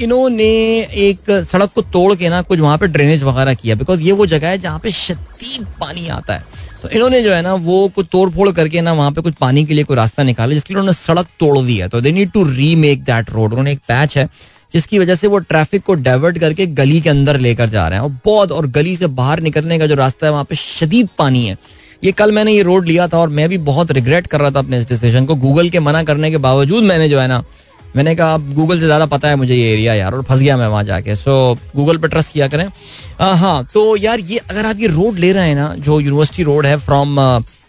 इन्होंने 0.00 0.44
एक 1.00 1.30
सड़क 1.50 1.70
को 1.74 1.82
तोड़ 1.82 2.14
के 2.14 2.28
ना 2.28 2.40
कुछ 2.42 2.58
वहाँ 2.60 2.78
पे 2.78 2.86
ड्रेनेज 2.86 3.22
वगैरह 3.22 3.54
किया 3.54 3.74
बिकॉज़ 3.74 4.00
ये 4.02 4.12
वो 4.12 4.26
जगह 4.26 4.48
है 4.48 4.58
जहाँ 4.58 4.78
पे 4.78 4.90
शदीद 4.90 5.66
पानी 5.80 6.08
आता 6.08 6.34
है। 6.34 6.44
तो 6.82 6.88
इन्होंने 6.88 7.22
जो 7.22 7.32
है 7.32 7.40
ना, 7.42 7.54
वो 7.54 7.88
कुछ 7.88 8.06
तोड़ 8.12 8.28
फोड़ 8.30 8.50
करके 8.50 8.80
ना 8.80 8.92
वहाँ 8.92 9.10
पे 9.12 9.20
कुछ 9.20 9.34
पानी 9.34 9.64
के 9.64 9.74
लिए 9.74 9.84
कोई 9.84 9.96
रास्ता 9.96 10.22
निकाला, 10.22 10.54
जिसके 10.54 10.74
लिए 10.74 10.80
उन्होंने 10.80 10.98
सड़क 10.98 11.26
तोड़ 11.40 11.58
दी 11.58 11.76
है। 11.76 11.88
तो 11.88 12.00
they 12.00 12.12
need 12.12 12.30
to 12.30 12.44
remake 12.44 13.04
that 13.04 13.30
road 13.30 13.50
उन्होंने 13.50 13.72
एक 13.72 13.78
पैच 13.88 14.16
है। 14.18 14.28
जिसकी 14.72 14.98
वजह 14.98 15.14
से 15.14 15.26
वो 15.26 15.38
ट्रैफ़िक 15.40 15.82
को 15.84 15.94
डाइवर्ट 15.96 16.38
करके 16.38 16.66
गली 16.68 17.00
के 17.00 17.10
अंदर 17.10 17.38
लेकर 17.38 17.68
जा 17.68 17.86
रहे 17.88 17.98
हैं 17.98 18.04
और 18.04 18.16
बहुत 18.24 18.52
और 18.52 18.66
गली 18.68 18.96
से 18.96 19.06
बाहर 19.08 19.40
निकलने 19.40 19.78
का 19.78 19.86
जो 19.86 19.94
रास्ता 19.96 20.26
है, 20.26 20.32
वहाँ 20.32 20.44
पे 20.44 20.54
शदीद 20.56 21.08
पानी 21.18 21.44
है। 21.44 21.56
ये 22.02 22.12
कल 22.12 22.32
मैंने 22.32 22.52
ये 22.52 22.62
रोड 22.62 22.86
लिया 22.86 23.06
था 23.08 23.18
और 23.18 23.28
मैं 23.30 23.48
भी 23.48 23.58
बहुत 23.60 23.90
रिग्रेट 23.92 24.26
कर 24.26 24.40
रहा 24.40 24.50
था 24.50 24.58
अपने 24.58 24.78
इस 24.78 24.88
डिसीज़न 24.88 25.26
को। 25.26 25.34
गूगल 25.36 25.68
के 25.70 25.80
मना 25.80 26.02
करने 26.02 26.30
के 26.30 26.36
बावजूद 26.38 26.84
मैंने 26.84 27.08
जो 27.08 27.20
है 27.20 27.26
ना, 27.28 27.42
मैंने 27.96 28.14
कहा, 28.16 28.34
अब 28.34 28.52
गूगल 28.54 28.78
से 28.80 28.84
ज़्यादा 28.84 29.06
पता 29.06 29.28
है 29.28 29.36
मुझे 29.36 29.54
ये 29.54 29.72
एरिया 29.72 29.94
यार, 29.94 30.14
और 30.14 30.22
फंस 30.22 30.40
गया 30.40 30.56
मैं 30.56 30.66
वहाँ 30.66 30.84
जाके। 30.84 31.14
सो 31.16 31.58
गूगल 31.76 31.98
पे 31.98 32.08
ट्रस्ट 32.08 32.32
किया 32.32 32.48
करें। 32.48 32.66
हाँ 33.20 33.64
तो 33.74 33.96
यार 33.96 34.20
ये 34.20 34.38
अगर 34.40 34.66
आप 34.66 34.80
ये 34.80 34.86
रोड 34.88 35.18
ले 35.18 35.32
रहे 35.32 35.48
हैं 35.48 35.54
ना, 35.54 35.74
जो 35.76 36.00
यूनिवर्सिटी 36.00 36.42
रोड 36.42 36.66
है 36.66 36.76
from 36.78 37.18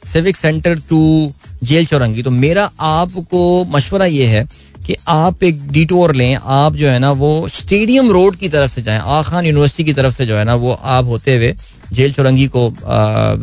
civic 0.07 0.37
centre 0.37 0.79
to 0.89 1.31
jail 1.63 1.85
Chowrangi 1.85 2.23
तो 2.23 2.31
मेरा 2.31 2.69
आपको 2.81 3.43
मशवरा 3.67 4.05
ये 4.07 4.25
है 4.25 4.47
कि 4.85 4.95
आप 5.07 5.43
एक 5.43 5.67
डिटोर 5.71 6.13
लें, 6.15 6.35
आप 6.35 6.75
जो 6.75 6.87
है 6.89 6.99
ना, 6.99 7.11
वो 7.13 7.47
स्टेडियम 7.49 8.11
रोड 8.11 8.35
की 8.35 8.49
तरफ़ 8.49 8.71
से 8.71 8.81
जाएँ 8.81 8.99
आ 8.99 9.21
खान 9.23 9.45
यूनिवर्सिटी 9.45 9.83
की 9.83 9.93
तरफ़ 9.93 10.13
से 10.15 10.25
जो 10.25 10.37
है 10.37 10.43
ना, 10.43 10.55
वो 10.55 10.71
आप 10.73 11.05
होते 11.07 11.35
हुए 11.35 11.53
जेल 11.93 12.13
चुरंगी 12.13 12.47
को 12.55 12.67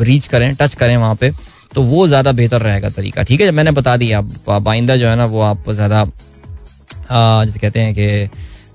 रीच 0.03 0.27
करें 0.27 0.55
टच 0.55 0.75
करें 0.75 0.97
वहाँ 0.97 1.15
पे 1.15 1.31
तो 1.75 1.83
वो 1.85 2.07
ज़्यादा 2.09 2.33
बेहतर 2.33 2.63
रहेगा 2.63 2.89
तरीका। 2.91 3.23
ठीक 3.23 3.41
है 3.41 3.51
मैंने 3.51 3.71
बता 3.73 3.97
दिया, 3.97 4.19
आप 4.51 4.69
आइंदा 4.69 4.97
जो 4.97 5.09
है 5.09 5.17
ना, 5.17 5.25
वो 5.27 5.41
आप 5.43 5.71
ज़्यादा 5.71 6.05
जैसे 7.11 7.59
कहते 7.59 7.81
हैं 7.81 7.95
कि 7.95 8.27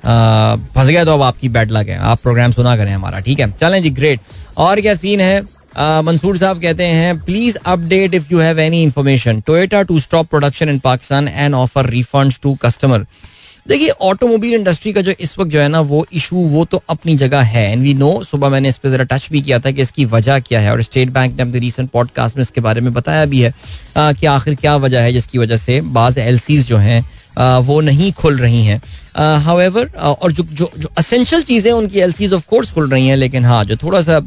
फंस 0.04 0.88
गया 0.88 1.04
तो 1.06 1.14
अब 1.14 1.22
आपकी 1.22 1.50
बैड 1.50 1.72
लग 1.72 1.90
है। 1.90 1.98
आप 1.98 2.20
प्रोग्राम 2.22 2.52
सुना 2.52 2.76
करें 2.78 2.92
हमारा, 2.94 3.20
ठीक 3.20 3.40
है? 3.40 3.52
चलें 3.54 3.82
जी 3.84 3.90
ग्रेट 3.92 4.20
और 4.58 4.82
क्या 4.82 4.96
सीन 4.96 5.22
है? 5.22 5.42
मंसूर 5.78 6.38
साहब 6.38 6.62
कहते 6.62 6.84
हैं 6.84 7.18
please 7.20 7.58
update 7.66 8.14
if 8.14 8.28
you 8.32 8.40
have 8.40 8.60
any 8.60 8.82
information 8.84 9.42
Toyota 9.42 9.82
to 9.82 10.00
stop 10.00 10.30
production 10.30 10.70
in 10.70 10.80
Pakistan 10.80 11.28
and 11.28 11.56
offer 11.56 11.90
refund 11.90 12.34
to 12.44 12.54
customer 12.56 13.06
देखिए 13.68 13.90
ऑटोमोबाइल 14.02 14.54
इंडस्ट्री 14.54 14.92
का 14.94 15.02
जो 15.02 15.14
इस 15.20 15.38
वक्त 15.40 15.52
जो 15.52 15.60
है 15.60 15.68
ना, 15.68 15.80
वो 15.80 16.06
इशू 16.14 16.36
वो 16.36 16.64
तो 16.66 16.82
अपनी 16.90 17.16
जगह 17.16 17.42
है। 17.42 17.72
एंड 17.72 17.84
वी 17.84 17.94
नो 17.94 18.24
सुबह 18.24 18.50
मैंने 18.50 18.70
इस 18.70 18.78
पर 18.78 18.90
जरा 18.90 19.04
टच 19.12 19.28
भी 19.32 19.42
किया 19.42 19.60
था 19.60 19.72
कि 19.72 19.82
इसकी 19.82 20.06
वजह 20.06 20.40
क्या 20.40 20.60
है। 20.60 20.72
और 20.72 20.82
स्टेट 20.84 21.10
बैंक 21.10 21.36
ने 21.38 21.44
अपने 21.44 21.60
रिसेंट 21.60 21.90
पॉडकास्ट 21.90 22.38
में 22.38 22.42
इसके 22.42 22.62
बारे 22.62 22.82
में 22.82 22.92
बताया 22.94 23.26
भी 23.26 23.42
है 23.42 23.54
कि 23.98 24.26
आखिर 24.26 24.56
क्या 24.56 24.76
वजह 24.76 25.02
है 25.02 25.14
जिसकी 25.14 25.38
वजह 25.38 25.58
से 25.58 25.80
बाज 25.82 26.18
एल 26.18 26.40
जो 26.50 26.78
हैं 26.78 27.04
वो 27.38 27.80
नहीं 27.82 28.12
खुल 28.14 28.38
रही 28.38 28.62
हैं। 28.64 28.82
हावेवर 29.42 29.90
और 29.98 30.32
जो 30.32 30.44
जो 30.44 30.70
जो 30.78 30.90
असेंशियल 30.98 31.42
चीज़ें 31.44 31.72
उनकी 31.72 32.00
एल 32.00 32.12
सीज 32.14 32.34
ऑफ़ 32.34 32.48
कोर्स 32.50 32.72
खुल 32.74 32.90
रही 32.90 33.08
हैं, 33.08 33.16
लेकिन 33.18 33.46
हाँ 33.46 33.64
जो 33.66 33.76
थोड़ा 33.78 34.02
सा 34.02 34.20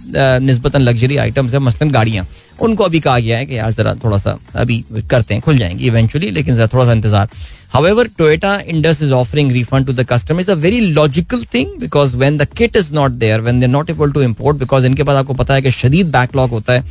नस्बता 0.42 0.78
लग्जरी 0.78 1.16
आइटम्स 1.16 1.52
है 1.54 1.58
मसलन 1.60 1.90
गाड़ियाँ, 1.90 2.26
उनको 2.60 2.84
अभी 2.84 3.00
कहा 3.00 3.18
गया 3.18 3.38
है 3.38 3.46
कि 3.46 3.56
यार 3.58 3.70
ज़रा 3.70 3.94
थोड़ा 4.04 4.18
सा 4.18 4.38
अभी 4.54 4.84
करते 5.10 5.34
हैं, 5.34 5.42
खुल 5.42 5.58
जाएँगी 5.58 5.86
इवेंचुअली 5.86 6.30
लेकिन 6.30 6.54
ज़रा 6.56 6.66
थोड़ा 6.66 6.84
सा 6.84 6.92
इंतज़ार। 6.92 7.28
However, 7.72 8.04
Toyota 8.04 8.66
Indus 8.66 9.00
is 9.02 9.12
offering 9.12 9.48
refund 9.48 9.86
to 9.86 9.92
the 9.92 10.04
customer. 10.04 10.40
It's 10.40 10.48
a 10.48 10.56
very 10.56 10.80
logical 10.98 11.42
thing 11.54 11.78
because 11.78 12.14
when 12.16 12.38
the 12.38 12.46
kit 12.46 12.76
is 12.76 12.92
not 12.92 13.18
there, 13.18 13.42
when 13.42 13.58
they're 13.60 13.72
not 13.72 13.90
able 13.90 14.12
to 14.12 14.20
import, 14.20 14.58
because 14.58 14.84
इनके 14.84 15.02
पास 15.02 15.16
आपको 15.16 15.34
पता 15.34 15.54
है 15.54 15.62
कि 15.62 15.70
शदीद 15.70 16.10
बैकलॉग 16.12 16.50
होता 16.50 16.72
है 16.72 16.84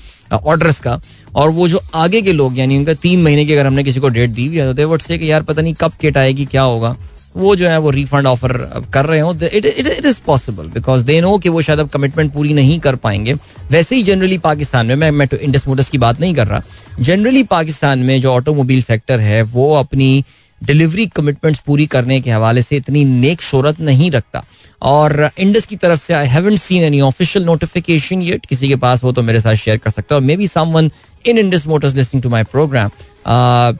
ऑर्डर्स 0.43 0.79
का 0.79 0.99
और 1.35 1.49
वो 1.49 1.67
जो 1.67 1.81
आगे 1.95 2.21
के 2.21 2.33
लोग 2.33 2.57
यानी 2.59 2.77
उनका 2.77 2.93
तीन 2.93 3.21
महीने 3.23 3.45
की 3.45 3.53
अगर 3.53 3.65
हमने 3.67 3.83
किसी 3.83 3.99
को 3.99 4.09
डेट 4.09 4.29
दी 4.29 4.45
हुई 4.47 4.57
है 4.57 4.65
तो 4.67 4.73
दे 4.73 4.83
वुड 4.83 5.01
से 5.01 5.17
कि 5.17 5.31
यार 5.31 5.43
पता 5.43 5.61
नहीं 5.61 5.73
कब 5.81 5.93
किट 6.01 6.17
आएगी 6.17 6.45
क्या 6.45 6.61
होगा। 6.61 6.95
वो 7.35 7.55
जो 7.55 7.67
है 7.67 7.77
वो 7.79 7.89
रिफंड 7.89 8.27
ऑफ़र 8.27 8.53
कर 8.93 9.05
रहे 9.05 9.19
हो। 9.19 9.33
It 9.43 9.65
it 9.65 10.05
is 10.05 10.19
possible 10.25 10.67
because 10.73 11.03
they 11.05 11.19
know 11.21 11.37
कि 11.37 11.49
वो 11.49 11.61
शायद 11.61 11.79
अब 11.79 11.89
कमिटमेंट 11.89 12.31
पूरी 12.33 12.53
नहीं 12.53 12.79
कर 12.79 12.95
पाएँगे। 12.95 13.33
वैसे 13.71 13.95
ही 13.95 14.03
जनरली 14.03 14.37
पाकिस्तान 14.37 14.85
में 14.87 14.95
मैं 14.95 15.11
मैं 15.11 15.27
तो 15.27 15.37
इंडस 15.37 15.67
मोटर्स 15.67 15.89
की 15.89 15.97
बात 15.97 16.19
नहीं 16.19 16.33
कर 16.35 16.47
रहा। 16.47 16.61
जनरली 16.99 17.43
पाकिस्तान 17.43 17.99
में 17.99 18.19
जो 18.21 18.31
ऑटोमोबाइल 18.33 18.81
सेक्टर 18.83 19.19
है 19.19 19.41
वो 19.43 19.73
अपनी 19.75 20.23
डिलीवरी 20.61 21.05
कमिटमेंट्स 21.15 21.59
पूरी 21.65 21.85
करने 21.87 22.19
के 22.21 22.31
हवाले 22.31 22.61
से 22.61 22.77
इतनी 22.77 23.03
नेक 23.05 23.41
शोरत 23.41 23.79
नहीं 23.79 24.11
रखता। 24.11 24.43
और 24.81 25.29
इंडस 25.39 25.65
की 25.65 25.75
तरफ़ 25.75 26.01
से 26.01 26.13
I 26.13 26.27
haven't 26.27 26.59
seen 26.59 26.83
any 26.83 27.01
official 27.01 27.45
notification 27.45 28.21
yet 28.21 28.45
किसी 28.45 28.67
के 28.67 28.75
पास 28.77 29.03
हो 29.03 29.11
तो 29.11 29.23
मेरे 29.23 29.39
साथ 29.39 29.55
शेयर 29.55 29.77
कर 29.77 29.91
सकता 29.91 30.15
है। 30.15 30.21
और 30.21 30.25
maybe 30.37 30.47
someone 30.47 30.91
in 31.25 31.37
Indus 31.37 31.67
Motors 31.67 31.95
listening 31.95 32.23
to 32.23 32.29
my 32.29 32.43
program 32.45 32.89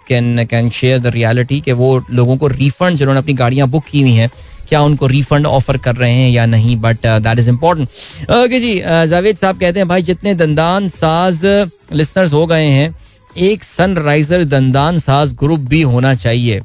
can 0.08 0.46
can 0.46 0.70
share 0.72 1.00
the 1.00 1.08
reality 1.16 1.60
कि 1.62 1.72
वो 1.74 1.98
लोगों 2.12 2.38
को 2.38 2.48
रिफंड 2.48 2.98
जिन्होंने 2.98 3.20
अपनी 3.20 3.34
गाड़ियाँ 3.34 3.68
बुक 3.70 3.86
की 3.92 4.02
हुई 4.02 4.14
हैं, 4.14 4.30
क्या 4.70 4.82
उनको 4.82 5.08
रिफंड 5.08 5.46
ऑफ़र 5.46 5.78
कर 5.78 5.96
रहे 5.96 6.14
हैं 6.14 6.30
या 6.30 6.46
नहीं 6.46 6.76
but 6.82 7.06
that 7.06 7.40
is 7.40 7.50
important 7.50 8.32
okay 8.32 8.60
जी 8.60 8.80
जावेद 9.10 9.38
साहब 9.38 9.60
कहते 9.60 9.80
हैं, 9.80 9.88
भाई, 9.88 10.02
जितने 10.04 10.34
दंदान 10.36 10.88
साज 10.90 11.46
लिसनर्स 11.94 12.34
हो 12.34 12.46
गए 12.46 12.66
हैं 12.68 12.94
एक 13.38 13.64
सनराइजर 13.64 14.44
दंदान 14.46 15.00
साज 15.00 15.34
ग्रुप 15.34 15.60
भी 15.70 15.82
होना 15.84 16.14
चाहिए। 16.16 16.62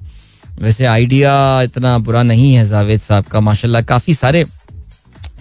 वैसे 0.61 0.85
आइडिया 0.87 1.33
इतना 1.63 1.97
बुरा 1.99 2.23
नहीं 2.23 2.53
है 2.55 2.65
जावेद 2.69 3.01
साहब 3.01 3.25
का 3.25 3.41
माशाल्लाह 3.41 3.83
काफ़ी 3.83 4.15
सारे 4.15 4.45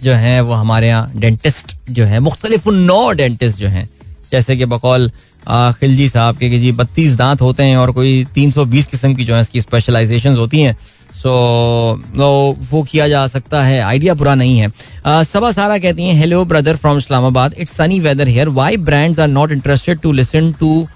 जो 0.02 0.12
हैं 0.14 0.40
वो 0.40 0.54
हमारे 0.54 0.88
यहाँ 0.88 1.12
डेंटिस्ट 1.16 1.76
जो 1.90 2.04
हैं 2.04 2.18
मुख्तलिफ़ 2.20 2.68
नौ 2.70 3.10
डेंटिस्ट 3.12 3.58
जो 3.58 3.68
हैं। 3.68 3.88
जैसे 4.32 4.56
कि 4.56 4.64
बकौल 4.66 5.10
खिलजी 5.48 6.08
साहब 6.08 6.36
के 6.38 6.48
कि 6.50 6.58
जी 6.58 6.72
बत्तीस 6.72 7.14
दांत 7.16 7.40
होते 7.40 7.62
हैं 7.62 7.76
और 7.76 7.90
कोई 7.92 8.24
तीन 8.34 8.50
सौ 8.50 8.64
बीस 8.66 8.86
किस्म 8.86 9.14
की 9.14 9.24
जो 9.24 9.34
है 9.34 9.40
इसकी 9.40 9.60
स्पेशलाइजेशन 9.60 10.36
होती 10.36 10.60
हैं। 10.60 10.76
सो 11.12 11.30
so, 11.98 12.70
वो 12.70 12.82
किया 12.82 13.08
जा 13.08 13.26
सकता 13.26 13.62
है 13.64 13.80
आइडिया 13.80 14.14
बुरा 14.14 14.34
नहीं 14.34 14.58
है। 14.58 15.24
सबा 15.24 15.50
सारा 15.52 15.78
कहती 15.78 16.06
हैं 16.06 16.14
hello 16.14 16.44
brother 16.44 16.76
from 16.76 16.98
Islamabad 16.98 17.54
it's 17.58 17.76
sunny 17.76 17.98
weather 18.00 18.28
here 18.28 18.48
why 18.50 18.76
brands 18.78 19.20
are 19.20 19.28
not 19.28 19.52
interested 19.52 20.00
to 20.00 20.12
listen 20.12 20.52
to 20.60 20.86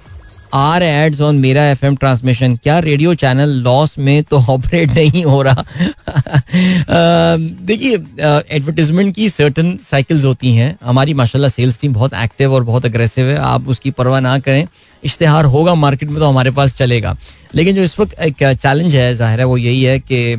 our 0.54 0.82
ads 0.82 1.20
on 1.20 1.36
मेरा 1.36 1.62
एफ़ 1.66 1.84
एम 1.86 1.94
ट्रांसमिशन। 1.96 2.54
क्या 2.56 2.78
रेडियो 2.78 3.14
चैनल 3.14 3.50
लॉस 3.62 3.94
में 3.98 4.22
तो 4.24 4.38
ऑपरेट 4.50 4.90
नहीं 4.90 5.24
हो 5.24 5.40
रहा? 5.42 5.64
देखिए 7.36 7.94
एडवर्टीजमेंट 7.94 9.14
की 9.14 9.28
सर्टन 9.28 9.76
साइकिल्स 9.82 10.24
होती 10.24 10.52
हैं। 10.54 10.76
हमारी 10.84 11.14
माशाल्लाह 11.14 11.50
सेल्स 11.50 11.80
टीम 11.80 11.94
बहुत 11.94 12.14
एक्टिव 12.14 12.54
और 12.54 12.64
बहुत 12.64 12.84
अग्रेसिव 12.86 13.26
है। 13.26 13.36
आप 13.38 13.68
उसकी 13.68 13.90
परवाह 13.90 14.20
ना 14.20 14.38
करें। 14.38 14.66
इश्तेहार 15.02 15.44
होगा 15.44 15.74
मार्केट 15.74 16.10
में 16.10 16.18
तो 16.18 16.26
हमारे 16.26 16.50
पास 16.50 16.76
चलेगा। 16.76 17.16
लेकिन 17.54 17.76
जो 17.76 17.82
इस 17.82 17.98
वक्त 18.00 18.14
एक 18.20 18.42
चैलेंज 18.42 18.94
है, 18.94 19.14
ज़ाहिर 19.14 19.38
है 19.38 19.46
वो 19.46 19.56
यही 19.56 19.82
है 19.82 19.98
कि 20.00 20.32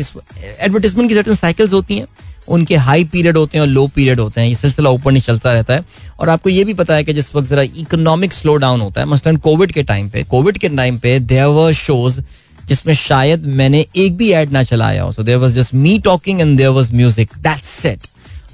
इस 0.00 0.12
एडवर्टीजमेंट 0.60 1.08
की 1.08 1.14
सर्टन 1.14 1.34
साइकिल्स 1.34 1.72
होती 1.72 1.98
हैं। 1.98 2.06
उनके 2.48 2.76
हाई 2.76 3.04
पीरियड 3.04 3.36
होते 3.36 3.58
हैं 3.58 3.62
और 3.62 3.68
लो 3.68 3.86
पीरियड 3.86 4.20
होते 4.20 4.40
हैं। 4.40 4.48
ये 4.48 4.54
सिलसिला 4.54 4.90
ऊपर 4.90 5.12
नहीं 5.12 5.22
चलता 5.22 5.52
रहता 5.52 5.74
है। 5.74 5.84
और 6.20 6.28
आपको 6.28 6.50
ये 6.50 6.64
भी 6.64 6.74
पता 6.74 6.94
है 6.94 7.04
कि 7.04 7.12
जिस 7.12 7.34
वक्त 7.34 7.48
जरा 7.48 7.62
इकोनॉमिक 7.62 8.32
स्लो 8.32 8.56
डाउन 8.56 8.80
होता 8.80 9.00
है, 9.00 9.06
मसलन 9.06 9.36
कोविड 9.38 9.72
के 9.72 9.82
टाइम 9.82 10.08
पे 10.08 10.22
कोविड 10.24 10.58
के 10.58 10.68
टाइम 10.68 10.98
पे 10.98 11.18
देवर 11.20 11.72
शोज़ 11.74 12.20
जिसमें 12.68 12.94
शायद 12.94 13.46
मैंने 13.46 13.84
एक 13.96 14.16
भी 14.16 14.30
एड 14.32 14.52
ना 14.52 14.62
चलाया 14.62 15.02
हो। 15.02 15.12
So 15.12 15.22
there 15.22 15.36
was 15.36 15.54
just 15.54 15.74
me 15.74 15.98
talking 16.04 16.40
and 16.40 16.56
there 16.58 16.68
was 16.68 16.92
music 16.94 17.30
that 17.38 17.62
set 17.64 18.06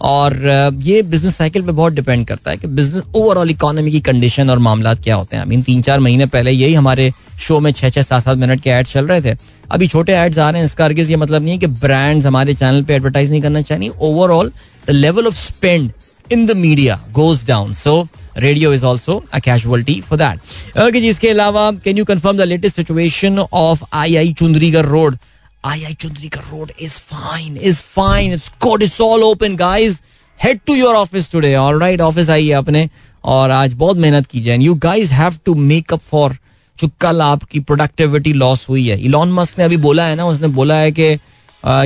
और 0.03 0.35
ये 0.83 1.03
बिज़नेस 1.03 1.37
साइकिल 1.37 1.63
पे 1.63 1.73
बहुत 1.73 1.93
डिपेंड 1.93 2.27
करता 2.27 2.51
है 2.51 2.57
कि 2.57 2.67
बिज़नेस 2.69 3.03
ओवरऑल 3.17 3.51
इकोनॉमी 3.51 3.91
की 3.91 4.01
कंडीशन 4.01 4.51
और 4.51 4.59
मामला 4.59 4.95
क्या 4.95 5.15
होते 5.15 5.37
हैं। 5.37 5.43
आई 5.43 5.49
मीन 5.49 5.63
तीन 5.63 5.83
चार 5.83 6.01
महीने 6.01 6.27
पहले 6.27 6.51
यही 6.51 6.75
हमारे 6.75 7.11
शो 7.41 7.59
में 7.61 7.71
छह 7.73 7.91
छह 7.91 8.03
सात 8.03 8.23
सात 8.23 8.39
मिनट 8.39 8.61
के 8.63 8.71
एड 8.71 8.87
चल 8.87 9.07
रहे 9.07 9.21
थे। 9.23 9.37
अभी 9.71 9.89
छोटे 9.89 10.13
एड्स 10.15 10.39
आ 10.39 10.51
रहे 10.51 10.61
हैं, 10.61 10.67
इसका 10.67 10.85
अर्गिज 10.85 11.11
ये 11.11 11.17
मतलब 11.17 11.43
नहीं 11.43 11.53
है 11.53 11.59
कि 11.59 11.67
ब्रांड्स 11.67 12.27
हमारे 12.27 12.55
चैनल 12.55 12.83
पे 12.85 12.95
एडवर्टाइज 12.95 13.31
नहीं 13.31 13.43
करना 13.43 13.63
चाहिए। 13.63 13.89
Overall 14.01 14.53
the 14.87 14.91
level 14.91 15.27
of 15.27 15.37
spend 15.37 15.91
in 16.27 16.47
the 16.47 16.57
media 16.57 17.01
goes 17.13 17.47
down 17.47 17.73
so 17.75 18.07
radio 18.39 18.73
is 18.75 18.85
also 18.87 19.23
a 19.33 19.39
casualty 19.39 20.01
for 20.01 20.19
that 20.19 20.79
okay 20.81 21.01
जी, 21.01 21.09
इसके 21.09 21.29
अलावा 21.29 21.71
can 21.85 21.99
you 21.99 22.05
confirm 22.05 22.37
the 22.37 22.43
latest 22.43 22.77
situation 22.77 23.39
of 23.39 23.85
I 23.93 24.17
I 24.17 24.33
Chundrigar 24.33 24.87
road 24.87 25.17
I 25.65 25.85
I 25.85 25.95
Chundrigar 25.95 26.51
road 26.53 26.73
is 26.81 26.99
fine 27.01 27.57
is 27.57 27.81
fine 27.83 28.33
it's 28.33 28.51
good 28.63 28.83
it's 28.83 29.01
all 29.01 29.23
open 29.23 29.57
guys 29.57 29.99
head 30.41 30.61
to 30.67 30.75
your 30.75 30.95
office 30.95 31.31
today 31.33 31.55
all 31.57 31.81
right 31.81 32.01
office 32.01 32.31
आइए 32.31 32.51
अपने 32.53 32.89
और 33.25 33.51
आज 33.51 33.75
बहुत 33.75 33.97
मेहनत 33.97 34.27
की 34.27 34.41
जाए 34.41 34.59
you 34.59 34.75
guys 34.85 35.13
have 35.13 35.39
to 35.45 35.55
make 35.55 35.93
up 35.93 36.01
for 36.11 36.37
जो 36.79 36.89
कल 37.01 37.21
आपकी 37.23 37.61
प्रोडक्टिविटी 37.61 38.33
लॉस 38.33 38.69
हुई 38.69 38.87
है। 38.89 38.99
इलॉन 39.01 39.33
मस्क 39.33 39.59
ने 39.59 39.65
अभी 39.65 39.77
बोला 39.77 40.05
है 40.07 40.17
ना, 40.17 40.25
उसने 40.27 40.49
बोला 40.49 40.75
है 40.75 40.93
कि 40.93 41.03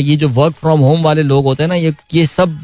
ये 0.02 0.16
जो 0.16 0.28
वर्क 0.28 0.54
फ्रॉम 0.56 0.80
होम 0.80 1.02
वाले 1.02 1.22
लोग 1.22 1.44
होते 1.44 1.62
हैं 1.62 1.68
ना, 1.68 1.74
ये 1.74 1.92
ये 2.14 2.26
सब, 2.26 2.58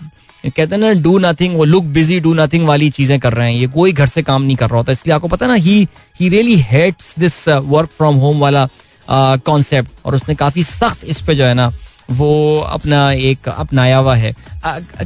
कहते 0.44 0.74
हैं 0.74 0.78
ना 0.78 0.92
डू 1.02 1.18
नथिंग 1.18 1.56
वो 1.56 1.64
लुक 1.64 1.84
बिज़ी 1.96 2.20
डू 2.20 2.32
नथिंग 2.34 2.66
वाली 2.66 2.88
चीज़ें 2.90 3.18
कर 3.20 3.32
रहे 3.32 3.52
हैं। 3.52 3.60
ये 3.60 3.66
कोई 3.74 3.92
घर 3.92 4.06
से 4.06 4.22
काम 4.22 4.42
नहीं 4.42 4.56
कर 4.56 4.70
रहा 4.70 4.76
होता। 4.76 4.92
इसलिए 4.92 5.14
आपको 5.14 5.28
पता 5.28 5.46
ना 5.46 5.54
he 5.54 5.76
he 6.20 6.28
really 6.28 6.56
hates 6.70 7.14
this 7.18 7.48
work 7.48 7.90
from 7.96 8.16
home 8.16 8.40
वाला 8.40 8.66
कॉन्सेप्ट 9.08 10.06
और 10.06 10.14
उसने 10.14 10.34
काफ़ी 10.34 10.62
सख्त 10.62 11.04
इस 11.04 11.20
पे 11.22 11.34
जो 11.34 11.44
है 11.44 11.54
ना, 11.54 11.72
वो 12.10 12.58
अपना 12.60 13.10
एक 13.12 13.48
अपनाया 13.48 13.96
हुआ 13.98 14.14
है। 14.16 14.34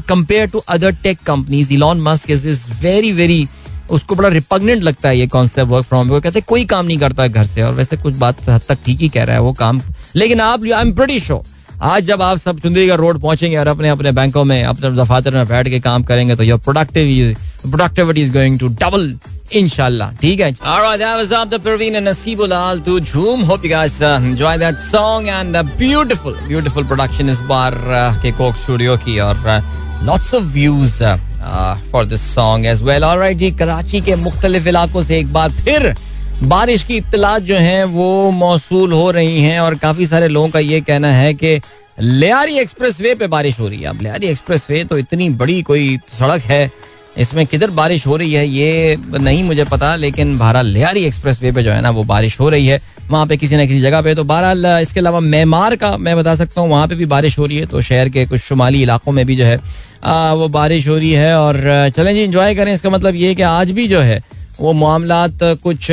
Compare 0.08 0.46
to 0.46 0.58
other 0.58 0.92
tech 1.02 1.18
companies 1.26 1.72
Elon 1.72 2.00
Musk 2.00 2.30
is 2.30 2.48
is 2.48 2.70
very 2.82 3.12
very 3.12 3.46
उसको 3.90 4.14
बड़ा 4.14 4.28
रिपग्नेंट 4.28 4.82
लगता 4.82 5.08
है 5.08 5.18
ये 5.18 5.26
कॉन्सेप्ट 5.28 5.70
वर्क 5.70 5.84
फ्रॉम 5.86 6.08
वो 6.08 6.20
कहते 6.20 6.38
हैं, 6.38 6.44
कोई 6.48 6.64
काम 6.64 6.86
नहीं 6.86 6.98
करता 6.98 7.26
घर 7.26 7.46
से। 7.46 7.62
और 7.62 7.74
वैसे 7.74 7.96
कुछ 7.96 8.14
बात 8.16 8.48
हद 8.48 8.62
तक 8.68 8.78
ठीक 8.86 9.00
ही 9.00 9.08
कह 9.08 9.24
रहा 9.24 9.36
है 9.36 9.42
वो 9.42 9.52
काम। 9.54 9.80
लेकिन 10.16 10.40
आप 10.40 10.64
आई 10.64 10.80
एम 10.80 10.92
प्रीटी 10.94 11.18
श्योर 11.20 11.54
आज 11.84 12.04
जब 12.04 12.22
आप 12.22 12.38
सब 12.38 12.60
चुंदरीगढ़ 12.60 12.96
रोड 12.96 13.20
पहुँचेंगे 13.20 13.56
और 13.56 13.68
अपने 13.68 13.88
अपने 13.88 14.12
बैंकों 14.12 14.44
में, 14.44 14.62
अपने 14.64 14.90
दफातर 14.96 15.34
में 15.34 15.46
बैठ 15.48 15.68
के 15.68 15.80
काम 15.80 16.02
करेंगे 16.04 16.36
तो 16.36 16.42
your 16.42 16.58
productive 16.60 17.34
productivity 17.62 18.20
is 18.20 18.32
going 18.32 18.58
to 18.60 18.68
double 18.68 19.08
इनशाला 19.54 20.10
ठीक 20.20 20.40
है 20.40 20.52
Alright, 20.54 20.98
that 20.98 21.16
was 21.16 21.28
the 21.50 21.58
Perveen 21.58 21.96
and 21.96 22.06
Nasibul 22.06 22.52
Al 22.52 22.80
to 22.80 22.98
Jhoom. 23.00 23.44
Hope 23.44 23.64
you 23.64 23.70
guys 23.70 24.00
uh, 24.02 24.20
enjoy 24.22 24.56
that 24.58 24.78
song 24.78 25.28
and 25.28 25.56
a 25.56 25.62
beautiful, 25.62 26.34
beautiful 26.48 26.84
production 26.84 27.30
इस 27.30 27.40
बार 27.50 27.74
uh, 27.74 28.22
के 28.22 28.32
कोक 28.38 28.56
स्टूडियो 28.56 28.96
की 29.04 29.18
और 29.20 29.44
uh, 29.44 29.60
lots 30.04 30.32
of 30.34 30.44
views 30.56 31.00
uh, 31.00 31.16
uh, 31.42 31.76
for 31.92 32.04
this 32.04 32.26
song 32.34 32.66
as 32.66 32.82
well. 32.82 33.04
Alright 33.04 33.38
जी 33.38 33.50
कराची 33.62 34.00
के 34.00 34.16
मुख्तलिफ़ 34.24 34.68
इलाकों 34.68 35.02
से 35.02 35.18
एक 35.18 35.32
बार 35.32 35.50
फिर 35.62 35.94
बारिश 36.44 36.84
की 36.84 36.96
इतलात 36.96 37.42
जो 37.42 37.56
हैं 37.56 37.84
वो 37.92 38.30
मौसू 38.30 38.86
हो 38.86 39.10
रही 39.10 39.42
हैं 39.42 39.58
और 39.60 39.74
काफ़ी 39.84 40.06
सारे 40.06 40.28
लोगों 40.28 40.48
का 40.48 40.58
ये 40.58 40.80
कहना 40.80 41.12
है 41.12 41.32
कि 41.34 41.60
लियारी 42.00 42.58
एक्सप्रेस 42.58 43.00
वे 43.00 43.14
पे 43.14 43.26
बारिश 43.26 43.58
हो 43.60 43.68
रही 43.68 43.80
है 43.82 43.88
अब 43.88 44.00
लियारी 44.02 44.26
एक्सप्रेस 44.26 44.66
वे 44.70 44.82
तो 44.84 44.98
इतनी 44.98 45.28
बड़ी 45.42 45.60
कोई 45.68 45.96
सड़क 46.18 46.42
है 46.50 46.70
इसमें 47.18 47.46
किधर 47.46 47.70
बारिश 47.72 48.06
हो 48.06 48.16
रही 48.16 48.32
है 48.32 48.46
ये 48.48 48.96
नहीं 48.98 49.42
मुझे 49.44 49.64
पता 49.64 49.94
लेकिन 49.96 50.36
बहरहाल 50.38 50.66
लियारी 50.66 51.04
एक्सप्रेस 51.04 51.40
वे 51.42 51.52
पे 51.52 51.62
जो 51.62 51.70
है 51.70 51.80
ना 51.80 51.90
वो 51.90 52.04
बारिश 52.04 52.38
हो 52.40 52.48
रही 52.48 52.66
है। 52.66 52.80
वहाँ 53.10 53.26
पे 53.26 53.36
किसी 53.36 53.56
ना 53.56 53.64
किसी 53.66 53.80
जगह 53.80 54.02
पे 54.02 54.14
तो 54.14 54.24
बहरहाल 54.24 54.66
इसके 54.82 55.00
अलावा 55.00 55.20
म्यांमार 55.20 55.76
का 55.76 55.96
मैं 55.96 56.16
बता 56.16 56.34
सकता 56.34 56.60
हूँ 56.60 56.70
वहाँ 56.70 56.88
पे 56.88 56.94
भी 56.94 57.06
बारिश 57.06 57.38
हो 57.38 57.46
रही 57.46 57.58
है 57.58 57.66
तो 57.66 57.80
शहर 57.82 58.08
के 58.08 58.24
कुछ 58.26 58.40
शुमाली 58.40 58.82
इलाकों 58.82 59.12
में 59.12 59.24
भी 59.26 59.36
जो 59.36 59.44
है 59.44 59.58
आ, 60.04 60.32
वो 60.32 60.48
बारिश 60.48 60.88
हो 60.88 60.96
रही 60.96 61.12
है। 61.12 61.34
और 61.36 61.90
चलें 61.96 62.14
जी 62.14 62.22
इंजॉय 62.22 62.54
करें 62.54 62.72
इसका 62.72 62.90
मतलब 62.90 63.14
ये 63.14 63.34
कि 63.34 63.42
आज 63.42 63.70
भी 63.70 63.86
जो 63.88 64.00
है 64.00 64.22
वो 64.60 64.72
मामला 64.72 65.26
कुछ 65.42 65.88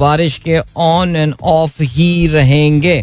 बारिश 0.00 0.38
के 0.38 0.58
ऑन 0.76 1.16
एंड 1.16 1.34
ऑफ़ 1.42 1.82
ही 1.82 2.26
रहेंगे। 2.26 3.02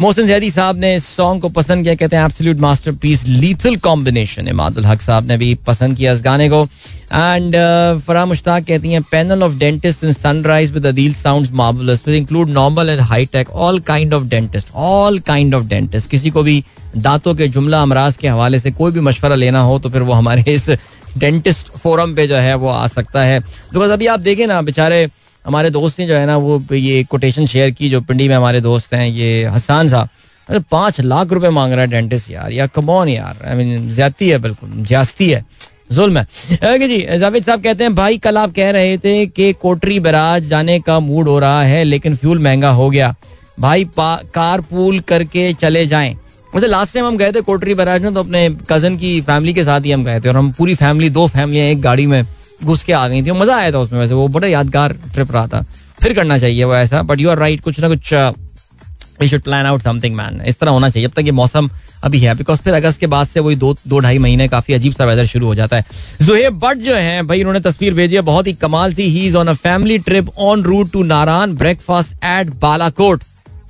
मोहसिन 0.00 0.26
जैदी 0.26 0.50
साहब 0.50 0.78
ने 0.78 0.94
इस 0.94 1.06
सॉन्ग 1.06 1.42
को 1.42 1.48
पसंद 1.50 1.84
किया, 1.84 1.94
कहते 1.94 2.16
हैं 2.16 2.24
absolute 2.24 2.58
masterpiece 2.60 3.24
lethal 3.26 3.76
combination 3.76 4.48
Imadul 4.48 4.86
Haq 4.86 5.02
sahab 5.02 5.26
ने 5.26 5.36
भी 5.36 5.54
पसंद 5.66 5.96
किया 5.96 6.12
इस 6.12 6.22
गाने 6.22 6.48
को। 6.48 6.66
एंड 7.12 7.56
फरा 7.98 8.26
मुश्ताक 8.26 8.64
कहती 8.64 8.92
हैं 8.92 9.02
panel 9.02 9.42
of 9.42 9.52
dentist 9.52 10.04
in 10.04 10.12
Sunrise 10.12 10.72
with 10.72 10.86
Adeel 10.86 11.14
sounds 11.14 11.52
marvellous 11.52 12.02
with 12.06 12.16
include 12.16 12.48
normal 12.48 12.88
and 12.88 13.00
high 13.00 13.26
tech 13.26 13.50
all 13.50 13.80
kind 13.80 14.14
of 14.14 14.24
dentist 14.24 14.66
all 14.74 15.18
kind 15.18 15.54
of 15.54 15.64
dentist 15.64 16.10
किसी 16.10 16.30
को 16.30 16.42
भी 16.42 16.64
दांतों 16.96 17.34
के 17.34 17.48
जुमला 17.48 17.82
अमराज 17.82 18.16
के 18.16 18.28
हवाले 18.28 18.58
से 18.58 18.70
कोई 18.70 18.92
भी 18.92 19.00
मशवरा 19.00 19.34
लेना 19.34 19.60
हो 19.60 19.78
तो 19.78 19.90
फिर 19.90 20.02
वो 20.02 20.12
हमारे 20.12 20.44
इस 20.48 20.70
डेंटिस्ट 21.18 21.66
फोरम 21.66 22.14
पे 22.14 22.26
जो 22.26 22.36
है, 22.36 22.54
वो 22.54 22.68
आ 22.68 22.86
सकता 22.86 23.22
है। 23.22 23.40
तो 23.40 23.80
बस 23.80 23.90
अभी 23.90 24.06
आप 24.06 24.20
देखें 24.20 24.46
ना, 24.46 24.62
बेचारे 24.62 25.08
हमारे 25.46 25.70
दोस्त 25.70 26.00
ने 26.00 26.06
जो 26.06 26.14
है 26.14 26.26
ना, 26.26 26.36
वो 26.36 26.74
ये 26.74 27.04
कोटेशन 27.04 27.46
शेयर 27.46 27.70
की, 27.70 27.90
जो 27.90 28.00
पिंडी 28.00 28.28
में 28.28 28.36
हमारे 28.36 28.60
दोस्त 28.60 28.94
हैं, 28.94 29.08
ये 29.08 29.44
हसान 29.44 29.88
साहब। 29.88 30.08
अरे, 30.48 30.58
पाँच 30.58 31.00
लाख 31.00 31.32
रुपए 31.32 31.48
मांग 31.48 31.72
रहा 31.72 31.80
है 31.80 31.86
डेंटिस्ट 31.86 32.30
यार। 32.30 32.52
या 32.52 32.66
कमौन 32.66 33.08
यार। 33.08 33.48
आई 33.48 33.56
मीन 33.56 33.90
ज़्यादा 33.90 34.24
है 34.24 34.38
बिल्कुल 34.38 34.70
ज्यास्ती 34.70 35.30
है। 35.30 35.44
जुल्म 35.90 36.18
है। 36.18 36.24
ओके 36.74 36.88
जी, 36.88 37.04
जावेद 37.18 37.44
साहब 37.44 37.62
कहते 37.62 37.84
हैं, 37.84 37.94
भाई, 37.94 38.18
कल 38.18 38.38
आप 38.38 38.52
कह 38.52 38.70
रहे 38.70 38.96
थे 38.98 39.26
कि 39.26 39.52
कोटरी 39.52 39.98
बराज 40.00 40.48
जाने 40.48 40.78
का 40.80 40.98
मूड 41.00 41.28
हो 41.28 41.38
रहा 41.38 41.62
है, 41.62 41.82
लेकिन 41.84 42.14
फ्यूल 42.16 42.38
महँगा 42.38 42.70
हो 42.70 42.88
गया। 42.90 43.14
भाई 43.58 43.88
कार 43.96 44.60
पूल 44.62 45.00
करके 45.00 45.52
चले 45.54 45.86
जाएँ। 45.86 46.14
वैसे 46.52 46.66
लास्ट 46.66 46.94
टाइम 46.94 47.06
हम 47.06 47.16
गए 47.16 47.32
थे 47.32 47.40
कोटरी 47.40 47.74
बराज 47.74 48.02
में 48.02 48.14
तो 48.14 48.20
अपने 48.20 48.48
कज़न 48.70 48.96
की 48.96 49.20
फैमिली 49.20 49.54
के 49.54 49.64
साथ 49.64 49.80
ही 49.80 49.92
हम 49.92 50.04
गए 50.04 50.20
थे, 50.20 50.28
और 50.28 50.36
हम 50.36 50.50
पूरी 50.52 50.74
फैमिली 50.74 51.10
दो 51.10 51.26
फैमिलियाँ 51.28 51.66
एक 51.66 51.80
गाड़ी 51.80 52.06
में 52.06 52.22
घुस 52.64 52.84
के 52.84 52.92
आ 52.92 53.06
गई 53.08 53.22
थी। 53.22 53.32
मज़ा 53.32 53.56
आया 53.56 53.72
था 53.72 53.78
उसमें 53.78 53.98
वैसे, 54.00 54.14
वो 54.14 54.28
बड़ा 54.28 54.48
यादगार 54.48 54.92
ट्रिप 55.14 55.32
रहा 55.32 55.46
था। 55.46 55.64
फिर 56.02 56.14
करना 56.14 56.38
चाहिए 56.38 56.64
वो 56.64 56.74
ऐसा 56.76 57.02
बट 57.02 57.20
यू 57.20 57.30
आर 57.30 57.38
राइट 57.38 57.60
कुछ 57.60 57.80
ना 57.80 57.88
कुछ 57.88 58.12
we 59.20 59.28
should 59.28 59.42
plan 59.42 59.66
out 59.66 59.82
something 59.82 60.14
man 60.16 60.40
इस 60.46 60.58
तरह 60.58 60.70
होना 60.70 60.88
चाहिए। 60.90 61.08
अब 61.08 61.12
तक 61.12 61.24
ये 61.24 61.32
मौसम 61.32 61.68
अभी 62.04 62.18
है। 62.18 62.34
बिकॉज़ 62.34 62.60
फिर 62.60 62.74
अगस्त 62.74 63.00
के 63.00 63.06
बाद 63.06 63.26
से 63.26 63.40
वही 63.40 63.56
दो 63.56 63.74
दो 63.88 63.98
ढाई 63.98 64.18
महीने 64.18 64.48
काफ़ी 64.48 64.74
अजीब 64.74 64.92
सा 64.92 65.04
वेदर 65.04 65.26
शुरू 65.26 65.46
हो 65.46 65.54
जाता 65.54 65.76
है। 65.76 65.84
जोहेब 66.22 66.58
बट 66.58 66.78
जो 66.78 66.94
है, 66.94 67.22
भाई 67.22 67.40
उन्होंने 67.40 67.60
तस्वीर 67.60 67.94
भेजी 67.94 68.16
है। 68.16 68.22
बहुत 68.22 68.46
ही 68.46 68.52
कमाल 68.54 68.94
थी। 68.94 69.08
He 69.08 69.24
is 69.26 69.36
on 69.36 69.48
a 69.48 69.52
family 69.54 69.98
trip 70.00 70.28
on 70.38 70.62
route 70.62 70.90
to 70.92 71.02
Naran 71.04 71.54
breakfast 71.56 72.24
at 72.24 72.54
Balakot 72.60 73.22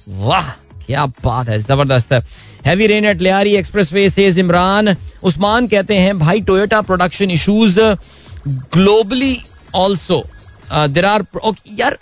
वाह, 0.09 0.51
क्या 0.87 1.07
बात 1.07 1.49
है। 1.49 1.59
ज़बरदस्त 1.61 2.13
है। 2.13 2.21
Heavy 2.67 2.87
rain 2.87 3.05
at 3.05 3.23
Lyari 3.23 3.55
expressway 3.93 4.09
से 4.11 4.29
इमरान 4.31 4.97
उस्मान 5.23 5.67
कहते 5.67 5.95
हैं, 5.95 6.19
भाई 6.19 6.41
Toyota 6.43 6.81
production 6.83 7.31
issues 7.31 7.79
globally 8.49 9.37
also 9.75 10.23
there 10.75 11.05
are 11.05 11.25
यार 11.79 11.99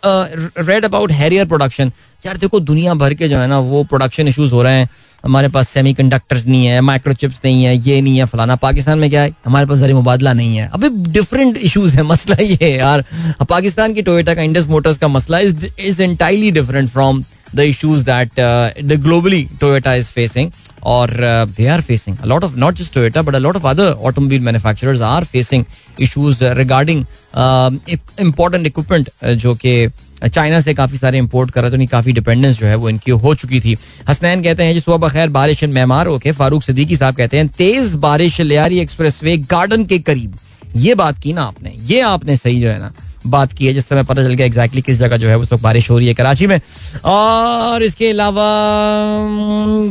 रेड 0.59 0.85
अबाउट 0.85 1.13
हैरियर 1.13 1.47
प्रोडक्शन 1.47 1.93
यार, 2.27 2.37
देखो, 2.37 2.61
दुनिया 2.61 2.95
भर 2.95 3.15
के 3.15 3.29
जो 3.29 3.39
है 3.39 3.47
ना, 3.47 3.59
वो 3.59 3.83
प्रोडक्शन 3.85 4.29
इशूज 4.29 4.53
हो 4.53 4.63
रहे 4.63 4.73
हैं। 4.73 4.89
हमारे 5.25 5.49
पास 5.49 5.69
सेमी 5.69 5.93
कंडक्टर्स 5.95 6.47
नहीं 6.47 6.67
है 6.67 6.81
माइक्रोचिप्स 6.81 7.41
नहीं 7.45 7.65
है, 7.65 7.75
ये 7.79 8.01
नहीं 8.01 8.19
है, 8.19 8.25
फलाना 8.25 8.57
पाकिस्तान 8.57 8.99
में 8.99 9.09
क्या 9.11 9.23
है? 9.23 9.33
हमारे 9.47 9.67
पास 9.67 9.79
ज़रिए 9.79 9.95
मुबादला 9.95 10.33
नहीं 10.33 10.57
है। 10.57 10.69
अभी 10.69 10.89
डिफरेंट 11.13 11.57
इशूज 11.59 11.95
है, 11.95 12.03
मसला 12.03 12.37
ये 12.43 12.59
है 12.63 12.71
यार। 12.71 13.05
पाकिस्तान 13.49 13.95
की 13.95 14.03
टोयोटा 14.03 14.35
का 14.35 14.43
इंडस 14.43 14.67
मोटर्स 14.67 14.99
का 14.99 15.09
मसला 15.09 15.39
is 15.39 16.03
entirely 16.03 16.51
different 16.51 16.89
from 16.91 17.23
the 17.55 17.61
issues 17.61 18.03
that 18.03 18.41
the 18.85 19.01
globally 19.03 19.43
Toyota 19.61 19.95
is 19.95 20.11
facing 20.13 20.51
और 20.83 21.11
they 21.57 21.67
are 21.67 21.81
facing 21.81 22.17
lot 22.27 22.45
of 22.45 22.57
not 22.57 22.79
just 22.79 22.95
Toyota 22.95 23.25
but 23.25 23.35
a 23.35 23.41
lot 23.41 23.57
of 23.57 23.67
other 23.73 23.89
automobile 24.09 24.43
manufacturers 24.43 25.03
are 25.09 25.25
facing 25.25 25.67
issues 25.99 26.41
regarding 26.61 27.05
uh, 27.35 27.71
important 28.19 28.73
uh, 28.79 29.35
जो 29.35 29.55
कि 29.55 29.91
China 30.25 30.61
से 30.61 30.73
काफ़ी 30.75 30.99
सारे 30.99 31.19
import 31.19 31.51
कर 31.51 31.63
रहे 31.65 31.79
थे 31.79 31.87
काफ़ी 31.87 32.13
डिपेंडेंस 32.13 32.59
जो 32.59 32.67
है 32.67 32.75
वो 32.75 32.89
इनकी 32.89 33.11
हो 33.11 33.35
चुकी 33.35 33.61
थी। 33.61 33.77
हसनैन 34.09 34.43
कहते 34.43 34.65
हैं 34.65 34.75
जी 34.75 34.81
सुबह 34.81 34.97
बखैर 35.07 35.29
बारिश 35.37 35.63
मेहमान 35.65 36.09
ओके 36.09 36.33
फारूक 36.33 36.63
सदीकी 36.63 36.97
साहब 36.97 37.15
कहते 37.17 37.37
हैं 37.37 37.49
तेज 37.59 37.95
बारिश 38.05 38.41
लियारी 38.41 38.79
एक्सप्रेस 38.81 39.19
वे 39.23 39.37
गार्डन 39.51 39.85
के 39.85 39.99
करीब। 39.99 40.37
ये 40.77 40.95
बात 40.95 41.19
की 41.23 41.33
ना 41.33 41.43
आपने 41.45 41.73
ये 41.89 42.01
आपने 42.01 42.37
सही 42.37 42.61
जो 42.61 42.69
है 42.69 42.79
ना 42.79 42.93
बात 43.27 43.53
की 43.53 43.67
है, 43.67 43.73
जिस 43.75 43.89
समय 43.89 44.03
पता 44.03 44.23
चल 44.23 44.35
गया 44.35 44.47
एग्जैक्टली 44.47 44.83
किस 44.83 44.99
जगह 44.99 45.17
जो 45.17 45.29
है 45.29 45.39
उस 45.39 45.53
वक्त 45.53 45.63
बारिश 45.63 45.91
हो 45.91 45.99
रही 45.99 46.09
है 46.09 46.15
कराची 46.15 46.47
में। 46.47 46.61
और 47.05 47.83
इसके 47.83 48.11
अलावा 48.11 48.49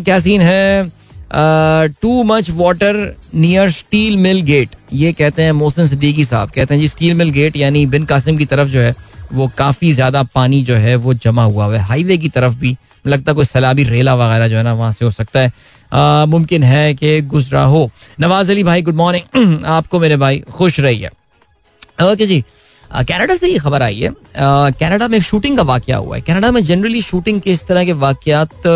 क्या 0.06 0.20
सीन 0.20 0.42
है? 0.42 0.90
Too 2.02 2.24
much 2.24 2.50
water 2.52 2.96
near 3.36 3.70
steel 3.72 4.18
mill 4.18 4.42
gate 4.44 4.70
ये 4.94 5.12
कहते 5.14 5.42
हैं 5.42 5.52
मोहसिन 5.52 5.86
सिद्दीकी 5.88 6.24
साहब, 6.24 6.50
कहते 6.50 6.74
हैं 6.74 6.82
जी 6.82 6.88
स्टील 6.88 7.14
मिल 7.14 7.30
गेट 7.32 7.56
यानी 7.58 7.86
बिन 7.86 8.06
कासिम 8.06 8.38
की 8.38 8.46
तरफ़ 8.46 8.70
जो 8.70 8.80
है, 8.80 8.94
वो 9.34 9.48
काफ़ी 9.58 9.92
ज़्यादा 9.94 10.24
पानी 10.36 10.62
जो 10.64 10.76
है 10.76 10.96
वो 10.98 11.14
जमा 11.16 11.44
हुआ 11.44 11.72
है। 11.74 11.80
हाईवे 11.82 12.18
की 12.18 12.30
तरफ़ 12.30 12.56
भी, 12.56 12.76
लगता 13.06 13.34
कोई 13.34 13.46
सैलाबी 13.46 13.84
रेला 13.84 14.16
वगैरह 14.16 14.48
जो 14.48 14.58
है 14.58 14.64
ना 14.64 14.74
वहाँ 14.74 14.92
से 14.92 15.06
हो 15.06 15.12
सकता 15.12 15.40
है। 15.40 16.26
मुमकिन 16.28 16.64
है 16.64 16.94
कि 16.94 17.22
गुजरा 17.24 17.64
हो। 17.64 17.90
नवाज़ 18.20 18.52
अली 18.52 18.64
भाई 18.64 18.82
गुड 18.82 18.96
मॉर्निंग 18.96 19.64
आपको 19.68 20.00
मेरे 20.00 20.18
भाई, 20.18 20.40
खुश 20.52 20.80
रहिए। 20.80 21.10
ओके 22.04 22.26
जी। 22.26 22.44
कनाडा 22.92 23.36
से 23.36 23.48
ये 23.48 23.58
खबर 23.60 23.82
आई 23.82 24.00
है। 24.00 24.10
कनाडा 24.80 25.08
में 25.08 25.18
एक 25.18 25.24
शूटिंग 25.24 25.58
का 25.58 25.64
वाक्य 25.64 25.94
हुआ 25.94 26.16
है। 26.16 26.22
कनाडा 26.22 26.52
में 26.52 26.64
जनरली 26.66 27.02
शूटिंग 27.02 27.40
के 27.42 27.52
इस 27.52 27.66
तरह 27.68 27.86
के 27.86 27.94
वाक्यात 27.96 28.68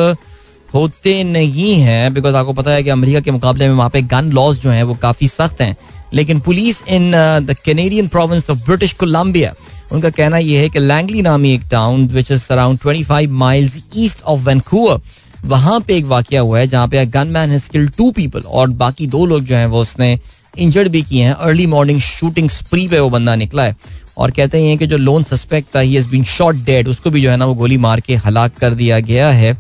होते 0.74 1.24
नहीं 1.24 1.74
हैं 1.74 2.14
बिकॉज़ 2.14 2.36
आपको 2.36 2.54
पता 2.54 2.72
है 2.72 2.84
कि 2.84 2.90
अमेरिका 2.90 3.20
के 3.20 3.32
मुकाबले 3.32 3.68
में 3.68 3.76
वहाँ 3.76 3.90
पे 3.90 4.02
गन 4.04 4.32
लॉज 4.32 4.60
जो 4.60 4.70
हैं 4.70 4.84
वो 4.84 4.94
काफ़ी 5.02 5.28
सख्त 5.28 5.62
हैं। 5.62 5.76
लेकिन 6.14 6.40
police 6.40 6.82
in 6.88 7.12
the 7.42 7.56
Canadian 7.66 8.08
province 8.08 8.50
of 8.50 8.60
British 8.66 8.94
Columbia 8.94 9.54
उनका 9.92 10.10
कहना 10.10 10.38
यह 10.38 10.62
है 10.62 10.70
कि 10.70 10.80
लैंगली 10.80 11.22
नामी 11.22 11.54
एक 11.54 11.64
town 11.72 12.08
which 12.08 12.32
is 12.32 12.48
around 12.54 12.80
25 12.80 13.28
miles 13.30 13.78
east 13.98 14.24
of 14.24 14.42
Vancouver 14.42 15.02
वहाँ 15.46 15.80
पे 15.80 15.98
एक 15.98 16.06
वाक्य 16.06 16.38
हुआ 16.38 16.60
है 16.60 16.68
जहाँ 16.68 16.88
पे 16.88 17.06
gun 17.06 17.28
man 17.28 17.52
has 17.52 17.70
two 17.98 18.10
people 18.12 18.42
और 18.42 18.70
बाकी 18.80 19.08
दो 19.08 19.26
लोग 19.26 19.44
जो 19.44 19.56
हैं 19.56 19.66
वो 19.68 19.82
उसने 19.82 20.20
इंजर्ड 20.58 20.88
भी 20.88 21.02
किए 21.02 21.24
हैं। 21.24 21.34
अर्ली 21.34 21.66
मॉर्निंग 21.68 22.00
शूटिंग 22.02 22.50
स्प्री 22.50 22.88
पे 22.88 23.00
वो 23.00 23.10
बंदा 23.10 23.36
निकला 23.36 23.64
है। 23.64 23.76
और 24.18 24.32
कहते 24.32 24.62
हैं 24.64 24.78
कि 24.78 24.88
जो 24.88 24.98
लोन 24.98 25.24
सस्पेक्ट 25.24 25.76
था 25.76 25.80
he 25.80 25.96
has 25.96 26.08
been 26.10 26.24
shot 26.24 26.56
dead 26.66 26.88
उसको 26.88 27.10
भी 27.10 27.22
जो 27.22 27.30
है 27.30 27.38
ना 27.38 27.46
वो 27.46 27.54
गोली 27.54 27.78
मार 27.78 28.00
के 28.00 28.16
हलाक 28.16 28.54
कर 28.60 28.74
दिया 28.74 29.00
गया 29.02 29.30
है। 29.32 29.52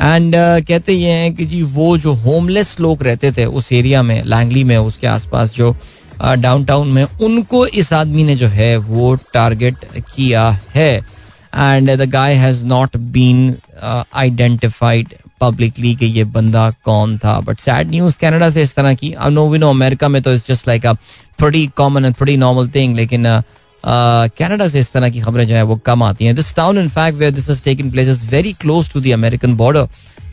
एंड 0.00 0.34
uh, 0.34 0.66
कहते 0.68 0.92
ये 0.92 1.10
हैं 1.10 1.34
कि 1.34 1.44
जी 1.44 1.62
वो 1.62 1.96
जो 1.98 2.12
होमलेस 2.12 2.76
लोग 2.80 3.02
रहते 3.02 3.32
थे 3.32 3.44
उस 3.44 3.72
एरिया 3.72 4.02
में 4.02 4.22
लैंगली 4.24 4.64
में 4.64 4.76
उसके 4.76 5.06
आसपास 5.06 5.54
जो 5.54 5.76
डाउनटाउन 6.22 6.88
में 6.88 7.04
उनको 7.04 7.66
इस 7.66 7.92
आदमी 7.92 8.24
ने 8.24 8.34
जो 8.36 8.48
है 8.48 8.76
वो 8.76 9.14
टारगेट 9.34 9.84
किया 10.14 10.48
है। 10.74 10.94
And 10.96 11.90
the 11.90 12.08
guy 12.10 12.34
has 12.34 12.64
not 12.66 12.96
been 12.96 13.54
identified 14.14 15.08
publicly 15.40 15.94
कि 15.94 16.06
ये 16.06 16.24
बंदा 16.24 16.70
कौन 16.84 17.16
था। 17.18 17.38
बट 17.40 17.60
सैड 17.60 17.90
न्यूज़ 17.90 18.18
कनाडा 18.18 18.50
से 18.50 18.62
इस 18.62 18.74
तरह 18.74 18.94
की। 18.94 19.14
नो 19.30 19.48
वी 19.48 19.58
नो 19.58 19.70
अमेरिका 19.70 20.08
में 20.08 20.20
तो 20.22 20.34
इट्स 20.34 20.48
जस्ट 20.48 20.68
लाइक 20.68 20.86
अ 20.86 20.94
थोड़ी 21.40 21.66
कॉमन 21.76 22.12
थोड़ी 22.12 22.36
नॉर्मल 22.36 22.68
थिंग 22.68 22.96
लेकिन 22.96 23.26
कनाडा 23.84 24.66
से 24.68 24.80
इस 24.80 24.90
तरह 24.92 25.08
की 25.08 25.20
खबरें 25.20 25.46
जो 25.48 25.54
है 25.54 25.62
वो 25.62 25.76
कम 25.86 26.02
आती 26.02 26.24
हैं। 26.24 26.34
This 26.34 26.54
town 26.56 26.78
in 26.78 26.88
fact 26.88 27.18
where 27.18 27.32
this 27.32 27.50
is 27.50 27.62
taking 27.62 27.90
place 27.92 28.08
is 28.08 28.24
very 28.26 28.52
close 28.52 28.92
to 28.92 29.00
the 29.00 29.12
American 29.12 29.56
border 29.56 29.88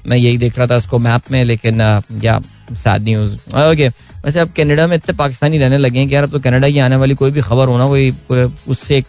मैं 0.07 0.17
यही 0.17 0.37
देख 0.37 0.57
रहा 0.57 0.67
था 0.67 0.75
इसको 0.75 0.99
मैप 0.99 1.31
में 1.31 1.43
लेकिन 1.45 1.81
या 2.23 2.39
सैड 2.73 3.03
न्यूज़ 3.03 3.33
ओके 3.61 3.87
वैसे 4.25 4.39
अब 4.39 4.51
कनाडा 4.57 4.85
में 4.87 4.95
इतने 4.95 5.15
पाकिस्तानी 5.17 5.57
रहने 5.57 5.77
लगे 5.77 5.99
हैं 5.99 6.07
कि 6.09 6.15
यार 6.15 6.23
अब 6.23 6.31
तो 6.31 6.39
कनाडा 6.39 6.69
की 6.69 6.79
आने 6.79 6.95
वाली 6.95 7.15
कोई 7.15 7.31
भी 7.31 7.41
खबर 7.41 7.67
होना 7.67 7.87
कोई, 7.87 8.11
कोई 8.11 8.51
उससे 8.67 8.97
एक 8.97 9.07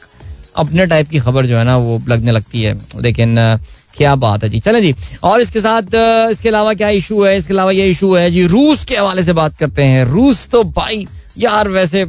अपने 0.57 0.86
टाइप 0.86 1.09
की 1.09 1.18
खबर 1.18 1.47
जो 1.47 1.57
है 1.59 1.64
ना 1.64 1.76
वो 1.76 2.01
लगने 2.09 2.32
लगती 2.32 2.62
है। 2.62 2.74
लेकिन 3.01 3.36
क्या 3.97 4.14
बात 4.16 4.45
है 4.45 4.49
जी। 4.51 4.59
चले 4.61 4.80
जी। 4.80 4.95
और 5.22 5.40
इसके 5.40 5.61
साथ 5.61 5.95
इसके 6.30 6.49
अलावा 6.49 6.74
क्या 6.74 6.88
इशू 6.90 7.22
है? 7.24 7.36
इसके 7.36 7.53
अलावा 7.55 7.70
ये 7.72 7.88
इशू 7.90 8.14
है 8.14 8.30
जी 8.30 8.47
रूस 8.47 8.84
के 8.84 8.97
हवाले 8.97 9.22
से 9.22 9.32
बात 9.32 9.57
करते 9.59 9.84
हैं। 9.84 10.05
रूस 10.05 10.47
तो 10.49 10.62
भाई 10.64 11.07
यार 11.38 11.68
वैसे 11.68 12.05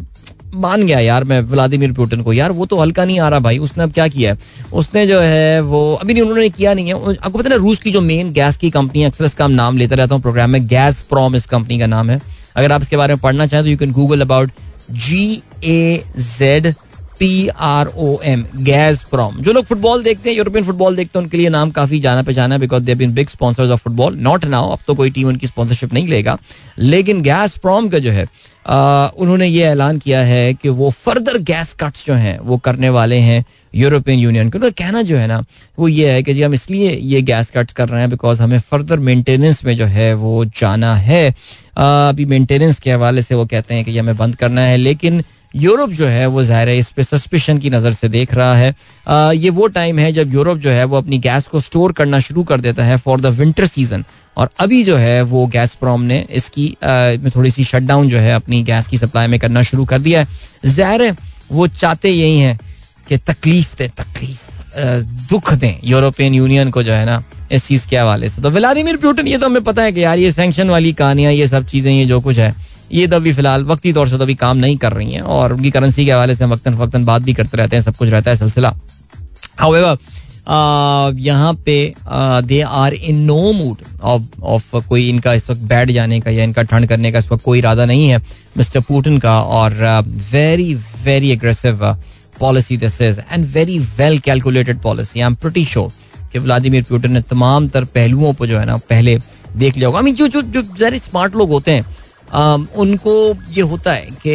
मान 0.55 0.85
गया 0.85 0.99
यार 0.99 1.23
मैं 1.23 1.39
व्लादिमीर 1.41 1.91
पुतिन 1.93 2.21
को। 2.21 2.33
यार, 2.33 2.51
वो 2.51 2.65
तो 2.65 2.79
हल्का 2.79 3.05
नहीं 3.05 3.19
आ 3.19 3.29
रहा 3.29 3.39
भाई, 3.39 3.57
उसने 3.57 3.83
अब 3.83 3.91
क्या 3.91 4.07
किया 4.07 4.33
है? 4.33 4.39
उसने 4.73 5.05
जो 5.07 5.19
है, 5.19 5.61
वो 5.61 5.93
अभी 5.93 6.13
नहीं, 6.13 6.23
उन्होंने 6.23 6.49
किया 6.49 6.73
नहीं 6.73 6.87
है। 6.87 7.15
आपको 7.15 7.37
पता 7.37 7.49
है 7.49 7.57
रूस 7.57 7.79
की 7.79 7.91
जो 7.91 8.01
मेन 8.01 8.31
गैस 8.33 8.57
की 8.57 8.69
कंपनी 8.69 9.03
अक्सर 9.03 9.25
इसका 9.25 9.47
नाम 9.47 9.77
लेता 9.77 9.95
रहता 9.95 10.15
हूँ 10.15 10.21
प्रोग्राम 10.21 10.49
में 10.49 10.67
गैस 10.67 11.01
प्रॉम 11.01 11.35
इस 11.35 11.45
कंपनी 11.45 11.79
का 11.79 11.87
नाम 11.87 12.09
है। 12.09 12.21
अगर 12.55 12.71
आप 12.71 12.81
इसके 12.81 12.97
बारे 12.97 13.13
में 13.13 13.21
पढ़ना 13.21 13.45
चाहें 13.47 13.63
तो 13.65 13.69
you 13.69 13.77
can 13.77 13.91
Google 13.91 14.21
about 14.21 14.51
G 14.91 15.41
A 15.63 16.03
Z 16.19 16.73
P 17.19 17.47
R 17.47 17.87
O 17.87 18.17
M 18.23 18.45
gas 18.57 19.03
from 19.03 19.35
जो 19.41 19.53
लोग 19.53 19.65
फुटबॉल 19.65 20.03
देखते 20.03 20.29
हैं 20.29 20.37
यूरोपियन 20.37 20.65
फुटबॉल 20.65 20.95
देखते 20.95 21.19
हैं, 21.19 21.23
उनके 21.25 21.37
लिए 21.37 21.49
नाम 21.49 21.71
काफ़ी 21.71 21.99
जाना 21.99 22.21
पहचाना 22.21 22.55
है 22.55 22.61
because 22.61 22.83
they 22.83 22.95
been 22.95 23.13
big 23.13 23.29
sponsors 23.29 23.69
of 23.69 23.83
football 23.83 24.17
not 24.19 24.45
now 24.45 24.71
अब 24.71 24.79
तो 24.87 24.95
कोई 24.95 25.09
टीम 25.11 25.27
उनकी 25.27 25.47
स्पॉन्सरशिप 25.47 25.93
नहीं 25.93 26.07
लेगा. 26.07 26.37
लेकिन 26.79 27.21
गैस 27.21 27.57
प्रॉम 27.57 27.89
का 27.89 27.99
जो 27.99 28.11
है 28.11 28.27
उन्होंने 28.65 29.47
ये 29.47 29.63
ऐलान 29.65 29.97
किया 29.99 30.19
है 30.21 30.53
कि 30.53 30.69
वो 30.69 30.89
फर्दर 30.89 31.37
गैस 31.39 31.73
कट्स 31.79 32.05
जो 32.05 32.13
हैं, 32.13 32.37
वो 32.39 32.57
करने 32.57 32.89
वाले 32.89 33.17
हैं 33.19 33.43
यूरोपियन 33.73 34.19
यूनियन 34.19 34.49
के। 34.49 34.57
उनका 34.57 34.69
कहना 34.77 35.01
जो 35.01 35.17
है 35.17 35.27
ना, 35.27 35.43
वो 35.79 35.87
ये 35.87 36.11
है 36.11 36.23
कि 36.23 36.33
जी 36.33 36.41
हम 36.41 36.53
इसलिए 36.53 36.91
ये 36.91 37.21
गैस 37.21 37.51
कट्स 37.55 37.73
कर 37.73 37.89
रहे 37.89 38.01
हैं 38.01 38.09
बिकॉज़ 38.09 38.41
हमें 38.41 38.57
फर्दर 38.61 38.99
मेंटेनेंस 38.99 39.63
में 39.65 39.75
जो 39.77 39.85
है 39.87 40.13
वो 40.15 40.43
जाना 40.45 40.95
है। 40.97 41.29
अभी 41.77 42.25
मेंटेनेंस 42.25 42.79
के 42.79 42.91
हवाले 42.91 43.21
से 43.21 43.35
वो 43.35 43.45
कहते 43.45 43.73
हैं 43.73 43.85
कि 43.85 43.97
हमें 43.97 44.15
बंद 44.17 44.35
करना 44.35 44.61
है, 44.61 44.77
लेकिन 44.77 45.23
यूरोप 45.53 45.89
जो 45.91 46.05
है 46.07 46.25
वो 46.27 46.43
ज़ाहिर 46.43 46.69
है 46.69 46.77
इस 46.77 46.89
पे 46.91 47.03
सस्पिशन 47.03 47.57
की 47.57 47.69
नज़र 47.69 47.93
से 47.93 48.09
देख 48.09 48.33
रहा 48.33 48.55
है। 48.55 48.73
आ, 49.07 49.31
ये 49.31 49.49
वो 49.49 49.67
टाइम 49.69 49.99
है 49.99 50.11
जब 50.13 50.33
यूरोप 50.33 50.57
जो 50.57 50.69
है 50.69 50.83
वो 50.85 50.97
अपनी 50.97 51.17
गैस 51.19 51.47
को 51.47 51.59
स्टोर 51.59 51.91
करना 51.93 52.19
शुरू 52.19 52.43
कर 52.43 52.61
देता 52.61 52.83
है 52.83 52.97
फॉर 52.97 53.21
द 53.21 53.25
विंटर 53.35 53.65
सीज़न 53.65 54.03
और 54.37 54.49
अभी 54.59 54.83
जो 54.83 54.95
है 54.97 55.21
वो 55.23 55.45
गैस 55.47 55.73
प्रॉम 55.75 56.01
ने 56.03 56.19
इसकी 56.31 56.65
में 56.83 57.29
थोड़ी 57.35 57.51
सी 57.51 57.63
शटडाउन 57.63 58.09
जो 58.09 58.17
है 58.19 58.33
अपनी 58.35 58.61
गैस 58.63 58.87
की 58.87 58.97
सप्लाई 58.97 59.27
में 59.27 59.39
करना 59.39 59.61
शुरू 59.63 59.85
कर 59.85 59.99
दिया 59.99 60.19
है। 60.19 60.27
ज़ाहिर 60.65 61.01
है 61.01 61.15
वो 61.51 61.67
चाहते 61.69 62.09
यही 62.09 62.39
हैं 62.39 62.57
कि 63.09 63.17
तकलीफ़ 63.19 63.75
दे 63.77 63.87
तकलीफ़ 63.97 64.51
दुख 65.29 65.53
दें 65.53 65.75
यूरोपियन 65.83 66.33
यूनियन 66.33 66.69
को 66.71 66.83
जो 66.83 66.93
है 66.93 67.05
ना 67.05 67.23
इस 67.51 67.67
चीज़ 67.67 67.87
के 67.87 67.97
हवाले 67.97 68.29
से। 68.29 68.41
तो 68.41 68.49
व्लादिमिर 68.49 68.97
पुटिन 68.97 69.27
ये 69.27 69.37
तो 69.37 69.45
हमें 69.45 69.63
पता 69.63 69.81
है 69.83 69.91
कि 69.91 70.03
यार 70.03 70.17
ये 70.19 70.31
सेंक्शन 70.31 70.69
वाली 70.69 70.93
कहानियाँ 70.93 71.31
ये 71.33 71.47
सब 71.47 71.65
चीज़ें 71.67 71.91
ये 71.93 72.05
जो 72.05 72.19
कुछ 72.21 72.37
है 72.39 72.53
ये 72.93 73.05
अभी 73.07 73.33
फ़िलहाल 73.33 73.63
वक्ती 73.65 73.93
तौर 73.93 74.07
से 74.07 74.17
तो 74.17 74.23
अभी 74.23 74.35
काम 74.35 74.57
नहीं 74.57 74.77
कर 74.77 74.93
रही 74.93 75.13
हैं 75.13 75.21
और 75.21 75.53
उनकी 75.53 75.71
करेंसी 75.71 76.05
के 76.05 76.11
हवाले 76.11 76.35
से 76.35 76.45
वक्ता 76.45 76.71
फक्तन 76.75 77.05
बात 77.05 77.21
भी 77.21 77.33
करते 77.33 77.57
रहते 77.57 77.75
हैं, 77.75 77.83
सब 77.83 77.95
कुछ 77.95 78.09
रहता 78.09 78.31
है 78.31 78.37
सिलसिला। 78.37 78.73
हाउएवर 79.59 79.97
यहाँ 81.19 81.53
पे 81.65 81.93
they 82.47 82.59
are 82.61 82.93
in 82.93 83.19
no 83.25 83.51
mood 83.53 83.77
of 84.03 84.41
of 84.43 84.75
कोई 84.87 85.07
इनका 85.09 85.33
इस 85.33 85.49
वक्त 85.49 85.61
बैठ 85.63 85.91
जाने 85.91 86.19
का 86.19 86.31
या 86.31 86.43
इनका 86.43 86.63
ठंड 86.63 86.87
करने 86.87 87.11
का 87.11 87.19
इस 87.19 87.31
वक्त 87.31 87.43
कोई 87.43 87.59
इरादा 87.59 87.85
नहीं 87.85 88.09
है, 88.09 88.21
मिस्टर 88.57 88.79
पुटिन 88.79 89.19
का 89.19 89.39
और 89.41 89.73
very 90.31 90.73
very 91.05 91.31
aggressive 91.31 91.85
policy 92.39 92.77
this 92.77 93.01
is 93.01 93.19
and 93.21 93.45
very 93.53 93.79
well 93.97 94.19
calculated 94.19 94.81
policy 94.81 95.19
I 95.19 95.25
am 95.25 95.35
pretty 95.35 95.65
sure 95.65 95.91
कि 96.33 96.39
व्लादिमीर 96.39 96.83
पुटिन 96.83 97.11
ने 97.11 97.21
तमाम 97.21 97.67
तर 97.69 97.85
पहलुओं 97.85 98.33
पर 98.33 98.47
जो 98.47 98.59
है 98.59 98.65
ना 98.65 98.77
पहले 98.89 99.17
देख 99.55 99.75
लिया 99.77 99.87
होगा। 99.87 99.99
आई 99.99 100.03
मीन 100.03 100.15
जो 100.15 100.27
जो 100.27 100.41
जो 100.43 100.61
वेरी 100.79 100.99
स्मार्ट 100.99 101.35
लोग 101.35 101.49
होते 101.49 101.71
हैं 101.71 101.85
उनको 102.33 103.13
ये 103.51 103.61
होता 103.61 103.93
है 103.93 104.09
कि 104.25 104.31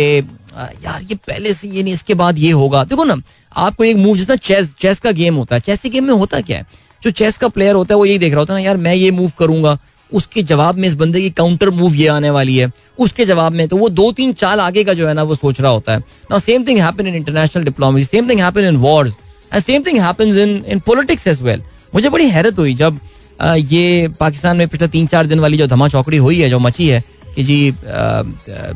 यार, 0.84 1.02
ये 1.02 1.14
पहले 1.16 1.52
से 1.54 1.68
ये 1.68 1.82
नहीं, 1.82 1.94
इसके 1.94 2.14
बाद 2.14 2.38
ये 2.38 2.50
होगा। 2.52 2.82
देखो 2.84 3.04
ना, 3.04 3.16
आपको 3.52 3.84
एक 3.84 3.96
मूव 3.96 4.16
जितना 4.16 4.36
चेस 4.36 4.74
चेस 4.80 5.00
का 5.00 5.10
गेम 5.12 5.34
होता 5.34 5.54
है। 5.54 5.60
चेस 5.60 5.82
के 5.82 5.88
गेम 5.88 6.04
में 6.04 6.14
होता 6.14 6.40
क्या 6.40 6.58
है? 6.58 6.66
जो 7.02 7.10
चेस 7.10 7.38
का 7.38 7.48
प्लेयर 7.48 7.74
होता 7.74 7.94
है, 7.94 7.98
वो 7.98 8.04
यही 8.04 8.18
देख 8.18 8.32
रहा 8.32 8.40
होता 8.40 8.54
है 8.54 8.60
ना, 8.60 8.64
यार, 8.64 8.76
मैं 8.76 8.94
ये 8.94 9.10
मूव 9.10 9.32
करूँगा। 9.38 9.78
उसके 10.12 10.42
जवाब 10.42 10.74
में 10.74 10.86
इस 10.88 10.94
बंदे 10.94 11.20
की 11.20 11.30
काउंटर 11.30 11.70
मूव 11.70 11.94
ये 11.94 12.06
आने 12.08 12.30
वाली 12.30 12.56
है। 12.56 12.70
उसके 12.98 13.24
जवाब 13.26 13.52
में 13.52 13.66
तो 13.68 13.76
वो 13.76 13.88
दो 13.90 14.10
तीन 14.12 14.32
चाल 14.32 14.60
आगे 14.60 14.84
का 14.84 14.92
जो 14.94 15.08
है 15.08 15.14
ना, 15.14 15.22
वो 15.22 15.34
सोच 15.34 15.60
रहा 15.60 15.72
होता 15.72 15.92
है। 15.92 15.98
ना 16.30 16.38
same 16.38 16.64
thing 16.66 16.78
happen 16.80 17.06
in 17.06 17.14
international 17.14 17.64
diplomacy 17.64 18.06
same 18.06 18.28
thing 18.30 18.40
happen 18.40 18.64
in 18.64 18.76
wars 18.76 19.12
and 19.52 19.62
same 19.62 19.82
thing 19.82 19.98
happens 20.00 20.36
in 20.36 20.64
in 20.68 20.78
politics 20.78 21.26
as 21.26 21.42
well 21.42 21.62
मुझे 21.94 22.08
बड़ी 22.08 22.28
हैरत 22.30 22.58
हुई 22.58 22.74
जब 22.74 22.98
ये 23.42 24.08
पाकिस्तान 24.20 24.56
में 24.56 24.66
पिछले 24.68 24.88
तीन 24.88 25.06
चार 25.06 25.26
दिन 25.26 25.40
वाली 25.40 25.56
जो 25.56 25.66
धमा 25.66 25.88
चौकड़ी 25.88 26.16
हुई 26.16 26.40
है, 26.40 26.48
जो 26.50 26.58
मची 26.58 26.88
है 26.88 27.02
कि 27.38 27.44
जी 27.44 27.70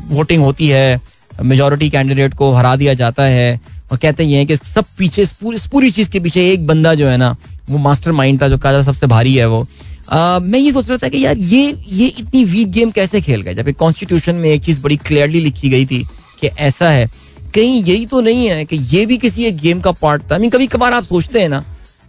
वोटिंग 0.07 0.43
होती 0.43 0.67
है 0.67 0.99
मेजोरिटी 1.41 1.89
कैंडिडेट 1.89 2.33
को 2.33 2.51
हरा 2.51 2.75
दिया 2.75 2.93
जाता 2.93 3.23
है 3.23 3.59
और 3.91 3.97
कहते 3.97 4.25
हैं 4.25 4.45
कि 4.47 4.55
सब 4.55 4.85
पीछे 4.97 5.21
इस 5.21 5.31
पूरी 5.33 5.55
इस 5.55 5.67
पूरी 5.67 5.89
चीज़ 5.91 6.09
के 6.09 6.19
पीछे 6.19 6.51
एक 6.51 6.67
बंदा 6.67 6.93
जो 6.93 7.07
है 7.07 7.17
ना 7.17 7.35
वो 7.69 7.77
मास्टर 7.77 8.11
माइंड 8.11 8.41
था 8.41 8.47
जो 8.47 8.57
कहा 8.57 8.81
सबसे 8.81 9.07
भारी 9.07 9.35
है 9.35 9.47
वो। 9.49 9.65
आ, 10.09 10.39
मैं 10.39 10.59
ये 10.59 10.71
सोच 10.71 10.89
रहा 10.89 10.97
था 10.97 11.09
कि 11.09 11.25
यार 11.25 11.37
ये 11.37 11.77
ये 11.91 12.07
इतनी 12.09 12.43
वीक 12.45 12.71
गेम 12.71 12.91
कैसे 12.91 13.21
खेल 13.21 13.41
गए? 13.41 13.53
जब 13.53 13.71
कॉन्स्टिट्यूशन 13.73 14.35
में 14.35 14.49
एक 14.49 14.63
चीज़ 14.63 14.81
बड़ी 14.81 14.97
क्लियरली 14.97 15.39
लिखी 15.39 15.69
गई 15.69 15.85
थी 15.85 16.03
कि 16.41 16.47
ऐसा 16.47 16.89
है 16.89 17.09
कहीं 17.55 17.83
यही 17.83 18.05
तो 18.05 18.21
नहीं 18.21 18.47
है 18.47 18.65
कि 18.65 18.77
ये 18.91 19.05
भी 19.05 19.17
किसी 19.17 19.45
एक 19.45 19.57
गेम 19.57 19.81
का 19.81 19.91
पार्ट 19.91 20.21
था। 20.23 20.37
Mean, 20.37 20.53
कभी 20.53 20.67
कभार 20.67 20.93
आप 20.93 21.03
सोचते 21.03 21.41
हैं 21.41 21.49
ना 21.49 21.63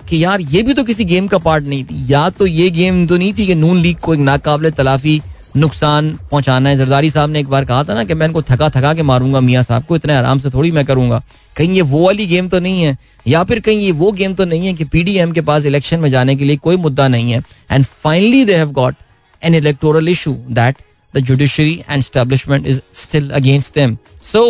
कि 0.08 0.24
यार 0.24 0.40
ये 0.40 0.62
भी 0.62 0.74
तो 0.74 0.84
किसी 0.84 1.04
गेम 1.04 1.26
का 1.26 1.38
पार्ट 1.38 1.66
नहीं 1.66 1.84
थी। 1.84 2.12
या 2.12 2.28
तो 2.30 2.46
ये 2.46 2.70
गेम 2.70 3.06
तो 3.06 3.16
नहीं 3.16 3.32
थी 3.34 3.46
कि 3.46 3.54
नून 3.54 3.80
लीग 3.80 3.96
को 3.96 4.14
एक 4.14 4.20
नाकाबले 4.20 4.70
तलाफी 4.70 5.20
नुकसान 5.54 6.12
पहुंचाना 6.30 6.68
है। 6.68 6.76
जरदारी 6.76 7.10
साहब 7.10 7.30
ने 7.30 7.40
एक 7.40 7.48
बार 7.48 7.64
कहा 7.64 7.82
था 7.84 7.94
ना 7.94 8.04
कि 8.04 8.14
मैं 8.14 8.26
इनको 8.26 8.42
थका 8.42 8.68
थका 8.68 8.92
के 8.94 9.02
मारूँगा, 9.02 9.40
मियाँ 9.40 9.62
साहब 9.62 9.84
को 9.84 9.96
इतने 9.96 10.14
आराम 10.14 10.38
से 10.38 10.50
थोड़ी 10.50 10.70
मैं 10.70 10.84
करूँगा। 10.84 11.22
कहीं 11.56 11.74
ये 11.74 11.82
वो 11.82 12.04
वाली 12.04 12.26
गेम 12.26 12.48
तो 12.48 12.60
नहीं 12.60 12.82
है, 12.82 12.96
या 13.26 13.42
फिर 13.44 13.60
कहीं 13.60 13.78
ये 13.78 13.90
वो 13.92 14.10
गेम 14.12 14.34
तो 14.34 14.44
नहीं 14.44 14.66
है 14.66 14.72
कि 14.74 14.84
पीडीएम 14.86 15.32
के 15.32 15.40
पास 15.42 15.64
इलेक्शन 15.66 16.00
में 16.00 16.10
जाने 16.10 16.36
के 16.36 16.44
लिए 16.44 16.56
कोई 16.58 16.76
मुद्दा 16.76 17.08
नहीं 17.08 17.32
है। 17.32 17.42
And 17.70 17.84
finally 17.84 18.44
they 18.44 18.56
have 18.56 18.72
got 18.72 18.94
an 19.42 19.54
electoral 19.54 20.08
issue 20.08 20.32
that 20.50 20.76
the 21.14 21.18
judiciary 21.20 21.82
and 21.90 22.02
establishment 22.02 22.66
is 22.66 22.80
still 22.94 23.30
against 23.32 23.74
them 23.74 23.96
so 24.24 24.48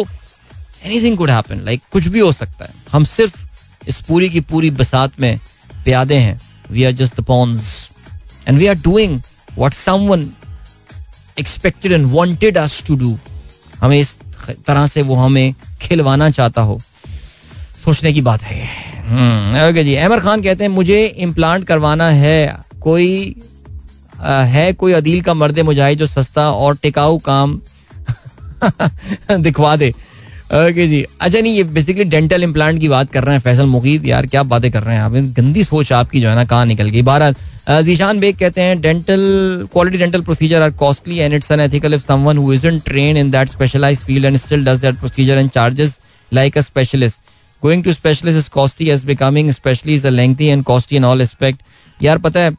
anything 0.84 1.16
could 1.18 1.30
happen 1.30 1.61
like 1.64 1.82
कुछ 1.92 2.07
भी 2.07 2.20
हो 2.20 2.30
सकता 2.32 2.64
है। 2.64 2.72
हम 2.92 3.05
सिर्फ़ 3.07 3.44
इस 3.88 4.00
पूरी 4.00 4.28
की 4.28 4.40
पूरी 4.42 4.70
बसात 4.72 5.20
में 5.20 5.38
प्यादे 5.84 6.14
हैं। 6.16 6.40
We 6.70 6.84
are 6.84 6.92
just 6.92 7.20
the 7.20 7.24
pawns 7.24 7.90
and 8.48 8.59
we 8.59 8.66
are 8.66 8.74
doing 8.82 9.20
what 9.59 9.72
someone 9.74 10.28
expected 11.41 11.93
and 11.93 12.07
wanted 12.12 12.59
us 12.59 12.85
to 12.87 12.97
do 12.97 13.18
हमें 13.80 14.01
इस 14.01 14.16
तरह 14.51 14.87
से 14.87 15.03
वो 15.03 15.14
हमें 15.14 15.55
खिलवाना 15.81 16.31
चाहता 16.31 16.62
हो। 16.62 16.81
सोचने 17.85 18.12
की 18.12 18.20
बात 18.20 18.43
है। 18.43 18.65
ओके 18.65 19.09
हम्म, 19.09 19.82
जी। 19.82 19.94
अहमर 19.94 20.20
खान 20.20 20.43
कहते 20.43 20.65
हैं 20.65 20.69
मुझे 20.69 21.06
इम्प्लांट 21.06 21.65
करवाना 21.65 22.11
है। 22.11 22.56
कोई 22.81 23.36
आ, 24.20 24.43
है 24.43 24.73
कोई 24.73 24.93
अदील 24.93 25.23
का 25.23 25.35
मर्द 25.35 25.61
मुजाहिद 25.61 25.98
जो 25.98 26.06
सस्ता 26.06 26.51
और 26.51 26.77
टिकाऊ 26.77 27.19
काम 27.19 27.61
दिखवा 29.36 29.77
दे। 29.77 29.94
ओके 30.45 30.87
जी। 30.89 31.05
अच्छा 31.21 31.41
नहीं, 31.41 31.55
ये 31.57 31.62
बेसिकली 31.65 32.05
डेंटल 32.05 32.43
इम्प्लांट 32.43 32.81
की 32.81 32.89
बात 32.89 33.11
कर 33.11 33.25
रहे 33.25 33.35
हैं 33.35 33.41
फैसल 33.43 33.66
मुकीद 33.66 34.07
यार, 34.07 34.27
क्या 34.27 34.43
बातें 34.43 34.71
कर 34.73 34.83
रहे 34.83 34.97
हैं 34.97 35.03
आप? 35.03 35.12
गंदी 35.37 35.65
सोच 35.65 35.93
आपकी 35.93 36.21
जो 36.21 36.29
है 36.29 36.35
ना, 36.35 36.45
कहाँ 36.45 36.66
निकल 36.66 36.89
गई? 36.89 37.03
बारह 37.03 37.81
जीशान 37.83 38.19
बेग 38.21 38.37
कहते 38.39 38.61
हैं 38.61 38.81
dental 38.81 39.23
quality 39.73 39.99
dental 39.99 40.23
procedure 40.23 40.62
are 40.62 40.71
costly 40.81 41.19
and 41.19 41.35
it's 41.35 41.53
unethical 41.53 41.95
if 41.95 42.03
someone 42.03 42.39
who 42.39 42.53
isn't 42.53 42.83
train 42.87 43.16
in 43.16 43.31
that 43.31 43.49
specialised 43.49 44.03
field 44.07 44.25
and 44.25 44.37
still 44.37 44.65
does 44.65 44.81
that 44.81 44.99
procedure 44.99 45.39
and 45.39 45.51
charges 45.51 45.99
like 46.33 46.59
a 46.59 46.61
specialist 46.61 47.21
going 47.62 47.85
to 47.85 47.93
specialist 47.93 48.39
is 48.39 48.51
costly 48.55 48.91
as 48.91 49.05
becoming 49.05 49.51
specially 49.53 49.95
is 49.95 50.07
a 50.07 50.11
lengthy 50.11 50.47
and 50.47 50.65
costly 50.65 50.99
in 50.99 51.05
all 51.05 51.21
aspect 51.23 51.62
यार, 52.01 52.19
पता 52.19 52.41
है 52.41 52.51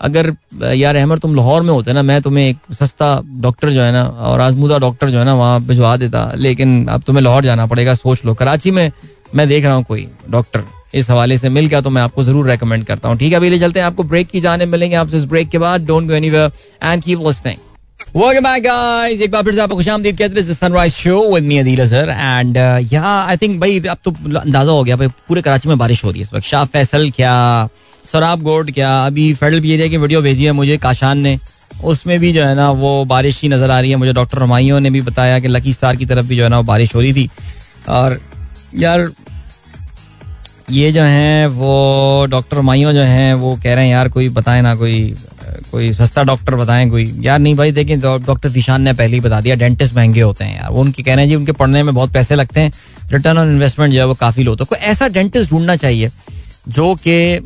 अगर 0.00 0.32
यार 0.74 0.96
अहमद, 0.96 1.18
तुम 1.18 1.34
लाहौर 1.34 1.62
में 1.62 1.70
होते 1.70 1.92
ना, 1.92 2.02
मैं 2.02 2.20
तुम्हें 2.22 2.48
एक 2.48 2.74
सस्ता 2.74 3.20
डॉक्टर 3.40 3.70
जो 3.70 3.82
है 3.82 3.92
ना, 3.92 4.02
और 4.02 4.40
आजमूदा 4.40 4.78
डॉक्टर 4.78 5.10
जो 5.10 5.18
है 5.18 5.24
ना, 5.24 5.34
वहाँ 5.34 5.60
भिजवा 5.62 5.96
देता। 5.96 6.30
लेकिन 6.36 6.86
अब 6.88 7.02
तुम्हें 7.02 7.22
लाहौर 7.24 7.44
जाना 7.44 7.66
पड़ेगा, 7.66 7.94
सोच 7.94 8.24
लो। 8.26 8.34
कराची 8.34 8.70
में 8.70 8.90
मैं 9.34 9.48
देख 9.48 9.64
रहा 9.64 9.74
हूँ 9.74 9.84
कोई 9.84 10.08
डॉक्टर। 10.30 10.64
इस 10.94 11.10
हवाले 11.10 11.36
से 11.38 11.48
मिल 11.48 11.66
गया 11.66 11.80
तो 11.80 11.90
मैं 11.90 12.02
आपको 12.02 12.22
ज़रूर 12.22 12.48
रेकमेंड 12.48 12.84
करता 12.84 13.08
हूँ। 13.08 13.16
ठीक 13.18 13.32
है, 13.32 13.36
अभी 13.36 13.50
ले 13.50 13.58
चलते 13.58 13.80
हैं। 13.80 13.86
आपको 13.86 14.02
ब्रेक 14.04 14.28
की 14.28 14.40
जाने 14.40 14.66
मिलेंगे 14.66 14.96
आपसे 14.96 15.16
इस 15.16 15.24
ब्रेक 15.24 15.48
के 15.48 15.58
बाद। 15.58 15.84
Don't 15.86 16.08
go 16.08 16.14
anywhere 16.14 16.50
and 16.82 17.02
keep. 17.02 17.18
एक 18.10 19.30
बार 19.30 19.42
फिर 19.42 19.54
से 19.54 19.60
आपको 19.60 19.82
Sunrise 19.82 20.92
show 20.92 21.22
with 21.34 21.44
me 21.44 21.58
Adeel 21.58 21.80
and 21.80 22.58
I 22.58 23.36
think 23.36 23.60
भाई, 23.60 23.78
अब 23.80 23.98
तो 24.04 24.10
अंदाज़ा 24.10 24.72
हो 24.72 24.82
गया, 24.84 24.96
भाई, 24.96 25.08
पूरे 25.28 25.42
कराची 25.42 25.68
में 25.68 25.78
बारिश 25.78 26.04
हो 26.04 26.10
रही 26.10 26.20
है 26.20 26.22
इस 26.22 26.34
वक्त। 26.34 26.46
शाह 26.46 26.64
फैसल 26.66 27.10
क्या 27.10 27.68
सराब 28.12 28.42
गोड, 28.42 28.70
क्या 28.72 29.06
अभी 29.06 29.32
फेडरल 29.34 29.60
पी 29.60 29.88
की 29.88 29.96
वीडियो 29.96 30.22
भेजी 30.22 30.44
है 30.44 30.52
मुझे, 30.52 30.76
काशान 30.76 31.18
ने। 31.18 31.38
उसमें 31.84 32.18
भी 32.20 32.32
जो 32.32 32.44
है 32.44 32.54
ना, 32.54 32.70
वो 32.70 33.04
बारिश 33.04 33.40
ही 33.42 33.48
नज़र 33.48 33.70
आ 33.70 33.80
रही 33.80 33.90
है। 33.90 33.96
मुझे 33.96 34.12
डॉक्टर 34.12 34.38
रमाइयों 34.38 34.80
ने 34.80 34.90
भी 34.90 35.00
बताया 35.00 35.38
कि 35.38 35.48
लकी 35.48 35.72
स्टार 35.72 35.96
की 35.96 36.06
तरफ़ 36.06 36.26
भी 36.26 36.36
जो 36.36 36.42
है 36.42 36.48
ना, 36.48 36.56
वो 36.56 36.62
बारिश 36.62 36.94
हो 36.94 37.00
रही 37.00 37.12
थी। 37.12 37.30
और 37.88 38.20
यार, 38.74 39.10
ये 40.70 40.92
जो 40.92 41.02
है, 41.02 41.46
वो 41.46 42.26
डॉक्टर 42.30 42.60
माइयों 42.60 42.92
जो 42.92 43.02
हैं, 43.02 43.34
वो 43.34 43.56
कह 43.56 43.74
रहे 43.74 43.84
हैं, 43.84 43.92
यार, 43.92 44.08
कोई 44.08 44.28
बताए 44.28 44.62
ना, 44.62 44.74
कोई 44.74 45.14
कोई 45.70 45.92
सस्ता 45.92 46.22
डॉक्टर 46.22 46.54
बताएँ, 46.54 46.88
कोई। 46.90 47.04
यार, 47.20 47.38
नहीं 47.38 47.54
भाई, 47.54 47.72
देखें 47.72 48.00
डॉक्टर 48.00 48.48
दिशान 48.48 48.82
ने 48.82 48.92
पहले 48.92 49.14
ही 49.14 49.20
बता 49.20 49.40
दिया, 49.40 49.54
डेंटिस्ट 49.56 49.94
महँगे 49.94 50.20
होते 50.20 50.44
हैं 50.44 50.56
यार। 50.56 50.70
वो 50.70 50.80
उनके 50.80 51.02
कह 51.02 51.14
रहे 51.14 51.24
हैं, 51.24 51.28
जी, 51.28 51.34
उनके 51.34 51.52
पढ़ने 51.52 51.82
में 51.82 51.94
बहुत 51.94 52.12
पैसे 52.12 52.34
लगते 52.34 52.60
हैं। 52.60 52.72
रिटर्न 53.12 53.38
ऑन 53.38 53.48
इन्वेस्टमेंट 53.48 53.92
जो 53.92 53.98
है, 53.98 54.06
वो 54.06 54.14
काफ़ी 54.14 54.42
लो। 54.42 54.56
तो 54.56 54.64
कोई 54.64 54.78
ऐसा 54.78 55.08
डेंटिस्ट 55.08 55.50
ढूंढना 55.50 55.76
चाहिए, 55.76 56.10
जो 56.68 56.94
कि 56.94 57.38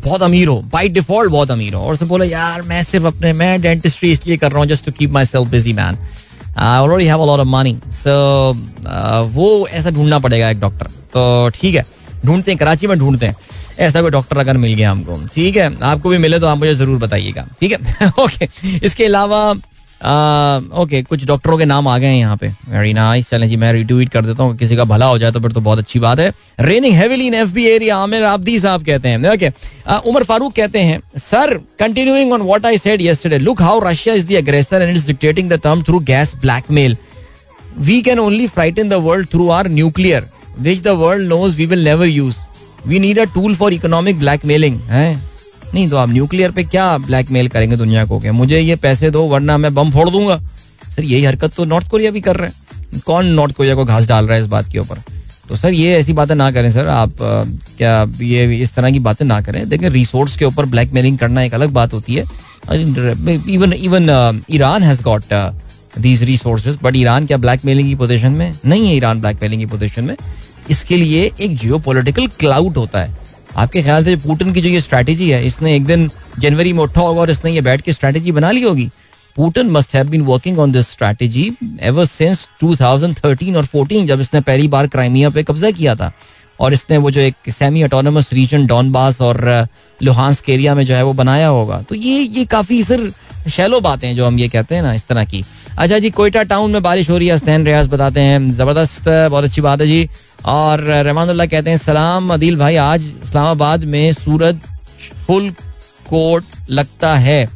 बहुत 0.00 0.22
अमीर 0.22 0.48
हो 0.48 0.60
बाई 0.72 0.88
डिफ़ॉल्ट 0.88 1.30
बहुत 1.30 1.50
अमीर 1.50 1.74
हो। 1.74 1.80
और 1.80 1.92
उसने 1.92 2.08
बोला, 2.08 2.24
यार, 2.24 2.62
मैं 2.62 2.82
सिर्फ़ 2.84 3.06
अपने, 3.06 3.32
मैं 3.32 3.60
डेंटिस्ट्री 3.62 4.10
इसलिए 4.12 4.36
कर 4.36 4.50
रहा 4.50 4.58
हूँ 4.58 4.68
just 4.68 4.84
to 4.84 4.92
keep 4.92 5.10
myself 5.26 5.48
busy 5.50 5.72
man 5.72 5.98
I 6.58 6.78
already 6.78 7.04
have 7.06 7.22
a 7.22 7.26
lot 7.26 7.40
of 7.40 7.48
money 7.48 7.76
so 7.94 8.12
वो 9.34 9.66
ऐसा 9.68 9.90
ढूंढना 9.90 10.18
पड़ेगा 10.18 10.50
एक 10.50 10.60
डॉक्टर 10.60 10.86
तो 11.14 11.48
ठीक 11.54 11.74
है, 11.74 11.84
ढूंढते 12.26 12.50
हैं, 12.50 12.58
कराची 12.58 12.86
में 12.86 12.98
ढूंढते 12.98 13.26
हैं। 13.26 13.36
ऐसा 13.78 14.00
कोई 14.02 14.10
डॉक्टर 14.10 14.38
अगर 14.38 14.56
मिल 14.56 14.74
गया 14.74 14.90
हमको। 14.90 15.16
ठीक 15.34 15.56
है, 15.56 15.68
आपको 15.82 16.08
भी 16.08 16.18
मिले 16.18 16.38
तो 16.40 16.46
आप 16.46 16.58
मुझे 16.58 16.74
ज़रूर 16.74 16.98
बताइएगा। 16.98 17.46
ठीक 17.60 17.72
है 17.72 18.10
ओके 18.20 18.48
इसके 18.86 19.04
अलावा 19.04 19.52
ओके 20.02 21.02
कुछ 21.02 21.24
डॉक्टरों 21.26 21.56
के 21.58 21.64
नाम 21.64 21.88
आ 21.88 21.96
गए 21.98 22.06
हैं 22.06 22.18
यहाँ 22.18 22.36
पे। 22.36 22.48
वेरी 22.68 22.92
नाइस 22.94 23.28
चलें 23.30 23.48
जी, 23.48 23.56
मैं 23.56 23.72
रिट्वीट 23.72 24.08
कर 24.08 24.24
देता 24.26 24.42
हूँ 24.42 24.56
किसी 24.56 24.76
का 24.76 24.84
भला 24.84 25.06
हो 25.06 25.18
जाए 25.18 25.32
तो 25.32 25.40
फिर 25.40 25.52
तो 25.52 25.60
बहुत 25.60 25.78
अच्छी 25.78 25.98
बात 25.98 26.18
है। 26.18 26.32
Raining 26.60 26.94
heavily 26.94 27.26
in 27.26 27.34
F B 27.34 27.64
area 27.66 27.96
Aamir 27.96 28.24
Abidi 28.24 28.58
sahab 28.58 28.84
कहते 28.84 29.08
हैं। 29.08 29.32
ओके 29.32 29.50
उमर 30.10 30.24
फारूक 30.24 30.54
कहते 30.56 30.80
हैं 30.80 31.00
sir 31.20 31.56
continuing 31.78 32.32
on 32.32 32.42
what 32.42 32.66
I 32.66 32.78
said 32.78 33.02
yesterday 33.02 33.38
look 33.38 33.62
how 33.62 33.80
Russia 33.84 34.14
is 34.14 34.26
the 34.26 34.36
aggressor 34.38 34.82
and 34.82 34.96
is 34.96 35.06
dictating 35.06 35.50
the 35.50 35.60
term 35.62 35.82
through 35.82 35.98
gas 36.08 36.34
blackmail 36.42 36.96
we 37.78 38.00
can 38.02 38.18
only 38.18 38.46
frighten 38.48 38.88
the 38.88 39.02
world 39.04 39.28
through 39.32 39.48
our 39.50 39.68
nuclear 39.70 40.28
which 40.58 40.82
the 40.82 40.98
world 41.00 41.28
knows 41.28 41.56
we 41.56 41.66
will 41.66 41.84
never 41.84 42.06
use 42.08 42.36
we 42.86 42.98
need 42.98 43.18
a 43.18 43.24
tool 43.34 43.54
for 43.54 43.72
economic 43.72 44.18
blackmailing 44.18 44.80
है 44.90 45.08
नहीं 45.74 45.88
तो 45.88 45.96
आप 45.96 46.08
nuclear 46.08 46.50
पे 46.50 46.64
क्या 46.64 46.96
blackmail 46.98 47.48
करेंगे 47.48 47.76
दुनिया 47.76 48.04
को? 48.04 48.18
क्या 48.20 48.32
मुझे 48.32 48.60
ये 48.60 48.76
पैसे 48.76 49.10
दो, 49.10 49.22
वरना 49.24 49.56
मैं 49.58 49.74
बम 49.74 49.90
फोड़ 49.90 50.08
दूँगा? 50.10 50.40
सर, 50.90 51.02
यही 51.02 51.24
हरकत 51.24 51.54
तो 51.54 51.64
नॉर्थ 51.64 51.88
कोरिया 51.88 52.10
भी 52.10 52.20
कर 52.20 52.36
रहे 52.36 52.48
हैं। 52.48 53.00
कौन 53.06 53.26
नॉर्थ 53.26 53.54
कोरिया 53.56 53.74
को 53.74 53.84
घास 53.84 54.06
डाल 54.08 54.26
रहा 54.26 54.36
है 54.36 54.42
इस 54.42 54.48
बात 54.48 54.68
के 54.68 54.78
ऊपर? 54.78 55.02
तो 55.48 55.56
सर, 55.56 55.72
ये 55.72 55.96
ऐसी 55.96 56.12
बातें 56.12 56.34
ना 56.34 56.50
करें 56.50 56.70
सर। 56.72 56.88
आप 56.88 57.12
क्या 57.78 58.06
ये 58.20 58.56
इस 58.56 58.74
तरह 58.74 58.90
की 58.90 58.98
बातें 59.00 59.24
ना 59.26 59.40
करें। 59.40 59.68
देखें 59.68 59.88
रिसोर्स 59.90 60.36
के 60.36 60.44
ऊपर 60.44 60.66
ब्लैकमेलिंग 60.66 61.18
करना 61.18 61.42
एक 61.42 61.54
अलग 61.54 61.70
बात 61.70 61.92
होती 61.92 62.14
है। 62.14 62.24
Even 63.48 63.72
even 63.72 64.42
Iran 64.50 64.82
has 64.82 65.02
got 65.02 65.34
these 65.98 66.22
resources 66.22 66.78
but 66.82 66.96
Iran 66.96 67.26
क्या 67.26 67.36
ब्लैकमेलिंग 67.36 67.88
की 67.88 67.94
पोजीशन 67.94 68.32
में? 68.32 68.52
नहीं 68.64 68.88
है 68.88 68.94
ईरान 68.96 69.20
ब्लैकमेलिंग 69.20 69.60
की 69.62 69.66
पोजीशन 69.66 70.04
में। 70.04 70.16
इसके 70.70 70.96
लिए 70.96 71.30
एक 71.40 71.56
जियो 71.56 71.78
पोलिटिकल 71.78 72.26
क्लाउड 72.38 72.76
होता 72.76 73.00
है। 73.00 73.18
आपके 73.56 73.82
ख्याल 73.82 74.04
से 74.04 74.16
पुतिन 74.16 74.52
की 74.52 74.60
जो 74.60 74.68
ये 74.68 74.80
स्ट्रैटेजी 74.80 75.30
है, 75.30 75.44
इसने 75.46 75.74
एक 75.76 75.84
दिन 75.84 76.10
जनवरी 76.38 76.72
में 76.72 76.82
उठा 76.82 77.00
होगा 77.00 77.20
और 77.20 77.30
इसने 77.30 77.52
ये 77.52 77.60
बैठ 77.60 77.80
के 77.80 77.92
स्ट्रैटेजी 77.92 78.32
बना 78.32 78.50
ली 78.50 78.62
होगी? 78.62 78.90
Putin 79.36 79.70
must 79.70 79.94
have 79.94 80.08
been 80.08 80.22
working 80.22 80.58
on 80.58 80.72
this 80.72 80.88
strategy 80.88 81.50
ever 81.80 82.04
since 82.04 82.46
2013 82.64 83.56
और 83.56 83.66
14 83.66 84.06
जब 84.06 84.20
इसने 84.20 84.40
पहली 84.40 84.68
बार 84.68 84.86
क्राइमिया 84.86 85.30
पे 85.30 85.42
कब्जा 85.42 85.70
किया 85.70 85.94
था। 85.94 86.12
और 86.60 86.72
इसने 86.72 86.96
वो 86.96 87.10
जो 87.10 87.20
एक 87.20 87.50
सेमी 87.50 87.82
ऑटोनमस 87.82 88.32
रीजन 88.32 88.66
डॉनबास 88.66 89.20
और 89.20 89.66
लोहांस 90.00 90.42
एरिया 90.48 90.74
में 90.74 90.84
जो 90.86 90.94
है 90.94 91.02
वो 91.04 91.12
बनाया 91.12 91.48
होगा। 91.48 91.80
तो 91.82 91.94
ये 91.94 92.18
ये 92.18 92.44
काफ़ी 92.44 92.82
सर 92.82 93.10
शैलो 93.50 93.80
बातें 93.80 94.14
जो 94.16 94.26
हम 94.26 94.38
ये 94.38 94.48
कहते 94.48 94.74
हैं 94.74 94.82
ना, 94.82 94.92
इस 94.94 95.06
तरह 95.06 95.24
की। 95.24 95.44
अच्छा 95.80 95.98
जी 95.98 96.08
कोयटा 96.10 96.42
टाउन 96.44 96.70
में 96.70 96.82
बारिश 96.82 97.08
हो 97.10 97.16
रही 97.18 97.26
है 97.28 97.34
हस्तैन 97.34 97.64
रियाज 97.66 97.86
बताते 97.88 98.20
हैं। 98.20 98.52
ज़बरदस्त 98.54 99.04
बहुत 99.08 99.44
अच्छी 99.44 99.60
बात 99.60 99.80
है 99.80 99.86
जी। 99.86 100.08
और 100.44 100.80
रहमानुल्लाह 100.80 101.46
कहते 101.46 101.70
हैं 101.70 101.76
सलाम 101.76 102.32
अदील 102.34 102.56
भाई 102.56 102.76
आज 102.76 103.04
इस्लामाबाद 103.24 103.84
में 103.84 104.12
सूरज 104.12 104.58
फुल 105.26 105.48
कोट 106.08 106.44
लगता 106.70 107.14
है। 107.18 107.48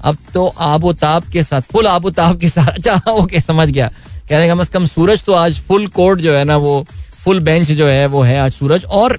अब 0.00 0.16
तो 0.34 0.46
आबो 0.46 0.92
ताब 0.92 1.24
के 1.32 1.42
साथ 1.42 1.62
फुल 1.72 1.86
आबो 1.86 2.10
ताब 2.10 2.38
के 2.40 2.48
साथ। 2.48 2.68
अच्छा 2.68 3.12
ओके 3.12 3.40
समझ 3.40 3.68
गया। 3.68 3.88
कह 4.28 4.36
रहे 4.36 4.48
कम 4.48 4.60
अज 4.60 4.68
कम 4.68 4.86
सूरज 4.86 5.24
तो 5.24 5.32
आज 5.34 5.58
फुल 5.68 5.86
कोट 5.98 6.20
जो 6.20 6.34
है 6.34 6.44
ना 6.44 6.56
वो 6.56 6.84
फुल 7.24 7.40
बेंच 7.40 7.70
जो 7.72 7.86
है 7.86 8.06
वो 8.06 8.22
है 8.22 8.38
आज 8.40 8.52
सूरज। 8.52 8.84
और 8.84 9.18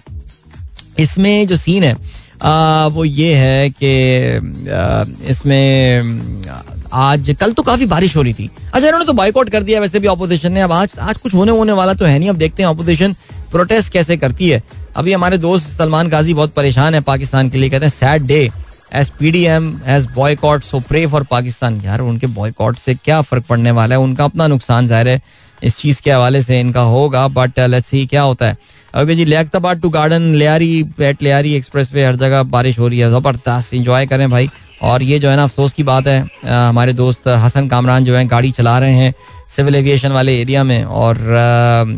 इसमें 0.99 1.47
जो 1.47 1.55
सीन 1.57 1.83
है 1.83 1.95
आ, 2.41 2.87
वो 2.87 3.03
ये 3.05 3.33
है 3.35 3.69
कि 3.69 3.91
इसमें 5.29 6.01
आज, 6.93 7.35
कल 7.39 7.51
तो 7.51 7.63
काफ़ी 7.63 7.85
बारिश 7.85 8.15
हो 8.15 8.21
रही 8.21 8.33
थी। 8.33 8.49
अच्छा 8.73 8.87
इन्होंने 8.87 9.05
तो 9.05 9.13
बाइकआउट 9.13 9.49
कर 9.49 9.63
दिया, 9.63 9.79
वैसे 9.79 9.99
भी 9.99 10.07
ऑपोजिशन 10.07 10.51
ने। 10.51 10.61
अब 10.61 10.71
आज 10.71 10.95
आज 10.99 11.17
कुछ 11.17 11.33
होने 11.33 11.51
होने 11.51 11.71
वाला 11.71 11.93
तो 11.93 12.05
है 12.05 12.17
नहीं। 12.19 12.29
अब 12.29 12.35
देखते 12.35 12.63
हैं 12.63 12.69
ऑपोजिशन 12.69 13.15
प्रोटेस्ट 13.51 13.91
कैसे 13.93 14.17
करती 14.17 14.49
है। 14.49 14.61
अभी 14.95 15.13
हमारे 15.13 15.37
दोस्त 15.37 15.67
सलमान 15.69 16.09
गाजी 16.09 16.33
बहुत 16.33 16.53
परेशान 16.53 16.93
है 16.93 17.01
पाकिस्तान 17.03 17.49
के 17.49 17.57
लिए। 17.57 17.69
कहते 17.69 17.85
हैं 17.85 17.91
sad 17.91 18.25
day 18.25 18.49
as 18.93 19.09
P 19.19 19.31
D 19.31 19.43
M 19.45 19.75
has 19.85 20.07
boycott 20.15 20.63
so 20.63 20.79
pray 20.79 21.05
for 21.07 21.23
Pakistan. 21.23 21.81
यार, 21.81 22.01
उनके 22.01 22.27
बॉयकॉट 22.27 22.77
से 22.77 22.95
क्या 22.95 23.21
फ़र्क 23.21 23.45
पड़ने 23.45 23.71
वाला 23.71 23.95
है? 23.95 24.01
उनका 24.01 24.25
अपना 24.25 24.47
नुकसान 24.47 24.87
ज़ाहिर 24.87 25.07
है। 25.07 25.21
इस 25.63 25.77
चीज़ 25.77 26.01
के 26.01 26.11
हवाले 26.11 26.41
से 26.41 26.59
इनका 26.59 26.81
होगा 26.83 27.27
बट 27.27 27.59
लेट्स 27.59 27.87
सी 27.87 28.05
क्या 28.05 28.21
होता 28.21 28.47
है। 28.47 28.57
अभी 28.93 29.15
जी 29.15 29.25
लियाकताबाद 29.25 29.79
टू 29.81 29.89
गार्डन 29.89 30.21
लियारी 30.35 30.83
पेट 30.97 31.23
लियारी 31.23 31.53
एक्सप्रेस 31.55 31.89
पे 31.89 32.05
हर 32.05 32.15
जगह 32.15 32.43
बारिश 32.45 32.79
हो 32.79 32.87
रही 32.87 32.99
है। 32.99 33.09
ज़बरदस्त 33.11 33.73
इंजॉय 33.73 34.05
करें 34.05 34.29
भाई। 34.29 34.49
और 34.81 35.03
ये 35.03 35.19
जो 35.19 35.29
है 35.29 35.35
ना, 35.35 35.43
अफसोस 35.43 35.73
की 35.73 35.83
बात 35.83 36.07
है 36.07 36.19
हमारे 36.45 36.93
दोस्त 36.93 37.27
हसन 37.27 37.67
कामरान 37.67 38.05
जो 38.05 38.15
है, 38.15 38.25
गाड़ी 38.27 38.51
चला 38.51 38.77
रहे 38.79 38.93
हैं 38.95 39.13
सिविल 39.55 39.75
एविएशन 39.75 40.11
वाले 40.11 40.39
एरिया 40.41 40.63
में 40.63 40.83
और 40.83 41.17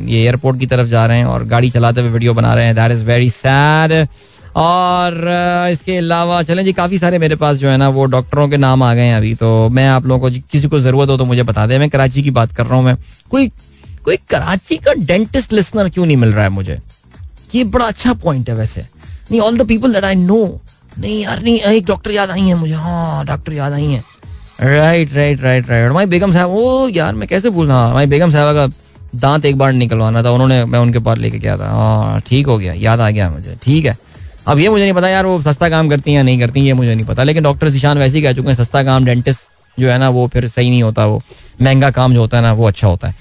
ये 0.07 0.19
एयरपोर्ट 0.19 0.59
की 0.59 0.65
तरफ़ 0.67 0.87
जा 0.87 1.05
रहे 1.05 1.17
हैं 1.17 1.25
और 1.25 1.43
गाड़ी 1.45 1.69
चलाते 1.69 2.01
हुए 2.01 2.09
वीडियो 2.11 2.33
बना 2.33 2.53
रहे 2.55 2.65
हैं। 2.65 2.75
दैट 2.75 2.91
इज़ 2.91 3.03
वेरी 3.05 3.29
सैड 3.29 3.93
और 4.55 5.13
इसके 5.71 5.97
अलावा 5.97 6.41
चलें 6.43 6.63
जी, 6.65 6.73
काफ़ी 6.73 6.97
सारे 6.97 7.17
मेरे 7.19 7.35
पास 7.35 7.57
जो 7.57 7.69
है 7.69 7.77
ना, 7.77 7.89
वो 7.89 8.05
डॉक्टरों 8.07 8.47
के 8.49 8.57
नाम 8.57 8.83
आ 8.83 8.93
गए 8.93 9.05
हैं 9.05 9.17
अभी 9.17 9.33
तो 9.35 9.69
मैं 9.69 9.87
आप 9.89 10.05
लोगों 10.05 10.29
को 10.29 10.39
किसी 10.51 10.67
को 10.67 10.79
ज़रूरत 10.79 11.09
हो 11.09 11.17
तो 11.17 11.25
मुझे 11.25 11.43
बता 11.43 11.65
दें। 11.67 11.77
मैं 11.79 11.89
कराची 11.89 12.23
की 12.23 12.31
बात 12.31 12.55
कर 12.55 12.65
रहा 12.65 12.75
हूँ 12.75 12.85
मैं। 12.85 12.95
कोई 13.31 13.47
कोई 14.05 14.17
कराची 14.29 14.77
का 14.77 14.93
डेंटिस्ट 14.95 15.53
लिसनर 15.53 15.89
क्यों 15.89 16.05
नहीं 16.05 16.17
मिल 16.17 16.33
रहा 16.33 16.43
है 16.43 16.49
मुझे? 16.49 16.79
ये 17.55 17.63
बड़ा 17.65 17.85
अच्छा 17.85 18.13
पॉइंट 18.15 18.49
है 18.49 18.55
वैसे। 18.55 18.81
नहीं 19.31 19.41
all 19.41 19.57
the 19.57 19.67
people 19.67 19.93
that 19.93 20.03
I 20.03 20.15
know 20.15 20.45
नहीं 20.97 21.21
यार, 21.23 21.41
नहीं, 21.41 21.59
एक 21.59 21.85
डॉक्टर 21.85 22.11
याद 22.11 22.31
आई 22.31 22.41
है 22.41 22.53
मुझे। 22.53 22.73
हाँ 22.73 23.25
डॉक्टर 23.25 23.53
याद 23.53 23.73
आई 23.73 23.85
है। 23.85 24.03
Right 24.61 25.13
right 25.13 25.41
right 25.41 25.69
right 25.69 25.91
my 25.91 26.05
बेगम 26.05 26.31
साहब 26.31 26.49
वो 26.49 26.89
यार, 26.89 27.13
मैं 27.13 27.27
कैसे 27.27 27.49
भूल 27.49 27.67
रहा? 27.67 27.93
माई 27.93 28.05
बेगम 28.05 28.29
साहब 28.29 28.55
का 28.55 28.67
दांत 29.15 29.45
एक 29.45 29.57
बार 29.57 29.73
निकलवाना 29.73 30.23
था, 30.23 30.31
उन्होंने, 30.31 30.65
मैं 30.65 30.79
उनके 30.79 30.99
पास 30.99 31.17
लेके 31.17 31.39
गया 31.39 31.57
था। 31.57 31.69
हाँ 31.69 32.21
ठीक 32.21 32.47
हो 32.47 32.57
गया, 32.57 32.73
याद 32.73 32.99
आ 32.99 33.09
गया 33.09 33.29
मुझे, 33.29 33.57
ठीक 33.63 33.85
है। 33.85 33.97
अब 34.47 34.59
ये 34.59 34.69
मुझे 34.69 34.83
नहीं 34.83 34.93
पता 34.93 35.09
यार, 35.09 35.25
वो 35.25 35.41
सस्ता 35.41 35.69
काम 35.69 35.89
करती 35.89 36.11
हैं 36.11 36.17
या 36.17 36.23
नहीं 36.23 36.39
करती 36.39 36.59
ये 36.59 36.73
मुझे 36.73 36.95
नहीं 36.95 37.05
पता। 37.05 37.23
लेकिन 37.23 37.43
डॉक्टर 37.43 37.69
जिशान 37.69 37.97
वैसे 37.97 38.17
ही 38.17 38.23
कह 38.23 38.33
चुके 38.33 38.47
हैं, 38.47 38.55
सस्ता 38.55 38.83
काम 38.83 39.05
डेंटिस्ट 39.05 39.39
जो 39.79 39.89
है 39.89 39.97
ना, 39.97 40.09
वो 40.09 40.27
फिर 40.27 40.47
सही 40.47 40.69
नहीं 40.69 40.83
होता, 40.83 41.05
वो 41.05 41.21
महँगा 41.61 41.91
काम 41.91 42.13
जो 42.13 42.19
होता 42.19 42.37
है 42.37 42.43
ना, 42.43 42.53
वो 42.53 42.67
अच्छा 42.67 42.87
होता 42.87 43.07
है। 43.07 43.15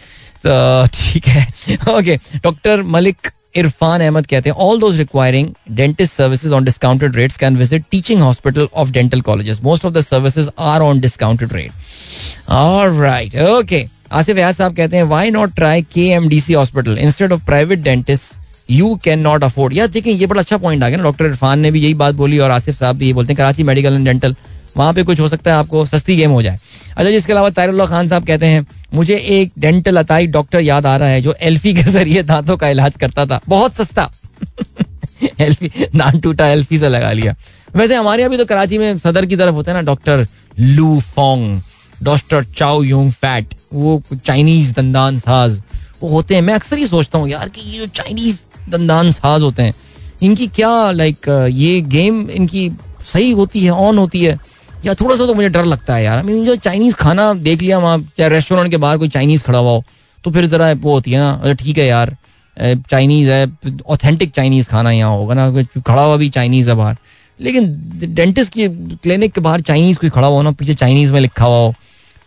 तो 0.47 0.87
ठीक 0.87 1.27
है, 1.27 1.47
ओके 1.89 2.17
डॉक्टर 2.17 2.83
मलिक 2.83 3.17
इरफान 3.59 4.01
अहमद 4.01 4.27
कहते 4.27 4.51
हैं 4.51 4.57
all 4.57 4.81
those 4.81 4.99
requiring 4.99 5.49
dentist 5.77 6.13
services 6.13 6.55
on 6.55 6.65
discounted 6.65 7.17
rates 7.17 7.37
can 7.37 7.57
visit 7.57 7.85
teaching 7.91 8.21
hospital 8.21 8.69
of 8.75 8.91
dental 8.93 9.21
colleges 9.21 9.61
most 9.63 9.85
of 9.85 9.93
the 9.95 10.01
services 10.01 10.49
are 10.59 10.81
on 10.81 11.01
discounted 11.01 11.53
rate 11.53 12.51
alright 12.51 13.37
okay 13.43 13.85
Asif 14.13 14.39
Yaad 14.39 14.55
sahab 14.55 14.77
कहते 14.77 14.97
हैं 14.97 15.05
why 15.05 15.31
not 15.31 15.55
try 15.55 15.83
K 15.95 16.09
M 16.11 16.29
D 16.29 16.41
C 16.41 16.53
hospital 16.53 16.99
instead 16.99 17.33
of 17.33 17.45
private 17.47 17.79
dentist 17.79 18.71
you 18.71 18.95
can 19.05 19.19
not 19.21 19.45
afford 19.45 19.75
यार 19.75 19.89
देखें 19.89 20.11
ये 20.13 20.27
बड़ा 20.27 20.41
अच्छा 20.41 20.57
point 20.57 20.83
आ 20.83 20.89
गया 20.89 20.97
ना, 20.97 21.03
doctor 21.03 21.25
Irfan 21.25 21.59
ने 21.61 21.71
भी 21.71 21.81
यही 21.81 21.95
बात 21.95 22.15
बोली 22.15 22.39
और 22.39 22.51
आसिफ 22.51 22.79
साहब 22.79 22.97
भी 22.97 23.07
ये 23.07 23.13
बोलते 23.13 23.33
हैं 23.33 23.37
कराची 23.37 23.63
मेडिकल 23.63 23.95
एंड 23.95 24.05
डेंटल 24.05 24.35
वहाँ 24.77 24.93
पे 24.95 25.03
कुछ 25.03 25.21
हो 25.21 25.29
सकता 25.29 25.51
है 25.51 25.57
आपको, 25.57 25.85
सस्ती 25.87 26.17
गेम 26.17 26.31
हो 26.31 26.43
जाए। 26.43 26.59
अच्छा 26.99 27.11
जिसके 27.11 27.33
अलावा 27.33 27.51
तारुल्ला 27.51 27.85
खान 27.87 28.09
साहब 28.09 28.25
कहते 28.27 28.47
हैं, 28.47 28.67
मुझे 28.95 29.17
एक 29.17 29.53
डेंटल 29.59 29.97
अताई 29.97 30.27
डॉक्टर 30.27 30.61
याद 30.61 30.87
आ 30.87 30.97
रहा 30.97 31.09
है, 31.09 31.21
जो 31.23 31.35
एल्फी 31.41 31.75
के 31.75 31.83
ज़रिए 31.83 32.23
दांतों 32.23 32.57
का 32.57 32.69
इलाज 32.69 32.97
करता 32.97 33.27
था। 33.27 33.41
बहुत 33.49 33.75
सस्ता। 33.75 34.11
एल्फी 35.41 35.71
दांत 35.97 36.23
टूटा 36.23 36.47
एल्फी 36.47 36.79
से 36.79 36.89
लगा 36.89 37.13
लिया। 37.13 37.35
वैसे 37.77 37.95
हमारे 37.95 38.23
यहाँ 38.23 38.31
भी 38.31 38.37
तो 38.37 38.45
कराची 38.45 38.79
में 38.79 38.99
सदर 38.99 39.27
की 39.27 39.37
तरफ़ 39.37 39.55
होता 39.55 39.73
है 39.73 39.77
ना 39.79 39.83
doctor 39.83 40.27
Lu 40.59 40.99
Fong 41.01 41.61
doctor 42.03 42.45
Chao 42.57 42.83
Yung 42.83 43.13
Fat 43.13 43.55
वो 43.73 44.03
चाइनीज़ 44.27 44.73
दंदान 44.73 45.19
साज 45.19 45.63
वो 46.03 46.09
होते 46.09 46.35
हैं। 46.35 46.43
मैं 46.43 46.55
अक्सर 46.55 46.79
ही 46.79 46.87
सोचता 46.87 47.19
हूँ, 47.19 47.29
यार, 47.29 47.49
कि 47.49 47.61
ये 47.61 47.79
जो 47.79 47.87
चाइनीज़ 47.87 48.39
दंदान 48.71 49.11
साज 49.13 49.43
होते 49.43 49.63
हैं, 49.63 49.75
इनकी 50.23 50.47
क्या 50.47 50.91
लाइक 50.91 51.29
ये 51.51 51.81
गेम 51.81 52.31
इनकी 52.31 52.71
सही 53.13 53.31
होती 53.31 53.65
है 53.65 53.71
ऑन 53.71 53.99
होती 53.99 54.25
है? 54.25 54.39
या 54.85 54.95
थोड़ा 54.95 55.17
सा 55.17 55.27
तो 55.27 55.35
मुझे 55.35 55.49
डर 55.49 55.65
लगता 55.65 55.95
है 55.95 56.05
यार। 56.05 56.23
मीन 56.23 56.45
जो 56.45 56.57
चाइनीज़ 56.59 56.95
खाना 56.97 57.33
देख 57.37 57.63
लिया 57.63 57.79
वहाँ 57.79 57.99
चाहे 58.19 58.29
रेस्टोरेंट 58.31 58.71
के 58.71 58.77
बाहर 58.77 58.99
कोई 58.99 59.09
चाइनीज़ 59.09 59.43
खड़ा 59.43 59.59
हुआ 59.59 59.71
हो 59.71 59.85
तो 60.25 60.31
फिर 60.31 60.47
जरा 60.47 60.73
वो 60.75 60.93
होती 60.93 61.13
है 61.13 61.19
ना 61.21 61.53
ठीक 61.55 61.79
है 61.79 61.87
यार 61.87 62.17
चाइनीज़ 62.57 63.31
है 63.31 63.47
ऑथेंटिक 63.89 64.31
चाइनीज़ 64.31 64.69
खाना 64.69 64.91
यहाँ 64.93 65.11
होगा 65.11 65.35
ना 65.35 65.51
खड़ा 65.63 66.03
हुआ 66.03 66.17
भी 66.17 66.29
चाइनीज़ 66.29 66.71
है 66.71 66.77
बाहर। 66.77 66.97
लेकिन 67.41 67.67
डेंटिस्ट 68.15 68.53
की 68.53 68.69
क्लिनिक 68.97 69.33
के 69.33 69.41
बाहर 69.41 69.61
चाइनीज़ 69.61 69.99
कोई 69.99 70.11
खड़ा 70.11 70.27
हुआ 70.27 70.43
ना, 70.43 70.51
पीछे 70.51 70.75
चाइनीज़ 70.75 71.13
में 71.13 71.21
लिखा 71.21 71.45
हुआ 71.45 71.57
हो, 71.57 71.75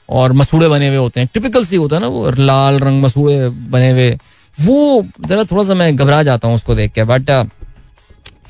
और 0.10 0.34
मसूड़े 0.34 0.68
बने 0.68 0.88
हुए 0.88 0.98
होते 0.98 1.20
हैं। 1.20 1.30
टिपिकल 1.34 1.66
सी 1.66 1.76
होता 1.76 1.96
है 1.96 2.02
ना 2.02 2.08
वो, 2.08 2.30
लाल 2.32 2.80
रंग 2.80 3.04
मसूड़े 3.04 3.50
बने 3.50 3.90
हुए। 3.92 4.10
वो 4.58 5.06
जरा 5.22 5.44
थोड़ा 5.44 5.64
सा 5.64 5.74
मैं 5.74 5.96
घबरा 5.96 6.22
जाता 6.24 6.48
हूँ 6.48 6.56
उसको 6.56 6.76
देख 6.76 6.92
के 6.92 7.04
बट 7.04 7.30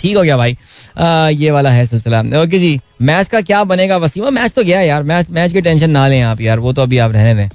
ठीक 0.01 0.17
हो 0.17 0.23
गया 0.23 0.37
भाई। 0.37 0.57
आ, 0.97 1.29
ये 1.29 1.51
वाला 1.51 1.69
है 1.69 1.85
सिलसिला। 1.85 2.19
ओके 2.41 2.59
जी 2.59 2.79
मैच 3.01 3.27
का 3.27 3.41
क्या 3.41 3.63
बनेगा 3.65 3.97
वसीमा? 3.97 4.29
मैच 4.31 4.51
तो 4.51 4.63
गया 4.63 4.81
यार 4.81 5.03
मैच 5.03 5.29
मैच 5.29 5.53
की 5.53 5.61
टेंशन 5.61 5.89
ना 5.91 6.07
लें 6.07 6.21
आप 6.23 6.41
यार 6.41 6.59
वो 6.59 6.73
तो 6.73 6.81
अभी 6.81 6.97
आप 6.97 7.11
रहने 7.11 7.35
दें। 7.35 7.49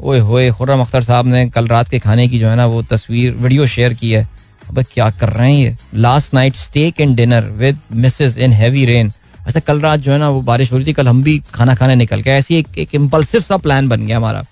ओए 0.00 0.18
होए 0.20 0.50
खुर्रम 0.50 0.80
अख्तर 0.80 1.02
साहब 1.02 1.26
ने 1.26 1.48
कल 1.50 1.66
रात 1.68 1.88
के 1.88 1.98
खाने 1.98 2.28
की 2.28 2.38
जो 2.38 2.48
है 2.48 2.56
ना 2.56 2.66
वो 2.66 2.82
तस्वीर 2.82 3.32
वीडियो 3.32 3.66
शेयर 3.68 3.94
की 3.94 4.10
है। 4.12 4.28
अब 4.68 4.82
क्या 4.92 5.08
कर 5.10 5.28
रहे 5.28 5.52
हैं 5.52 5.58
ये? 5.58 5.76
Last 5.94 6.34
night 6.34 6.56
steak 6.56 7.00
and 7.00 7.16
dinner 7.16 7.44
with 7.58 7.78
missus 7.94 8.36
in 8.38 8.52
heavy 8.52 8.84
rain 8.84 9.12
अच्छा 9.46 9.60
कल 9.60 9.80
रात 9.80 10.00
जो 10.00 10.12
है 10.12 10.18
ना 10.18 10.28
वो 10.30 10.40
बारिश 10.42 10.72
हो 10.72 10.76
रही 10.76 10.86
थी 10.86 10.92
कल 10.92 11.08
हम 11.08 11.22
भी 11.22 11.40
खाना 11.54 11.74
खाने 11.74 11.94
निकल 11.94 12.20
गए। 12.20 12.30
ऐसी 12.30 12.56
एक, 12.56 12.78
एक 12.78 12.94
इम्पल्सिव 12.94 13.40
सा 13.40 13.56
प्लान 13.56 13.88
बन 13.88 14.06
गया 14.06 14.16
हमारा 14.16 14.44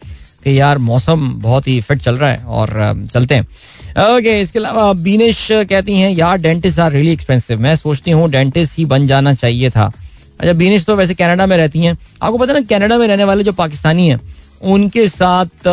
कि 0.45 0.59
यार 0.59 0.79
मौसम 0.81 1.29
बहुत 1.41 1.69
ही 1.69 1.81
फिट 1.81 2.01
चल 2.03 2.17
रहा 2.17 2.31
है 2.31 2.39
और 2.39 3.09
चलते 3.15 3.35
हैं। 3.35 3.47
ओके 3.91 4.41
इसके 4.41 4.59
अलावा 4.59 4.93
बीनिश 4.95 5.47
कहती 5.51 5.97
हैं, 5.97 6.11
यार 6.11 6.39
डेंटिस्ट 6.39 6.79
आर 6.79 6.93
रियली 6.93 7.13
एक्सपेंसिव 7.13 7.61
मैं 7.61 7.75
सोचती 7.77 8.11
हूँ 8.11 8.29
डेंटिस्ट 8.31 8.79
ही 8.79 8.85
बन 8.87 9.07
जाना 9.07 9.35
चाहिए 9.35 9.71
था। 9.71 9.93
अच्छा 10.41 10.53
बीनिश 10.55 10.85
तो 10.85 10.97
वैसे 10.97 11.15
कनाडा 11.15 11.47
में 11.47 11.57
रहती 11.57 11.81
हैं। 11.81 11.97
आपको 12.23 12.39
पता 12.39 12.53
ना, 12.53 12.61
कनाडा 12.63 12.99
में 12.99 13.07
रहने 13.09 13.25
वाले 13.25 13.45
जो 13.45 13.53
पाकिस्तानी 13.53 14.09
हैं, 14.09 14.21
उनके 14.65 15.07
साथ 15.09 15.69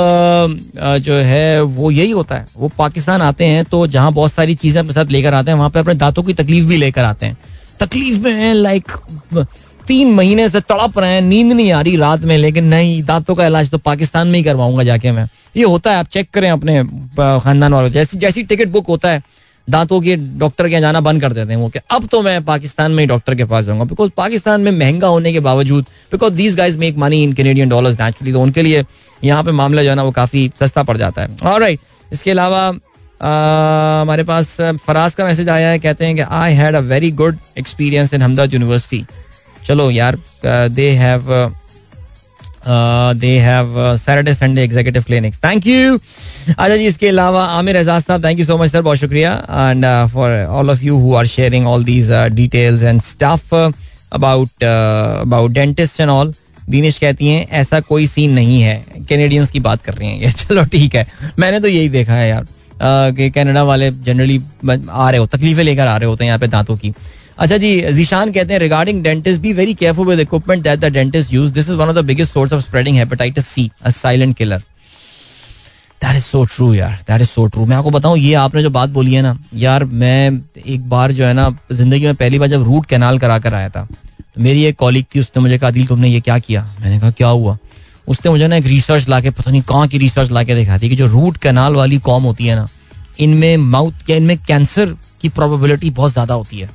जो 0.99 1.13
है, 1.13 1.61
वो 1.61 1.91
यही 1.91 2.11
होता 2.11 2.35
है। 2.35 2.47
वो 2.57 2.71
पाकिस्तान 2.77 3.21
आते 3.21 3.45
हैं 3.45 3.63
तो 3.65 3.85
जहाँ 3.87 4.11
बहुत 4.13 4.33
सारी 4.33 4.55
चीज़ें 4.55 4.79
अपने 4.81 4.93
साथ 4.93 5.11
लेकर 5.11 5.33
आते 5.33 5.51
हैं, 5.51 5.57
वहाँ 5.57 5.69
पे 5.69 5.79
अपने 5.79 5.93
दांतों 5.95 6.23
की 6.23 6.33
तकलीफ़ 6.33 6.65
भी 6.65 6.77
लेकर 6.77 7.03
आते 7.03 7.25
हैं। 7.25 7.37
तकलीफ़ 7.79 8.21
में 8.21 8.31
है 8.33 8.53
लाइक 8.53 8.91
तीन 9.87 10.11
महीने 10.13 10.47
से 10.49 10.59
तड़प 10.61 10.97
रहे 10.99 11.13
हैं, 11.13 11.21
नींद 11.21 11.51
नहीं 11.53 11.71
आ 11.71 11.81
रही 11.81 11.95
रात 11.97 12.21
में, 12.21 12.37
लेकिन 12.37 12.65
नहीं, 12.65 13.01
दांतों 13.03 13.35
का 13.35 13.45
इलाज 13.47 13.69
तो 13.69 13.77
पाकिस्तान 13.79 14.27
में 14.27 14.37
ही 14.39 14.43
करवाऊँगा 14.43 14.83
जाके 14.83 15.11
मैं। 15.11 15.27
ये 15.55 15.63
होता 15.63 15.91
है, 15.91 15.97
आप 15.97 16.07
चेक 16.07 16.29
करें 16.33 16.49
अपने 16.51 16.83
खानदान 17.43 17.73
वालों, 17.73 17.89
जैसी 17.89 18.17
जैसी 18.17 18.43
टिकट 18.43 18.67
बुक 18.69 18.87
होता 18.87 19.09
है, 19.09 19.21
दांतों 19.67 19.99
के 20.01 20.15
डॉक्टर 20.15 20.69
के 20.69 20.79
जाना 20.79 20.99
बंद 21.01 21.21
कर 21.21 21.33
देते 21.33 21.53
हैं 21.53 21.59
वो 21.59 21.67
कि 21.69 21.79
अब 21.91 22.05
तो 22.07 22.21
मैं 22.21 22.43
पाकिस्तान 22.45 22.91
में 22.91 22.99
ही 22.99 23.07
डॉक्टर 23.07 23.35
के 23.35 23.45
पास 23.45 23.65
जाऊँगा 23.65 23.85
बिकॉज़ 23.85 24.11
पाकिस्तान 24.17 24.61
में 24.61 24.71
महँगा 24.71 25.07
होने 25.07 25.33
के 25.33 25.39
बावजूद 25.39 25.85
because 26.11 26.33
these 26.33 26.55
guys 26.55 26.77
make 26.77 26.97
money 26.97 27.21
in 27.23 27.33
Canadian 27.33 27.69
dollars 27.69 27.99
naturally 27.99 28.33
तो 28.33 28.41
उनके 28.41 28.61
लिए 28.61 28.83
यहाँ 29.21 29.43
पे 29.43 29.51
मामला 29.51 29.83
जो 29.83 29.89
है 29.89 29.95
ना 29.95 30.03
वो 30.03 30.11
काफ़ी 30.11 30.49
सस्ता 30.59 30.83
पड़ 30.83 30.97
जाता 30.97 31.21
है। 31.21 31.35
और 31.43 31.59
राइट 31.61 31.79
इसके 32.09 32.31
अलावा 32.31 32.67
हमारे 34.01 34.23
पास 34.23 34.55
फराज 34.61 35.13
का 35.15 35.25
मैसेज 35.25 35.49
आया 35.49 35.69
है, 35.69 35.79
कहते 35.79 36.05
हैं 36.05 36.15
कि 36.15 36.21
I 36.21 36.53
had 36.53 36.75
a 36.75 36.79
very 36.79 37.11
good 37.13 37.37
experience 37.57 38.13
in 38.13 38.21
Hamdard 38.21 38.53
university 38.53 39.05
चलो 39.67 39.89
यार 39.91 40.17
they 40.45 40.89
have 40.91 41.31
they 43.19 43.37
have 43.39 43.73
Saturday 43.97 44.33
Sunday 44.33 44.63
executive 44.63 45.03
clinic 45.03 45.35
thank 45.35 45.67
you 45.67 45.97
अच्छा 45.97 46.75
जी 46.75 46.85
इसके 46.85 47.07
अलावा 47.07 47.45
Aamir 47.59 47.77
Ejaz 47.77 48.01
sahab 48.03 48.25
thank 48.25 48.39
you 48.39 48.45
so 48.45 48.57
much 48.57 48.71
sir 48.71 48.81
बहुत 48.81 48.97
शुक्रिया 48.97 49.31
and 49.49 49.85
for 50.13 50.45
all 50.45 50.69
of 50.69 50.83
you 50.83 50.97
who 50.97 51.13
are 51.15 51.27
sharing 51.27 51.67
all 51.67 51.83
these 51.83 52.11
details 52.33 52.83
and 52.83 53.01
stuff 53.01 53.55
about 53.55 54.63
about 54.63 55.51
dentist 55.51 55.99
and 55.99 56.09
all 56.09 56.33
Danish 56.69 56.97
कहती 56.99 57.27
हैं 57.27 57.47
ऐसा 57.49 57.79
कोई 57.79 58.07
सीन 58.07 58.31
नहीं 58.31 58.61
है। 58.61 58.83
कैनेडियंस 59.09 59.51
की 59.51 59.59
बात 59.59 59.81
कर 59.81 59.93
रही 59.93 60.07
हैं 60.07 60.21
ये. 60.21 60.31
चलो 60.39 60.63
ठीक 60.63 60.95
है। 60.95 61.05
मैंने 61.39 61.59
तो 61.59 61.67
यही 61.67 61.89
देखा 61.89 62.13
है 62.13 62.29
यार। 62.29 62.43
Uh, 62.43 63.15
कि 63.17 63.29
कनाडा 63.29 63.63
वाले 63.63 63.91
जनरली 63.91 64.41
आ 64.89 65.09
रहे 65.09 65.19
हो 65.19 65.25
तकलीफें 65.25 65.63
लेकर 65.63 65.87
आ 65.87 65.97
रहे 65.97 66.09
होते 66.09 66.23
हैं 66.23 66.29
यहाँ 66.29 66.39
पे 66.39 66.47
दांतों 66.47 66.75
की। 66.77 66.93
अच्छा 67.39 67.57
जी, 67.57 67.81
जीशान 67.93 68.31
कहते 68.31 68.53
हैं 68.53 68.59
regarding 68.59 69.01
dentist 69.03 69.41
be 69.41 69.51
very 69.53 69.73
careful 69.73 70.07
with 70.07 70.19
equipment 70.19 70.63
that 70.63 70.79
the 70.79 70.85
dentist 70.93 71.33
use 71.33 71.51
this 71.53 71.67
is 71.69 71.75
one 71.75 71.87
of 71.87 71.95
the 71.95 72.03
biggest 72.05 72.33
source 72.33 72.53
of 72.53 72.61
spreading 72.61 72.97
hepatitis 72.97 73.47
C 73.47 73.69
a 73.83 73.89
silent 73.89 74.35
killer 74.37 74.59
that 76.01 76.15
is 76.15 76.23
so 76.23 76.43
true 76.45 76.73
यार 76.73 76.97
दैट 77.09 77.21
इज़ 77.21 77.27
सो 77.29 77.45
ट्रू 77.45 77.65
मैं 77.65 77.75
आपको 77.75 77.91
बताऊँ, 77.91 78.17
ये 78.17 78.33
आपने 78.35 78.61
जो 78.63 78.69
बात 78.69 78.89
बोली 78.89 79.13
है 79.13 79.21
ना, 79.21 79.37
यार, 79.53 79.85
मैं 79.85 80.41
एक 80.65 80.89
बार 80.89 81.11
जो 81.11 81.25
है 81.25 81.33
ना, 81.33 81.49
ज़िंदगी 81.71 82.05
में 82.05 82.15
पहली 82.15 82.39
बार 82.39 82.47
जब 82.49 82.63
रूट 82.63 82.85
कैनाल 82.85 83.19
करा 83.19 83.37
कर 83.39 83.53
आया 83.53 83.69
था 83.69 83.85
तो 83.85 84.41
मेरी 84.43 84.63
एक 84.65 84.77
कॉलिग 84.79 85.05
थी, 85.15 85.19
उसने 85.19 85.41
मुझे 85.41 85.57
कहा, 85.57 85.71
दिल, 85.71 85.85
तुमने 85.87 86.07
ये 86.09 86.19
क्या 86.21 86.37
किया? 86.39 86.63
मैंने 86.81 86.99
कहा, 86.99 87.11
क्या 87.11 87.27
हुआ? 87.29 87.57
उसने 88.07 88.31
मुझे 88.31 88.47
ना 88.47 88.55
एक 88.55 88.65
रिसर्च 88.65 89.07
ला 89.09 89.19
के 89.21 89.29
पता 89.29 89.51
नहीं 89.51 89.61
कहाँ 89.69 89.87
की 89.87 89.97
रिसर्च 89.97 90.31
ला 90.31 90.43
के 90.43 90.55
दिखाती 90.55 90.89
कि 90.89 90.95
जो 90.95 91.07
रूट 91.09 91.37
कैनाल 91.37 91.75
वाली 91.75 91.97
कॉम 91.99 92.23
होती 92.23 92.47
है 92.47 92.55
ना, 92.55 92.67
इनमें 93.19 93.57
माउथ 93.57 94.09
या 94.09 94.17
इनमें 94.17 94.37
कैंसर 94.37 94.95
की 95.21 95.29
प्रोबेबिलिटी 95.29 95.89
बहुत 95.91 96.11
ज़्यादा 96.11 96.33
होती 96.33 96.59
है। 96.59 96.69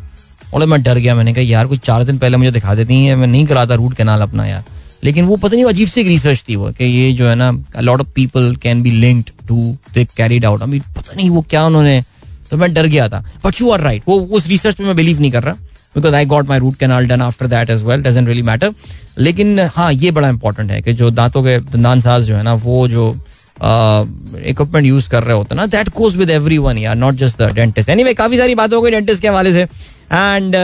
और 0.52 0.64
मैं 0.66 0.82
डर 0.82 0.98
गया। 0.98 1.14
मैंने 1.14 1.32
कहा, 1.34 1.44
यार, 1.44 1.66
कुछ 1.66 1.80
चार 1.80 2.04
दिन 2.04 2.18
पहले 2.18 2.36
मुझे 2.36 2.50
दिखा 2.50 2.74
देती 2.74 3.04
है 3.04 3.16
मैं 3.16 3.26
नहीं 3.26 3.46
कराता 3.46 3.74
रूट 3.74 3.94
कैनाल 3.96 4.20
अपना 4.22 4.46
यार। 4.46 4.64
लेकिन 5.04 5.24
वो 5.24 5.36
पता 5.36 5.54
नहीं 5.54 5.64
अजीब 5.66 5.88
सी 5.88 6.02
रिसर्च 6.02 6.44
थी 6.48 6.56
वो, 6.56 6.70
कि 6.70 6.84
ये 6.84 7.12
जो 7.12 7.28
है 7.28 7.34
ना 7.34 7.50
lot 7.80 8.00
of 8.00 8.08
people 8.14 8.54
can 8.62 8.82
be 8.82 8.90
linked 8.90 9.30
to 9.48 9.76
they 9.94 10.04
carried 10.16 10.44
out 10.44 10.62
अभी 10.62 10.80
पता 10.80 11.14
नहीं 11.16 11.28
वो 11.30 11.44
क्या 11.50 11.64
उन्होंने 11.66 12.02
तो 12.50 12.56
मैं 12.56 12.72
डर 12.74 12.86
गया 12.86 13.08
था। 13.08 13.24
बट 13.44 13.60
यू 13.60 13.70
आर 13.70 13.80
राइट 13.80 14.02
वो, 14.08 14.18
उस 14.18 14.46
रिसर्च 14.48 14.76
पे 14.76 14.84
मैं 14.84 14.96
बिलीव 14.96 15.20
नहीं 15.20 15.30
कर 15.30 15.42
रहा 15.42 15.54
because 15.94 16.14
I 16.14 16.24
got 16.26 16.48
my 16.48 16.58
root 16.58 16.76
canal 16.76 17.06
done 17.06 17.22
after 17.22 17.46
that 17.46 17.70
as 17.70 17.82
well 17.84 18.02
doesn't 18.02 18.26
really 18.28 18.42
matter 18.42 18.72
लेकिन 19.18 19.58
हाँ 19.74 19.92
ये 19.92 20.10
बड़ा 20.10 20.28
इंपॉर्टेंट 20.28 20.70
है 20.70 20.80
कि 20.82 20.92
जो 20.92 21.10
दांतों 21.10 21.42
के 21.42 21.58
दंदान 21.60 22.00
साज 22.00 22.22
जो 22.24 22.36
है 22.36 22.42
ना, 22.42 22.54
वो 22.54 22.88
जो 22.88 23.14
इक्विपमेंट 23.62 24.86
यूज़ 24.86 25.08
कर 25.10 25.22
रहे 25.22 25.36
होते 25.36 25.54
ना 25.54 25.66
that 25.66 25.88
goes 25.96 26.16
with 26.16 26.30
every 26.30 26.58
one 26.58 26.78
यार 26.78 26.96
not 26.96 27.14
just 27.14 27.42
the 27.42 27.50
dentist 27.54 27.88
any 27.88 28.14
काफ़ी 28.14 28.38
सारी 28.38 28.54
बातें 28.54 28.76
हो 28.76 28.82
गई 28.82 28.90
डेंटिस्ट 28.90 29.22
के 29.22 29.28
हवाले 29.28 29.52
से। 29.52 29.66
एंड 30.12 30.54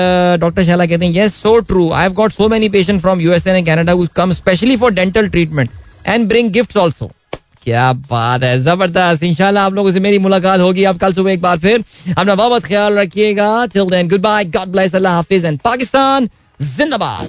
डॉक्टर 0.41 0.65
शाला 0.65 0.87
कहते 0.87 1.07
हैं 1.07 1.13
yes 1.13 1.35
so 1.43 1.59
true 1.69 1.91
I 1.91 2.03
have 2.03 2.13
got 2.15 2.33
so 2.33 2.49
many 2.49 2.69
patient 2.69 3.01
from 3.01 3.21
USA 3.21 3.51
and 3.51 3.67
Canada 3.67 3.93
who 3.93 4.07
come 4.17 4.33
specially 4.33 4.77
for 4.77 4.91
dental 4.95 5.29
treatment 5.29 5.71
and 6.07 6.29
bring 6.29 6.51
gift 6.53 6.77
also 6.77 7.11
क्या 7.63 7.93
बात 8.11 8.43
है, 8.43 8.61
ज़बरदस्त। 8.63 9.23
इंशाल्लाह 9.23 9.65
आप 9.67 9.73
लोगों 9.75 9.91
से 9.93 10.01
मेरी 10.01 10.19
मुलाकात 10.19 10.61
होगी 10.61 10.85
आप 10.85 10.99
कल 10.99 11.13
सुबह 11.13 11.33
एक 11.33 11.41
बार 11.41 11.59
फिर। 11.59 11.85
अपना 12.17 12.35
बहुत 12.35 12.65
ख्याल 12.65 12.99
रखिएगा। 12.99 13.67
Till 13.73 13.91
then 13.91 14.09
good 14.09 14.21
bye 14.23 14.45
God 14.47 14.69
bless 14.73 14.95
अल्लाह 14.95 15.15
हाफिज. 15.15 15.45
एंड 15.45 15.59
पाकिस्तान 15.65 16.29
जिंदाबाद। 16.61 17.27